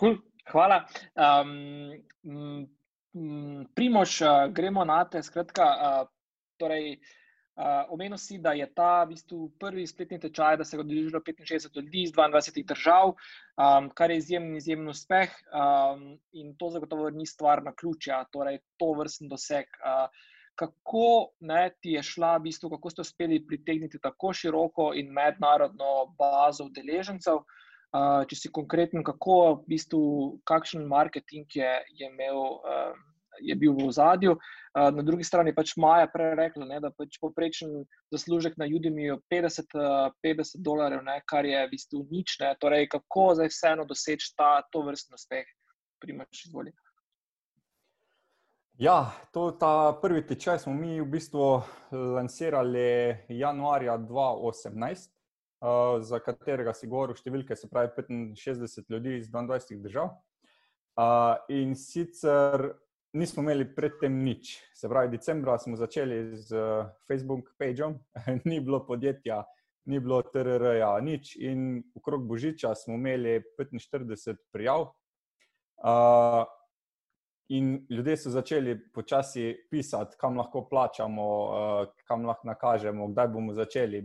Cool. 0.01 0.19
Hvala. 0.51 0.83
Um, 1.17 2.75
Primož, 3.75 4.21
uh, 4.23 4.53
gremo 4.53 4.85
na 4.85 5.05
te. 5.09 5.23
Skratka, 5.23 5.65
uh, 5.65 6.09
torej, 6.61 6.99
Uh, 7.55 7.87
omenil 7.95 8.19
si, 8.19 8.41
da 8.43 8.51
je 8.59 8.67
ta 8.75 9.05
v 9.05 9.13
bistvu 9.13 9.45
prvi 9.63 9.85
spletni 9.87 10.19
tečaj, 10.19 10.57
da 10.59 10.65
se 10.67 10.75
je 10.75 10.81
odeležilo 10.83 11.21
65 11.23 11.77
ljudi 11.77 12.01
iz 12.03 12.13
22 12.13 12.65
držav, 12.67 13.13
um, 13.15 13.91
kar 13.95 14.11
je 14.11 14.17
izjemen, 14.19 14.57
izjemen 14.57 14.91
uspeh 14.91 15.31
um, 15.55 16.19
in 16.33 16.57
to 16.59 16.71
zagotovo 16.75 17.11
ni 17.15 17.27
stvar 17.27 17.63
na 17.63 17.71
ključja, 17.71 18.25
torej 18.35 18.59
to 18.77 18.91
vrsten 18.99 19.31
doseg. 19.31 19.71
Uh, 19.79 20.11
kako 20.59 21.31
ne, 21.41 21.71
ti 21.81 21.95
je 21.95 22.03
šla, 22.03 22.37
v 22.37 22.49
bistvu, 22.49 22.73
kako 22.75 22.91
ste 22.91 23.07
uspeli 23.07 23.39
pritegniti 23.47 24.03
tako 24.03 24.33
široko 24.35 24.91
in 24.99 25.15
mednarodno 25.15 25.95
bazo 26.19 26.67
udeležencev? 26.67 27.39
Uh, 27.95 28.27
če 28.27 28.37
si 28.37 28.51
konkreten, 28.51 29.07
kako 29.07 29.41
v 29.61 29.75
bistvu, 29.77 30.05
kakšen 30.43 30.89
marketing 30.91 31.47
je, 31.55 31.75
je 31.95 32.11
imel. 32.11 32.59
Uh, 32.67 33.14
je 33.41 33.55
bil 33.59 33.73
v 33.73 33.89
ozadju. 33.89 34.37
Na 34.75 35.03
drugi 35.07 35.25
strani 35.25 35.53
je 35.53 35.55
pač 35.55 35.75
Maja 35.79 36.09
prej 36.11 36.35
rekla, 36.39 36.67
ne, 36.67 36.81
da 36.83 36.91
pač 36.91 37.19
poprečen 37.23 37.85
zaslužek 38.15 38.57
na 38.59 38.67
Judimi 38.67 39.07
je 39.07 39.19
50, 39.33 39.77
50 40.25 40.63
dolarjev, 40.67 41.05
ne, 41.07 41.21
kar 41.31 41.47
je 41.47 41.61
v 41.67 41.71
bistvu 41.71 42.03
nič. 42.11 42.39
Ne. 42.43 42.55
Torej, 42.61 42.89
kako 42.91 43.35
zdaj 43.39 43.53
vseeno 43.55 43.87
doseči 43.87 44.35
ta 44.37 44.57
to 44.73 44.83
vrstno 44.87 45.21
uspeh, 45.21 45.47
primač 46.03 46.47
izvolite. 46.49 46.79
Ja, 48.79 49.13
to, 49.31 49.53
ta 49.55 49.95
prvi 50.03 50.25
tečaj 50.27 50.59
smo 50.59 50.73
mi 50.75 50.99
v 50.99 51.07
bistvu 51.07 51.63
lansirali 51.93 53.15
januarja 53.29 53.95
2018, 53.99 55.11
uh, 55.63 56.03
za 56.03 56.19
katerega 56.19 56.75
si 56.75 56.91
govoril 56.91 57.15
številke, 57.15 57.55
se 57.55 57.71
pravi 57.71 57.93
65 58.35 58.91
ljudi 58.91 59.21
iz 59.21 59.31
22 59.31 59.79
držav. 59.85 60.11
Uh, 60.99 61.39
in 61.55 61.77
sicer 61.79 62.73
nismo 63.15 63.43
imeli 63.43 63.75
predtem 63.75 64.23
nič. 64.25 64.59
Se 64.75 64.89
pravi, 64.89 65.09
decembra 65.17 65.59
smo 65.59 65.77
začeli 65.77 66.37
z 66.37 66.57
uh, 66.57 66.87
Facebook 67.07 67.55
pageom, 67.59 67.99
ni 68.49 68.61
bilo 68.61 68.83
podjetja, 68.87 69.45
ni 69.87 70.01
bilo 70.01 70.23
TRR-ja, 70.23 70.99
nič. 71.01 71.37
In 71.37 71.83
okrog 71.95 72.27
Božiča 72.27 72.75
smo 72.75 72.95
imeli 72.95 73.41
45 73.59 74.37
prijav. 74.53 74.91
Uh, 75.85 76.43
in 77.49 77.87
ljudje 77.91 78.17
so 78.17 78.31
začeli 78.31 78.79
počasi 78.93 79.53
pisati, 79.71 80.17
kam 80.19 80.39
lahko 80.39 80.65
plačamo, 80.69 81.27
uh, 81.45 81.87
kam 82.09 82.27
lahko 82.27 82.49
nakažemo, 82.49 83.09
kdaj 83.13 83.29
bomo 83.29 83.55
začeli. 83.55 84.03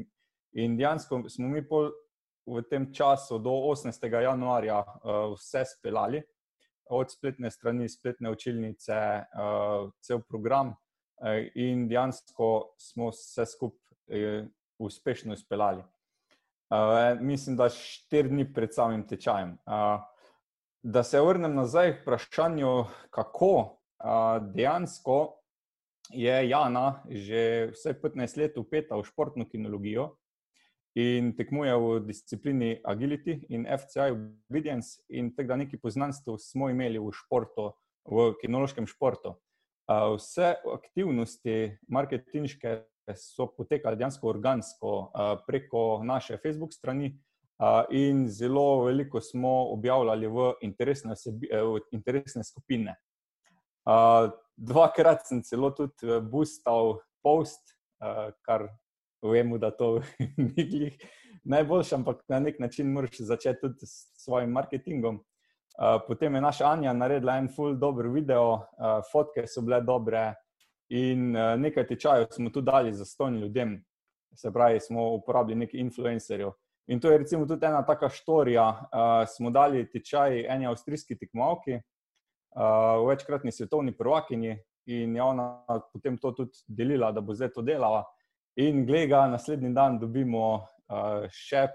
In 0.57 0.78
dejansko 0.78 1.24
smo 1.30 1.47
mi 1.47 1.62
v 2.45 2.62
tem 2.70 2.91
času 2.93 3.38
do 3.39 3.49
18. 3.49 4.05
januarja 4.22 4.82
uh, 4.82 5.34
vse 5.34 5.66
speljali 5.66 6.22
od 6.90 7.12
spletne 7.12 7.52
strani, 7.52 7.90
spletne 7.90 8.32
učilnice, 8.32 8.94
uh, 8.94 9.92
cel 10.02 10.22
program, 10.22 10.68
uh, 10.68 11.46
in 11.56 11.88
dejansko 11.88 12.74
smo 12.78 13.12
se 13.12 13.46
skupaj 13.46 14.40
uh, 14.40 14.48
uspešno 14.80 15.34
izpeljali. 15.34 15.84
Mislim, 17.20 17.56
da 17.58 17.66
štiri 17.70 18.30
dni 18.30 18.44
pred 18.54 18.70
samim 18.74 19.02
tečajem. 19.08 19.58
Da 20.84 21.04
se 21.04 21.22
vrnem 21.22 21.56
nazaj 21.56 21.96
k 21.96 22.02
vprašanju, 22.02 22.86
kako 23.10 23.82
dejansko 24.54 25.40
je 26.10 26.50
Jana 26.50 27.04
že 27.10 27.72
vse 27.74 27.94
15 28.02 28.38
let 28.38 28.58
upeta 28.58 28.96
v 28.96 29.04
športno 29.04 29.50
kinologijo 29.50 30.19
in 30.96 31.36
tekmuje 31.38 31.76
v 31.76 32.00
disciplini 32.08 32.82
Agility 32.84 33.46
in 33.50 33.66
FCI 33.66 34.12
Obedience, 34.12 35.02
in 35.10 35.36
tega 35.36 35.56
neki 35.56 35.78
poznanstv 35.78 36.38
smo 36.38 36.70
imeli 36.70 37.00
v 37.00 37.12
športu, 37.14 37.72
v 38.06 38.34
kinološkem 38.42 38.88
športu. 38.88 39.36
Vse 39.90 40.56
aktivnosti 40.74 41.78
marketinške 41.90 42.86
so 43.18 43.48
potekale 43.58 43.98
dejansko 43.98 44.28
organsko 44.30 45.12
preko 45.48 46.02
naše 46.06 46.38
Facebook 46.38 46.74
strani. 46.74 47.16
In 47.92 48.28
zelo 48.30 48.86
veliko 48.86 49.22
smo 49.22 49.72
objavljali 49.74 50.28
v 50.28 50.52
interesne, 50.62 51.16
v 51.52 51.82
interesne 51.92 52.44
skupine. 52.44 52.96
Dvakrat 54.58 55.26
sem 55.28 55.42
celo 55.44 55.72
tudi 55.72 56.22
boostal 56.22 57.00
post, 57.24 57.76
kar 58.46 58.70
vemo, 59.22 59.58
da 59.58 59.72
to 59.72 60.02
ni 60.38 60.66
glih 60.70 60.98
najboljši, 61.44 61.96
ampak 61.96 62.24
na 62.28 62.40
nek 62.40 62.60
način 62.60 62.92
moraš 62.92 63.20
začeti 63.20 63.62
tudi 63.62 63.86
s 63.86 64.24
svojim 64.24 64.52
marketingom. 64.52 65.16
Uh, 65.16 66.02
potem 66.08 66.36
je 66.36 66.42
naša 66.42 66.72
Anja 66.72 66.94
naredila 66.94 67.38
en 67.38 67.48
full 67.56 67.78
dober 67.80 68.08
video, 68.08 68.54
uh, 68.54 69.00
fotke 69.12 69.48
so 69.48 69.62
bile 69.62 69.82
dobre 69.82 70.34
in 70.90 71.36
uh, 71.36 71.54
nekaj 71.60 71.88
tečajev 71.88 72.28
smo 72.32 72.50
tudi 72.50 72.66
dali 72.66 72.94
za 72.94 73.06
stojni 73.06 73.40
ljudem. 73.42 73.78
Se 74.36 74.52
pravi, 74.54 74.80
smo 74.80 75.14
uporabili 75.14 75.60
nekaj 75.60 75.80
influencerjev 75.80 76.52
In 76.90 77.00
to 77.00 77.12
je 77.12 77.18
recimo 77.18 77.46
tudi 77.46 77.66
ena 77.66 77.86
taka 77.86 78.10
štorija. 78.10 78.66
Uh, 78.70 79.28
smo 79.30 79.50
dali 79.50 79.86
tečaj 79.90 80.46
eni 80.50 80.66
avstrijski 80.68 81.18
tekmovalki, 81.18 81.76
uh, 81.76 83.08
večkratni 83.08 83.52
svetovni 83.52 83.94
prvakinji, 83.98 84.58
in 84.86 85.16
je 85.16 85.22
ona 85.22 85.66
potem 85.94 86.18
to 86.18 86.32
tudi 86.32 86.64
delila, 86.68 87.12
da 87.12 87.22
bo 87.22 87.34
zdaj 87.34 87.52
to 87.54 87.62
delala. 87.62 88.04
In 88.56 88.86
gleda, 88.86 89.28
naslednji 89.28 89.74
dan 89.74 90.00
dobimo 90.00 90.56
uh, 90.56 91.28
še 91.32 91.68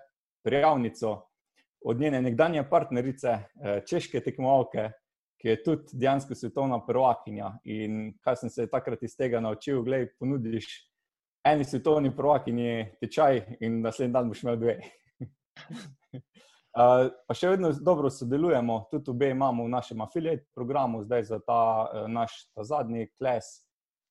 prijavnico 0.44 1.14
od 1.84 2.00
njene 2.00 2.22
nekdanje 2.22 2.64
partnerice, 2.70 3.38
uh, 3.38 3.78
češke 3.88 4.20
tekmovalke, 4.20 4.90
ki 5.40 5.48
je 5.48 5.62
tudi 5.62 5.98
dejansko 6.00 6.34
svetovna 6.34 6.80
prvakinja. 6.86 7.52
In 7.64 8.14
kaj 8.24 8.42
sem 8.42 8.50
se 8.50 8.66
takrat 8.70 9.02
iz 9.02 9.16
tega 9.16 9.40
naučil, 9.40 9.82
gledaj, 9.84 10.10
ponudiš 10.18 10.68
eni 11.44 11.64
svetovni 11.64 12.12
prvakinji 12.16 12.96
tečaj 13.00 13.42
in 13.60 13.82
naslednji 13.84 14.12
dan 14.12 14.28
boš 14.32 14.42
imel 14.46 14.56
dve. 14.62 14.78
Uh, 16.74 17.04
pa 17.28 17.34
še 17.38 17.52
vedno 17.52 17.68
dobro 17.86 18.08
sodelujemo, 18.10 18.80
tudi 18.90 19.12
obe 19.12 19.28
imamo 19.30 19.62
v 19.62 19.70
našem 19.70 20.00
afiliate 20.02 20.42
programu, 20.58 21.04
zdaj 21.04 21.22
za 21.28 21.36
ta 21.46 21.58
uh, 21.86 22.08
naš 22.10 22.32
ta 22.50 22.64
zadnji 22.66 23.06
kles. 23.14 23.60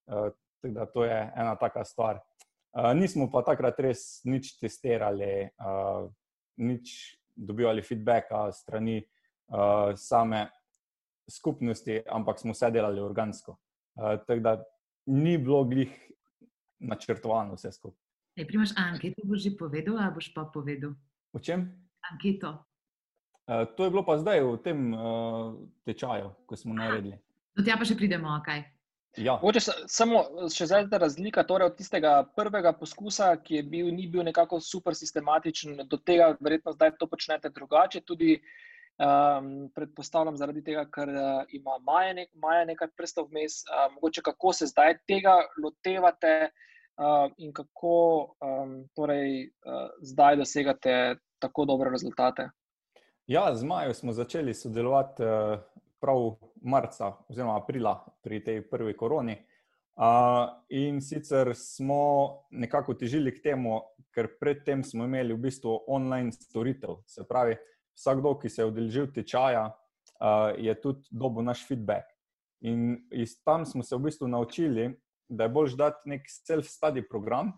Uh, 0.07 0.29
da, 0.71 0.85
to 0.85 1.03
je 1.03 1.17
ena 1.35 1.57
taka 1.59 1.83
stvar. 1.83 2.21
Uh, 2.73 2.89
nismo 2.97 3.29
pa 3.29 3.43
takrat 3.45 3.77
res 3.85 4.25
nič 4.25 4.57
testirali, 4.57 5.45
uh, 5.61 6.09
nič 6.57 7.13
dobivali 7.37 7.85
feedbacka 7.85 8.49
strani 8.49 8.97
uh, 8.97 9.93
same 9.93 10.49
skupnosti, 11.29 12.01
ampak 12.09 12.41
smo 12.41 12.57
vse 12.57 12.71
delali 12.73 12.97
organsko. 12.97 13.53
Uh, 13.93 14.17
tako 14.25 14.41
da 14.41 14.53
ni 15.05 15.37
bilo 15.37 15.61
glih 15.69 15.93
načrtovano 16.81 17.53
vse 17.53 17.71
skupaj. 17.71 18.01
Hey, 18.33 18.49
Primoš, 18.49 18.73
anketo 18.73 19.21
boš 19.21 19.45
že 19.45 19.53
povedal, 19.53 20.01
ali 20.01 20.09
boš 20.17 20.33
pa 20.33 20.49
povedal? 20.49 20.97
O 21.29 21.37
čem? 21.37 21.69
Anketo. 22.01 22.57
Uh, 23.45 23.69
to 23.77 23.85
je 23.85 23.93
bilo 23.93 24.01
pa 24.01 24.17
zdaj 24.17 24.41
v 24.41 24.57
tem 24.65 24.79
uh, 24.97 25.53
tečaju, 25.85 26.33
ko 26.49 26.57
smo 26.57 26.73
naredili. 26.73 27.21
Do 27.53 27.61
tega 27.61 27.77
pa 27.77 27.85
še 27.85 27.93
pridemo, 27.93 28.33
kaj? 28.41 28.65
Ja. 29.17 29.35
Mogoče 29.41 29.61
samo 29.87 30.23
še 30.49 30.65
zdaj 30.65 30.87
ta 30.89 30.97
razlika 30.97 31.43
torej 31.45 31.69
od 31.69 31.75
tistega 31.77 32.15
prvega 32.35 32.71
poskusa, 32.73 33.35
ki 33.45 33.59
je 33.59 33.63
bil, 33.69 33.91
ni 33.93 34.07
bil 34.09 34.25
nekako 34.25 34.57
super 34.63 34.97
sistematičen, 34.97 35.83
do 35.89 35.99
tega 36.01 36.31
verjetno 36.41 36.73
zdaj 36.73 36.95
to 36.97 37.07
počnete 37.11 37.51
drugače. 37.53 38.01
Tudi 38.01 38.39
um, 38.97 39.69
predpostavljam 39.75 40.39
zaradi 40.39 40.63
tega, 40.65 40.87
ker 40.89 41.13
uh, 41.13 41.43
ima 41.53 41.77
Maja, 41.85 42.15
nek, 42.17 42.31
Maja 42.41 42.65
nekaj 42.71 42.89
prstov 42.97 43.29
vmes. 43.29 43.61
Uh, 43.67 43.91
mogoče 43.99 44.25
kako 44.25 44.53
se 44.53 44.71
zdaj 44.73 44.97
tega 45.05 45.35
lotevate 45.61 46.33
uh, 46.49 47.29
in 47.37 47.53
kako 47.53 47.93
um, 48.41 48.79
torej, 48.97 49.51
uh, 49.67 49.91
zdaj 50.01 50.41
dosegate 50.41 51.19
tako 51.37 51.67
dobre 51.69 51.93
rezultate. 51.93 52.49
Ja, 53.29 53.45
z 53.55 53.63
Majo 53.63 53.93
smo 53.93 54.11
začeli 54.11 54.57
sodelovati. 54.57 55.21
Uh 55.23 55.73
prav 56.03 56.35
marca 56.61 57.13
oziroma 57.31 57.55
aprila 57.57 57.95
pri 58.23 58.43
tej 58.43 58.63
prvi 58.69 58.97
koroni. 58.97 59.37
Uh, 59.93 60.49
in 60.73 60.99
sicer 61.01 61.53
smo 61.55 62.43
nekako 62.51 62.95
težili 62.97 63.31
k 63.31 63.43
temu, 63.43 63.77
ker 64.11 64.27
predtem 64.39 64.81
smo 64.83 65.05
imeli 65.05 65.35
v 65.35 65.43
bistvu 65.45 65.75
online 65.87 66.33
storitev. 66.33 67.03
Se 67.07 67.23
pravi, 67.29 67.55
vsakdo, 67.95 68.33
ki 68.41 68.49
se 68.49 68.61
je 68.61 68.71
udeležil 68.71 69.11
tečaja, 69.13 69.67
uh, 69.69 70.49
je 70.57 70.73
tudi 70.81 71.05
dobil 71.11 71.45
naš 71.45 71.61
feedback. 71.67 72.09
In 72.65 72.97
iz 73.13 73.37
tam 73.45 73.67
smo 73.69 73.83
se 73.83 73.95
v 73.95 74.09
bistvu 74.09 74.27
naučili, 74.27 74.89
da 75.29 75.45
je 75.45 75.53
bolj 75.53 75.77
dati 75.77 76.09
nek 76.09 76.25
self-study 76.27 77.05
program, 77.09 77.53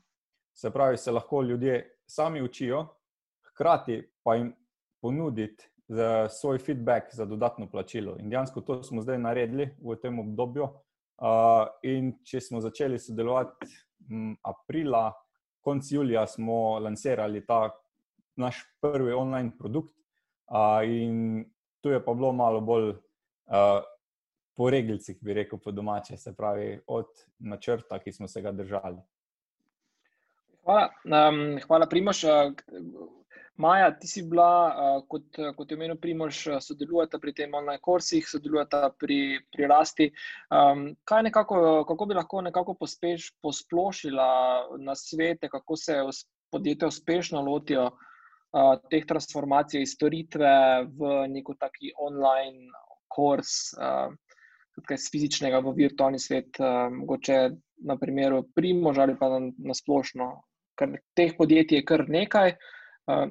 se 0.53 0.71
pravi, 0.71 0.97
se 0.97 1.11
lahko 1.11 1.41
ljudje 1.41 1.79
sami 2.07 2.43
učijo, 2.43 2.85
hkrati 3.47 4.01
pa 4.23 4.35
jim 4.35 4.53
ponuditi 5.01 5.71
za 5.87 6.29
svoj 6.29 6.57
feedback 6.57 7.13
za 7.13 7.25
dodatno 7.25 7.69
plačilo. 7.69 8.17
In 8.19 8.29
dejansko 8.29 8.61
to 8.61 8.83
smo 8.83 9.01
zdaj 9.01 9.17
naredili 9.17 9.69
v 9.81 9.95
tem 10.01 10.19
obdobju. 10.19 10.63
Uh, 11.15 11.67
in 11.83 12.11
če 12.27 12.41
smo 12.41 12.59
začeli 12.61 12.99
sodelovati 12.99 13.69
m, 14.11 14.33
aprila, 14.43 15.13
konec 15.63 15.91
julija, 15.91 16.25
smo 16.27 16.79
lansirali 16.79 17.45
ta 17.45 17.69
naš 18.35 18.59
prvi 18.81 19.13
online 19.13 19.51
produkt. 19.59 19.95
Uh, 20.51 20.83
in 20.83 21.45
tu 21.81 21.89
je 21.89 22.01
pa 22.05 22.13
bilo 22.13 22.33
malo 22.33 22.61
bolj 22.61 22.89
uh, 22.89 23.79
po 24.55 24.69
regiljcih, 24.69 25.17
bi 25.21 25.33
rekel, 25.33 25.59
po 25.59 25.71
domače, 25.71 26.17
se 26.17 26.35
pravi, 26.35 26.79
od 26.87 27.07
načrta, 27.39 27.99
ki 27.99 28.11
smo 28.11 28.27
se 28.27 28.41
ga 28.41 28.51
držali. 28.51 28.99
Hvala, 30.65 30.89
um, 31.05 31.59
hvala 31.67 31.85
Primoš. 31.85 32.23
Maja, 33.57 33.91
ti 33.95 34.07
si 34.07 34.21
bila, 34.27 34.47
uh, 34.67 35.03
kot, 35.07 35.37
kot 35.55 35.69
je 35.71 35.77
omenil 35.77 35.95
Primož, 36.01 36.41
sodelujete 36.59 37.21
pri 37.23 37.31
tem 37.37 37.53
online 37.55 37.79
kursih, 37.79 38.27
sodelujete 38.27 38.81
pri, 38.99 39.19
pri 39.47 39.69
rasti. 39.71 40.09
Um, 40.51 40.89
nekako, 41.23 41.85
kako 41.87 42.07
bi 42.09 42.17
lahko 42.19 42.41
nekako 42.43 42.75
pospeš, 42.75 43.29
posplošila 43.39 44.27
na 44.83 44.95
svete, 44.95 45.47
kako 45.47 45.79
se 45.79 45.95
podjetja 46.51 46.91
uspešno 46.91 47.45
lotijo 47.47 47.87
uh, 47.87 48.75
teh 48.91 49.07
transformacij 49.07 49.87
iz 49.87 49.95
storitve 49.95 50.51
v 50.91 51.15
neko 51.31 51.55
taki 51.55 51.95
online 51.95 52.67
kurs, 53.07 53.71
uh, 53.79 54.11
tudi 54.75 54.99
iz 54.99 55.07
fizičnega 55.11 55.63
v 55.63 55.77
virtualni 55.79 56.19
svet, 56.19 56.59
uh, 56.59 56.91
mogoče 56.91 57.43
na 57.87 57.95
primeru 57.95 58.43
Primoža 58.51 59.07
ali 59.07 59.15
pa 59.15 59.31
na, 59.31 59.45
na 59.63 59.73
splošno, 59.73 60.33
ker 60.75 60.99
teh 61.15 61.39
podjetij 61.39 61.79
je 61.79 61.87
kar 61.87 62.09
nekaj. 62.11 62.57
Eh, 62.59 62.73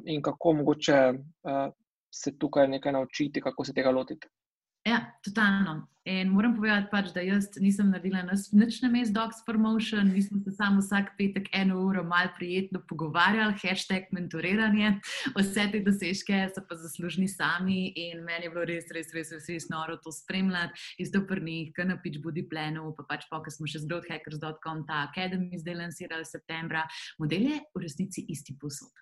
in 0.04 0.22
kako 0.22 0.52
mogoče 0.52 0.98
uh, 1.12 1.72
se 2.14 2.38
tukaj 2.38 2.68
nekaj 2.68 2.92
naučiti, 2.92 3.40
kako 3.40 3.64
se 3.64 3.72
tega 3.72 3.90
lotiti. 3.90 4.28
Ja, 4.84 5.00
totalno. 5.24 5.86
In 6.04 6.28
moram 6.28 6.52
povedati, 6.52 6.90
pač, 6.92 7.06
da 7.16 7.22
jaz 7.24 7.46
nisem 7.56 7.88
naredila 7.88 8.26
nič 8.28 8.82
na 8.82 8.90
mestu 8.92 9.14
Dogs 9.16 9.38
for 9.46 9.56
Motion, 9.56 10.10
mi 10.12 10.20
smo 10.20 10.36
se 10.44 10.52
samo 10.52 10.82
vsak 10.82 11.14
petek 11.16 11.46
eno 11.56 11.78
uro 11.80 12.02
malo 12.04 12.28
prijetno 12.36 12.82
pogovarjali, 12.88 13.56
hashtag 13.62 14.10
mentoriranje, 14.12 14.98
vse 15.32 15.64
te 15.72 15.80
dosežke 15.80 16.42
so 16.52 16.60
pa 16.68 16.76
zaslužni 16.76 17.24
sami 17.28 17.88
in 17.96 18.20
meni 18.20 18.44
je 18.44 18.52
bilo 18.52 18.66
res, 18.68 18.90
res, 18.92 19.14
res, 19.16 19.30
res, 19.32 19.48
res 19.48 19.68
noro 19.72 19.96
to 19.96 20.12
spremljati 20.12 20.76
iz 21.00 21.08
doprnih, 21.14 21.70
kar 21.72 21.88
na 21.88 21.96
pič 21.96 22.20
budi 22.20 22.44
plenu, 22.52 22.92
pa 22.98 23.06
pač 23.08 23.24
pa, 23.30 23.40
ker 23.40 23.56
smo 23.56 23.64
še 23.64 23.80
z 23.80 23.88
growthhackers.com 23.88 24.84
ta 24.84 25.06
academy 25.06 25.56
zdaj 25.56 25.78
lansirali 25.86 26.28
septembra. 26.28 26.84
Model 27.16 27.48
je 27.48 27.62
v 27.72 27.84
resnici 27.86 28.26
isti 28.28 28.58
posod. 28.60 28.92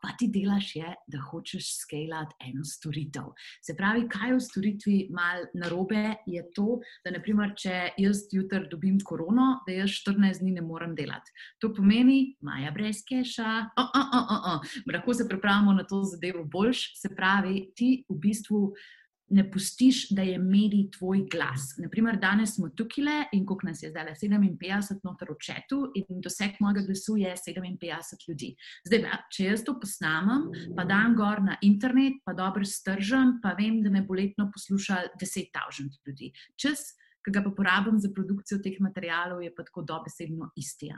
Kva 0.00 0.16
ti 0.16 0.30
delaš 0.32 0.72
je, 0.78 0.96
da 1.12 1.20
hočeš 1.20 1.68
skalati 1.82 2.48
eno 2.48 2.64
storitev. 2.64 3.34
Se 3.60 3.76
pravi, 3.76 4.08
kaj 4.08 4.38
v 4.38 4.42
storitvi 4.48 4.98
mal 5.12 5.44
narobe 5.52 6.16
je 6.24 6.45
to, 6.54 6.80
da 7.04 7.12
naprimer, 7.14 7.54
če 7.58 7.92
jaz 7.98 8.26
jutri 8.32 8.68
dobim 8.70 8.98
korono, 9.04 9.60
da 9.66 9.74
jaz 9.74 9.94
14 10.00 10.42
dni 10.42 10.56
ne 10.58 10.64
morem 10.64 10.94
delati. 10.98 11.32
To 11.62 11.72
pomeni, 11.74 12.36
maja 12.44 12.72
brez 12.74 13.02
keša, 13.06 13.54
oh, 13.76 13.90
oh, 14.00 14.14
oh, 14.20 14.34
oh, 14.36 14.48
oh. 14.54 14.76
lahko 14.92 15.14
se 15.14 15.28
pripravimo 15.28 15.74
na 15.76 15.86
to 15.88 16.02
zadevo 16.04 16.44
boljš, 16.44 16.86
se 17.00 17.12
pravi, 17.16 17.70
ti 17.76 17.90
v 18.08 18.18
bistvu 18.22 18.62
ne 19.28 19.44
pustiš, 19.50 20.10
da 20.10 20.22
je 20.22 20.38
medij 20.38 20.90
tvoj 20.98 21.24
glas. 21.32 21.74
Naprimer, 21.78 22.18
danes 22.20 22.54
smo 22.54 22.68
tukaj 22.68 23.26
in 23.32 23.46
koliko 23.46 23.66
nas 23.66 23.82
je 23.82 23.90
zdaj, 23.90 24.14
57 24.22 25.00
noter 25.04 25.28
v 25.30 25.38
četu 25.40 25.80
in 25.94 26.20
doseg 26.22 26.60
mojega 26.60 26.84
glasu 26.86 27.16
je 27.16 27.34
57 27.46 28.28
ljudi. 28.28 28.52
Zdaj, 28.86 29.08
če 29.32 29.48
jaz 29.50 29.64
to 29.64 29.74
posnamem, 29.80 30.46
pa 30.76 30.84
dam 30.84 31.16
gor 31.16 31.42
na 31.42 31.56
internet, 31.62 32.22
pa 32.24 32.32
dobro 32.32 32.64
stržam, 32.64 33.38
pa 33.42 33.56
vem, 33.58 33.82
da 33.82 33.90
me 33.90 34.02
bo 34.06 34.14
letno 34.14 34.50
posluša 34.54 35.02
10.000 35.20 36.06
ljudi. 36.06 36.32
Čez 36.56 36.86
ki 37.26 37.34
ga 37.34 37.42
pa 37.42 37.50
porabim 37.50 37.98
za 37.98 38.12
produkcijo 38.14 38.60
teh 38.62 38.78
materijalov, 38.80 39.42
je 39.42 39.50
pa 39.54 39.64
tako 39.66 39.82
dobesedno 39.82 40.52
isti. 40.56 40.92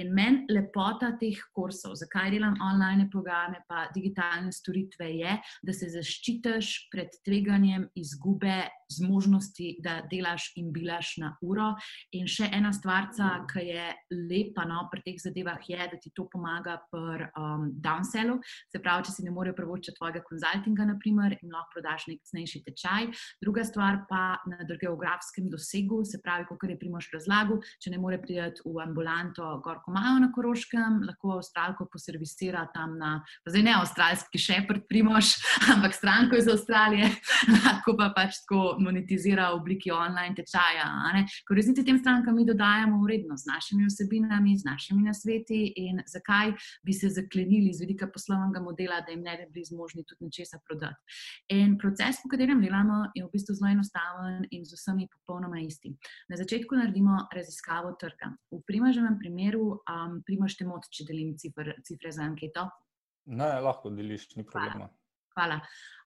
In 0.00 0.12
meni 0.16 0.46
lepota 0.48 1.12
teh 1.20 1.36
kursov, 1.52 1.94
zakaj 2.00 2.30
delam 2.32 2.56
online 2.64 3.08
programe, 3.12 3.60
pa 3.68 3.84
digitalne 3.94 4.52
storitve, 4.52 5.10
je, 5.20 5.36
da 5.62 5.74
se 5.76 5.90
zaščitiš 5.92 6.70
pred 6.92 7.12
tveganjem 7.26 7.90
izgube 8.00 8.62
zmožnosti, 8.92 9.76
da 9.84 10.00
delaš 10.10 10.50
in 10.60 10.72
bilaš 10.72 11.14
na 11.20 11.32
uro. 11.44 11.72
In 12.16 12.28
še 12.28 12.48
ena 12.52 12.72
stvar, 12.72 13.10
ki 13.50 13.64
je 13.66 13.86
lepa 14.12 14.64
no, 14.68 14.86
pri 14.92 15.04
teh 15.04 15.20
zadevah, 15.20 15.60
je, 15.68 15.80
da 15.92 16.00
ti 16.00 16.12
to 16.16 16.26
pomaga 16.32 16.78
pri 16.92 17.28
um, 17.40 17.68
downsellu. 17.84 18.38
Se 18.72 18.80
pravi, 18.82 19.06
če 19.08 19.16
si 19.16 19.26
ne 19.26 19.34
morejo 19.34 19.56
prvočiti 19.58 19.96
tvojega 19.98 20.24
konzultinga, 20.28 20.88
naprimer, 20.92 21.36
in 21.40 21.52
lahko 21.52 21.78
prodaš 21.78 22.08
nek 22.10 22.22
cenejši 22.28 22.62
tečaj. 22.68 23.10
Druga 23.42 23.64
stvar 23.68 24.02
pa 24.08 24.22
na 24.48 24.64
geografskem 24.68 25.41
geografskem 25.42 25.50
dosegu, 25.50 26.04
se 26.04 26.20
pravi, 26.22 26.44
kot 26.48 26.70
je 26.70 26.78
Primoš 26.78 27.10
razlagal, 27.12 27.60
če 27.80 27.90
ne 27.90 27.98
more 27.98 28.18
priti 28.20 28.62
v 28.64 28.80
ambulanto 28.82 29.60
Gorko 29.64 29.92
Majo 29.92 30.20
na 30.20 30.30
Koroškem, 30.32 31.02
lahko 31.06 31.36
Avstralko 31.36 31.86
poservisira 31.90 32.66
tam 32.74 32.96
na, 32.98 33.22
zdaj 33.46 33.62
ne 33.62 33.74
avstralski 33.76 34.38
šeprt 34.38 34.86
Primoš, 34.88 35.34
ampak 35.74 35.94
stranko 35.94 36.36
iz 36.36 36.48
Avstralije, 36.48 37.10
lahko 37.66 37.96
pa 37.96 38.12
pač 38.14 38.42
tako 38.44 38.76
monetizira 38.80 39.50
v 39.52 39.60
obliki 39.60 39.92
online 39.92 40.34
tečaja. 40.36 40.88
Ker 41.46 41.56
resnici 41.56 41.84
tem 41.84 41.98
strankam 41.98 42.36
mi 42.36 42.46
dodajamo 42.46 43.02
vrednost 43.02 43.44
z 43.44 43.52
našimi 43.52 43.86
osebinami, 43.86 44.56
z 44.58 44.66
našimi 44.66 45.06
nasveti 45.06 45.64
in 45.76 46.02
zakaj 46.06 46.54
bi 46.86 46.92
se 46.92 47.10
zaklenili 47.10 47.72
z 47.72 47.84
vidika 47.84 48.08
poslovnega 48.12 48.62
modela, 48.62 49.00
da 49.02 49.12
jim 49.12 49.22
ne 49.22 49.36
bi 49.40 49.48
bili 49.58 49.66
zmožni 49.68 50.04
tudi 50.06 50.28
nečesa 50.28 50.60
prodati. 50.66 50.98
In 51.52 51.76
proces, 51.78 52.20
po 52.22 52.30
katerem 52.32 52.62
delamo, 52.62 53.04
je 53.16 53.24
v 53.24 53.30
bistvu 53.32 53.56
zelo 53.58 53.72
enostaven 53.72 54.46
in 54.50 54.64
z 54.64 54.76
vsemi 54.78 55.08
popolnoma 55.10 55.31
isti. 55.60 55.94
Na 56.28 56.36
začetku 56.36 56.76
naredimo 56.76 57.28
raziskavo 57.32 57.92
trga. 58.00 58.32
V 58.50 58.60
primaženem 58.66 59.18
primeru, 59.18 59.82
um, 59.82 60.22
primažete 60.26 60.66
moč, 60.66 60.88
če 60.90 61.04
delim 61.08 61.36
cifre, 61.38 61.76
cifre 61.84 62.12
za 62.12 62.22
anketo. 62.22 62.68
Ne, 63.26 63.60
lahko 63.60 63.90
deliš, 63.90 64.34
ni 64.36 64.44
problema. 64.44 64.90
Hvala. 65.36 65.60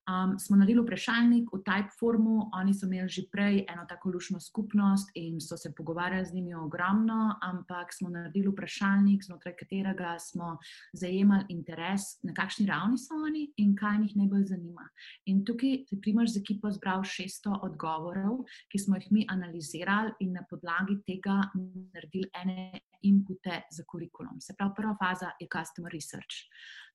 Um, 0.06 0.38
smo 0.38 0.56
naredili 0.56 0.84
vprašalnik 0.84 1.48
v 1.50 1.58
Typeformu, 1.66 2.50
oni 2.54 2.74
so 2.74 2.86
imeli 2.86 3.08
že 3.10 3.24
prej 3.26 3.64
eno 3.66 3.82
tako 3.90 4.14
lušno 4.14 4.38
skupnost 4.40 5.10
in 5.14 5.40
so 5.40 5.56
se 5.56 5.74
pogovarjali 5.74 6.24
z 6.24 6.34
njimi 6.34 6.54
ogromno, 6.54 7.34
ampak 7.42 7.90
smo 7.94 8.08
naredili 8.08 8.48
vprašalnik, 8.48 9.24
znotraj 9.24 9.56
katerega 9.58 10.14
smo 10.18 10.58
zajemali 10.92 11.44
interes, 11.48 12.22
na 12.22 12.34
kakšni 12.34 12.66
ravni 12.66 12.98
so 12.98 13.18
oni 13.18 13.50
in 13.56 13.74
kaj 13.74 13.98
jih 14.02 14.16
najbolj 14.16 14.44
zanima. 14.44 14.86
In 15.26 15.44
tukaj 15.44 15.74
je 15.90 16.00
primarž 16.02 16.36
z 16.36 16.40
ekipo 16.40 16.70
zbral 16.70 17.02
600 17.02 17.58
odgovorov, 17.66 18.44
ki 18.70 18.78
smo 18.78 18.96
jih 18.96 19.10
mi 19.10 19.26
analizirali 19.28 20.14
in 20.20 20.38
na 20.38 20.46
podlagi 20.46 21.00
tega 21.02 21.50
naredili 21.54 22.30
ene 22.30 22.78
inpute 23.08 23.62
za 23.70 23.84
kurikulum. 23.86 24.40
Se 24.40 24.54
pravi, 24.58 24.74
prva 24.76 24.96
faza 25.00 25.32
je 25.40 25.48
customer 25.52 25.92
research. 25.92 26.46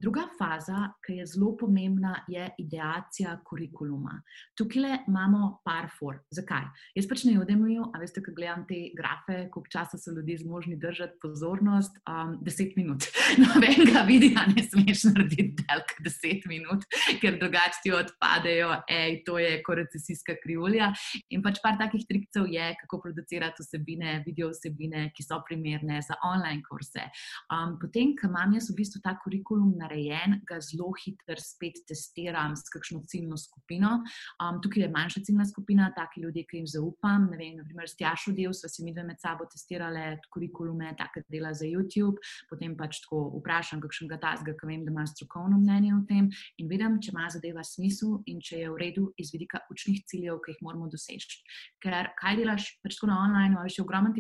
Druga 0.02 0.24
faza, 0.38 0.88
ki 1.06 1.20
je 1.20 1.26
zelo 1.30 1.52
pomembna, 1.58 2.16
je 2.28 2.48
ideacija 2.58 3.36
kurikuluma. 3.46 4.16
Tukaj 4.58 5.04
imamo 5.08 5.62
par 5.66 5.92
for. 5.94 6.18
Zakaj? 6.34 6.66
Jaz 6.98 7.06
pač 7.10 7.26
ne 7.28 7.36
odemlju, 7.38 7.86
a 7.94 8.02
veste, 8.02 8.24
ko 8.26 8.34
gledam 8.34 8.64
te 8.70 8.80
grafe, 8.98 9.44
koliko 9.54 9.70
časa 9.70 10.00
so 10.02 10.14
ljudje 10.16 10.40
zmožni 10.42 10.80
držati 10.82 11.20
pozornost, 11.22 12.00
um, 12.10 12.34
deset 12.42 12.74
minut. 12.80 13.06
Nobenega 13.44 14.02
videa 14.08 14.48
ne 14.50 14.64
smeš 14.66 15.04
narediti 15.12 15.62
delk 15.62 15.94
deset 16.02 16.50
minut, 16.50 16.88
ker 17.22 17.38
drugače 17.38 17.84
ti 17.84 17.94
odpadejo, 17.94 18.72
ej, 18.90 19.20
to 19.28 19.38
je 19.38 19.62
korecesijska 19.68 20.40
krivulja. 20.42 20.90
In 21.30 21.46
pač 21.46 21.62
par 21.62 21.78
takih 21.78 22.08
trikcev 22.10 22.50
je, 22.50 22.72
kako 22.82 23.04
producirati 23.06 23.62
vsebine, 23.62 24.18
video 24.26 24.50
vsebine, 24.50 25.12
ki 25.14 25.28
so 25.30 25.38
primerne 25.46 26.01
za 26.02 26.18
online 26.26 26.66
kurse. 26.66 27.06
Um, 27.54 27.78
potem, 27.82 28.16
ko 28.18 28.32
imam 28.32 28.58
jaz 28.58 28.72
v 28.72 28.80
bistvu 28.82 29.04
ta 29.06 29.14
kurikulum 29.22 29.76
na 29.78 29.92
narejen, 29.92 30.40
ga 30.48 30.60
zelo 30.64 30.92
hitro 31.04 31.36
spet 31.40 31.82
testiram 31.88 32.56
s 32.56 32.70
kakšno 32.72 33.04
ciljno 33.08 33.38
skupino. 33.38 34.00
Um, 34.40 34.62
tukaj 34.64 34.84
je 34.84 34.90
manjša 34.92 35.24
ciljna 35.28 35.46
skupina, 35.46 35.92
taki 35.96 36.22
ljudje, 36.22 36.46
ki 36.50 36.62
jim 36.62 36.68
zaupam. 36.68 37.28
Ne 37.32 37.38
vem, 37.38 37.58
naprimer, 37.60 37.90
s 37.90 37.98
Tjašo 38.00 38.34
del 38.38 38.54
sva 38.56 38.70
si 38.72 38.86
mi 38.86 38.94
dve 38.96 39.04
med 39.08 39.20
sabo 39.22 39.46
testirale 39.52 40.20
kurikulume, 40.34 40.94
take 40.98 41.24
dela 41.30 41.54
za 41.54 41.68
YouTube, 41.68 42.22
potem 42.50 42.76
pač 42.78 43.02
tako 43.04 43.24
vprašam, 43.40 43.82
kakšen 43.84 44.12
ga 44.12 44.20
tazga, 44.22 44.56
ki 44.58 44.70
vem, 44.70 44.86
da 44.86 44.94
ima 44.94 45.06
strokovno 45.08 45.60
mnenje 45.60 45.96
o 45.96 46.02
tem 46.08 46.30
in 46.58 46.72
vidim, 46.72 47.00
če 47.02 47.12
ima 47.14 47.28
zadeva 47.34 47.64
smisel 47.68 48.22
in 48.32 48.42
če 48.42 48.64
je 48.64 48.72
v 48.72 48.80
redu 48.80 49.08
iz 49.20 49.34
vidika 49.34 49.64
učnih 49.72 50.04
ciljev, 50.08 50.40
ki 50.46 50.56
jih 50.56 50.64
moramo 50.66 50.90
doseči. 50.92 51.42
Ker 51.84 52.14
kaj 52.20 52.40
delaš, 52.40 52.70
pač 52.86 52.98
tako 52.98 53.12
na 53.12 53.20
online, 53.26 53.56
imaš 53.56 53.80
ogromno 53.84 54.14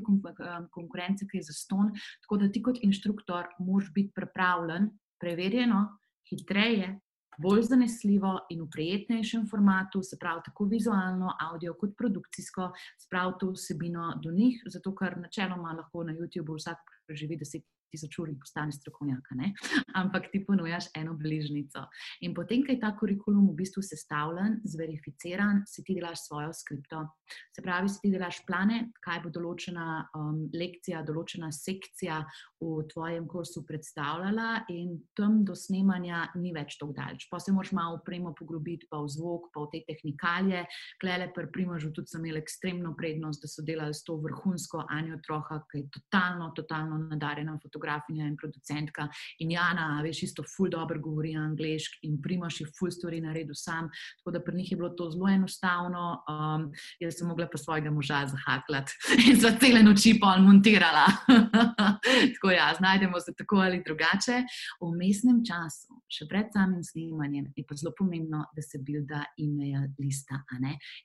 konkurence, 0.72 1.28
ki 1.30 1.40
je 1.40 1.48
za 1.48 1.56
ston, 1.64 1.94
tako 2.26 2.42
da 2.42 2.52
ti 2.52 2.64
kot 2.64 2.82
inštruktor 2.82 3.54
moraš 3.60 3.92
biti 3.96 4.14
pripravljen 4.16 4.90
preverjeno, 5.22 5.86
hitreje, 6.30 6.96
bolj 7.42 7.62
zanesljivo 7.70 8.34
in 8.54 8.64
v 8.64 8.70
prijetnejšem 8.76 9.48
formatu, 9.50 10.02
se 10.04 10.18
pravi 10.20 10.42
tako 10.46 10.66
vizualno, 10.72 11.34
audio 11.50 11.74
kot 11.80 11.96
produkcijsko, 11.98 12.72
spraviti 13.00 13.52
vsebino 13.54 14.14
do 14.24 14.32
njih, 14.32 14.64
zato 14.66 14.96
ker 14.96 15.18
načeloma 15.18 15.74
lahko 15.78 16.04
na 16.04 16.14
YouTubu 16.18 16.58
vsak 16.60 16.98
preživi 17.08 17.38
deset 17.38 17.66
tisoč 17.92 18.18
ur 18.20 18.30
in 18.32 18.40
postane 18.40 18.72
strokovnjak, 18.72 19.32
ampak 19.96 20.32
ti 20.32 20.44
ponujaš 20.46 20.90
eno 20.96 21.14
bližnico. 21.18 21.86
In 22.22 22.34
potem, 22.34 22.64
ko 22.66 22.72
je 22.72 22.80
ta 22.80 22.92
kurikulum 22.98 23.50
v 23.52 23.58
bistvu 23.62 23.84
sestavljen, 23.86 24.60
zverificiran, 24.64 25.64
si 25.68 25.84
ti 25.84 25.96
delaš 25.98 26.28
svojo 26.28 26.54
skripto. 26.54 27.04
Se 27.56 27.64
pravi, 27.64 27.90
si 27.90 28.02
ti 28.04 28.12
delaš 28.12 28.42
plane, 28.48 28.92
kaj 29.04 29.22
bo 29.24 29.32
določena 29.34 29.88
um, 30.18 30.44
lekcija, 30.54 31.04
določena 31.08 31.52
sekcija 31.56 32.22
v 32.62 32.86
tvojem 32.92 33.28
kursu 33.30 33.64
predstavljala, 33.68 34.66
in 34.74 34.98
tam 35.18 35.42
do 35.48 35.56
snemanja 35.58 36.28
ni 36.40 36.54
več 36.56 36.78
tako 36.80 36.96
daleč. 36.98 37.28
Pa 37.32 37.40
se 37.40 37.54
moraš 37.56 37.74
malo 37.78 38.00
upremo 38.00 38.34
poglobiti, 38.38 38.88
pa 38.92 39.02
v 39.02 39.12
zvok, 39.12 39.50
pa 39.54 39.66
v 39.66 39.72
te 39.74 39.84
tehnikalije. 39.90 40.66
Klele, 41.02 41.32
pri 41.34 41.50
Primožu, 41.52 41.92
tudi 41.96 42.12
sem 42.12 42.26
imel 42.26 42.42
ekstremno 42.42 42.94
prednost, 42.98 43.44
da 43.44 43.50
so 43.52 43.66
delali 43.66 43.96
s 43.96 44.06
to 44.08 44.18
vrhunsko 44.22 44.86
Anjo 44.92 45.20
Troha, 45.26 45.62
ki 45.72 45.84
je 45.84 45.90
totalno, 45.98 46.52
totalno 46.56 47.00
nadarjena 47.10 47.58
fotografija 47.62 47.81
fotografinja 47.82 48.26
in 48.28 48.36
producentka. 48.36 49.10
In 49.40 49.52
Jana, 49.52 50.02
veš, 50.04 50.24
isto 50.24 50.44
ful 50.44 50.70
dobro 50.70 51.00
govori 51.00 51.34
angliški 51.36 52.08
in 52.08 52.22
primaš 52.22 52.62
jih 52.62 52.70
ful 52.78 52.92
stvari 52.92 53.22
na 53.22 53.34
redu 53.34 53.54
sam. 53.56 53.90
Tako 54.20 54.32
da 54.32 54.42
pri 54.44 54.56
njih 54.56 54.72
je 54.72 54.78
bilo 54.78 54.90
to 54.90 55.10
zelo 55.12 55.30
enostavno. 55.30 56.24
Um, 56.30 56.72
jaz 57.00 57.18
sem 57.18 57.28
mogla 57.28 57.48
pa 57.52 57.58
svojega 57.58 57.92
moža 57.92 58.26
zahaklati 58.28 58.94
in 59.28 59.40
za 59.44 59.52
cele 59.60 59.84
noči 59.84 60.18
pa 60.20 60.38
montirala. 60.38 61.06
tako 62.36 62.52
ja, 62.52 62.74
znajdemo 62.78 63.20
se 63.20 63.34
tako 63.38 63.56
ali 63.66 63.84
drugače. 63.86 64.44
V 64.82 64.92
mestnem 64.98 65.42
času, 65.46 66.02
še 66.10 66.28
pred 66.30 66.52
samim 66.54 66.84
snemanjem, 66.84 67.52
je 67.56 67.66
pa 67.68 67.76
zelo 67.76 67.94
pomembno, 67.98 68.46
da 68.56 68.62
se 68.62 68.80
bilda 68.80 69.26
e-mail 69.40 69.90
lista. 70.00 70.44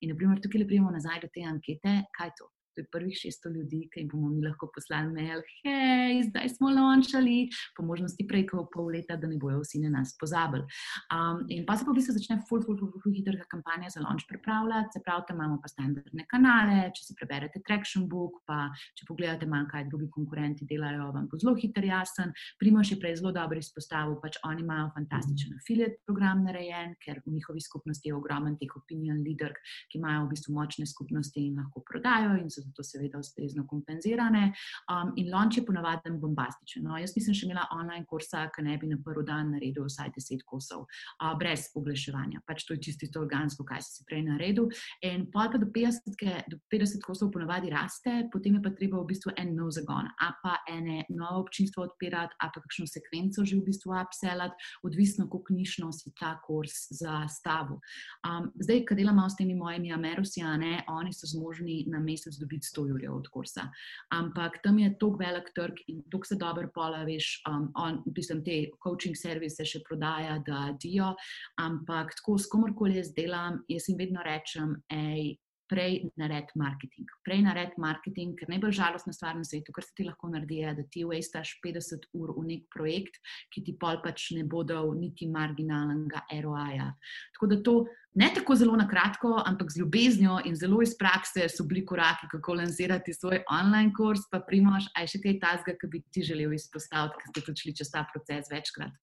In 0.01 0.11
naprimer 0.11 0.41
tukaj 0.43 0.61
le 0.61 0.69
prijemo 0.69 0.91
nazaj 0.91 1.23
do 1.23 1.33
te 1.33 1.45
ankete, 1.47 2.03
kaj 2.17 2.35
to 2.39 2.51
to 2.77 2.85
je 2.85 2.91
prvih 2.93 3.17
600 3.17 3.53
ljudi, 3.57 3.81
ki 3.93 4.03
jim 4.03 4.09
bomo 4.13 4.29
mi 4.29 4.45
lahko 4.45 4.69
poslali 4.75 5.13
mail, 5.17 5.41
hej, 5.65 6.23
zdaj 6.29 6.49
smo 6.57 6.71
launčali, 6.71 7.49
po 7.77 7.85
možnosti 7.89 8.27
prej, 8.29 8.45
kot 8.51 8.69
pol 8.75 8.91
leta, 8.93 9.17
da 9.17 9.31
ne 9.31 9.39
bojo 9.41 9.63
vsi 9.63 9.81
na 9.87 9.91
nas 9.95 10.13
pozabili. 10.21 10.67
Um, 11.15 11.45
in 11.49 11.65
pa 11.67 11.77
se 11.77 11.87
pa 11.87 11.95
v 11.95 11.99
bistvu 11.99 12.17
začne 12.19 12.37
full, 12.49 12.61
full, 12.67 12.77
full, 12.77 12.93
full 13.01 13.17
hitra 13.17 13.49
kampanja 13.49 13.89
za 13.95 14.05
launch 14.05 14.29
pripravljati, 14.29 14.93
se 14.93 15.03
pravi, 15.05 15.25
tam 15.29 15.41
imamo 15.41 15.57
pa 15.63 15.73
standardne 15.73 16.27
kanale, 16.29 16.91
če 16.93 17.07
si 17.07 17.17
preberete 17.17 17.63
Traction 17.65 18.05
Book, 18.13 18.43
pa 18.49 18.69
če 18.99 19.09
pogledate 19.09 19.49
malo, 19.49 19.69
kaj 19.73 19.89
drugi 19.89 20.11
konkurenti 20.13 20.69
delajo, 20.69 21.09
vam 21.17 21.31
bo 21.31 21.41
zelo 21.41 21.57
hiter 21.57 21.89
jasen. 21.89 22.35
Primoš 22.61 22.93
je 22.93 23.01
prej 23.01 23.17
zelo 23.23 23.33
dobro 23.33 23.59
izpostavil, 23.59 24.19
pač 24.21 24.37
oni 24.45 24.65
imajo 24.67 24.93
fantastičen 24.99 25.57
affiliate 25.57 26.03
program 26.05 26.45
narejen, 26.45 26.95
ker 27.01 27.23
v 27.25 27.37
njihovi 27.39 27.65
skupnosti 27.65 28.11
je 28.11 28.15
ogromen 28.15 28.59
teh 28.61 28.77
opinion 28.77 29.23
leader, 29.25 29.55
ki 29.91 30.01
imajo 30.01 30.27
v 30.27 30.33
bistvu 30.35 30.55
močne 30.57 30.87
skupnosti 30.87 31.41
in 31.41 31.57
lahko 31.61 31.83
prodajo 31.87 32.37
in 32.41 32.51
so 32.53 32.66
zato 32.67 32.85
seveda 32.85 33.19
ustrezno 33.19 33.67
kompenzirane. 33.67 34.53
Um, 34.91 35.13
in 35.17 35.31
launch 35.33 35.59
je 35.59 35.65
ponavadi 35.67 36.11
bombastičen. 36.21 36.85
No, 36.87 36.97
jaz 37.01 37.15
nisem 37.17 37.35
še 37.35 37.47
imela 37.47 37.67
online 37.75 38.07
kursa, 38.09 38.47
ki 38.55 38.65
ne 38.67 38.77
bi 38.79 38.91
na 38.91 38.99
prvi 39.05 39.25
dan 39.27 39.53
naredil 39.55 39.87
vsaj 39.89 40.13
deset 40.15 40.45
kosov, 40.47 40.87
uh, 40.87 41.33
brez 41.39 41.69
oglaševanja. 41.79 42.43
Pač 42.47 42.67
to 42.67 42.77
je 42.77 42.83
čisto 42.89 43.21
organsko, 43.21 43.65
kaj 43.67 43.83
si 43.85 44.05
prej 44.09 44.25
naredil. 44.29 44.71
In 45.07 45.27
pa 45.33 45.49
do 45.53 45.67
50, 45.67 46.17
do 46.51 46.59
50 46.73 47.03
kosov 47.05 47.33
ponavadi 47.35 47.71
raste, 47.73 48.27
potem 48.33 48.59
je 48.59 48.63
pa 48.63 48.73
treba 48.75 49.01
v 49.03 49.11
bistvu 49.11 49.35
en 49.37 49.55
nov 49.57 49.73
zagon, 49.77 50.09
a 50.21 50.33
pa 50.43 50.59
ene 50.71 51.05
novo 51.09 51.45
občinstvo 51.45 51.85
odpirati, 51.87 52.37
a 52.41 52.51
pa 52.53 52.63
kakšno 52.63 52.87
sekvenco 52.91 53.45
že 53.47 53.59
v 53.59 53.67
bistvu 53.67 53.95
upselati, 53.97 54.57
odvisno, 54.83 55.29
koliko 55.31 55.55
nišno 55.55 55.93
si 55.93 56.13
ta 56.19 56.37
kurs 56.47 56.89
zastavil. 56.91 57.79
Um, 58.25 58.51
zdaj, 58.61 58.85
kad 58.89 58.99
delamo 58.99 59.29
s 59.29 59.37
temi 59.37 59.55
mojimi 59.55 59.93
Amerosijane, 59.93 60.85
oni 60.89 61.13
so 61.13 61.27
zmožni 61.27 61.85
na 61.91 62.01
mesec 62.01 62.37
dobiti 62.41 62.56
dobiti 62.57 62.67
100 62.67 62.89
jurjev 62.89 63.15
od 63.15 63.29
kursa. 63.29 63.71
Ampak 64.11 64.61
tam 64.63 64.79
je 64.79 64.99
tako 64.99 65.17
velik 65.19 65.53
trg 65.55 65.75
in 65.89 66.03
tako 66.11 66.25
se 66.25 66.37
dobro 66.37 66.69
pola, 66.75 67.05
veš, 67.05 67.43
um, 67.49 67.71
on, 67.75 68.03
pisem, 68.15 68.45
te 68.45 68.71
coaching 68.83 69.17
servise 69.17 69.65
še 69.65 69.83
prodaja, 69.89 70.39
da 70.47 70.77
dijo. 70.81 71.15
Ampak 71.59 72.15
tako 72.17 72.39
s 72.39 72.49
komorkoli 72.49 72.97
jaz 72.97 73.13
delam, 73.15 73.63
jaz 73.69 73.89
jim 73.89 73.99
vedno 73.99 74.23
rečem, 74.25 74.77
hej. 74.91 75.37
Prej 75.67 76.05
nared 76.15 76.53
marketing. 76.55 77.09
Prej 77.27 77.41
nared 77.43 77.73
marketing, 77.83 78.37
ker 78.39 78.51
najbolj 78.53 78.77
žalostna 78.79 79.13
stvar 79.13 79.35
na 79.35 79.43
svetu, 79.45 79.73
kar 79.75 79.83
se 79.83 79.95
ti 79.99 80.05
lahko 80.07 80.31
naredi, 80.31 80.61
je, 80.63 80.75
da 80.79 80.85
ti 80.95 81.03
uvestaš 81.03 81.57
50 81.65 82.07
ur 82.15 82.31
v 82.37 82.45
nek 82.53 82.69
projekt, 82.71 83.19
ki 83.51 83.65
ti 83.67 83.75
pol 83.81 83.99
pač 84.05 84.29
ne 84.37 84.45
bodo 84.47 84.85
niti 84.95 85.27
marginalnega 85.27 86.23
ROI-ja. 86.45 86.93
Tako 87.35 87.49
da 87.51 87.59
to 87.67 87.75
ne 88.15 88.31
tako 88.35 88.55
zelo 88.57 88.77
na 88.79 88.87
kratko, 88.89 89.33
ampak 89.43 89.73
z 89.75 89.83
ljubeznijo 89.83 90.39
in 90.47 90.55
zelo 90.57 90.79
iz 90.87 90.95
prakse 90.99 91.49
so 91.51 91.67
bili 91.67 91.83
koraki, 91.87 92.31
kako 92.31 92.61
lansirati 92.63 93.15
svoj 93.15 93.43
online 93.51 93.91
kurs. 93.97 94.29
Pa 94.31 94.41
primaš, 94.47 94.87
aj 94.95 95.17
še 95.17 95.23
kaj 95.25 95.41
tazga, 95.43 95.75
ki 95.75 95.91
bi 95.91 96.05
ti 96.15 96.23
želel 96.23 96.55
izpostaviti, 96.55 97.19
ker 97.25 97.35
ste 97.35 97.45
tudi 97.51 97.67
šli 97.67 97.77
čez 97.83 97.91
ta 97.91 98.07
proces 98.13 98.55
večkrat. 98.55 98.95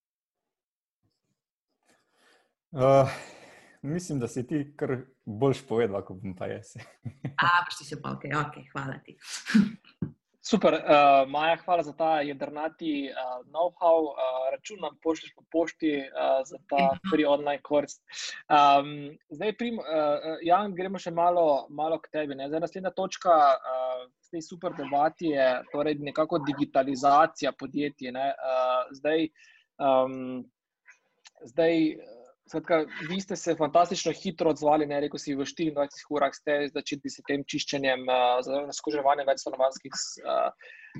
Uh, 2.74 3.06
mislim, 3.84 4.20
da 4.20 4.28
si 4.28 4.46
ti 4.46 4.64
kar 4.76 4.96
boljš 5.24 5.62
povedal, 5.68 6.04
kot 6.04 6.20
bom 6.22 6.34
pa 6.36 6.46
jaz. 6.46 6.74
A, 7.44 7.64
si 7.70 7.84
se 7.84 8.02
pa, 8.02 8.16
ok, 8.16 8.28
ok, 8.46 8.60
hvala 8.72 8.98
ti. 9.04 9.16
Super, 10.44 10.74
uh, 10.74 11.30
Maja, 11.30 11.56
hvala 11.64 11.82
za 11.82 11.92
ta 11.96 12.20
jedrnati 12.20 13.08
uh, 13.08 13.46
know-how. 13.48 14.10
Uh, 14.12 14.50
računam, 14.52 14.98
pošlješ 15.02 15.32
po 15.36 15.42
pošti 15.52 15.92
uh, 16.04 16.42
za 16.44 16.58
ta 16.68 16.98
free 17.10 17.24
online 17.26 17.62
kurs. 17.62 17.94
Um, 18.52 19.16
zdaj, 19.30 19.54
prim, 19.56 19.78
uh, 19.78 20.36
Jan, 20.44 20.74
gremo 20.76 21.00
še 21.00 21.14
malo, 21.16 21.64
malo 21.70 21.96
k 21.96 22.12
tebi. 22.12 22.36
Ne? 22.36 22.50
Zdaj, 22.52 22.60
naslednja 22.60 22.92
točka 22.92 23.38
uh, 23.56 24.04
te 24.34 24.42
super 24.42 24.76
debati 24.76 25.32
je 25.32 25.48
torej 25.72 25.96
nekako 26.04 26.42
digitalizacija 26.44 27.52
podjetij. 27.58 28.12
Uh, 28.12 28.92
zdaj, 28.98 29.28
um, 29.80 30.44
zdaj 31.48 31.96
Skratka, 32.44 32.84
vi 33.08 33.20
ste 33.20 33.36
se 33.36 33.54
fantastično 33.56 34.12
hitro 34.12 34.50
odzvali, 34.52 34.86
ne 34.86 34.98
rekel 35.00 35.18
si, 35.18 35.32
v 35.32 35.46
24 35.48 36.10
urah 36.12 36.34
ste 36.36 36.56
začeli 36.74 37.08
s 37.08 37.24
tem 37.24 37.40
čiščenjem, 37.48 38.04
uh, 38.04 38.68
skuževanjem 38.76 39.30
večstanovanskih 39.30 39.96
uh, 39.96 40.50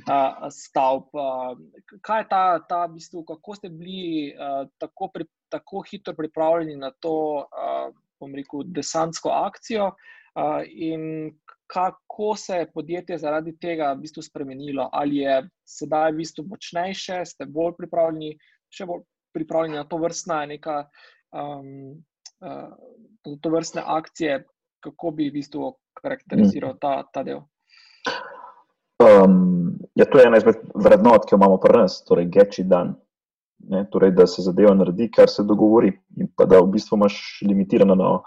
uh, 0.09 0.47
stavb. 0.49 1.13
Uh, 1.13 1.53
kaj 2.01 2.23
je 2.23 2.29
ta, 2.33 2.43
ta 2.65 2.81
v 2.87 2.97
bistvu, 2.97 3.27
kako 3.29 3.59
ste 3.61 3.69
bili 3.69 4.33
uh, 4.33 4.65
tako, 4.81 5.11
pri, 5.13 5.29
tako 5.53 5.85
hitro 5.85 6.17
pripravljeni 6.17 6.81
na 6.81 6.95
to, 7.05 7.17
uh, 7.45 7.93
bom 8.21 8.33
rekel, 8.33 8.65
desantsko 8.65 9.37
akcijo 9.37 9.93
uh, 9.93 10.61
in 10.65 11.35
kako 11.69 12.37
se 12.41 12.63
je 12.63 12.71
podjetje 12.73 13.19
zaradi 13.21 13.53
tega 13.61 13.93
v 13.93 14.07
bistvu 14.07 14.25
spremenilo? 14.25 14.89
Ali 14.93 15.27
je 15.27 15.43
sedaj 15.69 16.13
v 16.13 16.23
bistvu 16.25 16.49
močnejše, 16.49 17.21
ste 17.29 17.45
bolj 17.45 17.77
pripravljeni, 17.83 18.33
še 18.73 18.89
bolj 18.89 19.05
pripravljeni 19.37 19.77
na 19.77 19.85
to 19.85 20.01
vrstna 20.01 20.47
neka 20.47 20.87
um, 21.35 22.05
uh, 22.41 23.37
to 23.41 23.51
vrstne 23.51 23.83
akcije, 23.87 24.45
kako 24.85 25.11
bi 25.11 25.29
v 25.31 25.41
bistvu 25.41 25.73
karakteriziral 26.01 26.77
ta, 26.81 27.03
ta 27.13 27.23
del? 27.27 27.43
Um, 29.03 29.79
ja, 29.95 30.05
to 30.05 30.21
je 30.21 30.27
ena 30.27 30.39
izmed 30.39 30.61
vrednot, 30.75 31.27
ki 31.27 31.35
jo 31.35 31.41
imamo 31.41 31.59
pri 31.61 31.83
nas, 31.85 31.99
torej 32.07 32.29
geči 32.33 32.65
dan. 32.69 32.95
Ne, 33.65 33.87
torej, 33.91 34.13
da 34.13 34.27
se 34.29 34.43
zadeva 34.45 34.75
naredi, 34.77 35.09
kar 35.13 35.31
se 35.31 35.45
dogovori, 35.47 35.93
in 36.21 36.29
pa 36.37 36.45
da 36.45 36.61
v 36.61 36.69
bistvu 36.75 36.99
imaš 36.99 37.17
limitirano 37.49 38.23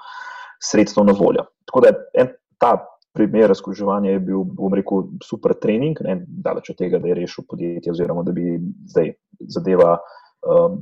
sredstvo 0.64 1.04
na 1.06 1.14
voljo. 1.14 1.46
Tako 1.70 1.84
da 1.86 1.92
en, 2.18 2.32
ta 2.58 2.72
primer 3.14 3.48
razkuževanja 3.50 4.12
je 4.12 4.20
bil, 4.20 4.44
bom 4.58 4.74
rekel, 4.74 5.06
super 5.26 5.54
trening, 5.62 5.98
ne, 6.06 6.20
daleč 6.28 6.72
od 6.74 6.80
tega, 6.82 7.00
da 7.02 7.10
je 7.10 7.18
rešil 7.22 7.46
podjetje, 7.50 7.94
oziroma 7.94 8.24
da 8.26 8.34
bi 8.34 8.58
zdaj 8.90 9.14
zadeva 9.54 9.98
um, 10.46 10.82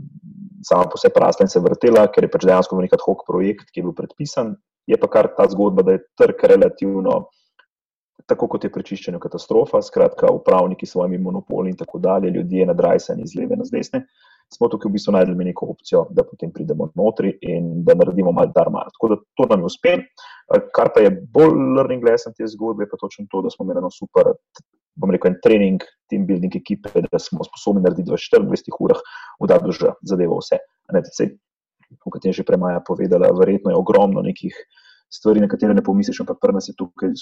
sama 0.66 0.90
po 0.90 0.98
sebi 0.98 1.22
rasla 1.22 1.46
in 1.46 1.50
se 1.50 1.62
vrtela, 1.62 2.08
ker 2.12 2.26
je 2.26 2.32
pač 2.32 2.46
dejansko 2.48 2.82
nek 2.82 2.98
hoc 3.06 3.26
projekt, 3.28 3.70
ki 3.72 3.82
je 3.82 3.86
bil 3.88 3.96
predpisan. 3.98 4.56
Je 4.90 4.98
pa 5.02 5.10
kar 5.10 5.32
ta 5.38 5.48
zgodba, 5.50 5.86
da 5.86 5.96
je 5.96 6.04
trg 6.18 6.44
relativno, 6.52 7.26
tako 8.30 8.48
kot 8.54 8.64
je 8.66 8.72
prečiščeno 8.74 9.20
katastrofa, 9.22 9.82
skratka, 9.86 10.32
upravniki 10.34 10.86
s 10.86 10.96
svojimi 10.96 11.18
monopoli 11.22 11.74
in 11.74 11.78
tako 11.78 12.00
dalje, 12.00 12.34
ljudje 12.34 12.66
nadrajsani 12.70 13.26
iz 13.26 13.36
leve 13.38 13.58
na 13.58 13.66
zdesne. 13.66 14.06
Smo 14.54 14.70
tukaj 14.70 14.92
v 14.92 14.94
bistvu 14.94 15.14
najdeli 15.16 15.48
neko 15.48 15.72
opcijo, 15.74 16.04
da 16.14 16.22
potem 16.24 16.52
pridemo 16.54 16.92
notri 16.96 17.32
in 17.50 17.82
da 17.86 17.96
naredimo 17.98 18.32
malo 18.32 18.52
dar 18.54 18.70
mar. 18.70 18.92
Tako 18.94 19.10
da 19.14 19.18
to 19.38 19.48
nam 19.50 19.64
je 19.66 19.72
uspelo. 19.72 20.04
Kar 20.78 20.92
pa 20.94 21.02
je 21.02 21.16
bolj 21.34 21.56
learning 21.78 22.06
lesson 22.06 22.34
te 22.38 22.46
zgodbe, 22.54 22.86
je 22.86 22.92
pa 22.92 23.00
točno 23.02 23.26
to, 23.32 23.42
da 23.42 23.50
smo 23.50 23.66
imeli 23.66 23.82
eno 23.82 23.90
super 23.90 24.30
bom 24.96 25.12
rekel, 25.12 25.34
en 25.34 25.40
trening, 25.44 25.84
team 26.10 26.26
building 26.28 26.56
ekipe, 26.56 27.04
da 27.12 27.20
smo 27.20 27.46
sposobni 27.48 27.84
narediti 27.84 28.12
v 28.12 28.20
24 28.20 28.80
urah, 28.80 29.02
da 29.48 29.60
bo 29.60 29.74
že 29.76 29.94
zadevo 30.04 30.40
vse. 30.40 30.60
Kot 32.02 32.26
je 32.26 32.34
že 32.34 32.44
premaja 32.44 32.82
povedala, 32.86 33.32
verjetno 33.36 33.72
je 33.72 33.78
ogromno 33.78 34.22
nekih 34.26 34.56
stvari, 35.10 35.40
na 35.40 35.48
katere 35.48 35.74
ne 35.74 35.84
pomisliš, 35.84 36.20
ampak 36.24 36.40
prvo 36.42 36.60
je 36.64 36.74
tukaj 36.78 37.14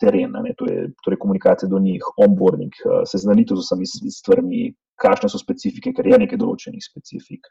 teren, 0.00 0.36
to 0.58 0.68
je 0.68 0.90
torej 1.04 1.18
komunikacija 1.18 1.68
do 1.68 1.78
njih, 1.78 2.04
onboarding, 2.16 2.72
eh, 2.72 3.02
seznanitev 3.06 3.56
z 3.56 3.66
vsemi 3.66 3.86
stvarmi, 4.10 4.62
kakšne 5.02 5.28
so 5.28 5.38
specifike, 5.38 5.94
ker 5.96 6.06
je 6.06 6.18
nekaj 6.18 6.38
določenih 6.38 6.84
specifik, 6.84 7.48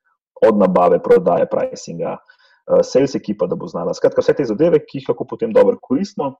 od 0.47 0.57
nabave, 0.57 1.01
prodaje, 1.03 1.49
pricinga, 1.49 2.17
eh, 2.17 2.83
sales 2.83 3.15
ekipa, 3.15 3.47
da 3.47 3.55
bo 3.55 3.67
znala. 3.67 3.93
Skratka, 3.93 4.21
vse 4.21 4.33
te 4.33 4.45
zadeve, 4.45 4.79
ki 4.79 5.01
jih 5.01 5.09
lahko 5.09 5.25
potem 5.25 5.51
dobro 5.51 5.77
koristimo. 5.81 6.35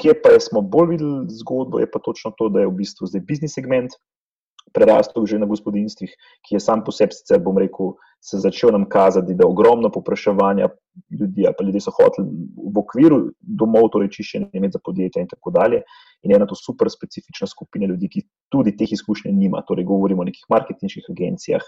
Kje 0.00 0.14
pa 0.22 0.36
smo 0.40 0.62
bolj 0.64 0.94
videli 0.94 1.40
zgodbo, 1.40 1.80
je 1.80 1.90
pa 1.90 2.00
točno 2.00 2.32
to, 2.38 2.48
da 2.48 2.64
je 2.64 2.70
v 2.70 2.78
bistvu 2.82 3.08
zdaj 3.10 3.24
biznis 3.28 3.54
segment 3.54 3.96
prerastel 4.72 5.26
že 5.26 5.38
na 5.38 5.48
gospodinstvih, 5.50 6.12
ki 6.46 6.56
je 6.56 6.60
sam 6.62 6.84
po 6.84 6.94
sebi, 6.94 7.16
sicer 7.16 7.40
bom 7.42 7.58
rekel, 7.58 7.96
se 8.20 8.38
začel 8.38 8.70
nam 8.74 8.84
kazati, 8.88 9.34
da 9.34 9.46
je 9.46 9.48
ogromno 9.48 9.90
popraševanja 9.90 10.68
ljudi, 11.10 11.46
pa 11.56 11.64
ljudje 11.64 11.80
so 11.80 11.94
hoteli 11.96 12.28
v 12.54 12.82
okviru 12.82 13.20
domov, 13.40 13.88
torej 13.94 14.10
čiščenje 14.12 14.50
imeti 14.52 14.76
za 14.76 14.82
podjetja 14.84 15.24
in 15.24 15.30
tako 15.30 15.54
dalje. 15.56 15.80
In 16.22 16.34
ena 16.36 16.46
to 16.46 16.54
super 16.54 16.90
specifična 16.92 17.48
skupina 17.48 17.88
ljudi, 17.88 18.10
ki 18.12 18.24
tudi 18.52 18.76
teh 18.76 18.92
izkušenj 18.92 19.32
nima, 19.32 19.64
torej 19.66 19.88
govorimo 19.88 20.20
o 20.20 20.28
nekih 20.28 20.44
marketinških 20.52 21.08
agencijah, 21.08 21.64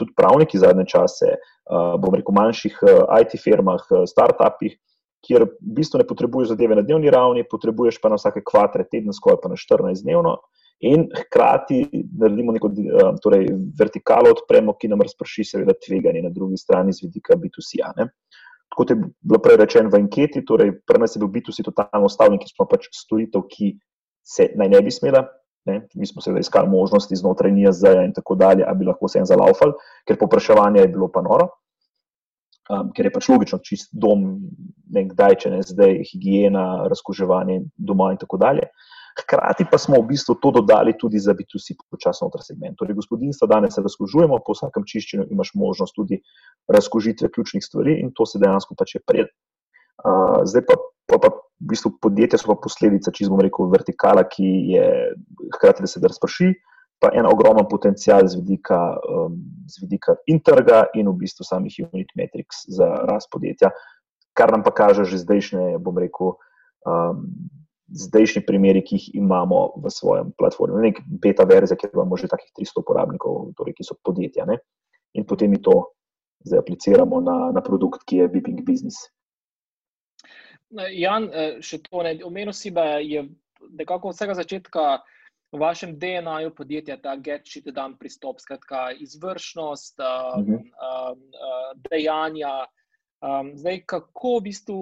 tudi 0.00 0.16
pravniki 0.16 0.58
zadnje 0.58 0.88
čase, 0.88 1.34
bom 1.68 2.16
rekel, 2.16 2.34
manjših 2.40 2.80
IT 3.20 3.36
firmah, 3.44 3.84
startupih 4.08 4.78
kjer 5.26 5.44
v 5.44 5.74
bistvu 5.76 6.00
ne 6.00 6.06
potrebuješ 6.08 6.54
zadeve 6.54 6.78
na 6.78 6.84
dnevni 6.84 7.10
ravni, 7.12 7.44
potrebuješ 7.48 8.00
pa 8.00 8.10
na 8.12 8.18
vsake 8.18 8.42
kvatre 8.46 8.86
tedensko 8.88 9.34
ali 9.34 9.42
pa 9.42 9.52
na 9.52 9.58
14 9.58 10.04
dnevno. 10.04 10.38
In 10.80 11.10
hkrati 11.12 11.82
naredimo 12.18 12.54
neko 12.56 12.70
eh, 12.72 13.10
torej, 13.20 13.50
vertikalo, 13.78 14.32
odpremo, 14.32 14.74
ki 14.80 14.88
nam 14.88 15.04
razprši, 15.04 15.44
seveda, 15.44 15.76
tveganje 15.76 16.22
na 16.24 16.32
drugi 16.32 16.56
strani 16.56 16.94
z 16.96 17.04
vidika 17.04 17.36
B2C. 17.36 18.06
Kot 18.72 18.94
je 18.94 18.96
bilo 18.96 19.40
prej 19.44 19.58
rečeno 19.60 19.92
v 19.92 20.00
anketi, 20.00 20.40
torej, 20.46 20.72
pri 20.88 21.02
nas 21.02 21.16
je 21.16 21.20
bil 21.20 21.28
B2C 21.34 21.66
totalno 21.66 22.08
ustavljen, 22.08 22.40
ki 22.40 22.48
smo 22.54 22.64
pač 22.70 22.88
storitev, 22.96 23.44
ki 23.50 23.74
se 24.24 24.48
naj 24.56 24.72
ne 24.72 24.80
bi 24.86 24.94
smela. 24.94 25.26
Ne? 25.68 25.82
Mi 26.00 26.08
smo 26.08 26.24
seveda 26.24 26.40
iskali 26.40 26.70
možnosti 26.72 27.18
znotraj 27.20 27.52
NIAZ 27.52 27.82
in 28.06 28.14
tako 28.16 28.38
dalje, 28.40 28.64
da 28.64 28.72
bi 28.72 28.88
lahko 28.88 29.10
se 29.12 29.20
en 29.20 29.28
zalaufal, 29.28 29.74
ker 30.08 30.16
popraševanje 30.16 30.80
je 30.80 30.92
bilo 30.94 31.10
pa 31.12 31.20
noro 31.20 31.50
um, 32.70 32.92
ker 32.94 33.08
je 33.08 33.12
pač 33.14 33.28
logično, 33.30 33.58
čist 33.66 33.90
dom, 33.92 34.30
ne 34.94 35.04
kdaj, 35.10 35.36
če 35.42 35.52
ne 35.54 35.60
zdaj, 35.66 35.98
higiena, 36.12 36.86
razkuževanje 36.90 37.60
doma 37.76 38.12
in 38.14 38.20
tako 38.20 38.40
dalje. 38.40 38.70
Hkrati 39.20 39.66
pa 39.68 39.78
smo 39.78 39.98
v 40.00 40.06
bistvu 40.12 40.36
to 40.40 40.52
dodali 40.54 40.94
tudi 40.98 41.18
za 41.20 41.34
B2C 41.36 41.74
počasno 41.90 42.28
noter 42.28 42.44
segment. 42.46 42.78
Torej, 42.78 42.96
gospodinstva 43.00 43.48
danes 43.50 43.74
se 43.74 43.82
razkužujemo, 43.84 44.38
po 44.46 44.54
vsakem 44.56 44.86
čiščenju 44.86 45.26
imaš 45.34 45.52
možnost 45.58 45.96
tudi 45.98 46.20
razkužitve 46.70 47.28
ključnih 47.34 47.64
stvari 47.64 47.98
in 48.00 48.14
to 48.14 48.26
se 48.26 48.40
dejansko 48.40 48.78
pač 48.78 48.96
je 48.96 49.02
pred. 49.06 49.32
Uh, 50.00 50.40
zdaj 50.48 50.64
pa, 50.70 50.78
pa, 51.10 51.18
pa 51.20 51.32
v 51.34 51.72
bistvu 51.74 51.92
podjetja 52.00 52.38
so 52.40 52.48
pa 52.48 52.56
posledica, 52.62 53.12
če 53.12 53.28
bomo 53.28 53.44
rekel, 53.44 53.68
vertikala, 53.74 54.24
ki 54.30 54.48
je 54.72 54.86
hkrati, 55.58 55.84
da 55.84 55.90
se 55.90 56.00
da 56.00 56.08
razprši, 56.08 56.54
pa 57.00 57.10
en 57.16 57.26
ogromen 57.26 57.64
potencial 57.68 58.28
z 58.28 58.36
vidika, 58.36 59.00
um, 59.08 59.40
z 59.66 59.80
vidika 59.80 60.16
in 60.28 60.40
trga, 60.44 60.84
in 60.94 61.08
v 61.08 61.16
bistvu 61.24 61.46
samih 61.48 61.72
unit 61.92 62.12
metrics 62.16 62.66
za 62.68 62.86
rast 63.08 63.30
podjetja, 63.32 63.72
kar 64.36 64.52
nam 64.52 64.62
pa 64.62 64.70
kaže 64.70 65.08
že 65.08 65.22
zdajšnje, 65.24 65.80
bom 65.80 65.96
rekel, 65.96 66.36
um, 66.84 67.24
zdajšnji 67.90 68.44
primeri, 68.46 68.82
ki 68.84 68.96
jih 68.96 69.06
imamo 69.22 69.80
v 69.80 69.90
svojem 69.90 70.30
platformi. 70.38 70.84
Nek 70.84 71.00
beta 71.02 71.44
verzija, 71.48 71.78
kjer 71.80 71.90
imamo 71.94 72.16
že 72.20 72.30
takih 72.30 72.52
300 72.58 72.84
uporabnikov, 72.84 73.50
torej, 73.58 73.74
ki 73.80 73.86
so 73.88 73.96
podjetja. 74.04 74.46
Ne? 74.46 74.60
In 75.18 75.26
potem 75.26 75.50
mi 75.50 75.58
to 75.58 75.90
zdaj 76.46 76.62
apliciramo 76.62 77.20
na, 77.20 77.38
na 77.52 77.64
produkt, 77.64 78.04
ki 78.06 78.22
je 78.22 78.28
Beeping 78.28 78.62
Business. 78.64 79.08
Jan, 80.70 81.26
eh, 81.34 81.58
še 81.64 81.80
to 81.82 82.04
ne 82.06 82.14
omenil 82.24 82.54
si, 82.54 82.70
da 82.70 83.00
je 83.02 83.26
nekako 83.74 84.12
od 84.12 84.16
vsega 84.16 84.36
začetka 84.38 85.00
v 85.52 85.58
vašem 85.58 85.98
DNA-ju 85.98 86.54
podjetja 86.54 86.96
ta 87.02 87.16
get 87.16 87.46
shit 87.46 87.66
dan 87.74 87.96
pristop, 87.98 88.40
skratka, 88.40 88.90
izvršnost, 88.92 89.98
um, 89.98 90.52
uh, 90.54 91.10
uh, 91.14 91.72
dejanja. 91.90 92.66
Um, 93.20 93.52
zdaj, 93.58 93.82
kako 93.90 94.38
v 94.38 94.44
bistvu 94.48 94.78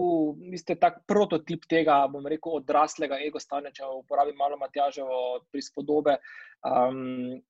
ste 0.60 0.76
tak 0.78 1.02
prototip 1.10 1.64
tega, 1.66 2.04
bom 2.12 2.26
rekel, 2.26 2.60
odraslega 2.60 3.18
ego 3.24 3.40
stanja, 3.42 3.72
če 3.74 3.88
uporabim 3.98 4.36
malo 4.38 4.60
Matjaževo 4.60 5.40
prispodobe. 5.50 6.18
Um, 6.62 7.40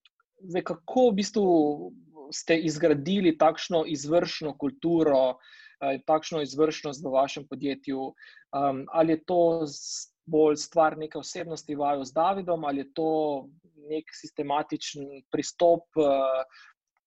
zdaj, 0.41 0.65
kako 0.73 1.11
v 1.11 1.19
bistvu 1.19 1.47
ste 2.33 2.57
izgradili 2.71 3.35
takšno 3.37 3.83
izvršno 3.85 4.55
kulturo, 4.57 5.37
uh, 5.37 5.99
takšno 6.07 6.41
izvršnost 6.47 7.05
v 7.05 7.13
vašem 7.19 7.51
podjetju? 7.51 8.15
Um, 8.55 8.87
ali 8.95 9.19
je 9.19 9.25
to 9.27 9.43
bolj 10.29 10.57
stvar 10.61 10.99
neke 10.99 11.19
osebnosti 11.19 11.75
vaju 11.75 12.05
z 12.05 12.13
Davidom, 12.13 12.65
ali 12.65 12.85
je 12.85 12.93
to 12.93 13.11
nek 13.89 14.13
sistematičen 14.13 15.07
pristop, 15.33 15.89
eh, 15.97 16.45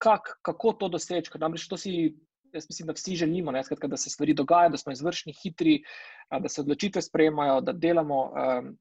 kak, 0.01 0.37
kako 0.41 0.73
to 0.73 0.89
doseči. 0.89 1.31
Namreč 1.39 1.67
to 1.69 1.77
si, 1.77 2.15
jaz 2.53 2.67
mislim, 2.69 2.87
da 2.89 2.97
vsi 2.97 3.15
želimo, 3.15 3.51
ne, 3.51 3.63
skratka, 3.63 3.87
da 3.87 3.97
se 3.97 4.09
stvari 4.09 4.33
dogajajo, 4.33 4.73
da 4.73 4.77
smo 4.81 4.95
izvršni, 4.95 5.35
hitri, 5.43 5.81
eh, 5.81 6.39
da 6.39 6.49
se 6.49 6.61
odločitve 6.61 7.01
sprejemajo, 7.01 7.61
da 7.61 7.73
delamo 7.73 8.23
um, 8.31 8.77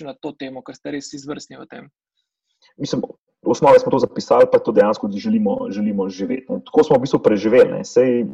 na 0.00 0.14
to 0.14 0.32
temo, 0.32 0.62
ker 0.62 0.74
ste 0.74 0.94
res 0.94 1.12
izvrstni 1.12 1.58
v 1.58 1.66
tem. 1.70 1.90
Mislim, 2.78 3.02
v 3.44 3.50
osnovi 3.50 3.78
smo 3.78 3.90
to 3.92 3.98
zapisali, 3.98 4.46
pa 4.52 4.58
to 4.58 4.72
dejansko 4.72 5.10
želimo, 5.12 5.66
želimo 5.70 6.08
živeti. 6.08 6.46
Ne. 6.48 6.62
Tako 6.64 6.84
smo 6.84 6.96
v 6.96 7.04
bistvu 7.04 7.18
preživeli. 7.22 7.84
Sej, 7.84 8.24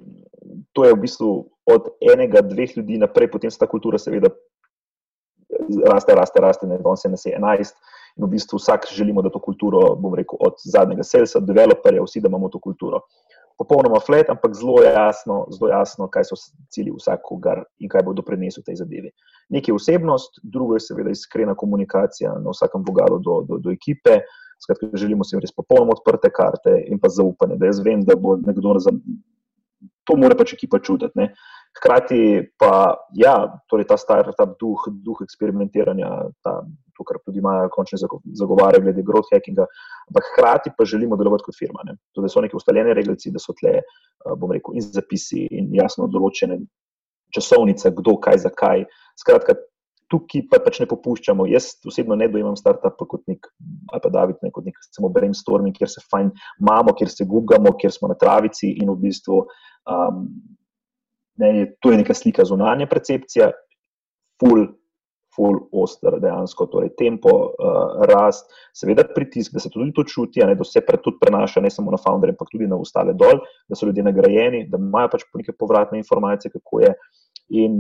to 0.73 0.85
je 0.85 0.95
v 0.95 1.01
bistvu 1.01 1.31
od 1.67 1.89
enega, 2.13 2.45
dveh 2.45 2.77
ljudi 2.77 2.99
naprej, 2.99 3.31
potem 3.31 3.51
se 3.51 3.59
ta 3.59 3.67
kultura 3.67 3.99
seveda 3.99 4.31
raste, 5.87 6.15
raste, 6.15 6.41
raste, 6.41 6.67
ne 6.67 6.79
danes 6.79 7.05
je 7.05 7.11
nas 7.11 7.27
je 7.27 7.35
11 7.39 7.75
in 8.17 8.27
v 8.27 8.31
bistvu 8.31 8.59
vsak 8.59 8.87
želimo, 8.93 9.23
da 9.23 9.31
to 9.31 9.39
kulturo, 9.39 9.95
bom 9.97 10.15
rekel, 10.15 10.39
od 10.41 10.59
zadnjega 10.65 11.05
selsa, 11.07 11.41
developerja, 11.41 12.03
vsi, 12.03 12.21
da 12.21 12.29
imamo 12.29 12.49
to 12.49 12.59
kulturo. 12.61 13.01
Popolnoma 13.59 14.01
flat, 14.01 14.31
ampak 14.33 14.55
zelo 14.57 14.81
jasno, 14.83 15.45
zelo 15.53 15.71
jasno, 15.71 16.09
kaj 16.09 16.25
so 16.31 16.37
cilji 16.73 16.95
vsakogar 16.97 17.63
in 17.79 17.91
kaj 17.93 18.03
bo 18.07 18.15
doprinesel 18.17 18.65
tej 18.65 18.81
zadevi. 18.81 19.13
Nekaj 19.53 19.73
je 19.73 19.77
osebnost, 19.77 20.41
drugo 20.43 20.79
je 20.79 20.87
seveda 20.87 21.13
iskrena 21.13 21.55
komunikacija 21.55 22.33
na 22.41 22.55
vsakem 22.55 22.85
bogalu 22.85 23.19
do, 23.19 23.43
do, 23.49 23.59
do 23.59 23.75
ekipe. 23.75 24.23
Skratka, 24.61 24.89
želimo 24.95 25.25
si 25.25 25.39
res 25.41 25.53
popolnoma 25.57 25.93
odprte 25.97 26.31
karte 26.33 26.73
in 26.89 26.99
pa 27.01 27.09
zaupanje, 27.13 27.61
da 27.61 27.69
jaz 27.69 27.85
vem, 27.85 28.01
da 28.05 28.17
bo 28.17 28.37
nekdo 28.41 28.79
za 28.81 28.93
to 30.09 30.17
mora 30.17 30.37
pač 30.37 30.55
ekipa 30.57 30.81
čutiti. 30.83 31.29
Hkrati 31.79 32.51
pa, 32.59 32.99
ja, 33.15 33.35
torej 33.71 33.87
ta 33.87 33.97
startup 33.97 34.57
duh, 34.59 34.89
duh 34.91 35.21
eksperimentiranja, 35.23 36.09
ta, 36.43 36.57
to, 36.97 37.07
kar 37.07 37.21
tudi 37.25 37.39
imajo 37.39 37.71
končni 37.73 38.01
zagovarjali 38.01 38.89
glede 38.89 39.05
growth 39.07 39.31
hackinga, 39.33 39.69
ampak 40.11 40.29
hkrati 40.33 40.75
pa 40.77 40.85
želimo 40.85 41.17
delovati 41.17 41.47
kot 41.47 41.57
firma. 41.59 41.87
Ne? 41.87 41.97
To, 42.13 42.25
da 42.25 42.29
so 42.29 42.43
neke 42.43 42.59
ustaljene 42.59 42.95
reglice, 42.99 43.31
da 43.31 43.43
so 43.43 43.55
tle, 43.57 43.79
eh, 43.81 44.37
bom 44.37 44.53
rekel, 44.53 44.77
in 44.77 44.85
zapisi 44.85 45.47
in 45.47 45.71
jasno 45.79 46.11
določene 46.11 46.59
časovnice, 47.35 47.95
kdo, 48.03 48.17
kaj, 48.19 48.43
zakaj. 48.45 48.85
Skratka, 49.23 49.55
tukaj 50.11 50.47
pa 50.51 50.59
pač 50.65 50.81
ne 50.83 50.89
popuščamo. 50.91 51.47
Jaz 51.51 51.73
osebno 51.87 52.19
ne 52.19 52.29
dojemam 52.31 52.57
startupa 52.59 53.07
kot 53.09 53.23
nek, 53.31 53.47
ali 53.93 54.03
pa 54.03 54.11
David, 54.13 54.41
ne 54.43 54.51
kot 54.55 54.67
nek 54.67 54.79
samo 54.91 55.11
brainstorming, 55.15 55.77
kjer 55.77 55.91
se 55.93 56.03
fajn 56.11 56.33
imamo, 56.61 56.95
kjer 56.99 57.13
se 57.13 57.27
gugamo, 57.31 57.77
kjer 57.79 57.95
smo 57.95 58.11
na 58.11 58.19
travici 58.19 58.75
in 58.83 58.91
v 58.91 58.99
bistvu. 59.07 59.45
Um, 59.91 60.25
ne, 61.41 61.73
to 61.81 61.93
je 61.93 61.99
neka 62.03 62.15
slika 62.15 62.45
zunanje 62.45 62.87
percepcije, 62.87 63.51
full, 64.41 64.67
full 65.37 65.61
oster, 65.73 66.19
dejansko, 66.21 66.67
torej 66.73 66.93
tempo, 66.99 67.31
uh, 67.31 68.03
rast, 68.11 68.51
seveda 68.77 69.05
pritisk, 69.15 69.55
da 69.55 69.63
se 69.63 69.71
tudi 69.73 69.93
to 69.97 70.05
čuti, 70.05 70.43
ne, 70.47 70.57
da 70.59 70.67
se 70.67 70.83
pre, 70.87 71.01
tudi 71.03 71.21
prenaša 71.23 71.63
ne 71.65 71.71
samo 71.71 71.95
na 71.95 72.01
founderje, 72.03 72.35
ampak 72.35 72.53
tudi 72.53 72.69
na 72.71 72.77
ostale 72.81 73.15
dol, 73.17 73.41
da 73.69 73.79
so 73.79 73.89
ljudje 73.89 74.05
nagrajeni, 74.07 74.67
da 74.71 74.81
imajo 74.81 75.13
pač 75.15 75.27
neke 75.39 75.57
povratne 75.59 76.03
informacije, 76.03 76.53
kako 76.59 76.85
je. 76.87 76.95
In 77.61 77.73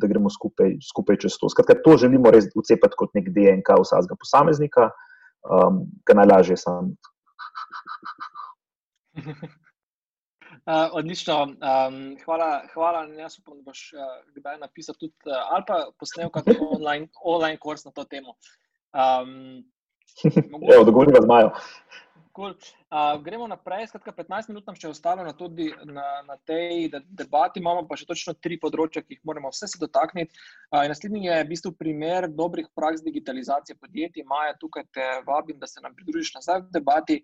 da 0.00 0.08
gremo 0.08 0.30
skupaj, 0.32 0.78
skupaj 0.80 1.18
čez 1.20 1.34
to. 1.36 1.50
Skratka, 1.52 1.74
to 1.84 1.98
želimo 2.00 2.30
res 2.32 2.46
ucepati 2.56 2.96
kot 2.96 3.12
nek 3.18 3.28
DNK 3.34 3.76
vsakega 3.82 4.16
posameznika, 4.16 4.88
um, 5.44 5.82
ki 6.08 6.16
najlažje 6.16 6.56
sam. 6.62 6.94
Uh, 10.68 10.74
odlično. 10.92 11.42
Um, 11.42 12.16
hvala, 12.24 12.62
hvala. 12.74 13.04
Jaz 13.16 13.38
upam, 13.38 13.56
da 13.56 13.62
boš 13.70 13.92
uh, 13.96 14.00
kdaj 14.36 14.58
napisal 14.60 14.94
tudi 15.00 15.14
uh, 15.24 15.32
ali 15.54 15.64
pa 15.68 15.78
posnel 16.00 16.28
kakšen 16.28 16.60
online, 16.60 17.08
online 17.24 17.56
kurs 17.56 17.86
na 17.86 17.90
to 17.90 18.04
temo. 18.04 18.34
Um, 18.92 19.64
mogoče... 20.50 20.74
Evo, 20.74 20.84
dogovorimo 20.84 21.22
z 21.22 21.26
Majo. 21.26 21.50
Cool. 22.38 22.54
Uh, 22.88 23.18
gremo 23.20 23.46
naprej, 23.50 23.88
skratka, 23.90 24.12
15 24.14 24.48
minut 24.48 24.68
nam 24.70 24.76
še 24.78 24.88
ostalo 24.88 25.24
na, 25.26 25.34
tudi, 25.36 25.66
na, 25.84 26.22
na 26.24 26.36
tej 26.46 26.86
debati, 26.88 27.58
imamo 27.60 27.82
pa 27.90 27.98
še 27.98 28.06
točno 28.08 28.32
tri 28.38 28.56
področja, 28.62 29.02
ki 29.02 29.18
jih 29.18 29.24
moramo 29.28 29.50
vse 29.50 29.66
se 29.68 29.80
dotakniti. 29.82 30.30
Uh, 30.70 30.86
naslednji 30.88 31.26
je 31.26 31.40
v 31.42 31.48
bistvu 31.50 31.72
primer 31.76 32.28
dobrih 32.30 32.70
praks 32.78 33.02
digitalizacije 33.02 33.76
podjetij. 33.82 34.24
Maja, 34.30 34.54
tukaj 34.62 34.86
te 34.94 35.08
vabim, 35.26 35.58
da 35.58 35.66
se 35.66 35.82
nam 35.82 35.96
pridružiš 35.98 36.36
nazaj 36.38 36.62
v 36.62 36.76
debati. 36.78 37.18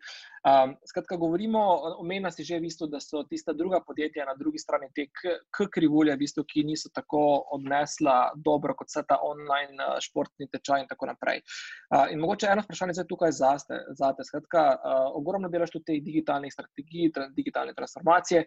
Um, 0.44 0.74
skratka, 0.84 1.16
govorimo, 1.16 1.62
omenja 2.02 2.34
si 2.34 2.44
že, 2.44 2.58
v 2.58 2.66
bistvu, 2.66 2.90
da 2.92 2.98
so 3.00 3.22
tista 3.24 3.54
druga 3.56 3.80
podjetja 3.86 4.26
na 4.28 4.34
drugi 4.36 4.60
strani 4.60 4.90
te 4.92 5.06
krivulje, 5.54 6.12
v 6.12 6.20
bistvu, 6.26 6.44
ki 6.44 6.66
niso 6.68 6.90
tako 6.92 7.22
odnesla 7.56 8.34
dobro 8.36 8.74
kot 8.76 8.90
vse 8.92 9.06
ta 9.08 9.22
online 9.24 9.94
športni 10.04 10.50
tečaj 10.52 10.84
in 10.84 10.90
tako 10.90 11.08
naprej. 11.14 11.40
Uh, 11.88 12.10
in 12.12 12.20
mogoče 12.20 12.52
eno 12.52 12.66
vprašanje 12.66 12.98
je 13.00 13.08
tukaj 13.08 13.32
zate. 13.32 13.80
zate. 13.96 14.28
Skratka, 14.28 14.68
uh, 14.76 15.03
ogromno 15.14 15.48
delaš 15.48 15.74
tudi 15.74 15.84
teh 15.90 16.02
digitalnih 16.04 16.52
strategij, 16.52 17.10
digitalne 17.36 17.74
transformacije. 17.74 18.44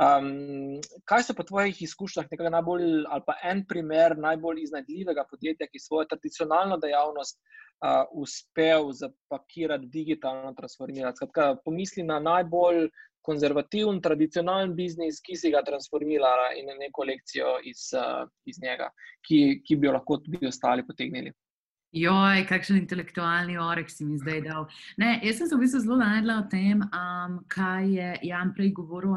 Um, 0.00 0.80
kaj 1.04 1.26
so 1.26 1.36
po 1.36 1.44
tvojih 1.44 1.82
izkušnjah 1.82 2.30
najbolj, 2.50 3.04
ali 3.08 3.26
pa 3.26 3.36
en 3.44 3.64
primer 3.68 4.16
najbolj 4.18 4.62
iznajdljivega 4.62 5.26
podjetja, 5.30 5.68
ki 5.68 5.82
svojo 5.82 6.06
tradicionalno 6.12 6.78
dejavnost 6.80 7.36
uh, 7.40 8.04
uspel 8.12 8.92
zapakirati, 8.92 9.90
digitalno 9.92 10.54
transformirati? 10.56 11.16
Skratka, 11.16 11.54
pomisli 11.64 12.02
na 12.02 12.18
najbolj 12.18 12.88
konzervativen, 13.20 14.00
tradicionalen 14.00 14.72
biznis, 14.74 15.20
ki 15.20 15.36
si 15.36 15.52
ga 15.52 15.60
transformirala 15.66 16.54
in 16.56 16.72
neko 16.80 17.04
lekcijo 17.04 17.58
iz, 17.68 17.90
uh, 17.92 18.24
iz 18.48 18.62
njega, 18.62 18.88
ki, 19.26 19.60
ki 19.66 19.76
bi 19.76 19.90
jo 19.90 19.96
lahko 19.98 20.16
tudi 20.24 20.46
ostali 20.48 20.86
potegnili. 20.86 21.34
Joj, 21.90 22.44
kakšen 22.46 22.76
intelektualni 22.78 23.56
orek 23.58 23.88
si 23.90 24.04
mi 24.06 24.14
zdaj 24.14 24.44
dal. 24.44 24.66
Ne, 25.02 25.16
jaz 25.26 25.40
sem 25.40 25.48
se 25.50 25.56
v 25.56 25.64
bistvu 25.64 25.80
zelo 25.82 25.96
najdla 25.98 26.36
o 26.38 26.42
tem, 26.46 26.84
um, 26.86 27.32
kaj 27.50 27.88
je 27.90 28.10
Jan 28.28 28.52
prej 28.54 28.70
govoril. 28.76 29.16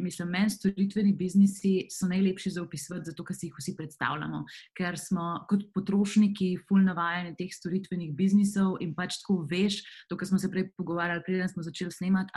Mislim, 0.00 0.30
meni 0.32 0.48
storitveni 0.48 1.12
biznisi 1.12 1.74
so 1.92 2.08
najlepši 2.08 2.54
za 2.54 2.62
opisovati, 2.62 3.10
zato 3.10 3.26
ker 3.28 3.36
si 3.36 3.50
jih 3.50 3.58
vsi 3.58 3.74
predstavljamo. 3.76 4.40
Ker 4.72 4.96
smo 4.96 5.26
kot 5.50 5.66
potrošniki 5.74 6.48
ful 6.64 6.80
navajeni 6.86 7.34
teh 7.36 7.52
storitvenih 7.52 8.14
biznisov 8.16 8.78
in 8.80 8.96
pač 8.96 9.20
tako 9.20 9.42
veš, 9.50 9.82
to, 10.08 10.16
kar 10.16 10.30
smo 10.32 10.40
se 10.40 10.48
prej 10.48 10.70
pogovarjali, 10.78 11.26
preden 11.28 11.52
smo 11.52 11.66
začeli 11.66 11.92
snemati, 11.92 12.32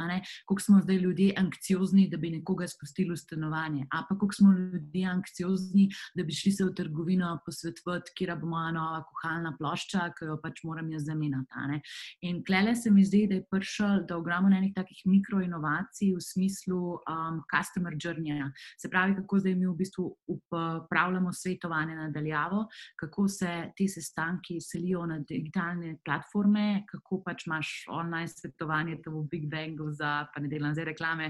koliko 0.52 0.66
smo 0.66 0.82
zdaj 0.84 1.00
ljudje 1.00 1.30
anksiozni, 1.40 2.10
da 2.12 2.20
bi 2.20 2.34
nekoga 2.36 2.68
spustili 2.68 3.16
v 3.16 3.22
stanovanje. 3.24 3.88
A 3.88 4.04
pa 4.04 4.20
koliko 4.20 4.36
smo 4.36 4.52
ljudje 4.52 5.08
anksiozni, 5.08 5.88
da 6.12 6.28
bi 6.28 6.36
šli 6.36 6.52
se 6.60 6.68
v 6.68 6.76
trgovino 6.76 7.38
posvetovati, 7.48 8.12
kje 8.20 8.36
bo 8.36 8.52
moja 8.52 8.76
nova 8.76 9.04
kuhalna 9.08 9.56
plošča 9.56 9.77
plošča, 9.78 10.14
ki 10.18 10.26
jo 10.26 10.38
pač 10.42 10.64
moram 10.66 10.90
jaz 10.92 11.06
zamenjati. 11.06 11.82
In 12.26 12.44
klele 12.44 12.76
se 12.76 12.92
mi 12.92 13.04
zdi, 13.06 13.28
da 13.28 13.36
je 13.36 13.46
prišel 13.52 14.06
do 14.08 14.18
ogromno 14.18 14.56
enih 14.58 14.74
takih 14.74 15.02
mikroinovacij 15.06 16.14
v 16.16 16.22
smislu 16.22 16.98
um, 17.06 17.42
customer 17.52 17.94
journey. 17.94 18.42
Se 18.78 18.90
pravi, 18.90 19.16
kako 19.16 19.40
zdaj 19.40 19.56
mi 19.56 19.68
v 19.68 19.76
bistvu 19.78 20.08
upravljamo 20.28 21.34
svetovanje 21.34 21.96
nadaljavo, 21.96 22.66
kako 23.00 23.28
se 23.28 23.72
ti 23.76 23.88
sestanki 23.88 24.60
selijo 24.62 25.06
na 25.06 25.20
digitalne 25.20 25.98
platforme, 26.06 26.84
kako 26.90 27.22
pač 27.26 27.46
imaš 27.48 27.86
online 27.90 28.28
svetovanje, 28.28 28.98
to 29.04 29.12
v 29.12 29.26
Big 29.32 29.48
Bangu 29.52 29.92
za, 29.92 30.28
pa 30.34 30.42
ne 30.42 30.50
delam 30.50 30.74
zdaj 30.74 30.92
reklame, 30.94 31.30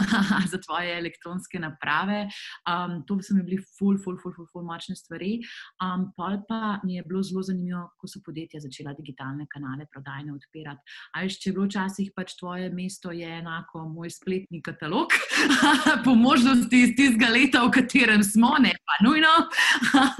za 0.52 0.58
tvoje 0.66 0.98
elektronske 0.98 1.58
naprave. 1.58 2.28
Um, 2.68 3.02
to 3.06 3.18
so 3.22 3.34
mi 3.34 3.42
bili 3.42 3.58
ful, 3.78 3.98
ful, 3.98 4.18
ful, 4.22 4.34
ful, 4.36 4.46
ful 4.52 4.66
močne 4.66 4.96
stvari. 4.96 5.38
Um, 5.82 6.10
pol 6.16 6.40
pa 6.48 6.78
mi 6.84 6.98
je 6.98 7.04
bilo 7.08 7.22
zelo 7.22 7.42
zanimivo, 7.42 7.87
ko 7.98 8.10
so 8.10 8.20
podjetja 8.24 8.60
začela 8.60 8.94
digitalne 8.98 9.46
kanale 9.50 9.86
prodajne 9.92 10.34
odpirati. 10.34 10.80
Ali 11.14 11.32
je 11.44 11.52
bilo 11.52 11.66
včasih 11.66 12.10
pač 12.16 12.34
tvoje 12.38 12.70
mesto 12.70 13.12
je 13.12 13.28
enako 13.38 13.86
moj 13.88 14.10
spletni 14.10 14.62
katalog, 14.62 15.14
po 16.04 16.14
možnosti 16.14 16.82
iz 16.82 16.94
tistega 16.96 17.30
leta, 17.32 17.62
v 17.64 17.70
katerem 17.78 18.24
smo, 18.24 18.54
ne 18.60 18.74
pa 18.84 18.98
nujno. 19.04 19.32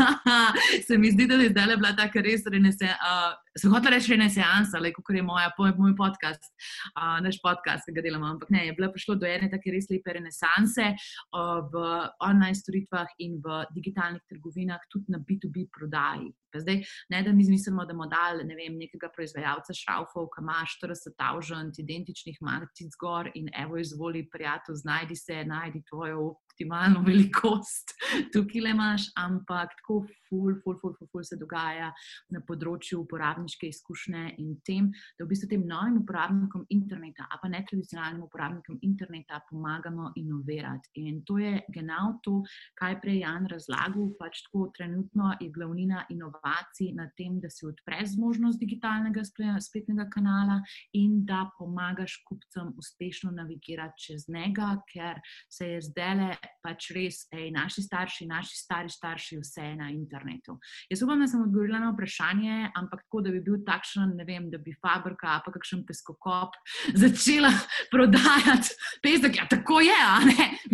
Se 0.86 0.98
mi 0.98 1.10
zdi, 1.10 1.26
da 1.26 1.34
je 1.34 1.50
zdaj 1.50 1.76
bila 1.76 1.92
ta 1.96 2.08
res 2.14 2.46
renese. 2.46 2.88
Uh, 2.88 3.36
sem 3.58 3.72
hotel 3.74 3.96
reči, 3.96 4.16
ne 4.16 4.28
seansa, 4.30 4.78
le 4.80 4.92
kot 4.94 5.10
je 5.14 5.22
moja, 5.22 5.50
moj 5.58 5.94
podcast, 5.98 6.50
uh, 6.94 7.18
naš 7.24 7.40
podcast, 7.42 7.86
ki 7.88 7.96
ga 7.96 8.04
delamo. 8.06 8.30
Ampak 8.34 8.52
ne, 8.54 8.66
je 8.68 8.76
bilo 8.78 8.90
prišlo 8.94 9.18
do 9.18 9.26
ene 9.26 9.50
tako 9.50 9.74
res 9.74 9.88
lepe 9.90 10.14
renesanse 10.14 10.92
uh, 10.94 11.58
v 11.72 11.84
online 12.24 12.58
storitvah 12.58 13.16
in 13.24 13.38
v 13.44 13.62
digitalnih 13.74 14.22
trgovinah, 14.30 14.86
tudi 14.92 15.14
na 15.14 15.22
B2B 15.22 15.68
prodaji. 15.74 16.30
Zdaj, 16.60 16.82
ne 17.08 17.22
da 17.22 17.32
mi 17.32 17.44
zmislimo, 17.44 17.84
da 17.84 17.94
bomo 17.94 18.08
dali 18.10 18.44
ne 18.44 18.56
vem, 18.58 18.78
nekega 18.78 19.10
proizvajalca 19.14 19.74
šraufov, 19.74 20.28
ki 20.34 20.44
ima 20.44 20.60
40 20.74 21.16
tavžant 21.18 21.78
identičnih 21.78 22.38
matic 22.40 22.94
gor 23.00 23.30
in 23.34 23.50
evo, 23.54 23.78
izvoli, 23.78 24.26
prijatelj, 24.30 24.82
znajdi 24.84 25.16
se, 25.16 25.44
najdi 25.44 25.82
tvojo 25.90 26.34
optimalno 26.58 27.02
velikost, 27.06 27.94
tukaj 28.32 28.62
le 28.62 28.70
imaš, 28.70 29.02
ampak 29.16 29.70
tako 29.78 30.04
ful, 30.28 30.54
ful, 30.64 30.76
ful, 30.80 30.94
ful, 30.98 31.08
ful 31.12 31.24
se 31.24 31.36
dogaja 31.38 31.92
na 32.34 32.40
področju 32.40 33.00
uporabniške 33.04 33.68
izkušnje 33.68 34.34
in 34.38 34.56
tem, 34.66 34.90
da 35.18 35.24
v 35.24 35.30
bistvu 35.30 35.48
tem 35.52 35.64
novim 35.66 36.00
uporabnikom 36.02 36.66
interneta, 36.74 37.28
pa 37.40 37.48
ne 37.48 37.62
tradicionalnim 37.68 38.24
uporabnikom 38.26 38.78
interneta, 38.82 39.40
pomagamo 39.48 40.12
inovirati. 40.16 40.90
In 41.06 41.22
to 41.24 41.38
je 41.38 41.62
genau 41.74 42.18
to, 42.24 42.42
kaj 42.78 42.98
prej 43.02 43.22
Jan 43.22 43.46
razlagal, 43.50 44.10
pač 44.18 44.42
tako 44.46 44.68
trenutno 44.74 45.32
je 45.40 45.50
glavnina 45.54 46.04
inovacij 46.10 46.92
na 46.96 47.08
tem, 47.16 47.38
da 47.40 47.50
si 47.50 47.66
odpreš 47.66 48.16
možnost 48.18 48.60
digitalnega 48.60 49.22
spletnega 49.24 50.08
kanala 50.12 50.58
in 50.96 51.22
da 51.28 51.46
pomagaš 51.58 52.18
kupcem 52.28 52.74
uspešno 52.78 53.32
navigirati 53.36 54.08
čez 54.08 54.28
njega, 54.28 54.74
ker 54.90 55.22
se 55.48 55.72
je 55.72 55.80
zdele 55.88 56.34
pač 56.64 56.90
res, 56.96 57.22
ej, 57.34 57.48
naši 57.54 57.82
starši, 57.84 58.26
naši 58.28 58.56
stari 58.58 58.90
starši, 58.92 59.38
vse 59.42 59.66
na 59.78 59.90
internetu. 59.94 60.58
Jaz 60.90 61.02
upam, 61.04 61.20
da 61.22 61.28
sem 61.30 61.42
odgovorila 61.42 61.80
na 61.82 61.92
vprašanje, 61.92 62.70
ampak 62.76 63.04
tako, 63.06 63.22
da 63.26 63.32
bi 63.34 63.42
bil 63.44 63.60
takšen, 63.66 64.14
ne 64.18 64.26
vem, 64.28 64.48
da 64.52 64.60
bi 64.62 64.74
fabrika, 64.76 65.38
pa 65.44 65.52
kakšen 65.54 65.84
peskokop 65.88 66.56
začela 67.02 67.52
prodajati 67.92 68.76
pesek. 69.04 69.40
Ja, 69.40 69.48
tako 69.50 69.80
je? 69.84 69.98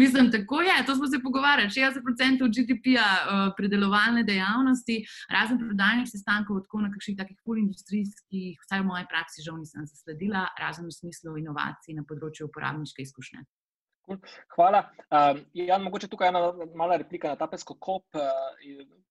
Mislim, 0.01 0.31
tako 0.33 0.63
je, 0.65 0.77
to 0.87 0.97
smo 0.97 1.11
se 1.11 1.21
pogovarjali. 1.23 1.71
60% 1.71 2.49
GDP-ja 2.55 3.07
uh, 3.07 3.45
predelovalne 3.57 4.25
dejavnosti, 4.25 5.01
razen 5.33 5.61
prodajnih 5.61 6.09
sestankov, 6.11 6.65
tako 6.67 6.85
na 6.85 6.93
kakšnih 6.95 7.19
takih 7.19 7.39
polindustrijskih, 7.45 8.61
vsaj 8.67 8.83
v 8.83 8.89
moji 8.89 9.09
praksi, 9.11 9.45
žal 9.47 9.61
nisem 9.61 9.87
zasledila, 9.87 10.49
razen 10.61 10.89
v 10.89 10.97
smislu 10.97 11.37
inovacij 11.43 11.97
na 11.99 12.07
področju 12.09 12.49
uporabniške 12.49 13.05
izkušnje. 13.05 13.45
Hvala. 14.57 14.85
Um, 15.09 15.41
Jan, 15.55 15.83
mogoče 15.83 16.09
tukaj 16.13 16.29
ena 16.29 16.53
mala 16.75 16.97
replika 17.01 17.29
na 17.33 17.37
ta 17.41 17.47
pesko 17.49 17.77
kop. 17.81 18.05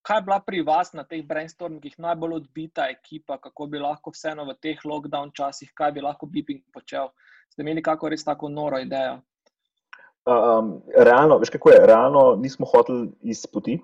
Kaj 0.03 0.17
je 0.17 0.25
bila 0.25 0.39
pri 0.43 0.61
vas 0.67 0.93
na 0.93 1.05
teh 1.07 1.23
brainstormingih 1.25 1.95
najbolj 1.97 2.35
odbita 2.41 2.89
ekipa, 2.91 3.37
kako 3.41 3.67
bi 3.71 3.79
lahko 3.79 4.11
vseeno 4.11 4.45
v 4.45 4.57
teh 4.61 4.81
lockdown 4.85 5.31
časih, 5.33 5.71
kaj 5.73 5.95
bi 5.95 6.03
lahko 6.03 6.27
Beeping 6.27 6.61
počel? 6.73 7.09
Ste 7.49 7.63
imeli 7.63 7.81
kako 7.81 8.11
res 8.11 8.25
tako 8.27 8.49
noro 8.49 8.81
idejo? 8.83 9.21
Um, 10.23 10.77
realno, 10.95 11.37
veš 11.39 11.49
kako 11.55 11.71
je, 11.71 11.85
realno 11.87 12.35
nismo 12.39 12.67
hoteli 12.67 13.09
iz 13.21 13.45
poti. 13.47 13.79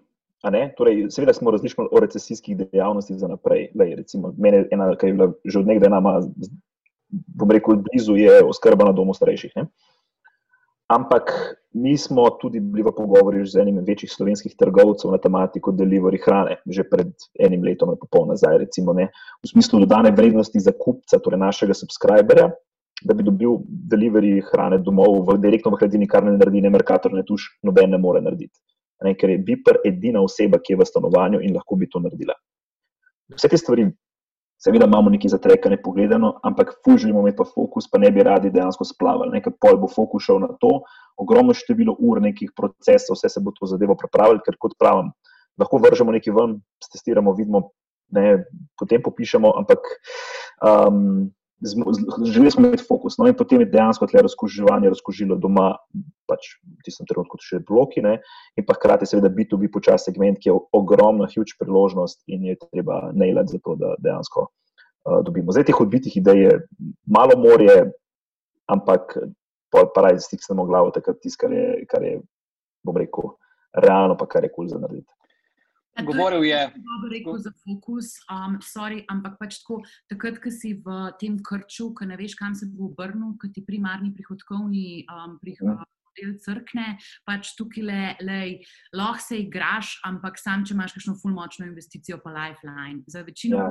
Torej, 0.78 1.10
seveda 1.12 1.34
smo 1.34 1.52
razmišljali 1.52 1.90
o 1.92 2.00
recesijskih 2.00 2.58
dejavnostih 2.58 3.18
za 3.20 3.28
naprej. 3.28 3.72
Lej, 3.76 3.96
recimo, 3.96 4.34
mene 4.38 4.66
ena, 4.72 4.94
ki 4.96 5.08
je 5.08 5.14
bila 5.14 5.34
že 5.44 5.60
od 5.60 5.68
nekdaj 5.68 5.92
nama, 5.92 6.20
bom 7.10 7.52
rekel, 7.52 7.82
blizu 7.84 8.16
je 8.16 8.40
oskrba 8.44 8.88
na 8.88 8.94
domu 8.96 9.14
starejših. 9.14 9.52
Ne? 9.56 9.68
Ampak 10.90 11.32
mi 11.74 11.98
smo 11.98 12.24
tudi 12.42 12.60
bili 12.60 12.82
v 12.82 12.92
pogovorih 12.98 13.46
z 13.46 13.62
enim 13.62 13.78
večjih 13.86 14.10
slovenskih 14.12 14.56
trgovcev 14.58 15.12
na 15.14 15.20
tematiko 15.22 15.72
delivery 15.72 16.18
hrane, 16.24 16.56
že 16.66 16.84
pred 16.90 17.12
enim 17.38 17.62
letom, 17.64 17.94
popolno 17.94 18.34
nazaj, 18.34 18.58
recimo, 18.58 18.94
ne? 18.98 19.06
v 19.44 19.52
smislu 19.52 19.84
dodane 19.86 20.10
vrednosti 20.12 20.60
za 20.60 20.74
kupca, 20.74 21.22
torej 21.22 21.40
našega 21.40 21.78
subscriberja, 21.78 22.50
da 23.06 23.14
bi 23.14 23.24
dobil 23.24 23.62
delivery 23.92 24.42
hrane 24.50 24.82
domov 24.82 25.22
v 25.30 25.38
direktno 25.38 25.76
v 25.76 25.84
hladilnik, 25.84 26.10
kar 26.10 26.26
ne 26.26 26.34
naredi, 26.36 26.66
ne 26.66 26.74
Merkator, 26.74 27.14
ne 27.14 27.24
tuš, 27.24 27.46
noben 27.64 27.94
ne 27.94 28.02
more 28.02 28.22
narediti. 28.26 28.58
Ne, 29.06 29.14
ker 29.16 29.30
je 29.30 29.44
Biper 29.46 29.80
edina 29.86 30.26
oseba, 30.26 30.58
ki 30.58 30.74
je 30.74 30.82
v 30.82 30.90
stanovanju 30.90 31.46
in 31.46 31.54
lahko 31.56 31.78
bi 31.78 31.88
to 31.88 32.02
naredila. 32.02 32.34
Vse 33.38 33.48
te 33.48 33.62
stvari, 33.62 33.86
seveda, 34.60 34.86
imamo 34.86 35.10
neki 35.10 35.30
zatrekane 35.30 35.82
pogledano, 35.82 36.34
ampak 36.44 36.74
fužimo 36.86 37.20
imeti 37.24 37.38
pa 37.38 37.46
fokus, 37.48 37.88
pa 37.92 37.98
ne 37.98 38.12
bi 38.12 38.24
radi 38.24 38.52
dejansko 38.52 38.86
splavali. 38.86 39.38
Nekaj 39.38 39.56
pol 39.62 39.80
bo 39.80 39.88
fokus 39.88 40.28
šel 40.28 40.42
na 40.44 40.52
to, 40.60 40.82
ogromno 41.18 41.56
število 41.56 41.96
ur 42.00 42.22
nekih 42.22 42.52
procesov, 42.56 43.16
vse 43.16 43.32
se 43.32 43.44
bo 43.44 43.56
to 43.56 43.70
zadevo 43.72 43.96
pripravili, 44.00 44.44
ker 44.46 44.60
kot 44.60 44.76
pravim, 44.80 45.12
lahko 45.60 45.80
vržemo 45.84 46.12
nekaj 46.16 46.36
ven, 46.36 46.60
testiramo, 46.92 47.34
vidimo, 47.38 47.70
ne, 48.16 48.44
potem 48.80 49.04
popišemo, 49.04 49.54
ampak 49.62 49.92
um, 50.64 51.30
želeli 52.34 52.52
smo 52.52 52.68
imeti 52.68 52.84
fokus. 52.88 53.18
No, 53.18 53.28
in 53.28 53.36
potem 53.36 53.62
je 53.62 53.70
dejansko 53.72 54.08
tle 54.08 54.22
razkoživanje 54.22 54.90
razkožilo 54.90 55.36
doma, 55.36 55.74
pač 56.30 56.54
v 56.64 56.86
tistem 56.86 57.08
trenutku 57.10 57.40
še 57.44 57.60
bloki, 57.68 58.04
ne, 58.06 58.20
in 58.56 58.66
pa 58.68 58.78
hkrati 58.78 59.08
seveda 59.10 59.32
B2B 59.34 59.72
počas 59.74 60.06
segment, 60.08 60.40
ki 60.40 60.52
je 60.52 60.56
ogromna, 60.76 61.28
huge 61.32 61.58
priložnost 61.60 62.24
in 62.32 62.48
je 62.52 62.58
treba 62.70 63.10
nailati 63.14 63.58
za 63.58 63.62
to, 63.66 63.76
da 63.80 63.96
dejansko 64.00 64.48
uh, 64.48 65.20
dobimo. 65.26 65.52
Zdaj 65.56 65.70
teh 65.70 65.82
odbitih 65.84 66.16
idej 66.22 66.44
je 66.46 66.56
malo 67.08 67.36
morje, 67.42 67.92
ampak 68.72 69.18
pa 69.70 70.02
raj 70.02 70.20
stiksnemo 70.24 70.66
glavo, 70.66 70.94
takrat 70.96 71.20
tisto, 71.22 71.46
kar 71.46 71.54
je, 71.54 71.86
kar 71.90 72.04
je, 72.06 72.20
bom 72.86 72.98
rekel, 72.98 73.36
realno, 73.76 74.16
pa 74.18 74.26
kar 74.26 74.48
je 74.48 74.54
kul 74.54 74.66
cool 74.66 74.72
za 74.72 74.80
narediti. 74.82 75.19
Govoril 76.06 76.46
je. 76.48 76.62
Dobro 76.76 77.12
rekel 77.12 77.38
za 77.38 77.52
fokus, 77.64 78.16
um, 78.32 78.58
sorry, 78.64 79.04
ampak 79.12 79.38
pač 79.40 79.60
tako, 79.62 79.82
takrat, 80.12 80.42
ko 80.44 80.52
si 80.54 80.74
v 80.80 80.98
tem 81.22 81.38
krču, 81.44 81.92
ko 81.94 82.08
ne 82.10 82.18
veš, 82.20 82.36
kam 82.40 82.56
se 82.56 82.70
bo 82.72 82.92
obrnil, 82.92 83.36
ko 83.42 83.52
ti 83.54 83.64
primarni 83.66 84.14
prihodkovni 84.16 85.06
um, 85.08 85.40
prihod. 85.42 85.78
Ja. 85.78 85.88
Del 86.20 86.34
crkne, 86.42 86.98
pač 87.24 87.54
tukaj 87.56 87.84
le, 87.86 88.00
le, 88.28 88.40
lahko 88.98 89.22
se 89.24 89.38
igraš, 89.40 89.94
ampak 90.04 90.36
sam, 90.42 90.66
če 90.68 90.74
imaš 90.76 90.98
kakšno 90.98 91.14
fulmočno 91.22 91.70
investicijo, 91.70 92.18
pa 92.20 92.34
lifeline. 92.34 93.06
Za 93.08 93.22
večino 93.24 93.62
ja 93.62 93.70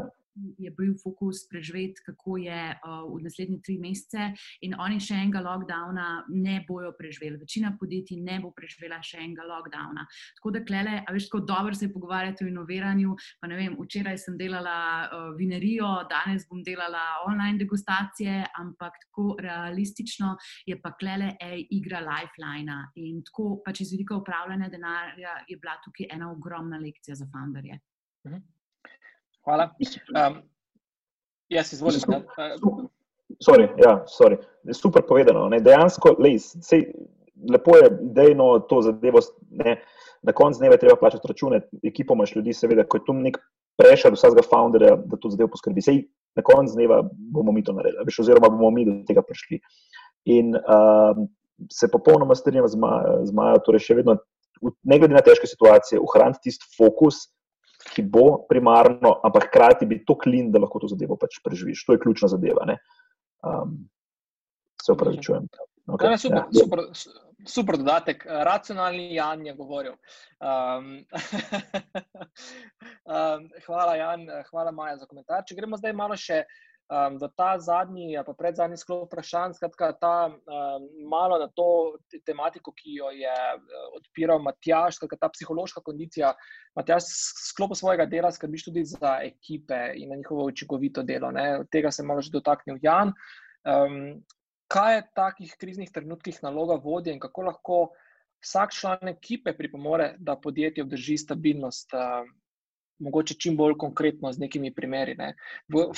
je 0.59 0.71
bil 0.71 0.95
fokus 1.03 1.45
preživeti, 1.49 2.03
kako 2.07 2.37
je 2.43 2.61
uh, 2.75 3.05
v 3.09 3.23
naslednjih 3.25 3.63
tri 3.65 3.79
mesece, 3.79 4.31
in 4.67 4.75
oni 4.79 5.01
še 5.03 5.17
enega 5.19 5.43
lockdowna 5.45 6.09
ne 6.29 6.59
bojo 6.69 6.93
preživeli. 6.99 7.41
Večina 7.43 7.75
podjetij 7.81 8.21
ne 8.23 8.39
bo 8.43 8.53
preživela 8.57 9.01
še 9.05 9.21
enega 9.23 9.47
lockdowna. 9.49 10.07
Tako 10.39 10.55
da, 10.55 10.65
klele, 10.65 10.99
a 11.05 11.15
veš, 11.15 11.29
tako 11.29 11.43
dobro 11.49 11.75
se 11.75 11.91
pogovarjati 11.93 12.45
o 12.45 12.51
inoviranju. 12.51 13.17
Vem, 13.49 13.77
včeraj 13.79 14.19
sem 14.23 14.37
delala 14.39 14.79
uh, 15.07 15.31
vinerijo, 15.39 15.89
danes 16.11 16.47
bom 16.51 16.63
delala 16.67 17.05
online 17.27 17.59
degustacije, 17.59 18.45
ampak 18.61 19.01
tako 19.07 19.37
realistično 19.43 20.35
je 20.67 20.79
pa 20.83 20.95
klele, 20.99 21.35
ej, 21.43 21.67
igra 21.79 22.03
lifeline. 22.05 22.79
In 23.03 23.23
tako 23.27 23.59
pač 23.65 23.83
iz 23.85 23.93
vidika 23.95 24.17
upravljanja 24.19 24.71
denarja 24.73 25.41
je 25.49 25.57
bila 25.59 25.79
tukaj 25.85 26.11
ena 26.15 26.31
ogromna 26.33 26.79
lekcija 26.83 27.17
za 27.19 27.27
founderje. 27.33 27.81
Mhm. 28.27 28.58
Hvala. 29.49 29.71
Um, 30.29 30.43
jaz 31.49 31.73
izvolim. 31.73 32.01
Sorry, 33.41 33.69
ja, 33.81 34.05
sorry. 34.09 34.37
Super 34.73 35.03
povedano. 35.09 35.47
Ne? 35.49 35.61
Dejansko, 35.65 36.17
lej, 36.21 36.37
sej, 36.61 36.85
lepo 37.49 37.77
je 37.77 37.89
idejno 38.11 38.59
to 38.69 38.83
zadevo. 38.85 39.23
Ne? 39.51 39.79
Na 40.23 40.35
koncu 40.37 40.61
dneva 40.61 40.77
je 40.77 40.83
treba 40.83 40.99
plačati 41.01 41.31
račune, 41.31 41.63
ekipo 41.87 42.15
imaš 42.15 42.35
ljudi, 42.37 42.53
seveda, 42.53 42.85
ko 42.85 42.99
je 43.01 43.07
tu 43.07 43.15
nek 43.17 43.39
prešer 43.81 44.13
vsakega 44.13 44.45
founderja, 44.51 44.99
da 45.07 45.17
to 45.17 45.31
zadevo 45.33 45.55
poskrbi. 45.55 45.85
Sej, 45.87 46.03
na 46.37 46.45
koncu 46.45 46.77
dneva 46.77 47.01
bomo 47.33 47.55
mi 47.55 47.65
to 47.65 47.73
naredili, 47.73 48.05
veš, 48.05 48.21
oziroma 48.27 48.53
bomo 48.53 48.71
mi 48.75 48.85
do 48.85 48.99
tega 49.09 49.25
prišli. 49.25 49.63
In 50.35 50.53
um, 50.59 51.25
se 51.73 51.89
popolnoma 51.89 52.37
strinjam 52.37 52.69
z 52.69 52.77
Majo, 53.33 53.65
torej 53.65 53.87
še 53.87 53.97
vedno, 54.03 54.19
ne 54.61 55.01
glede 55.01 55.17
na 55.17 55.25
težke 55.25 55.49
situacije, 55.49 56.03
ohraniti 56.05 56.51
tisti 56.51 56.69
fokus, 56.77 57.31
ki 57.79 58.03
bo 58.03 58.43
primarno, 58.49 59.21
ampak 59.25 59.49
hkrati 59.49 59.87
biti 59.87 60.05
to 60.07 60.19
klin, 60.19 60.51
da 60.53 60.63
lahko 60.63 60.83
to 60.83 60.91
zadevo 60.91 61.17
pač 61.17 61.39
preživiš. 61.45 61.85
To 61.87 61.95
je 61.95 62.03
ključna 62.03 62.29
zadeva. 62.29 62.67
Um, 63.47 63.79
se 64.83 64.93
upravičujem. 64.93 65.49
Okay. 65.89 66.11
Ne, 66.11 66.19
super, 66.19 66.39
ja. 66.39 66.47
super, 66.53 66.81
super 67.47 67.79
dodatek. 67.81 68.27
Racionalni 68.27 69.15
Jan 69.15 69.47
je 69.47 69.55
govoril. 69.57 69.95
Um, 70.41 71.05
um, 73.07 73.49
hvala, 73.67 73.95
Jan, 73.97 74.27
hvala, 74.51 74.73
Maja, 74.73 74.97
za 74.97 75.07
komentar. 75.07 75.47
Če 75.49 75.57
gremo 75.57 75.79
zdaj 75.81 75.97
malo 75.97 76.19
še 76.19 76.43
um, 76.89 77.19
v 77.21 77.29
ta 77.37 77.59
zadnji, 77.61 78.17
pa 78.25 78.33
pred 78.33 78.57
zadnji 78.57 78.79
sklop 78.81 79.07
vprašanj, 79.09 79.57
skratka, 79.59 79.93
ta 80.01 80.15
um, 80.29 80.87
malo 81.09 81.39
na 81.41 81.49
to 81.53 81.99
tematiko, 82.27 82.73
ki 82.73 82.97
jo 82.99 83.11
je 83.13 83.35
uh, 83.35 83.85
odpiral 83.99 84.41
Matjaš, 84.43 84.99
skratka, 84.99 85.21
ta 85.21 85.31
psihološka 85.33 85.85
kondicija. 85.85 86.33
Matjaš, 86.79 87.11
sklopu 87.53 87.77
svojega 87.79 88.09
dela 88.09 88.33
skrbiš 88.33 88.69
tudi 88.71 88.85
za 88.89 89.19
ekipe 89.25 89.79
in 89.97 90.13
na 90.13 90.17
njihovo 90.17 90.49
učinkovito 90.49 91.03
delo. 91.03 91.31
Ne? 91.31 91.65
Tega 91.73 91.93
se 91.93 92.03
malo 92.03 92.25
že 92.25 92.33
dotaknil 92.33 92.81
Jan. 92.83 93.13
Um, 93.69 94.25
kaj 94.73 94.95
je 94.95 95.05
v 95.05 95.15
takih 95.17 95.57
kriznih 95.61 95.93
trenutkih 95.93 96.41
naloga 96.43 96.79
vodje 96.81 97.13
in 97.13 97.21
kako 97.21 97.49
lahko 97.51 97.79
vsak 98.45 98.73
član 98.73 99.09
ekipe 99.11 99.53
pripomore, 99.57 100.15
da 100.19 100.37
podjetje 100.37 100.85
obdrži 100.85 101.19
stabilnost? 101.19 101.93
Uh, 101.93 102.29
mogoče 102.99 103.35
čim 103.35 103.57
bolj 103.57 103.77
konkretno 103.79 104.33
z 104.33 104.43
nekimi 104.43 104.73
primeri. 104.75 105.15
Ne. 105.19 105.35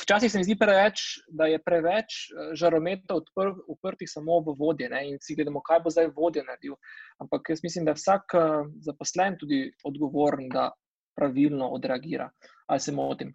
Včasih 0.03 0.33
se 0.33 0.39
mi 0.39 0.45
zdi 0.45 0.57
preveč, 0.59 1.03
da 1.29 1.47
je 1.51 1.59
preveč 1.63 2.17
eh, 2.31 2.55
žarometov 2.55 3.23
odpr, 3.23 3.53
uprtih 3.69 4.11
samo 4.11 4.41
v 4.47 4.57
vodje 4.59 4.89
ne, 4.93 5.07
in 5.11 5.19
si 5.23 5.37
gledamo, 5.39 5.63
kaj 5.65 5.83
bo 5.85 5.93
zdaj 5.95 6.13
vodje 6.17 6.45
naredil. 6.47 6.77
Ampak 7.19 7.53
jaz 7.55 7.65
mislim, 7.65 7.85
da 7.85 7.95
je 7.95 8.01
vsak 8.01 8.35
eh, 8.35 8.49
zaposlen 8.87 9.39
tudi 9.41 9.67
odgovoren, 9.85 10.49
da 10.49 10.71
pravilno 11.17 11.69
odreagira. 11.69 12.31
Ali 12.67 12.81
se 12.81 12.93
motim? 12.93 13.35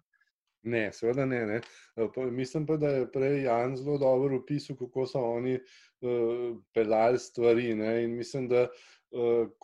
Ne, 0.66 0.88
seveda 0.92 1.26
ne, 1.26 1.44
ne. 1.46 1.60
Pa, 2.14 2.24
mislim 2.30 2.64
pa, 2.66 2.76
da 2.76 2.88
je 2.88 3.10
prej 3.12 3.42
Jan 3.44 3.76
zelo 3.76 3.98
dobro 3.98 4.40
opisal, 4.40 4.76
kako 4.76 5.06
so 5.06 5.20
oni 5.22 5.54
uh, 5.54 6.56
pelali 6.74 7.18
stvari. 7.18 7.74
Ne? 7.74 7.92
In 8.04 8.16
mislim, 8.16 8.48
da 8.48 8.62
uh, 8.62 8.95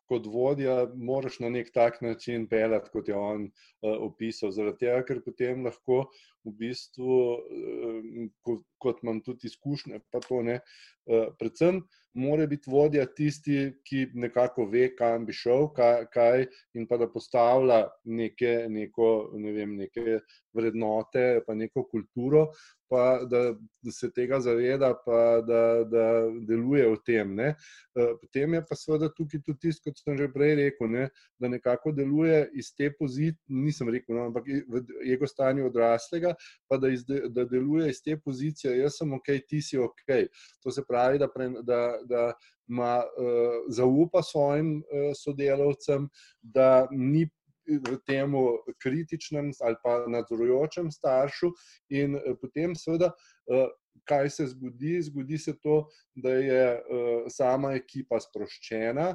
kot 0.09 0.27
vodja, 0.27 0.77
moraš 0.95 1.39
na 1.41 1.51
nek 1.53 1.73
tak 1.75 2.01
način 2.03 2.47
pelati, 2.49 2.91
kot 2.93 3.09
je 3.09 3.17
on 3.17 3.47
uh, 3.47 3.97
opisal. 4.09 4.53
Zaradi 4.53 4.87
tega, 4.87 5.03
ker 5.09 5.23
potem 5.25 5.65
lahko 5.67 6.05
v 6.45 6.55
bistvu, 6.59 7.19
uh, 7.39 8.29
kot, 8.47 8.65
kot 8.83 9.03
imam 9.03 9.21
tudi 9.25 9.51
izkušnje, 9.51 10.03
pa 10.11 10.23
to 10.25 10.43
ne. 10.47 10.61
Uh, 11.07 11.29
predvsem 11.39 11.83
mora 12.15 12.47
biti 12.47 12.71
vodja 12.71 13.07
tisti, 13.07 13.73
ki 13.85 14.07
nekako 14.15 14.67
ve, 14.71 14.91
kam 14.97 15.25
bi 15.27 15.33
šel, 15.33 15.69
kaj, 15.77 16.07
kaj 16.13 16.47
in 16.77 16.87
pa 16.87 16.99
da 17.01 17.09
postavlja 17.09 17.87
neke, 18.05 18.67
neko, 18.69 19.09
ne 19.41 19.53
vem, 19.57 19.77
neke 19.81 20.21
vrednote, 20.53 21.41
pa 21.47 21.57
neko 21.57 21.87
kulturo, 21.89 22.49
pa 22.93 23.25
da, 23.25 23.55
da 23.83 23.93
se 23.93 24.11
tega 24.13 24.41
zaveda, 24.45 24.93
pa 25.07 25.41
da, 25.47 25.63
da 25.89 26.07
deluje 26.49 26.91
v 26.91 26.99
tem. 27.07 27.35
Ne. 27.35 27.55
Eh, 27.97 28.11
potem 28.21 28.59
je 28.59 28.65
pa 28.69 28.77
seveda 28.77 29.09
tukaj 29.17 29.41
tudi 29.47 29.69
tisto, 29.69 29.89
kot 29.89 30.03
sem 30.03 30.19
že 30.21 30.29
prej 30.33 30.59
rekel, 30.61 30.91
ne, 30.93 31.07
da 31.41 31.49
nekako 31.49 31.95
deluje 31.97 32.45
iz 32.61 32.69
te 32.77 32.91
pozicije, 32.99 33.39
nisem 33.49 33.89
rekel, 33.89 34.19
no, 34.19 34.29
ampak 34.29 34.51
v 34.69 34.85
ego 35.09 35.29
stanju 35.29 35.71
odraslega, 35.71 36.32
pa 36.69 36.79
da, 36.79 36.89
iz, 36.93 37.05
da 37.07 37.45
deluje 37.45 37.91
iz 37.91 38.03
te 38.05 38.17
pozicije, 38.21 38.79
jaz 38.79 38.99
sem 39.01 39.13
ok, 39.13 39.31
ti 39.49 39.63
si 39.63 39.79
ok. 39.79 40.17
To 40.63 40.71
se 40.71 40.85
pravi, 40.89 41.19
da, 41.19 41.29
pre, 41.29 41.51
da, 41.63 41.83
da 42.09 42.33
ima 42.69 43.03
uh, 43.03 43.63
zaupa 43.71 44.23
svojim 44.23 44.77
uh, 44.81 45.13
sodelavcem, 45.19 46.09
da 46.43 46.89
ni 46.91 47.27
v 47.67 47.97
tem 48.07 48.35
kritičnem 48.83 49.53
ali 49.63 49.77
pa 49.83 50.03
nadzorujočem 50.11 50.91
staršu, 50.91 51.53
in 51.91 52.17
eh, 52.17 52.35
potem, 52.41 52.75
seveda, 52.75 53.13
eh, 53.47 53.69
kaj 54.09 54.31
se 54.31 54.47
zgodi? 54.51 54.97
Zgodi 55.03 55.39
se 55.39 55.55
to, 55.63 55.87
da 56.15 56.35
je 56.35 56.63
eh, 56.75 57.31
sama 57.31 57.73
ekipa 57.79 58.21
sproščena, 58.21 59.13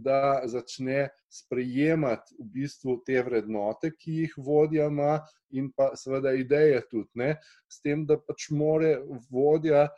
da 0.00 0.20
začne 0.48 1.08
sprejemati 1.30 2.34
v 2.38 2.46
bistvu 2.54 2.96
te 3.06 3.20
vrednote, 3.22 3.92
ki 3.92 4.22
jih 4.22 4.36
vodja 4.40 4.86
ima, 4.90 5.18
in 5.52 5.68
pa 5.76 5.90
seveda 5.98 6.32
ideje 6.38 6.80
tudi. 6.90 7.10
Ne? 7.20 7.34
S 7.68 7.82
tem, 7.84 8.06
da 8.06 8.16
pač 8.18 8.48
more 8.54 8.96
vodja 9.30 9.88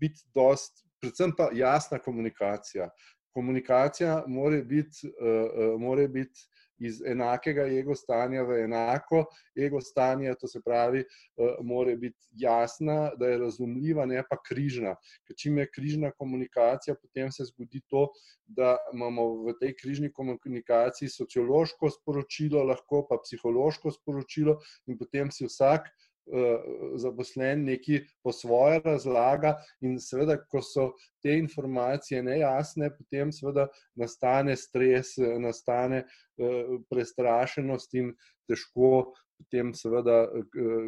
biti 0.00 0.24
dost. 0.34 0.86
Predvsem 1.02 1.34
pa 1.36 1.50
jasna 1.54 1.98
komunikacija 1.98 2.88
komunikacija 3.32 4.24
mora 4.26 4.62
biti, 4.62 5.08
uh, 5.08 5.80
mora 5.80 6.08
biti 6.08 6.40
iz 6.86 7.00
enakega 7.06 7.66
ego 7.70 7.94
stanja 7.94 8.42
v 8.42 8.62
enako 8.64 9.24
ego 9.56 9.80
stanje, 9.80 10.34
to 10.40 10.48
se 10.48 10.60
pravi, 10.64 11.04
uh, 11.36 11.54
mora 11.66 11.96
biti 11.96 12.18
jasna, 12.32 13.10
da 13.18 13.28
je 13.28 13.38
razumljiva, 13.38 14.06
ne 14.06 14.22
pa 14.28 14.38
križna. 14.48 14.94
Ker 15.26 15.36
čim 15.36 15.58
je 15.58 15.68
križna 15.70 16.12
komunikacija, 16.18 16.94
potem 16.94 17.32
se 17.32 17.44
zgodi 17.50 17.82
to, 17.88 18.08
da 18.46 18.76
imamo 18.92 19.26
v 19.46 19.54
tej 19.60 19.74
križni 19.76 20.12
komunikaciji 20.12 21.08
sociološko 21.08 21.90
sporočilo, 21.90 22.64
lahko 22.64 23.04
pa 23.08 23.20
psihološko 23.22 23.92
sporočilo, 23.98 24.58
in 24.86 24.98
potem 24.98 25.30
si 25.30 25.46
vsak. 25.48 25.88
Eh, 26.26 26.58
zaposlen 26.96 27.64
neki 27.64 28.00
po 28.22 28.32
svoje 28.32 28.80
razlaga, 28.84 29.56
in 29.82 29.96
seveda, 29.98 30.36
ko 30.38 30.60
so 30.62 30.84
te 31.22 31.34
informacije 31.34 32.22
nejasne, 32.22 32.92
potem 32.94 33.32
seveda 33.34 33.66
nastane 33.98 34.54
stres, 34.56 35.16
nastane 35.18 36.04
eh, 36.04 36.76
prestrašenost 36.90 37.98
in 37.98 38.12
težko 38.46 39.10
potem 39.42 39.74
seveda 39.74 40.22
eh, 40.30 40.86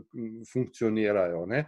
funkcionirajo. 0.52 1.42
Ne? 1.50 1.64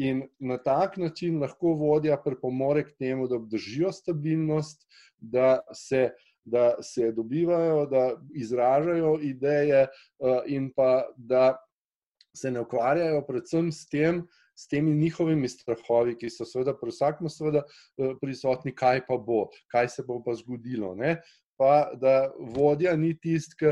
In 0.00 0.24
na 0.40 0.56
tak 0.56 0.96
način 0.96 1.42
lahko 1.44 1.76
vodja 1.76 2.16
pripomore 2.24 2.86
k 2.88 2.96
temu, 2.98 3.28
da 3.28 3.36
obdržijo 3.36 3.92
stabilnost, 3.92 4.88
da 5.18 5.58
se. 5.72 6.10
Da 6.44 6.74
se 6.84 7.06
dobivajo, 7.16 7.86
da 7.88 8.20
izražajo 8.36 9.14
ideje, 9.24 9.86
in 10.44 10.66
pa 10.76 11.06
da 11.16 11.54
se 12.36 12.50
ne 12.50 12.60
ukvarjajo 12.60 13.22
predvsem 13.28 13.70
s 13.72 13.86
tem, 13.88 14.24
s 14.56 14.68
temi 14.68 14.94
njihovimi 14.94 15.48
strahovi, 15.48 16.16
ki 16.18 16.30
so 16.30 16.46
seveda 16.46 16.76
pri 16.78 16.92
vsakem 16.94 17.30
seveda 17.30 17.64
eh, 17.64 18.12
prisotni, 18.20 18.74
kaj 18.74 19.04
pa 19.08 19.18
bo, 19.18 19.48
kaj 19.72 19.90
se 19.96 20.04
bo 20.06 20.20
pa 20.24 20.34
zgodilo. 20.38 20.94
Ne? 20.98 21.16
Pa 21.58 21.92
da 22.00 22.32
vodja 22.54 22.96
ni 22.98 23.12
tisti, 23.14 23.70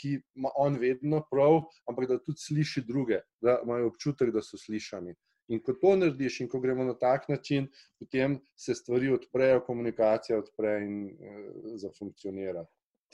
ki 0.00 0.12
ima 0.36 0.52
on 0.56 0.78
vedno 0.80 1.20
prav, 1.30 1.60
ampak 1.88 2.08
da 2.08 2.20
tudi 2.22 2.40
sliši 2.40 2.84
druge, 2.88 3.20
da 3.44 3.58
imajo 3.64 3.90
občutek, 3.92 4.32
da 4.32 4.40
so 4.44 4.56
slišani. 4.56 5.12
In 5.52 5.60
ko 5.64 5.74
to 5.80 5.94
narediš, 5.96 6.42
in 6.44 6.48
ko 6.48 6.60
gremo 6.60 6.84
na 6.84 6.94
tak 6.96 7.28
način, 7.28 7.68
potem 8.00 8.38
se 8.56 8.74
stvari 8.76 9.12
odprejo, 9.12 9.62
komunikacija 9.66 10.40
odpre 10.40 10.74
in 10.84 10.98
uh, 11.08 11.76
zafunkcionira. 11.80 12.64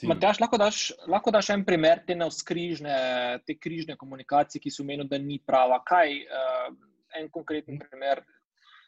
Matjaš, 0.03 0.39
lahko, 0.43 0.57
daš, 0.59 0.79
lahko 1.07 1.31
daš 1.31 1.49
en 1.53 1.61
primer 1.65 2.01
te 2.07 2.15
navskrižne, 2.19 2.95
te 3.47 3.55
križne 3.55 3.95
komunikacije, 3.95 4.59
ki 4.59 4.71
so 4.73 4.83
menili, 4.83 5.07
da 5.07 5.19
ni 5.21 5.37
prava. 5.39 5.79
Kaj 5.87 6.17
uh, 6.25 6.73
en 7.15 7.29
konkreten 7.31 7.79
primer? 7.79 8.25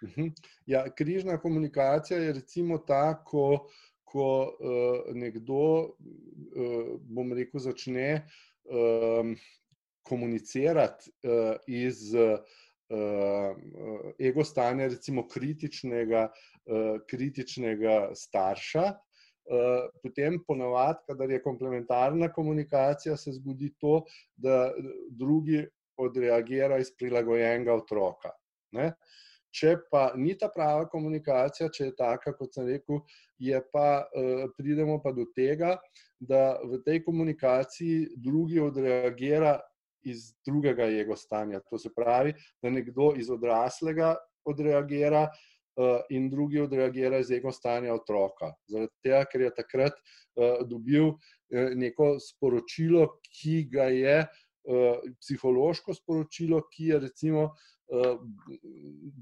Mhm. 0.03 0.33
Ja, 0.67 0.83
križna 0.91 1.37
komunikacija 1.41 2.19
je 2.19 2.33
recimo 2.33 2.77
ta, 2.77 3.23
ko, 3.23 3.69
ko 4.03 4.27
uh, 4.51 5.15
nekdo, 5.15 5.63
uh, 5.95 6.91
bom 7.07 7.31
rekel, 7.33 7.63
začne 7.63 8.27
um, 8.67 9.33
komunicirati 10.03 11.11
uh, 11.23 11.55
iz 11.67 12.11
uh, 12.13 12.35
ego 14.19 14.43
stanja, 14.43 14.91
recimo 14.91 15.23
kritičnega, 15.27 16.27
uh, 16.67 16.99
kritičnega 17.07 18.09
starša. 18.15 18.91
Eh, 19.47 19.89
potem, 20.03 20.41
ponovadi, 20.43 21.05
kadar 21.07 21.31
je 21.31 21.41
komplementarna 21.41 22.27
komunikacija, 22.33 23.15
se 23.17 23.31
zgodi 23.31 23.69
to, 23.79 24.01
da 24.35 24.73
drugi 25.09 25.61
odreagira 25.97 26.77
iz 26.77 26.91
prilagojenega 26.91 27.73
otroka. 27.73 28.33
Ne? 28.75 28.91
Če 29.55 29.77
pa 29.91 30.09
ni 30.19 30.35
ta 30.37 30.49
prava 30.51 30.83
komunikacija, 30.91 31.69
če 31.71 31.87
je 31.87 31.95
taka, 31.95 32.35
kot 32.35 32.59
sem 32.59 32.67
rekel, 32.67 32.99
pa, 33.71 33.87
uh, 34.03 34.43
pridemo 34.57 34.99
pa 35.01 35.15
do 35.15 35.23
tega, 35.33 35.77
da 36.19 36.59
v 36.67 36.81
tej 36.83 37.01
komunikaciji 37.05 38.19
drugi 38.19 38.59
odreagira 38.59 39.55
iz 40.03 40.33
drugega 40.45 40.91
jego 40.91 41.15
stanja. 41.15 41.63
To 41.71 41.79
se 41.79 41.89
pravi, 41.95 42.35
da 42.61 42.69
nekdo 42.69 43.13
iz 43.15 43.31
odraslega 43.31 44.17
odreagira 44.45 45.29
uh, 45.31 45.31
Eh, 45.31 45.56
in 46.09 46.29
drugi 46.29 46.59
odreagira 46.61 47.19
iz 47.21 47.31
ego 47.31 47.51
stanja 47.51 47.93
otroka. 47.93 48.51
Zaradi 48.69 48.93
tega, 49.03 49.23
ker 49.31 49.41
je 49.45 49.53
takrat 49.59 49.93
uh, 49.93 50.63
dobil 50.65 51.11
uh, 51.13 51.17
neko 51.75 52.17
sporočilo, 52.23 53.07
ki 53.29 53.63
ga 53.71 53.89
je 53.93 54.19
psihološko 55.23 55.93
sporočilo, 55.95 56.57
ki 56.67 56.89
je 56.89 56.97
recimo 56.99 57.43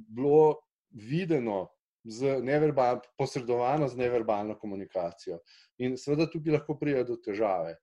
bilo 0.09 0.55
videno. 0.89 1.67
Z 2.05 2.39
neverbal, 2.41 2.99
posredovano 3.17 3.87
z 3.87 3.97
neverbalno 3.97 4.55
komunikacijo. 4.57 5.39
In 5.81 5.97
seveda 5.97 6.25
tukaj 6.29 6.53
lahko 6.53 6.75
pride 6.77 7.03
do 7.05 7.19
težave. 7.21 7.75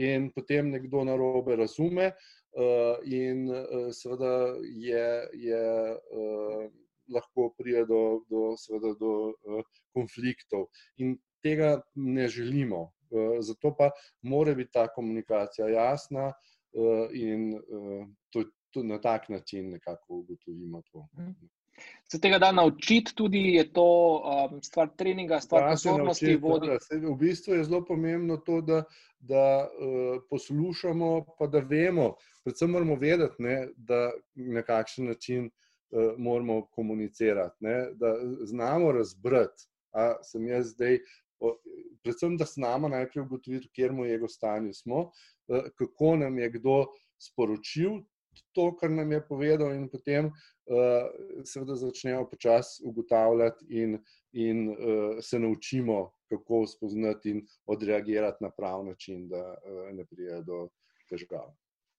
In 0.00 0.30
potem 0.32 0.70
nekdo 0.72 1.04
na 1.04 1.16
robe 1.16 1.56
razume, 1.56 2.10
in 3.04 3.42
seveda 3.92 4.56
je, 4.60 5.04
je 5.48 5.64
lahko 7.08 7.54
pride 7.58 7.86
do, 7.86 8.22
do, 8.30 8.56
seveda, 8.56 8.94
do 9.00 9.12
uh, 9.30 9.62
konfliktov. 9.94 10.68
In 10.96 11.16
tega 11.42 11.80
ne 11.94 12.28
želimo. 12.28 12.82
Uh, 13.12 13.40
zato 13.40 13.74
pa 13.76 13.90
mora 14.22 14.54
biti 14.54 14.72
ta 14.72 14.86
komunikacija 14.88 15.68
jasna 15.68 16.26
uh, 16.26 17.08
in 17.12 17.54
uh, 17.54 18.06
to, 18.30 18.44
to 18.70 18.82
na 18.82 19.00
tak 19.00 19.28
način 19.28 19.70
nekako 19.70 20.14
ugotovimo. 20.14 20.82
To. 20.92 21.08
Se 22.08 22.20
tega 22.20 22.38
da 22.38 22.52
naučiti, 22.52 23.14
tudi 23.14 23.38
je 23.38 23.72
to 23.72 23.86
um, 24.16 24.62
stvar 24.62 24.88
treninga, 24.96 25.40
stvar 25.40 25.70
pozornosti. 25.70 26.36
V 27.02 27.16
bistvu 27.18 27.54
je 27.54 27.64
zelo 27.64 27.84
pomembno 27.84 28.36
to, 28.36 28.60
da, 28.60 28.84
da 29.18 29.68
uh, 29.68 30.22
poslušamo, 30.30 31.24
pa 31.38 31.46
da 31.46 31.58
vemo. 31.58 32.14
Predvsem 32.44 32.70
moramo 32.70 32.96
vedeti, 32.96 33.42
ne, 33.42 33.68
da 33.76 34.10
na 34.34 34.62
kakšen 34.62 35.06
način 35.06 35.46
uh, 35.46 35.52
moramo 36.16 36.66
komunicirati, 36.72 37.56
ne? 37.60 37.92
da 37.94 38.14
znamo 38.44 38.92
razbrati, 38.92 39.66
da 39.92 40.18
sem 40.24 40.46
jaz 40.46 40.72
zdaj, 40.72 40.98
predvsem 42.02 42.36
da 42.36 42.44
znamo 42.44 42.88
najprej 42.88 43.22
ugotoviti, 43.22 43.70
kje 43.74 43.90
mu 43.92 44.04
je 44.04 44.14
ego 44.14 44.28
stanje 44.28 44.72
smo, 44.72 45.10
kako 45.78 46.16
nam 46.16 46.38
je 46.38 46.50
kdo 46.50 46.86
sporočil 47.18 48.00
to, 48.52 48.76
kar 48.76 48.90
nam 48.90 49.12
je 49.12 49.20
povedal, 49.28 49.72
in 49.74 49.88
potem 49.88 50.26
uh, 50.26 51.08
seveda 51.44 51.76
začnemo 51.76 52.26
počasi 52.30 52.82
ugotavljati 52.88 53.66
in, 53.68 53.98
in 54.32 54.68
uh, 54.70 54.76
se 55.20 55.38
naučimo, 55.38 56.12
kako 56.32 56.66
spoznati 56.66 57.30
in 57.30 57.42
odreagirati 57.66 58.44
na 58.44 58.50
prav 58.50 58.84
način, 58.84 59.28
da 59.28 59.54
ne 59.92 60.04
pride 60.04 60.40
do 60.46 60.68
težav. 61.08 61.52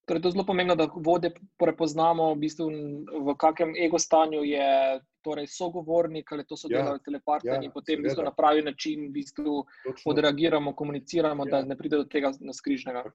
Torej, 0.05 0.21
to 0.21 0.27
je 0.27 0.31
zelo 0.31 0.43
pomembno, 0.45 0.75
da 0.75 0.87
vode 0.95 1.29
prepoznamo, 1.59 2.33
v, 2.33 2.39
bistvu, 2.41 2.65
v 3.23 3.35
kakem 3.39 3.71
ego 3.79 3.99
stanju 3.99 4.41
je 4.43 4.99
torej, 5.23 5.47
sogovornik 5.47 6.31
ali 6.31 6.43
to 6.43 6.57
so 6.59 6.67
Ja, 6.67 6.81
delali 6.81 6.99
telepartnerji, 7.05 7.63
ja, 7.63 7.69
in 7.69 7.71
potem 7.71 8.01
v 8.01 8.03
bistvu, 8.03 8.19
seveda. 8.19 8.29
na 8.29 8.35
pravi 8.35 8.61
način 8.61 9.05
v 9.07 9.11
bistvu, 9.15 9.63
Točno. 9.85 10.11
odreagiramo, 10.11 10.75
komuniciramo, 10.75 11.45
ja. 11.47 11.51
Da 11.51 11.61
ne 11.65 11.77
pride 11.79 11.97
do 11.97 12.03
tega 12.03 12.33
naskrižnega. 12.39 13.05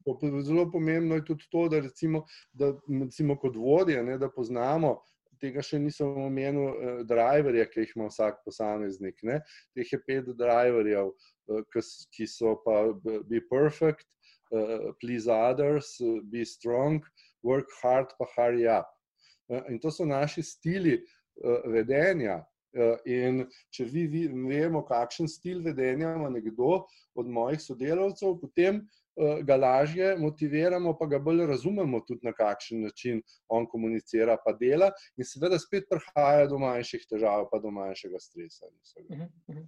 Zelo 0.43 0.65
pomembno 0.73 1.15
je 1.21 1.25
tudi 1.25 1.45
to, 1.53 1.69
da, 1.69 1.81
recimo, 1.85 2.25
da 2.53 2.73
recimo 3.05 3.37
kot 3.37 3.57
vodje, 3.57 4.03
ne, 4.03 4.19
da 4.19 4.31
poznamo. 4.33 4.97
Tega 5.39 5.63
še 5.63 5.79
nisem 5.79 6.17
omenil, 6.19 6.65
eh, 6.67 7.03
driverje, 7.07 7.69
ki 7.71 7.85
jih 7.85 7.93
ima 7.97 8.09
vsak 8.09 8.41
posameznik. 8.45 9.21
Ne. 9.23 9.43
Teh 9.77 9.93
je 9.93 10.01
pet 10.03 10.25
driverjev, 10.35 11.13
eh, 11.53 11.83
ki 12.17 12.27
so 12.27 12.57
pa 12.65 12.89
be 13.23 13.39
perfect, 13.47 14.09
eh, 14.53 14.91
please 15.01 15.29
others, 15.29 15.97
be 16.31 16.45
strong, 16.45 17.03
work 17.43 17.69
hard, 17.83 18.07
pa 18.19 18.27
hurry 18.37 18.67
up. 18.69 18.87
Eh, 19.51 19.63
In 19.71 19.79
to 19.81 19.91
so 19.91 20.05
naši 20.05 20.43
stili 20.43 20.95
eh, 21.45 21.61
vedenja. 21.67 22.45
Eh, 22.73 22.97
In 23.07 23.47
če 23.73 23.85
vi, 23.89 24.07
vi 24.07 24.27
vemo, 24.29 24.83
kakšen 24.85 25.29
stil 25.29 25.63
vedenja 25.65 26.15
ima 26.15 26.29
nekdo 26.31 26.85
od 27.17 27.27
mojih 27.27 27.61
sodelavcev, 27.61 28.35
potem 28.43 28.83
eh, 29.17 29.41
ga 29.43 29.57
lažje 29.57 30.11
motiviramo, 30.21 30.93
pa 30.99 31.07
ga 31.07 31.19
bolj 31.19 31.47
razumemo, 31.49 32.03
tudi 32.07 32.29
na 32.29 32.33
kakšen 32.37 32.83
način 32.85 33.23
on 33.49 33.67
komunicira, 33.67 34.37
pa 34.45 34.53
dela, 34.53 34.91
in 35.17 35.25
seveda 35.25 35.59
spet 35.59 35.89
prihaja 35.91 36.47
do 36.47 36.61
manjših 36.61 37.09
težav, 37.11 37.49
pa 37.51 37.59
do 37.59 37.73
manjšega 37.73 38.21
stresa. 38.21 38.67
in 38.69 38.79
vsega. 38.83 39.15
Mhm, 39.15 39.29
mhm. 39.49 39.67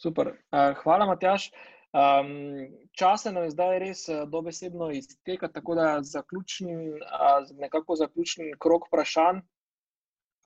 Super. 0.00 0.32
Uh, 0.48 0.72
hvala, 0.80 1.04
Matjaš. 1.06 1.50
Um, 1.90 2.70
čas 2.92 3.22
se 3.22 3.32
nam 3.32 3.42
je 3.42 3.50
zdaj 3.50 3.78
res 3.82 4.08
uh, 4.08 4.22
dobesedno 4.30 4.90
izteka, 4.94 5.48
tako 5.48 5.74
da 5.74 6.02
zaključen, 6.02 6.68
uh, 6.94 7.48
nekako 7.58 7.96
zaključen 7.98 8.52
krok 8.58 8.86
vprašanj. 8.86 9.40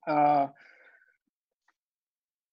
Uh, 0.09 0.49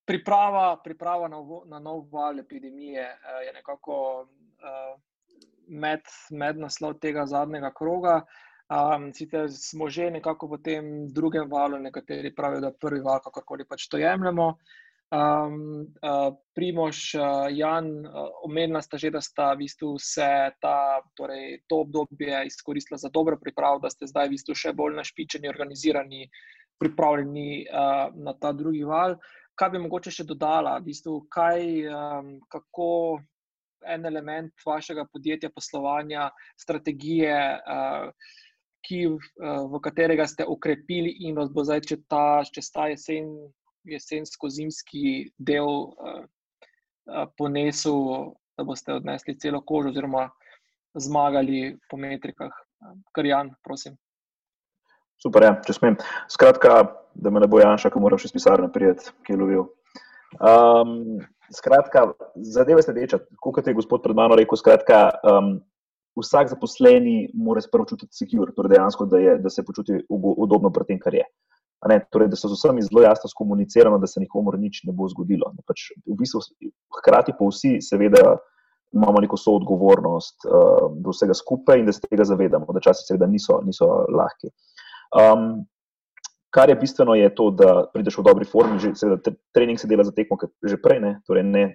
priprava, 0.04 0.76
priprava 0.84 1.28
na, 1.28 1.40
na 1.66 1.78
nov 1.78 2.04
val 2.12 2.40
epidemije 2.40 3.06
uh, 3.08 3.40
je 3.46 3.52
nekako 3.52 3.96
uh, 4.20 5.00
med, 5.68 6.00
med 6.30 6.58
naslov 6.58 6.98
tega 7.00 7.26
zadnjega 7.26 7.72
kroga. 7.72 8.20
Um, 8.72 9.10
sicer 9.12 9.48
smo 9.52 9.88
že 9.88 10.10
nekako 10.10 10.46
v 10.52 10.62
tem 10.64 10.92
drugem 11.12 11.48
valu, 11.50 11.78
nekateri 11.78 12.34
pravijo, 12.34 12.60
da 12.60 12.70
je 12.72 12.80
prvi 12.80 13.00
val, 13.00 13.20
kakorkoli 13.24 13.64
pač 13.68 13.88
to 13.88 14.00
jemljemo. 14.00 14.52
Um, 15.12 15.92
uh, 16.00 16.32
Primož, 16.56 17.14
uh, 17.14 17.52
Jan, 17.52 18.06
uh, 18.06 18.32
omenila 18.48 18.80
sta 18.80 18.96
že, 18.96 19.10
da 19.12 19.20
sta 19.20 19.52
v 19.52 19.68
bistvu 19.68 20.00
vse 20.00 20.56
ta, 20.56 21.04
torej, 21.12 21.60
to 21.68 21.84
obdobje 21.84 22.46
izkoristila 22.48 22.96
za 22.96 23.12
dobro 23.12 23.36
pripravo, 23.36 23.76
da 23.76 23.92
ste 23.92 24.08
zdaj 24.08 24.30
v 24.30 24.34
bistvu 24.38 24.56
še 24.56 24.72
bolj 24.72 24.96
našpičeni, 24.96 25.52
organizirani, 25.52 26.24
pripravljeni 26.80 27.68
uh, 27.68 28.08
na 28.24 28.32
ta 28.40 28.56
drugi 28.56 28.88
val. 28.88 29.20
Kaj 29.52 29.76
bi 29.76 29.84
mogoče 29.84 30.16
še 30.16 30.24
dodala, 30.24 30.78
v 30.80 30.88
bistvu, 30.88 31.20
kaj, 31.28 31.60
um, 31.92 32.32
kako 32.48 33.20
en 33.84 34.08
element 34.08 34.64
vašega 34.64 35.04
podjetja, 35.12 35.52
poslovanja, 35.52 36.30
strategije, 36.56 37.36
uh, 37.60 38.08
ki, 38.82 39.06
v 39.44 39.78
katerega 39.84 40.24
ste 40.26 40.48
ukrepili 40.48 41.12
in 41.28 41.36
vas 41.36 41.52
bo 41.52 41.62
zdaj, 41.68 41.84
če 41.86 42.00
ta, 42.08 42.42
če 42.48 42.64
ta 42.72 42.88
jesen 42.90 43.28
jesensko-zimski 43.88 45.32
del 45.38 45.66
uh, 45.66 46.22
uh, 47.08 47.26
ponesel, 47.38 48.32
da 48.58 48.64
boste 48.68 48.94
odnesli 48.94 49.38
celo 49.40 49.62
kožo, 49.64 49.90
oziroma 49.90 50.28
zmagali 50.98 51.78
po 51.90 51.96
metrikah. 51.96 52.52
Kar 53.14 53.26
Jan, 53.26 53.52
prosim. 53.64 53.96
Super, 55.22 55.46
ja, 55.46 55.52
če 55.62 55.76
smem. 55.76 55.96
Skratka, 56.30 56.80
da 57.14 57.30
me 57.30 57.40
ne 57.40 57.48
bo 57.50 57.60
Janša, 57.62 57.92
ki 57.92 58.00
mora 58.02 58.18
še 58.18 58.28
iz 58.28 58.34
pisarne 58.34 58.68
prijeti, 58.74 59.12
ki 59.26 59.34
je 59.34 59.38
lovil. 59.38 59.68
Um, 60.40 61.20
skratka, 61.54 62.08
zadeve 62.42 62.82
se 62.82 62.94
deča, 62.96 63.20
kot 63.40 63.66
je 63.66 63.76
gospod 63.76 64.02
pred 64.02 64.18
mano 64.18 64.36
rekel. 64.38 64.58
Skratka, 64.58 65.04
um, 65.22 65.54
vsak 66.18 66.50
zaposleni 66.52 67.30
mora 67.34 67.62
se 67.62 67.70
prvo 67.72 67.86
čutiti 67.88 68.16
secure, 68.16 68.52
torej 68.56 68.74
dejansko, 68.74 69.06
da, 69.06 69.20
je, 69.22 69.36
da 69.38 69.52
se 69.52 69.64
počuti 69.64 70.00
ugo- 70.10 70.34
udobno 70.42 70.72
pri 70.74 70.90
tem, 70.90 71.00
kar 71.00 71.14
je. 71.14 71.24
A 71.24 71.51
Ne, 71.88 71.98
torej, 72.14 72.28
da 72.30 72.38
so 72.38 72.46
z 72.46 72.54
vsemi 72.54 72.82
zelo 72.86 73.02
jasno 73.02 73.26
skomunicirano, 73.30 73.98
da 73.98 74.06
se 74.06 74.20
nikomor 74.22 74.54
nič 74.58 74.84
ne 74.86 74.92
bo 74.94 75.08
zgodilo. 75.10 75.50
Ne, 75.56 75.64
pač 75.66 75.88
v 76.06 76.14
bistvu, 76.20 76.42
hkrati 77.00 77.34
pa 77.34 77.48
vsi, 77.48 77.80
seveda, 77.82 78.36
imamo 78.94 79.22
neko 79.24 79.38
soodgovornost 79.40 80.46
uh, 80.46 80.92
do 81.02 81.10
vsega 81.10 81.34
skupaj 81.34 81.80
in 81.80 81.88
da 81.88 81.94
se 81.96 82.04
tega 82.04 82.26
zavedamo, 82.28 82.70
da 82.70 82.84
časi 82.84 83.08
seveda 83.08 83.26
niso, 83.26 83.58
niso 83.66 83.88
lahki. 84.14 84.52
Um, 85.18 85.64
kar 86.54 86.70
je 86.70 86.78
bistveno, 86.78 87.16
je 87.18 87.34
to, 87.34 87.50
da 87.50 87.74
prideš 87.90 88.20
v 88.20 88.26
dobri 88.30 88.46
formi. 88.46 88.78
Že, 88.78 88.94
seveda, 89.00 89.18
tre- 89.24 89.38
trening 89.56 89.80
se 89.80 89.90
dela 89.90 90.06
za 90.06 90.14
tekmo 90.14 90.38
kot 90.38 90.54
že 90.62 90.78
prej, 90.78 91.00
ne, 91.02 91.12
torej 91.26 91.48
ne, 91.48 91.66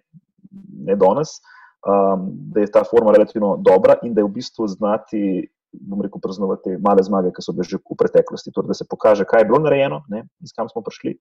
ne 0.87 0.95
danes. 0.95 1.41
Um, 1.87 2.29
da 2.53 2.63
je 2.63 2.71
ta 2.71 2.87
forma 2.87 3.11
relativno 3.11 3.57
dobra 3.59 3.99
in 4.03 4.15
da 4.15 4.23
je 4.23 4.29
v 4.29 4.35
bistvu 4.39 4.67
znati, 4.71 5.21
bom 5.81 6.01
rekel, 6.01 6.21
praznovati 6.23 6.63
te 6.63 6.77
male 6.83 7.03
zmage, 7.03 7.31
ki 7.35 7.43
so 7.43 7.53
bile 7.55 7.67
že 7.67 7.79
v 7.79 7.97
preteklosti. 7.99 8.53
Torej, 8.55 8.71
da 8.71 8.77
se 8.77 8.87
pokaže, 8.89 9.27
kaj 9.27 9.43
je 9.43 9.49
bilo 9.49 9.59
narejeno, 9.63 10.03
ne, 10.13 10.25
in 10.41 10.49
s 10.49 10.55
kam 10.55 10.69
smo 10.69 10.83
prišli, 10.85 11.17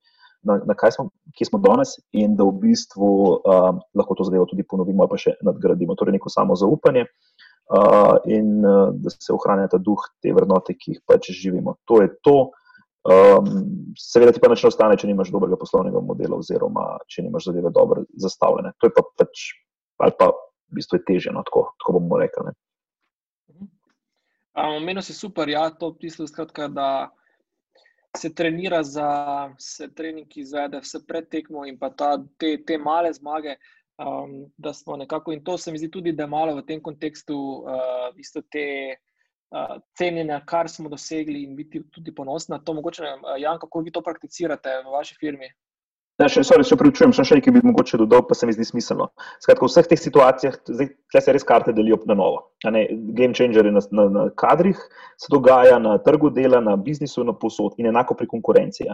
na, 0.47 0.59
na 0.67 0.77
kaj 0.79 0.97
smo, 0.97 1.09
kje 1.37 1.51
smo 1.51 1.61
danes, 1.63 1.97
in 2.13 2.37
da 2.37 2.47
v 2.47 2.55
bistvu 2.67 3.09
um, 3.41 3.81
lahko 3.95 4.19
to 4.19 4.29
zadevo 4.29 4.47
tudi 4.51 4.67
ponovimo 4.67 5.05
ali 5.05 5.13
pa 5.13 5.21
še 5.21 5.37
nadgradimo. 5.47 5.97
Torej, 5.99 6.17
neko 6.19 6.33
samo 6.33 6.57
zaupanje 6.59 7.07
uh, 7.07 8.17
in 8.31 8.61
uh, 8.65 8.93
da 8.95 9.13
se 9.13 9.35
ohranja 9.35 9.69
ta 9.73 9.81
duh, 9.83 10.03
te 10.23 10.35
vrednote, 10.37 10.77
ki 10.79 10.97
jih 10.97 11.03
pač 11.09 11.33
živimo. 11.35 11.79
To 11.91 12.03
je 12.05 12.13
to. 12.23 12.39
Um, 13.07 13.95
seveda 13.95 14.35
ti 14.35 14.43
pa 14.43 14.51
nič 14.51 14.65
ne 14.65 14.71
ostane, 14.73 14.99
če 14.99 15.07
nimaš 15.07 15.31
dobrega 15.31 15.59
poslovnega 15.61 16.03
modela, 16.03 16.41
oziroma 16.43 16.97
če 17.07 17.23
nimaš 17.29 17.53
zadeve 17.53 17.71
dobro 17.75 18.03
zastavljene. 18.19 18.75
To 18.83 18.91
je 18.91 18.95
pa 18.97 19.05
pač, 19.15 19.51
ali 20.03 20.15
pa 20.19 20.33
v 20.35 20.79
bistvu 20.81 20.99
je 20.99 21.05
teže, 21.07 21.35
no, 21.35 21.45
tako, 21.47 21.69
tako 21.79 22.01
bomo 22.01 22.19
rekli. 22.19 22.49
Ne. 22.49 22.57
Um, 24.57 24.85
Meni 24.85 25.03
se 25.03 25.15
super, 25.15 25.49
ja, 25.49 25.71
to 25.71 25.91
bistvu 26.01 26.27
skratka, 26.27 26.69
da 26.69 27.11
se 28.17 28.35
trenira 28.35 28.83
za, 28.83 29.09
se 29.59 29.89
trening 29.95 30.37
izvede 30.37 30.81
vse 30.81 31.03
pred 31.07 31.29
tekmo 31.29 31.67
in 31.69 31.77
pa 31.79 31.91
ta, 31.91 32.15
te, 32.39 32.57
te 32.67 32.79
male 32.79 33.13
zmage. 33.13 33.57
Um, 33.97 34.53
da 34.57 34.75
smo 34.77 34.97
nekako, 34.97 35.33
in 35.33 35.45
to 35.45 35.57
se 35.59 35.73
mi 35.73 35.79
zdi 35.79 35.91
tudi, 35.91 36.13
da 36.13 36.27
je 36.27 36.29
malo 36.29 36.55
v 36.57 36.65
tem 36.69 36.81
kontekstu 36.85 37.37
uh, 37.37 38.11
bistvu 38.17 38.43
te 38.53 38.67
uh, 38.93 39.79
cenjenja, 39.97 40.43
kar 40.45 40.69
smo 40.69 40.89
dosegli 40.93 41.43
in 41.43 41.55
biti 41.57 41.81
tudi 41.93 42.13
ponosni 42.15 42.53
na 42.53 42.59
to. 42.65 42.75
Mogoče, 42.77 43.03
uh, 43.03 43.39
Jan, 43.41 43.61
kako 43.61 43.81
vi 43.81 43.93
to 43.93 44.03
prakticirate 44.05 44.83
v 44.85 44.93
vaši 44.93 45.17
firmi? 45.21 45.49
Ne, 46.17 46.31
še, 46.33 46.47
sorry, 46.49 46.65
se 46.65 46.73
upravičujem, 46.73 47.13
sem 47.13 47.27
še 47.29 47.37
nekaj 47.37 47.53
bi 47.53 47.61
mogoče 47.69 47.99
dodal, 48.01 48.23
pa 48.25 48.33
se 48.33 48.47
mi 48.49 48.55
zdi 48.57 48.65
smiselno. 48.65 49.11
Skratka, 49.45 49.67
v 49.67 49.69
vseh 49.69 49.89
teh 49.91 50.01
situacijah, 50.01 50.55
zdaj 50.65 51.23
se 51.27 51.35
res 51.37 51.45
karte 51.45 51.75
delijo 51.77 51.99
na 52.09 52.17
novo. 52.17 52.39
Ne, 52.65 52.87
game 53.19 53.37
changeri 53.37 53.69
na, 53.69 53.83
na, 53.93 54.07
na 54.15 54.23
kadrih 54.33 54.81
se 55.21 55.29
dogaja, 55.35 55.77
na 55.77 55.99
trgu 56.01 56.31
dela, 56.33 56.63
na 56.65 56.73
biznisu, 56.81 57.21
na 57.29 57.35
posod 57.37 57.77
in 57.77 57.91
enako 57.93 58.17
pri 58.17 58.31
konkurenci. 58.33 58.89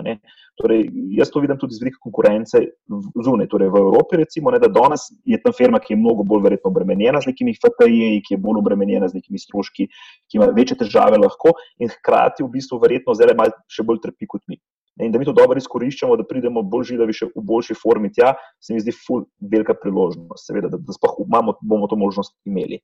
Torej, 0.58 0.82
jaz 1.14 1.30
to 1.30 1.44
vidim 1.46 1.62
tudi 1.62 1.78
z 1.78 1.86
vidika 1.86 2.02
konkurence 2.02 2.64
zunaj, 2.90 3.46
torej 3.54 3.70
v 3.70 3.84
Evropi, 3.84 4.18
recimo, 4.24 4.50
ne, 4.50 4.58
da 4.58 4.66
danes 4.66 5.06
je 5.22 5.38
tam 5.46 5.54
firma, 5.54 5.78
ki 5.78 5.94
je 5.94 6.02
mnogo 6.02 6.26
bolj 6.26 6.42
verjetno 6.50 6.74
obremenjena 6.74 7.22
z 7.22 7.30
nekimi 7.30 7.54
FTI, 7.54 8.18
ki 8.26 8.34
je 8.34 8.42
bolj 8.42 8.64
obremenjena 8.64 9.06
z 9.06 9.22
nekimi 9.22 9.38
stroški, 9.38 9.86
ki 10.26 10.42
ima 10.42 10.50
večje 10.50 10.82
težave 10.82 11.22
lahko 11.22 11.54
in 11.78 11.94
hkrati 12.00 12.42
v 12.42 12.50
bistvu 12.58 12.82
verjetno 12.82 13.14
zdaj 13.14 13.38
malo 13.38 13.54
še 13.70 13.86
bolj 13.86 14.02
trpi 14.02 14.26
kot 14.26 14.42
mi. 14.50 14.58
In 15.00 15.12
da 15.12 15.18
mi 15.18 15.24
to 15.24 15.32
dobro 15.32 15.56
izkoriščamo, 15.56 16.16
da 16.20 16.26
pridemo 16.28 16.62
bolj 16.62 16.90
žilavi, 16.92 17.14
še 17.16 17.30
v 17.32 17.44
boljši 17.48 17.76
formi 17.80 18.10
tja, 18.12 18.34
se 18.60 18.74
mi 18.74 18.82
zdi 18.84 18.92
ful 18.92 19.24
velika 19.40 19.74
priložnost, 19.78 20.44
seveda, 20.50 20.68
da, 20.72 20.80
da 20.80 20.96
sploh 20.96 21.16
imamo, 21.24 21.56
bomo 21.64 21.88
to 21.88 21.96
možnost 21.96 22.36
imeli. 22.44 22.82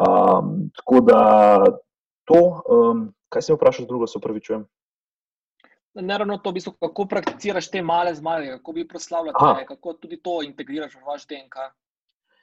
Um, 0.00 0.70
tako 0.78 1.02
da 1.04 1.20
to, 2.24 2.40
um, 2.72 3.10
kaj 3.28 3.44
se 3.44 3.52
mi 3.52 3.58
vprašal, 3.60 3.86
drugo 3.90 4.08
se 4.08 4.16
upravičujem. 4.18 4.64
Ne 6.00 6.18
ravno 6.18 6.38
to, 6.40 6.50
v 6.50 6.56
bistvu, 6.56 6.72
kako 6.80 7.04
prakticiraš 7.04 7.68
te 7.70 7.82
male 7.84 8.14
zmage, 8.16 8.48
kako 8.56 8.72
vi 8.72 8.86
Aha. 8.86 8.88
proslavljate, 8.88 9.66
kako 9.68 9.92
tudi 10.00 10.16
to 10.24 10.40
integriraš 10.42 10.96
v 10.96 11.04
vaš 11.04 11.26
DNK. 11.28 11.68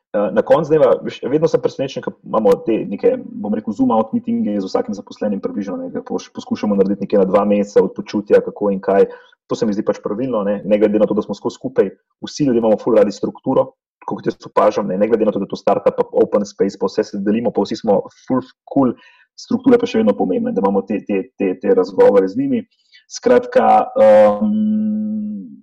Uh, 0.10 0.34
Na 0.34 0.42
koncu 0.42 0.72
dneva, 0.72 0.96
vedno 1.30 1.46
sem 1.46 1.62
presenečen, 1.62 2.02
ker 2.02 2.16
imamo 2.26 2.50
te 2.66 2.80
neke, 2.90 3.12
bom 3.22 3.54
rekel, 3.54 3.76
zoom 3.78 3.92
out 3.94 4.10
meetinge 4.16 4.56
z 4.58 4.66
vsakim 4.66 4.96
zaposlenim, 4.98 5.38
približno 5.38 5.76
poš- 6.02 6.32
poskušamo 6.34 6.74
narediti 6.80 7.06
nekaj 7.06 7.20
na 7.22 7.26
dva 7.30 7.44
meseca 7.46 7.84
od 7.86 7.94
počutja, 7.94 8.40
kako 8.42 8.72
in 8.74 8.80
kaj. 8.82 9.06
To 9.46 9.56
se 9.56 9.68
mi 9.70 9.74
zdi 9.74 9.86
pač 9.86 10.00
pravilno, 10.02 10.42
ne, 10.48 10.64
ne 10.66 10.80
glede 10.82 10.98
na 10.98 11.06
to, 11.06 11.14
da 11.14 11.22
smo 11.22 11.38
skozi 11.38 11.60
skupaj, 11.62 11.92
vsi 12.26 12.48
ljudje 12.48 12.58
imamo 12.58 12.78
full 12.82 12.98
radi 12.98 13.14
strukturo, 13.14 13.68
kot 14.10 14.26
jaz 14.26 14.38
opažam, 14.50 14.90
ne, 14.90 14.98
ne 14.98 15.08
glede 15.10 15.30
na 15.30 15.34
to, 15.34 15.42
da 15.42 15.46
je 15.46 15.54
to 15.54 15.60
startup, 15.62 16.02
pa 16.02 16.06
open 16.24 16.46
space, 16.46 16.78
pa 16.82 16.90
vse 16.90 17.06
se 17.06 17.22
delimo, 17.22 17.54
pa 17.54 17.62
vsi 17.62 17.78
smo 17.78 18.02
full 18.26 18.42
cool, 18.74 18.96
struktura 19.38 19.78
pa 19.78 19.86
še 19.90 20.02
vedno 20.02 20.16
pomembna, 20.18 20.54
da 20.54 20.64
imamo 20.66 20.82
te, 20.90 21.04
te, 21.06 21.28
te, 21.38 21.54
te 21.62 21.76
razgovore 21.78 22.26
z 22.30 22.42
njimi. 22.42 22.64
Skratka, 23.10 23.94
um, 24.42 24.58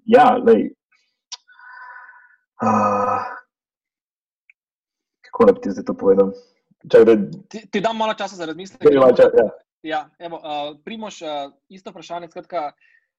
ja, 0.06 0.36
lej. 0.38 0.68
Uh, 2.62 3.26
kako 5.36 5.52
bi 5.52 5.60
ti 5.60 5.70
zdaj 5.70 5.84
to 5.84 5.94
povedal? 5.94 6.32
Čak, 6.92 7.04
da, 7.04 7.12
Ti, 7.48 7.66
ti 7.70 7.80
dam 7.80 7.96
malo 7.96 8.14
časa 8.14 8.36
za 8.36 8.46
razmislek. 8.46 8.80
čas, 9.16 9.32
ja. 9.36 9.48
Ja, 9.82 10.10
evo, 10.18 10.36
uh, 10.36 10.78
Primož, 10.84 11.22
uh, 11.22 11.52
isto 11.68 11.90
vprašanje. 11.90 12.28
Skratka, 12.28 12.72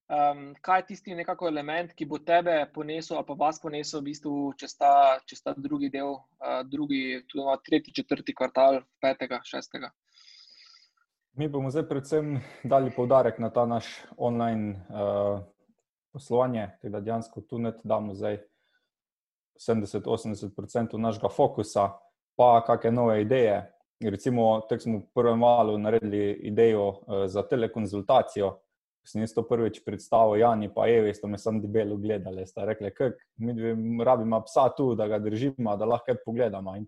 um, 0.10 0.56
kaj 0.62 0.80
je 0.80 0.86
tisti 0.86 1.16
nekako 1.16 1.48
element, 1.48 1.94
ki 1.94 2.06
bo 2.06 2.18
tebe 2.20 2.66
ponesel, 2.74 3.22
pa 3.24 3.34
vas 3.34 3.62
ponesel 3.62 4.02
v 4.02 4.10
bistvu 4.10 4.54
čez 4.58 4.76
ta, 4.76 5.20
čez 5.26 5.44
ta 5.44 5.54
drugi 5.58 5.90
del, 5.94 6.18
uh, 6.18 6.64
drugi, 6.66 7.22
tudi 7.30 7.46
no, 7.46 7.56
tretji, 7.64 7.94
četrti 7.94 8.36
kvartal, 8.36 8.82
petega, 9.02 9.40
šestega? 9.44 9.92
Mi 11.38 11.48
bomo 11.48 11.70
zdaj 11.70 11.86
predvsem 11.88 12.40
dali 12.64 12.92
poudarek 12.92 13.40
na 13.40 13.50
ta 13.54 13.66
naš 13.66 13.86
online 14.18 14.82
uh, 14.90 15.40
poslovanje, 16.12 16.72
da 16.84 17.00
dejansko 17.00 17.42
tu 17.42 17.62
ne 17.62 17.72
damo 17.84 18.16
zdaj 18.18 18.42
70-80% 19.62 20.98
našega 20.98 21.30
fokusa, 21.30 21.92
pa 22.38 22.62
kakšne 22.66 22.92
nove 22.92 23.22
ideje. 23.22 23.66
Recimo, 24.04 24.62
tako 24.70 24.82
smo 24.82 24.98
v 24.98 25.06
prvem 25.14 25.42
valu 25.42 25.78
naredili 25.78 26.32
idejo 26.46 26.88
uh, 26.88 27.26
za 27.26 27.42
telekonzultacijo. 27.44 28.52
Ko 29.02 29.10
Sem 29.10 29.24
jaz 29.24 29.34
to 29.34 29.42
prvič 29.48 29.80
predstavil, 29.86 30.38
Jani 30.42 30.70
pa 30.74 30.86
Evi, 30.92 31.14
sta 31.16 31.28
me 31.28 31.40
sam 31.42 31.62
debelo 31.62 31.98
gledali. 31.98 32.46
Sta 32.46 32.66
rekli, 32.66 32.92
kako 32.94 33.18
mi 33.38 33.56
dve 33.58 33.74
rabimo 34.06 34.42
psa 34.46 34.70
tu, 34.78 34.94
da 34.96 35.08
ga 35.08 35.20
držimo, 35.20 35.78
da 35.78 35.86
lahko 35.86 36.16
pogledamo. 36.26 36.76
In 36.76 36.86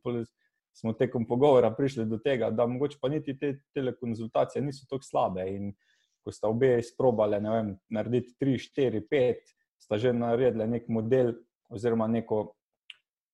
smo 0.74 0.94
tekom 0.94 1.26
pogovora 1.28 1.72
prišli 1.72 2.06
do 2.06 2.18
tega, 2.18 2.50
da 2.50 2.68
mogoče 2.68 2.98
pa 3.02 3.10
niti 3.10 3.38
te 3.40 3.60
telekonzultacije 3.74 4.62
niso 4.62 4.86
tako 4.90 5.04
slabe. 5.04 5.48
In 5.50 5.74
ko 6.24 6.32
sta 6.32 6.48
obe 6.48 6.78
izprobali, 6.80 7.42
ne 7.42 7.52
vem, 7.52 7.74
narediti 7.90 8.36
3, 8.42 8.70
4, 8.78 9.02
5, 9.12 9.54
sta 9.80 9.98
že 9.98 10.14
naredili 10.14 10.68
nek 10.68 10.88
model 10.88 11.34
oziroma 11.70 12.08
neko, 12.08 12.42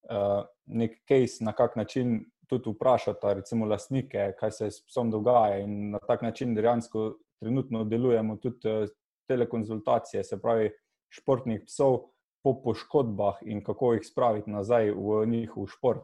uh, 0.09 0.43
nek 0.65 0.97
case, 1.07 1.43
na 1.43 1.53
kak 1.53 1.75
način 1.75 2.25
tudi 2.47 2.69
vprašata, 2.69 3.33
recimo, 3.33 3.65
lastnike, 3.65 4.31
kaj 4.39 4.51
se 4.51 4.71
s 4.71 4.85
psom 4.85 5.11
dogaja. 5.11 5.59
In 5.63 5.91
na 5.91 5.99
tak 5.99 6.21
način 6.21 6.55
dejansko 6.55 7.15
trenutno 7.39 7.83
delujemo 7.83 8.37
tudi 8.37 8.69
uh, 8.69 8.89
telekonzultacije, 9.27 10.23
se 10.23 10.41
pravi, 10.41 10.71
športnih 11.09 11.63
psov 11.65 11.97
po 12.43 12.53
poškodbah 12.61 13.39
in 13.41 13.63
kako 13.63 13.93
jih 13.93 14.05
spraviti 14.05 14.51
nazaj 14.51 14.91
v 14.91 15.25
njihov 15.25 15.67
šport, 15.67 16.03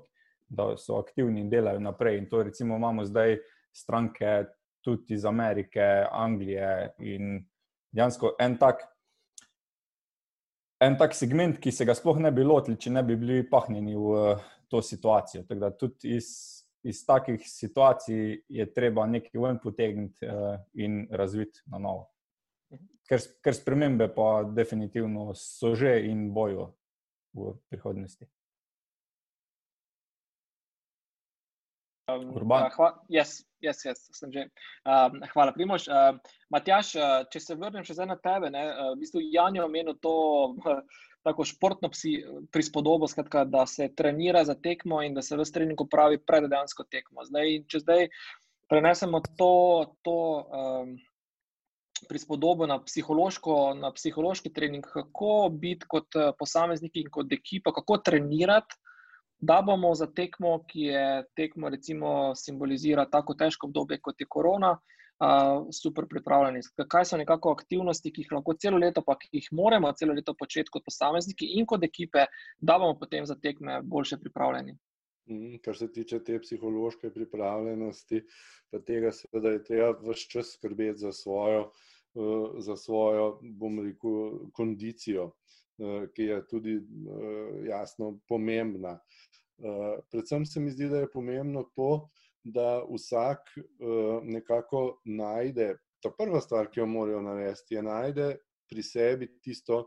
da 0.50 0.76
so 0.78 0.98
aktivni 1.00 1.42
in 1.42 1.50
delajo 1.50 1.80
naprej. 1.80 2.18
In 2.18 2.30
to 2.30 2.44
recimo 2.44 2.76
imamo 2.76 3.06
zdaj 3.06 3.38
stranke 3.72 4.46
tudi 4.82 5.14
iz 5.14 5.26
Amerike, 5.26 6.06
Anglije 6.12 6.94
in 7.00 7.46
dejansko 7.92 8.36
en 8.40 8.58
tak. 8.58 8.88
En 10.82 10.96
tak 10.98 11.14
segment, 11.14 11.60
ki 11.62 11.72
se 11.72 11.86
ga 11.86 11.94
sploh 11.94 12.18
ne 12.18 12.32
bi 12.34 12.42
lotili, 12.44 12.78
če 12.82 12.90
ne 12.96 13.04
bi 13.06 13.16
bili 13.16 13.44
pahnjeni 13.50 13.94
v 13.94 14.16
eh, 14.32 14.46
to 14.72 14.82
situacijo. 14.82 15.44
Tako 15.46 15.60
da 15.62 15.70
tudi 15.78 16.16
iz, 16.18 16.30
iz 16.88 17.04
takih 17.06 17.44
situacij 17.46 18.40
je 18.50 18.66
treba 18.74 19.06
nekaj 19.06 19.42
ven 19.44 19.60
potegniti 19.62 20.26
uh, 20.26 20.56
in 20.74 21.04
razviti 21.12 21.60
na 21.70 21.78
novo. 21.78 22.08
Ker, 23.06 23.20
ker 23.44 23.54
spremembe 23.54 24.08
pa 24.16 24.44
definitivno 24.48 25.34
so 25.38 25.76
že 25.76 25.98
in 26.08 26.32
bojo 26.34 26.72
v 27.36 27.52
prihodnosti. 27.70 28.26
Um, 32.10 32.32
Urban. 32.36 32.66
uh, 32.72 32.76
hva- 32.80 32.96
Jaz, 33.12 33.44
jaz, 33.62 33.84
jaz 33.86 34.04
sem 34.18 34.32
že. 34.34 34.48
Um, 34.86 35.22
hvala, 35.34 35.54
Primož. 35.56 35.88
Uh, 35.88 36.18
Matjaš, 36.54 36.96
uh, 36.98 37.22
če 37.32 37.44
se 37.44 37.58
vrnem 37.58 37.86
še 37.88 37.96
na 38.06 38.18
tebe, 38.20 38.52
ne, 38.54 38.66
uh, 38.72 38.92
v 38.96 39.02
bistvu 39.04 39.24
Jan 39.32 39.56
je 39.56 39.64
omenil 39.64 39.98
to 40.04 40.16
uh, 40.58 40.82
tako 41.28 41.46
športno 41.46 41.92
psi, 41.94 42.16
prispodobo, 42.54 43.08
skratka, 43.08 43.46
da 43.46 43.68
se 43.70 43.92
trenira 43.94 44.44
za 44.46 44.56
tekmo 44.58 45.04
in 45.06 45.14
da 45.14 45.22
se 45.22 45.38
v 45.38 45.46
treningu 45.46 45.86
pravi 45.86 46.18
pred 46.18 46.50
dejansko 46.50 46.88
tekmo. 46.90 47.26
Zdaj, 47.28 47.62
če 47.70 47.84
zdaj 47.84 48.08
prenesemo 48.72 49.22
to, 49.38 49.54
to 50.02 50.18
um, 50.50 50.96
prispodobo 52.10 52.68
na, 52.68 52.80
na 53.76 53.92
psihološki 53.92 54.54
trening, 54.54 54.86
kako 54.94 55.50
biti 55.54 55.88
kot 55.90 56.16
eh, 56.16 56.32
posameznik 56.40 56.98
in 56.98 57.10
kot 57.12 57.32
ekipa, 57.34 57.74
kako 57.76 57.98
trenirati, 58.06 58.76
da 59.42 59.62
bomo 59.66 59.94
za 59.96 60.08
tekmo, 60.08 60.60
ki 60.70 60.88
je 60.88 61.06
tekmo, 61.36 61.70
recimo, 61.70 62.36
simbolizira 62.36 63.06
tako 63.10 63.36
težko 63.36 63.68
obdobje 63.68 64.00
kot 64.02 64.22
je 64.22 64.30
korona. 64.30 64.78
Uh, 65.22 65.68
super 65.70 66.08
pripravljeni. 66.10 66.64
Kaj 66.90 67.04
so 67.06 67.18
nekako 67.18 67.52
aktivnosti, 67.54 68.10
ki 68.10 68.24
jih 68.24 68.32
lahko 68.34 68.56
celo 68.58 68.80
leto, 68.82 69.04
pa 69.06 69.14
ki 69.22 69.30
jih 69.38 69.50
moramo 69.54 69.92
celo 69.94 70.16
leto 70.18 70.34
početi 70.34 70.74
kot 70.74 70.82
posamezniki 70.88 71.46
in 71.60 71.68
kot 71.70 71.86
ekipe, 71.86 72.24
da 72.58 72.80
bomo 72.82 72.96
potem 72.98 73.28
za 73.30 73.36
tekme 73.38 73.84
boljše 73.86 74.18
pripravljeni? 74.18 74.74
Mm, 75.30 75.58
Kar 75.64 75.78
se 75.78 75.92
tiče 75.92 76.24
te 76.24 76.40
psihološke 76.40 77.10
pripravljenosti, 77.14 78.24
pa 78.72 78.80
tega 78.80 79.12
seveda 79.12 79.54
je 79.54 79.64
treba 79.64 79.92
vse 80.02 80.30
čas 80.30 80.56
skrbeti 80.58 80.98
za 80.98 81.12
svojo, 81.12 81.72
eh, 82.16 82.62
za 82.66 82.76
svojo 82.76 83.40
bom 83.42 83.80
rekel, 83.86 84.50
kondicijo, 84.54 85.32
eh, 85.78 86.08
ki 86.16 86.24
je 86.24 86.48
tudi 86.48 86.76
eh, 86.76 87.68
jasno 87.70 88.20
pomembna. 88.28 89.00
Predvsem 90.12 90.46
se 90.46 90.60
mi 90.60 90.72
zdi, 90.72 90.90
da 90.90 91.04
je 91.04 91.12
pomembno 91.12 91.64
to, 91.76 92.10
da 92.44 92.84
vsak 92.90 93.40
eh, 93.58 93.64
nekako 94.24 95.02
najde, 95.06 95.76
ta 96.02 96.10
prva 96.18 96.42
stvar, 96.42 96.72
ki 96.72 96.80
jo 96.80 96.88
morajo 96.90 97.22
narediti, 97.22 97.76
je 97.76 97.84
najde 97.86 98.32
pri 98.72 98.84
sebi 98.84 99.28
tisto, 99.44 99.84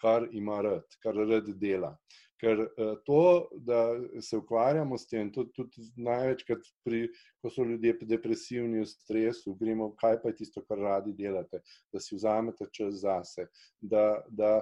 kar 0.00 0.28
ima 0.32 0.62
rad, 0.62 0.96
kar 1.02 1.16
rad 1.28 1.50
dela. 1.60 1.96
Ker 2.38 2.60
to, 3.04 3.48
da 3.66 3.80
se 4.22 4.38
ukvarjamo 4.38 4.94
s 4.98 5.08
tem, 5.10 5.32
to 5.34 5.42
tudi 5.56 5.88
največkrat, 5.98 6.68
pri, 6.86 7.00
ko 7.42 7.50
so 7.50 7.64
ljudje 7.66 7.96
depresivni, 8.06 8.84
v 8.84 8.86
stresu, 8.86 9.56
gremo, 9.58 9.90
kaj 9.98 10.20
pa 10.22 10.30
je 10.30 10.36
tisto, 10.44 10.62
kar 10.62 10.78
radi 10.78 11.16
delate, 11.18 11.58
da 11.92 12.00
si 12.00 12.14
vzamete 12.14 12.70
čas 12.70 13.00
zase, 13.02 13.48
da, 13.80 14.22
da 14.30 14.60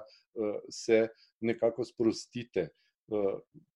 se 0.72 1.02
nekako 1.44 1.84
sprostite. 1.84 2.70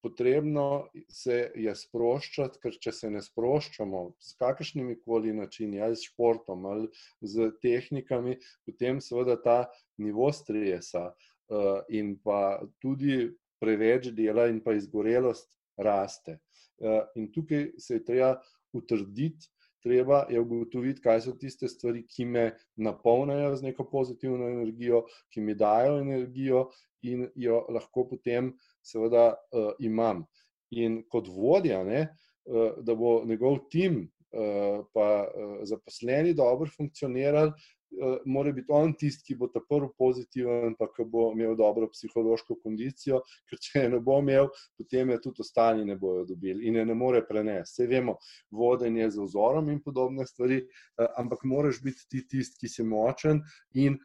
Potrebno 0.02 0.88
se 1.08 1.36
je 1.54 1.72
sproščati, 1.76 2.58
ker 2.62 2.78
če 2.82 2.92
se 2.92 3.10
ne 3.14 3.20
sproščamo 3.22 4.00
s 4.18 4.34
kakršnimi 4.40 4.96
koli 5.04 5.34
načini, 5.36 5.78
ali 5.78 5.94
s 5.94 6.08
športom, 6.10 6.66
ali 6.66 6.88
z 7.22 7.52
tehnikami, 7.62 8.34
potem 8.66 8.98
seveda 9.04 9.36
ta 9.44 9.58
nivo 10.02 10.32
stresa 10.34 11.10
eh, 11.12 11.94
in 11.94 12.16
pa 12.18 12.58
tudi 12.82 13.28
preveč 13.62 14.10
dela 14.16 14.48
in 14.50 14.58
pa 14.64 14.74
izgorelost 14.74 15.52
raste. 15.78 16.40
Eh, 16.82 17.02
In 17.14 17.30
tukaj 17.30 17.70
se 17.78 18.00
je 18.00 18.04
treba 18.04 18.34
utrditi, 18.74 19.46
treba 19.82 20.24
je 20.30 20.40
ugotoviti, 20.40 21.00
kaj 21.04 21.20
so 21.24 21.36
tiste 21.38 21.68
stvari, 21.68 22.02
ki 22.08 22.24
me 22.24 22.44
napolnijo 22.76 23.54
z 23.56 23.70
neko 23.70 23.86
pozitivno 23.90 24.48
energijo, 24.48 25.04
ki 25.30 25.40
mi 25.40 25.54
dajo 25.54 26.00
energijo 26.00 26.66
in 27.02 27.28
jo 27.34 27.64
lahko 27.72 28.04
potem 28.08 28.52
seveda 28.82 29.34
uh, 29.34 29.72
imam. 29.78 30.24
In 30.70 31.02
kot 31.10 31.28
vodja, 31.28 31.82
ne, 31.84 32.06
uh, 32.46 32.78
da 32.84 32.94
bo 32.94 33.20
njegov 33.26 33.64
tim 33.70 34.04
uh, 34.04 34.86
pa 34.94 35.10
uh, 35.26 35.58
zaposleni 35.66 36.34
dobro 36.34 36.70
funkcionirali, 36.76 37.50
uh, 37.50 38.16
mora 38.24 38.52
biti 38.52 38.70
on 38.70 38.92
tisti, 38.94 39.24
ki 39.26 39.38
bo 39.38 39.48
ta 39.50 39.62
prvi 39.68 39.90
pozitiven, 39.98 40.76
pa 40.78 40.86
ki 40.94 41.06
bo 41.10 41.30
imel 41.34 41.56
dobro 41.58 41.88
psihološko 41.90 42.60
kondicijo, 42.62 43.22
ker 43.50 43.58
če 43.58 43.86
je 43.86 43.94
ne 43.96 44.00
bo 44.04 44.20
imel, 44.22 44.50
potem 44.78 45.10
je 45.10 45.20
tudi 45.26 45.42
ostali 45.46 45.84
ne 45.84 45.96
bojo 45.98 46.24
dobili 46.28 46.68
in 46.68 46.78
je 46.78 46.86
ne 46.86 46.94
more 46.94 47.24
prenesti. 47.26 47.82
Vse 47.82 47.88
vemo, 47.90 48.16
vodenje 48.50 49.10
z 49.10 49.26
vzorom 49.26 49.70
in 49.70 49.82
podobne 49.82 50.26
stvari, 50.26 50.62
uh, 50.62 51.10
ampak 51.18 51.44
moraš 51.44 51.82
biti 51.82 52.06
ti 52.08 52.26
tisti, 52.28 52.62
ki 52.62 52.72
si 52.72 52.86
močen 52.86 53.42
in 53.74 53.98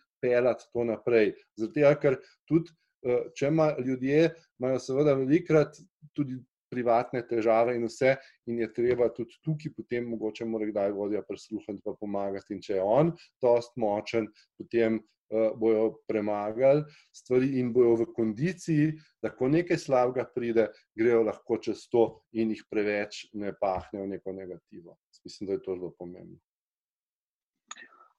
to 0.73 0.84
naprej. 0.84 1.34
Zato, 1.57 1.93
ker 2.02 2.18
tudi 2.47 2.72
eh, 2.72 2.85
če 3.35 3.47
ima 3.47 3.72
ljudje, 3.80 4.30
imajo 4.59 4.80
seveda 4.80 5.13
velikrat 5.17 5.77
tudi 6.13 6.39
privatne 6.72 7.22
težave 7.27 7.76
in 7.77 7.88
vse, 7.88 8.15
in 8.49 8.59
je 8.59 8.69
treba 8.73 9.09
tudi 9.13 9.38
tukaj, 9.45 9.73
potem 9.77 10.07
mogoče 10.11 10.47
mora 10.49 10.67
kdaj 10.69 10.93
vodja 10.95 11.22
prisluhniti 11.27 11.84
pa 11.85 11.95
pomagati. 11.99 12.55
In 12.55 12.63
če 12.63 12.80
je 12.80 12.85
on 12.85 13.11
dost 13.43 13.77
močen, 13.81 14.27
potem 14.59 14.97
uh, 14.99 15.53
bojo 15.59 16.01
premagali 16.09 16.84
stvari 17.15 17.53
in 17.61 17.72
bojo 17.73 17.95
v 18.01 18.09
kondiciji, 18.17 18.89
da 19.23 19.31
ko 19.35 19.49
nekaj 19.51 19.80
slabega 19.85 20.27
pride, 20.35 20.67
grejo 20.97 21.23
lahko 21.30 21.61
čez 21.61 21.85
to 21.91 22.07
in 22.34 22.51
jih 22.55 22.65
preveč 22.69 23.27
ne 23.34 23.53
pahnejo 23.61 24.05
v 24.05 24.15
neko 24.17 24.35
negativo. 24.35 24.97
Mislim, 25.26 25.47
da 25.47 25.55
je 25.55 25.63
to 25.63 25.77
zelo 25.80 25.93
pomembno. 25.97 26.38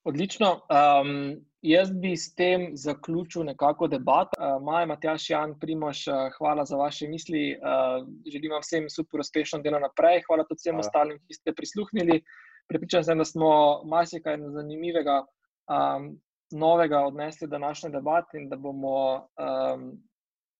Odlično. 0.06 0.60
Um, 0.70 1.42
jaz 1.66 1.90
bi 1.92 2.16
s 2.16 2.34
tem 2.34 2.70
zaključil 2.76 3.44
nekako 3.44 3.88
debat. 3.90 4.28
Uh, 4.38 4.62
Maja, 4.62 4.86
Matjaš, 4.86 5.30
Jan, 5.30 5.54
Primoš, 5.60 6.06
uh, 6.08 6.14
hvala 6.38 6.64
za 6.64 6.76
vaše 6.76 7.08
misli. 7.08 7.56
Uh, 7.58 8.06
želim 8.32 8.52
vam 8.54 8.62
vsem 8.62 8.90
super 8.90 9.20
uspešno 9.20 9.60
delo 9.64 9.80
naprej. 9.82 10.22
Hvala 10.26 10.44
tudi 10.44 10.62
vsem 10.62 10.74
Hvala. 10.74 10.86
ostalim, 10.86 11.18
ki 11.26 11.34
ste 11.34 11.54
prisluhnili. 11.54 12.20
Pripričan 12.68 13.04
sem, 13.04 13.18
da 13.18 13.24
smo 13.24 13.50
marsikaj 13.84 14.38
zanimivega, 14.54 15.20
um, 15.70 16.12
novega 16.50 17.00
odnesli 17.06 17.46
do 17.46 17.58
današnje 17.58 17.90
debate 17.90 18.38
in 18.38 18.48
da 18.48 18.56
bomo 18.56 18.98
um, 19.16 19.90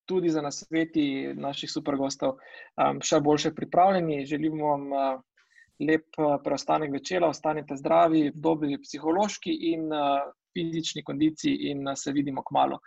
tudi 0.05 0.29
za 0.29 0.41
nasveti 0.41 1.33
naših 1.35 1.71
super 1.71 1.95
gostov 1.95 2.35
um, 2.35 3.01
še 3.03 3.19
boljše 3.19 3.53
pripravljeni. 3.55 4.25
Želim 4.25 4.61
vam 4.61 4.91
uh, 4.91 5.19
lep 5.79 6.15
preostanek 6.43 6.91
večera, 6.91 7.29
ostanite 7.29 7.75
zdravi, 7.75 8.31
dobri 8.35 8.79
psihološki 8.81 9.53
in 9.71 9.91
fizični 10.57 11.03
kondiciji, 11.03 11.69
in 11.69 11.91
se 11.95 12.11
vidimo 12.11 12.41
k 12.41 12.51
malu. 12.51 12.79